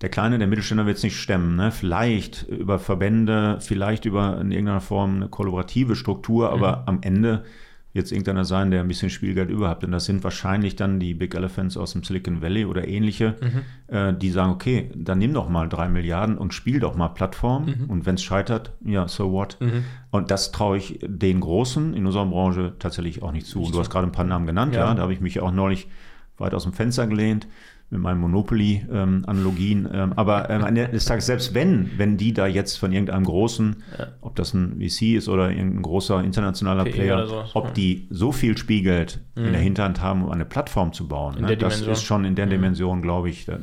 Der 0.00 0.08
kleine, 0.08 0.38
der 0.38 0.48
Mittelständler 0.48 0.86
wird 0.86 0.96
es 0.96 1.04
nicht 1.04 1.16
stemmen. 1.16 1.54
Ne? 1.54 1.70
Vielleicht 1.70 2.42
über 2.48 2.80
Verbände, 2.80 3.58
vielleicht 3.60 4.04
über 4.04 4.40
in 4.40 4.50
irgendeiner 4.50 4.80
Form 4.80 5.14
eine 5.16 5.28
kollaborative 5.28 5.94
Struktur, 5.94 6.50
aber 6.50 6.78
Mhm. 6.78 6.82
am 6.86 6.98
Ende 7.02 7.44
es 7.94 8.12
irgendeiner 8.12 8.44
sein, 8.44 8.70
der 8.70 8.80
ein 8.80 8.88
bisschen 8.88 9.10
Spielgeld 9.10 9.50
überhaupt. 9.50 9.84
Und 9.84 9.92
das 9.92 10.06
sind 10.06 10.24
wahrscheinlich 10.24 10.76
dann 10.76 10.98
die 10.98 11.12
Big 11.14 11.34
Elephants 11.34 11.76
aus 11.76 11.92
dem 11.92 12.02
Silicon 12.02 12.40
Valley 12.40 12.64
oder 12.64 12.88
ähnliche, 12.88 13.36
Mhm. 13.40 13.94
äh, 13.94 14.14
die 14.14 14.30
sagen, 14.30 14.52
okay, 14.52 14.90
dann 14.96 15.18
nimm 15.18 15.34
doch 15.34 15.48
mal 15.48 15.68
drei 15.68 15.88
Milliarden 15.88 16.38
und 16.38 16.54
spiel 16.54 16.80
doch 16.80 16.96
mal 16.96 17.08
Plattform. 17.08 17.66
Mhm. 17.66 17.90
Und 17.90 18.06
wenn 18.06 18.14
es 18.14 18.22
scheitert, 18.22 18.72
ja, 18.84 19.06
so 19.08 19.30
what? 19.32 19.58
Und 20.10 20.30
das 20.30 20.52
traue 20.52 20.78
ich 20.78 20.98
den 21.02 21.40
Großen 21.40 21.92
in 21.94 22.06
unserer 22.06 22.26
Branche 22.26 22.72
tatsächlich 22.78 23.22
auch 23.22 23.32
nicht 23.32 23.46
zu. 23.46 23.62
Und 23.62 23.74
du 23.74 23.78
hast 23.80 23.90
gerade 23.90 24.06
ein 24.06 24.12
paar 24.12 24.24
Namen 24.24 24.46
genannt, 24.46 24.74
ja. 24.74 24.86
Ja. 24.86 24.94
Da 24.94 25.02
habe 25.02 25.12
ich 25.12 25.20
mich 25.20 25.40
auch 25.40 25.52
neulich 25.52 25.88
weit 26.42 26.54
aus 26.54 26.64
dem 26.64 26.72
Fenster 26.74 27.06
gelehnt 27.06 27.46
mit 27.90 28.00
meinen 28.00 28.20
Monopoly-Analogien. 28.20 29.88
Ähm, 29.92 30.12
aber 30.16 30.48
ähm, 30.50 30.62
am 30.62 30.68
Ende 30.68 30.88
des 30.88 31.04
Tages, 31.04 31.26
selbst 31.26 31.52
wenn, 31.54 31.90
wenn 31.98 32.16
die 32.16 32.32
da 32.32 32.46
jetzt 32.46 32.76
von 32.78 32.90
irgendeinem 32.92 33.24
großen, 33.24 33.82
Ja. 33.98 34.06
ob 34.22 34.34
das 34.36 34.54
ein 34.54 34.80
VC 34.80 35.16
ist 35.16 35.28
oder 35.28 35.50
irgendein 35.50 35.82
großer 35.82 36.22
internationaler 36.24 36.84
PE 36.84 36.90
Player, 36.90 37.26
so, 37.26 37.44
ob 37.54 37.66
ja. 37.66 37.70
die 37.72 38.06
so 38.10 38.32
viel 38.32 38.56
Spielgeld 38.56 39.20
in 39.34 39.52
der 39.52 39.60
Hinterhand 39.60 40.00
haben, 40.02 40.24
um 40.24 40.30
eine 40.30 40.44
Plattform 40.44 40.92
zu 40.92 41.08
bauen. 41.08 41.40
Ne? 41.40 41.56
das 41.56 41.80
ist 41.80 42.02
schon 42.02 42.24
in 42.24 42.34
der 42.34 42.46
Mhm. 42.46 42.50
Dimension, 42.50 43.02
glaube 43.02 43.30
ich, 43.30 43.46
da 43.46 43.58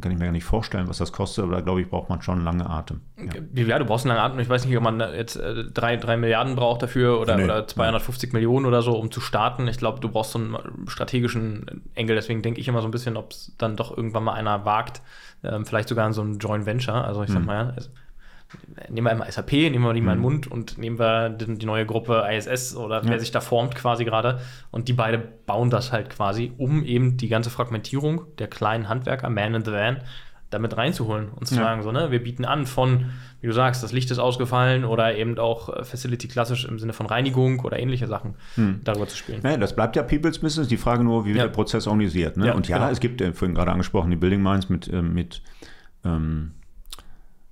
kann 0.00 0.12
ich 0.12 0.18
mir 0.18 0.24
gar 0.26 0.32
nicht 0.32 0.44
vorstellen, 0.44 0.86
was 0.88 0.98
das 0.98 1.12
kostet, 1.12 1.44
aber 1.44 1.54
da 1.54 1.60
glaube 1.60 1.80
ich, 1.80 1.88
braucht 1.88 2.08
man 2.10 2.20
schon 2.20 2.44
lange 2.44 2.68
Atem. 2.68 3.00
Ja. 3.54 3.62
Ja, 3.64 3.78
du 3.78 3.84
brauchst 3.86 4.04
einen 4.06 4.14
langen 4.16 4.32
Atem. 4.32 4.40
Ich 4.40 4.48
weiß 4.48 4.66
nicht, 4.66 4.76
ob 4.76 4.82
man 4.82 4.98
jetzt 5.00 5.36
äh, 5.36 5.64
drei, 5.72 5.96
drei 5.96 6.16
Milliarden 6.16 6.56
braucht 6.56 6.82
dafür 6.82 7.20
oder, 7.20 7.36
Nee. 7.36 7.44
oder 7.44 7.66
250 7.66 8.32
Millionen 8.32 8.66
oder 8.66 8.82
so, 8.82 8.92
um 8.98 9.10
zu 9.10 9.20
starten. 9.20 9.66
Ich 9.68 9.78
glaube, 9.78 10.00
du 10.00 10.08
brauchst 10.08 10.32
so 10.32 10.38
einen 10.38 10.56
strategischen 10.88 11.82
Engel. 11.94 12.16
Deswegen 12.16 12.42
denke 12.42 12.60
ich 12.60 12.68
immer 12.68 12.80
so 12.82 12.88
ein 12.88 12.90
bisschen, 12.92 13.16
ob 13.16 13.32
es 13.32 13.52
dann 13.58 13.76
doch 13.76 13.96
irgendwann 13.96 14.24
mal 14.24 14.34
einer 14.34 14.64
wagt, 14.64 15.02
ähm, 15.44 15.64
vielleicht 15.66 15.88
sogar 15.88 16.06
in 16.06 16.12
so 16.12 16.22
einem 16.22 16.38
Joint 16.38 16.66
Venture. 16.66 17.04
Also 17.04 17.22
ich 17.22 17.30
sag 17.30 17.40
Mhm. 17.40 17.46
mal, 17.46 17.66
ja, 17.68 17.74
es, 17.76 17.90
nehmen 18.90 19.06
wir 19.06 19.10
einmal 19.10 19.30
SAP, 19.32 19.52
nehmen 19.52 19.82
wir 19.84 19.92
die 19.94 20.00
mal 20.02 20.12
in 20.12 20.18
den 20.18 20.22
Mund 20.22 20.46
und 20.46 20.76
nehmen 20.78 20.98
wir 20.98 21.30
die, 21.30 21.56
die 21.58 21.66
neue 21.66 21.86
Gruppe 21.86 22.26
ISS 22.30 22.76
oder 22.76 23.02
Ja. 23.02 23.10
wer 23.10 23.18
sich 23.20 23.30
da 23.30 23.40
formt 23.40 23.74
quasi 23.74 24.04
gerade. 24.04 24.40
Und 24.70 24.88
die 24.88 24.92
beide 24.92 25.18
bauen 25.18 25.70
das 25.70 25.90
halt 25.92 26.10
quasi, 26.10 26.52
um 26.58 26.84
eben 26.84 27.16
die 27.16 27.28
ganze 27.28 27.50
Fragmentierung 27.50 28.22
der 28.38 28.48
kleinen 28.48 28.88
Handwerker, 28.88 29.30
Man 29.30 29.54
in 29.54 29.64
the 29.64 29.72
Van, 29.72 30.02
damit 30.52 30.76
reinzuholen 30.76 31.28
und 31.30 31.46
zu 31.46 31.54
Ja. 31.56 31.62
sagen, 31.62 31.82
so, 31.82 31.92
ne, 31.92 32.10
wir 32.10 32.22
bieten 32.22 32.44
an 32.44 32.66
von, 32.66 33.06
wie 33.40 33.46
du 33.46 33.52
sagst, 33.52 33.82
das 33.82 33.92
Licht 33.92 34.10
ist 34.10 34.18
ausgefallen 34.18 34.84
oder 34.84 35.16
eben 35.16 35.38
auch 35.38 35.68
äh, 35.68 35.84
Facility 35.84 36.28
klassisch 36.28 36.64
im 36.64 36.78
Sinne 36.78 36.92
von 36.92 37.06
Reinigung 37.06 37.60
oder 37.60 37.78
ähnliche 37.78 38.06
Sachen 38.06 38.34
darüber 38.84 39.08
zu 39.08 39.16
spielen. 39.16 39.40
Naja, 39.42 39.56
das 39.56 39.74
bleibt 39.74 39.96
ja 39.96 40.02
People's 40.02 40.38
Business. 40.38 40.68
Die 40.68 40.76
Frage 40.76 41.04
nur, 41.04 41.24
wie 41.24 41.28
wird 41.30 41.38
Ja. 41.38 41.44
der 41.44 41.52
Prozess 41.52 41.86
organisiert. 41.86 42.36
Ne? 42.36 42.48
Ja, 42.48 42.54
und 42.54 42.68
ja, 42.68 42.78
genau. 42.78 42.90
es 42.90 43.00
gibt, 43.00 43.20
äh, 43.20 43.32
vorhin 43.32 43.54
gerade 43.54 43.70
angesprochen, 43.72 44.10
die 44.10 44.16
Building 44.16 44.42
Minds 44.42 44.68
mit, 44.68 44.92
ähm, 44.92 45.14
mit 45.14 45.42
ähm, 46.04 46.52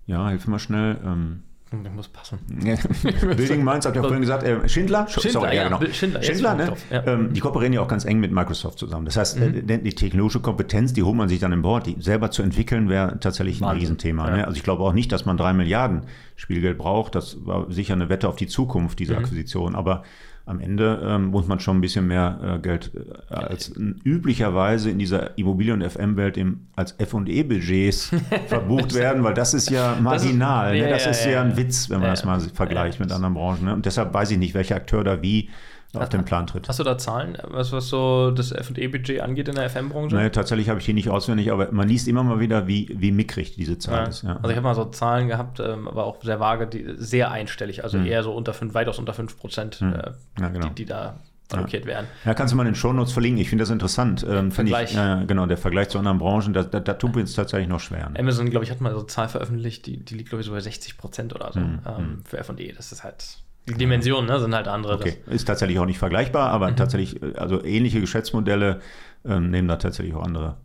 ja, 0.06 0.28
hilf 0.28 0.46
mir 0.46 0.52
mal 0.52 0.58
schnell. 0.58 0.98
Ähm, 1.04 1.42
Das 1.70 1.92
muss 1.94 2.08
passen. 2.08 2.40
Building 3.36 3.62
Minds, 3.62 3.86
habt 3.86 3.94
ihr 3.94 4.02
vorhin 4.02 4.20
gesagt, 4.20 4.42
äh, 4.42 4.68
Schindler? 4.68 5.06
Sch- 5.06 5.20
Schindler, 5.22 5.52
ja, 5.52 5.64
genau. 5.68 5.80
Schindler, 5.92 6.22
Schindler, 6.22 6.54
ne? 6.54 6.66
drauf, 6.66 6.78
ja. 6.90 7.06
ähm, 7.06 7.32
die 7.32 7.38
kooperieren 7.40 7.72
ja 7.72 7.80
auch 7.80 7.86
ganz 7.88 8.04
eng 8.04 8.18
mit 8.18 8.32
Microsoft 8.32 8.78
zusammen. 8.78 9.04
Das 9.04 9.16
heißt, 9.16 9.38
Mhm. 9.38 9.68
äh, 9.68 9.78
die 9.78 9.92
technologische 9.94 10.40
Kompetenz, 10.40 10.92
die 10.92 11.04
holt 11.04 11.14
man 11.16 11.28
sich 11.28 11.38
dann 11.38 11.52
im 11.52 11.62
Board. 11.62 11.86
Die 11.86 11.96
selber 12.00 12.32
zu 12.32 12.42
entwickeln, 12.42 12.88
wäre 12.88 13.20
tatsächlich 13.20 13.60
ein 13.60 13.66
Wahnsinn, 13.66 13.80
Riesenthema. 13.80 14.28
ja. 14.30 14.36
Ne? 14.38 14.46
Also 14.46 14.56
ich 14.56 14.64
glaube 14.64 14.82
auch 14.82 14.92
nicht, 14.92 15.12
dass 15.12 15.26
man 15.26 15.36
drei 15.36 15.52
Milliarden 15.52 16.02
Spielgeld 16.34 16.76
braucht. 16.76 17.14
Das 17.14 17.36
war 17.46 17.70
sicher 17.70 17.94
eine 17.94 18.08
Wette 18.08 18.28
auf 18.28 18.34
die 18.36 18.48
Zukunft, 18.48 18.98
diese 18.98 19.12
Mhm. 19.12 19.18
Akquisition. 19.20 19.74
Aber 19.76 20.02
am 20.46 20.58
Ende 20.60 21.00
ähm, 21.04 21.26
muss 21.26 21.46
man 21.46 21.60
schon 21.60 21.78
ein 21.78 21.80
bisschen 21.80 22.06
mehr 22.08 22.56
äh, 22.56 22.58
Geld 22.60 22.90
äh, 22.94 23.34
als 23.34 23.72
üblicherweise 24.04 24.90
in 24.90 24.98
dieser 24.98 25.38
Immobilien- 25.38 25.80
und 25.82 25.88
FM-Welt 25.90 26.38
als 26.76 26.92
F&E-Budgets 26.98 28.10
verbucht 28.46 28.94
werden, 28.94 29.22
weil 29.22 29.34
das 29.34 29.54
ist 29.54 29.70
ja 29.70 29.88
Das 29.90 29.96
ist- 29.96 30.02
marginal. 30.02 30.76
ne? 30.76 30.88
Das 30.88 31.04
ja, 31.04 31.10
ist 31.10 31.24
ja, 31.24 31.30
ja 31.32 31.42
ein. 31.42 31.56
Witz, 31.56 31.88
wenn 31.90 32.00
man 32.00 32.10
das 32.10 32.24
mal 32.24 32.40
vergleicht 32.40 33.00
mit 33.00 33.12
anderen 33.12 33.34
Branchen. 33.34 33.64
Ne? 33.64 33.74
Und 33.74 33.86
deshalb 33.86 34.12
weiß 34.12 34.30
ich 34.32 34.38
nicht, 34.38 34.54
welcher 34.54 34.76
Akteur 34.76 35.04
da 35.04 35.22
wie 35.22 35.48
auf 35.94 36.08
den 36.08 36.24
Plan 36.24 36.46
tritt. 36.46 36.68
Hast 36.68 36.78
du 36.78 36.84
da 36.84 36.96
Zahlen, 36.98 37.36
was, 37.48 37.72
was 37.72 37.88
so 37.88 38.30
das 38.30 38.52
F&E-Budget 38.52 39.20
angeht 39.20 39.48
in 39.48 39.54
der 39.56 39.68
FM-Branche? 39.68 40.14
Nee, 40.16 40.30
tatsächlich 40.30 40.68
habe 40.68 40.78
ich 40.78 40.86
die 40.86 40.92
nicht 40.92 41.08
auswendig, 41.08 41.50
aber 41.50 41.72
man 41.72 41.88
liest 41.88 42.06
immer 42.08 42.22
mal 42.22 42.38
wieder, 42.40 42.66
wie, 42.66 42.88
wie 42.96 43.10
mickrig 43.12 43.54
diese 43.56 43.78
Zahl 43.78 44.02
Ja. 44.04 44.08
ist. 44.08 44.22
Ja. 44.22 44.36
Also 44.36 44.50
ich 44.50 44.56
habe 44.56 44.62
mal 44.62 44.74
so 44.74 44.84
Zahlen 44.86 45.28
gehabt, 45.28 45.60
ähm, 45.60 45.88
aber 45.88 46.04
auch 46.04 46.22
sehr 46.22 46.38
vage, 46.40 46.66
die 46.66 46.86
sehr 46.96 47.30
einstellig, 47.30 47.82
also 47.84 47.98
eher 47.98 48.22
so 48.22 48.32
unter 48.32 48.54
fünf, 48.54 48.74
weitaus 48.74 48.98
unter 48.98 49.14
5 49.14 49.36
Prozent, 49.38 49.76
Hm. 49.80 49.92
äh, 49.94 50.10
Ja, 50.40 50.48
genau. 50.48 50.68
die, 50.68 50.74
die 50.74 50.84
da 50.86 51.14
allokiert 51.52 51.84
werden. 51.84 52.06
Ja, 52.24 52.32
kannst 52.34 52.52
du 52.52 52.56
mal 52.56 52.62
in 52.62 52.68
den 52.68 52.74
Shownotes 52.76 53.12
verlinken. 53.12 53.42
Ich 53.42 53.48
finde 53.48 53.62
das 53.62 53.70
interessant. 53.70 54.24
Ähm, 54.28 54.52
Vergleich. 54.52 54.92
Ich, 54.92 54.96
äh, 54.96 55.24
genau, 55.26 55.46
der 55.46 55.56
Vergleich 55.56 55.88
zu 55.88 55.98
anderen 55.98 56.18
Branchen, 56.18 56.52
da, 56.52 56.62
da, 56.62 56.78
da 56.78 56.94
tut 56.94 57.16
mir 57.16 57.22
jetzt 57.22 57.34
tatsächlich 57.34 57.68
noch 57.68 57.80
schwer. 57.80 58.08
Ne? 58.10 58.20
Amazon, 58.20 58.48
glaube 58.50 58.64
ich, 58.64 58.70
hat 58.70 58.80
mal 58.80 58.92
so 58.92 58.98
eine 58.98 59.06
Zahl 59.08 59.28
veröffentlicht, 59.28 59.84
die, 59.86 59.96
die 60.04 60.14
liegt, 60.14 60.28
glaube 60.28 60.42
ich, 60.42 60.46
so 60.46 60.52
bei 60.52 60.60
60 60.60 60.96
Prozent 60.96 61.34
oder 61.34 61.50
so 61.52 61.58
Hm, 61.58 61.80
ähm, 61.86 62.22
für 62.24 62.38
F&E. 62.38 62.70
Das 62.76 62.92
ist 62.92 63.02
halt, 63.02 63.24
die 63.68 63.74
Dimensionen 63.74 64.26
ne, 64.28 64.40
sind 64.40 64.54
halt 64.54 64.68
andere. 64.68 64.94
Okay, 64.94 65.16
ist 65.26 65.44
tatsächlich 65.46 65.78
auch 65.78 65.86
nicht 65.86 65.98
vergleichbar, 65.98 66.48
Mhm. 66.48 66.54
aber 66.54 66.76
tatsächlich, 66.76 67.22
äh, 67.22 67.34
also 67.36 67.62
ähnliche 67.64 68.00
Geschäftsmodelle 68.00 68.80
ähm, 69.24 69.50
nehmen 69.50 69.68
da 69.68 69.76
tatsächlich 69.76 70.14
auch 70.14 70.22
andere 70.24 70.56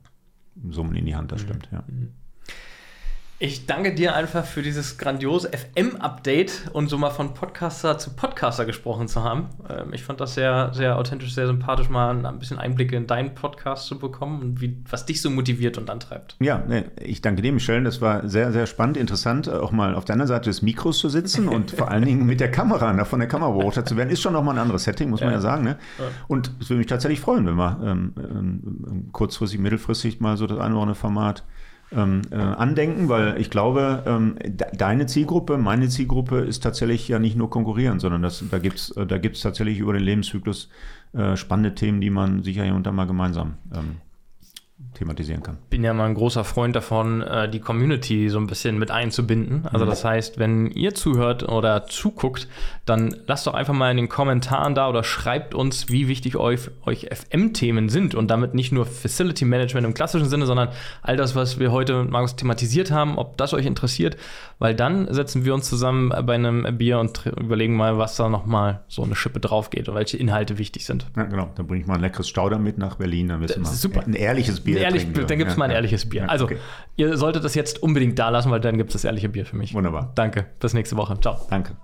Summen 0.69 0.95
in 0.95 1.05
die 1.05 1.15
Hand, 1.15 1.31
das 1.31 1.41
Mhm. 1.41 1.45
stimmt, 1.47 1.69
ja. 1.71 1.83
Ich 3.37 3.65
danke 3.65 3.93
dir 3.93 4.15
einfach 4.15 4.45
für 4.45 4.61
dieses 4.61 4.97
grandiose 4.97 5.49
FM-Update 5.49 6.69
und 6.71 6.87
so 6.87 6.97
mal 6.97 7.09
von 7.09 7.33
Podcaster 7.33 7.97
zu 7.97 8.11
Podcaster 8.11 8.63
gesprochen 8.63 9.09
zu 9.09 9.25
haben. 9.25 9.49
Ähm, 9.69 9.91
ich 9.91 10.03
fand 10.03 10.21
das 10.21 10.35
sehr, 10.35 10.73
sehr 10.73 10.97
authentisch, 10.97 11.33
sehr 11.33 11.45
sympathisch, 11.45 11.89
mal 11.89 12.25
ein 12.25 12.39
bisschen 12.39 12.59
Einblicke 12.59 12.95
in 12.95 13.07
deinen 13.07 13.35
Podcast 13.35 13.87
zu 13.87 13.99
bekommen 13.99 14.41
und 14.41 14.61
wie, 14.61 14.77
was 14.89 15.05
dich 15.05 15.21
so 15.21 15.29
motiviert 15.29 15.77
und 15.77 15.89
antreibt. 15.89 16.37
Ja, 16.39 16.63
ich 17.01 17.21
danke 17.21 17.41
dir, 17.41 17.51
Michelle. 17.51 17.83
Das 17.83 17.99
war 17.99 18.25
sehr, 18.25 18.53
sehr 18.53 18.67
spannend, 18.67 18.95
interessant, 18.95 19.47
äh, 19.47 19.51
auch 19.51 19.73
mal 19.73 19.95
auf 19.95 20.05
der 20.05 20.13
anderen 20.13 20.29
Seite 20.29 20.49
des 20.49 20.61
Mikros 20.61 20.99
zu 20.99 21.09
sitzen 21.09 21.49
und 21.49 21.71
vor 21.71 21.91
allen 21.91 22.05
Dingen 22.05 22.25
mit 22.25 22.39
der 22.39 22.51
Kamera, 22.51 22.93
ne, 22.93 23.03
von 23.03 23.19
der 23.19 23.27
Kamera 23.27 23.51
beobachtet 23.51 23.89
zu 23.89 23.97
werden, 23.97 24.11
ist 24.11 24.21
schon 24.21 24.31
nochmal 24.31 24.55
ein 24.55 24.61
anderes 24.61 24.85
Setting, 24.85 25.09
muss 25.09 25.19
man 25.19 25.31
Ja. 25.31 25.35
ja 25.35 25.41
sagen. 25.41 25.65
Ne? 25.65 25.77
Und 26.29 26.51
es 26.61 26.69
würde 26.69 26.77
mich 26.77 26.87
tatsächlich 26.87 27.19
freuen, 27.19 27.45
wenn 27.45 27.55
wir 27.55 27.79
ähm, 27.83 28.13
ähm, 28.17 29.09
kurzfristig, 29.11 29.59
mittelfristig 29.59 30.21
mal 30.21 30.37
so 30.37 30.47
das 30.47 30.57
eine 30.57 30.73
oder 30.73 30.83
andere 30.83 30.95
Format 30.95 31.43
ähm, 31.91 32.21
äh, 32.31 32.35
andenken, 32.35 33.09
weil 33.09 33.39
ich 33.39 33.49
glaube, 33.49 34.03
ähm, 34.05 34.37
de 34.43 34.67
deine 34.75 35.05
Zielgruppe, 35.05 35.57
meine 35.57 35.87
Zielgruppe 35.89 36.39
ist 36.39 36.63
tatsächlich 36.63 37.07
ja 37.07 37.19
nicht 37.19 37.35
nur 37.35 37.49
konkurrieren, 37.49 37.99
sondern 37.99 38.21
das, 38.21 38.43
da 38.49 38.59
gibt 38.59 38.77
es 38.77 38.93
da 38.95 39.17
gibt's 39.17 39.41
tatsächlich 39.41 39.79
über 39.79 39.93
den 39.93 40.03
Lebenszyklus 40.03 40.69
äh, 41.13 41.35
spannende 41.35 41.75
Themen, 41.75 42.01
die 42.01 42.09
man 42.09 42.43
sicher 42.43 42.63
hier 42.63 42.75
und 42.75 42.85
da 42.85 42.91
mal 42.91 43.05
gemeinsam 43.05 43.55
ähm, 43.73 43.97
thematisieren 44.95 45.43
kann. 45.43 45.57
bin 45.69 45.83
ja 45.83 45.93
mal 45.93 46.05
ein 46.05 46.15
großer 46.15 46.43
Freund 46.43 46.75
davon, 46.75 47.21
äh, 47.21 47.49
die 47.49 47.59
Community 47.59 48.29
so 48.29 48.39
ein 48.39 48.47
bisschen 48.47 48.77
mit 48.79 48.91
einzubinden. 48.91 49.67
Also 49.71 49.85
das 49.85 50.03
heißt, 50.03 50.39
wenn 50.39 50.67
ihr 50.71 50.93
zuhört 50.95 51.47
oder 51.47 51.85
zuguckt, 51.87 52.47
dann 52.85 53.15
lasst 53.27 53.47
doch 53.47 53.53
einfach 53.53 53.73
mal 53.73 53.91
in 53.91 53.97
den 53.97 54.09
Kommentaren 54.09 54.75
da 54.75 54.89
oder 54.89 55.03
schreibt 55.03 55.53
uns, 55.53 55.89
wie 55.89 56.07
wichtig 56.07 56.35
euch, 56.37 56.69
euch 56.85 57.07
FM-Themen 57.11 57.89
sind 57.89 58.15
und 58.15 58.29
damit 58.29 58.53
nicht 58.55 58.71
nur 58.71 58.85
Facility 58.85 59.45
Management 59.45 59.85
im 59.85 59.93
klassischen 59.93 60.29
Sinne, 60.29 60.45
sondern 60.45 60.69
all 61.01 61.17
das, 61.17 61.35
was 61.35 61.59
wir 61.59 61.71
heute 61.71 62.01
mit 62.03 62.11
Markus 62.11 62.35
thematisiert 62.35 62.91
haben, 62.91 63.17
ob 63.17 63.37
das 63.37 63.53
euch 63.53 63.65
interessiert, 63.65 64.17
weil 64.59 64.75
dann 64.75 65.11
setzen 65.13 65.45
wir 65.45 65.53
uns 65.53 65.67
zusammen 65.69 66.09
bei 66.25 66.35
einem 66.35 66.65
Bier 66.77 66.99
und 66.99 67.25
überlegen 67.25 67.75
mal, 67.75 67.97
was 67.97 68.15
da 68.15 68.29
nochmal 68.29 68.83
so 68.87 69.03
eine 69.03 69.15
Schippe 69.15 69.39
drauf 69.39 69.69
geht 69.69 69.89
und 69.89 69.95
welche 69.95 70.17
Inhalte 70.17 70.57
wichtig 70.57 70.85
sind. 70.85 71.07
Ja, 71.15 71.23
genau. 71.23 71.49
Dann 71.55 71.67
bringe 71.67 71.81
ich 71.81 71.87
mal 71.87 71.95
ein 71.95 72.01
leckeres 72.01 72.29
Stauder 72.29 72.57
mit 72.59 72.77
nach 72.77 72.95
Berlin, 72.95 73.27
dann 73.29 73.41
wissen 73.41 73.61
Das 73.63 73.71
wir. 73.71 73.73
ist 73.75 73.81
super. 73.81 74.03
Ein 74.05 74.13
ehrliches 74.13 74.59
Bier. 74.61 74.79
Ehrlich, 74.85 75.11
dann 75.11 75.37
gibt 75.37 75.51
es 75.51 75.57
mal 75.57 75.65
ein 75.65 75.71
ehrliches 75.71 76.07
Bier. 76.07 76.29
Also, 76.29 76.45
okay. 76.45 76.57
ihr 76.95 77.17
solltet 77.17 77.43
das 77.43 77.55
jetzt 77.55 77.81
unbedingt 77.81 78.17
da 78.19 78.29
lassen, 78.29 78.51
weil 78.51 78.59
dann 78.59 78.77
gibt 78.77 78.89
es 78.89 78.93
das 78.93 79.03
ehrliche 79.03 79.29
Bier 79.29 79.45
für 79.45 79.55
mich. 79.55 79.73
Wunderbar. 79.73 80.11
Danke. 80.15 80.45
Bis 80.59 80.73
nächste 80.73 80.95
Woche. 80.97 81.19
Ciao. 81.19 81.45
Danke. 81.49 81.75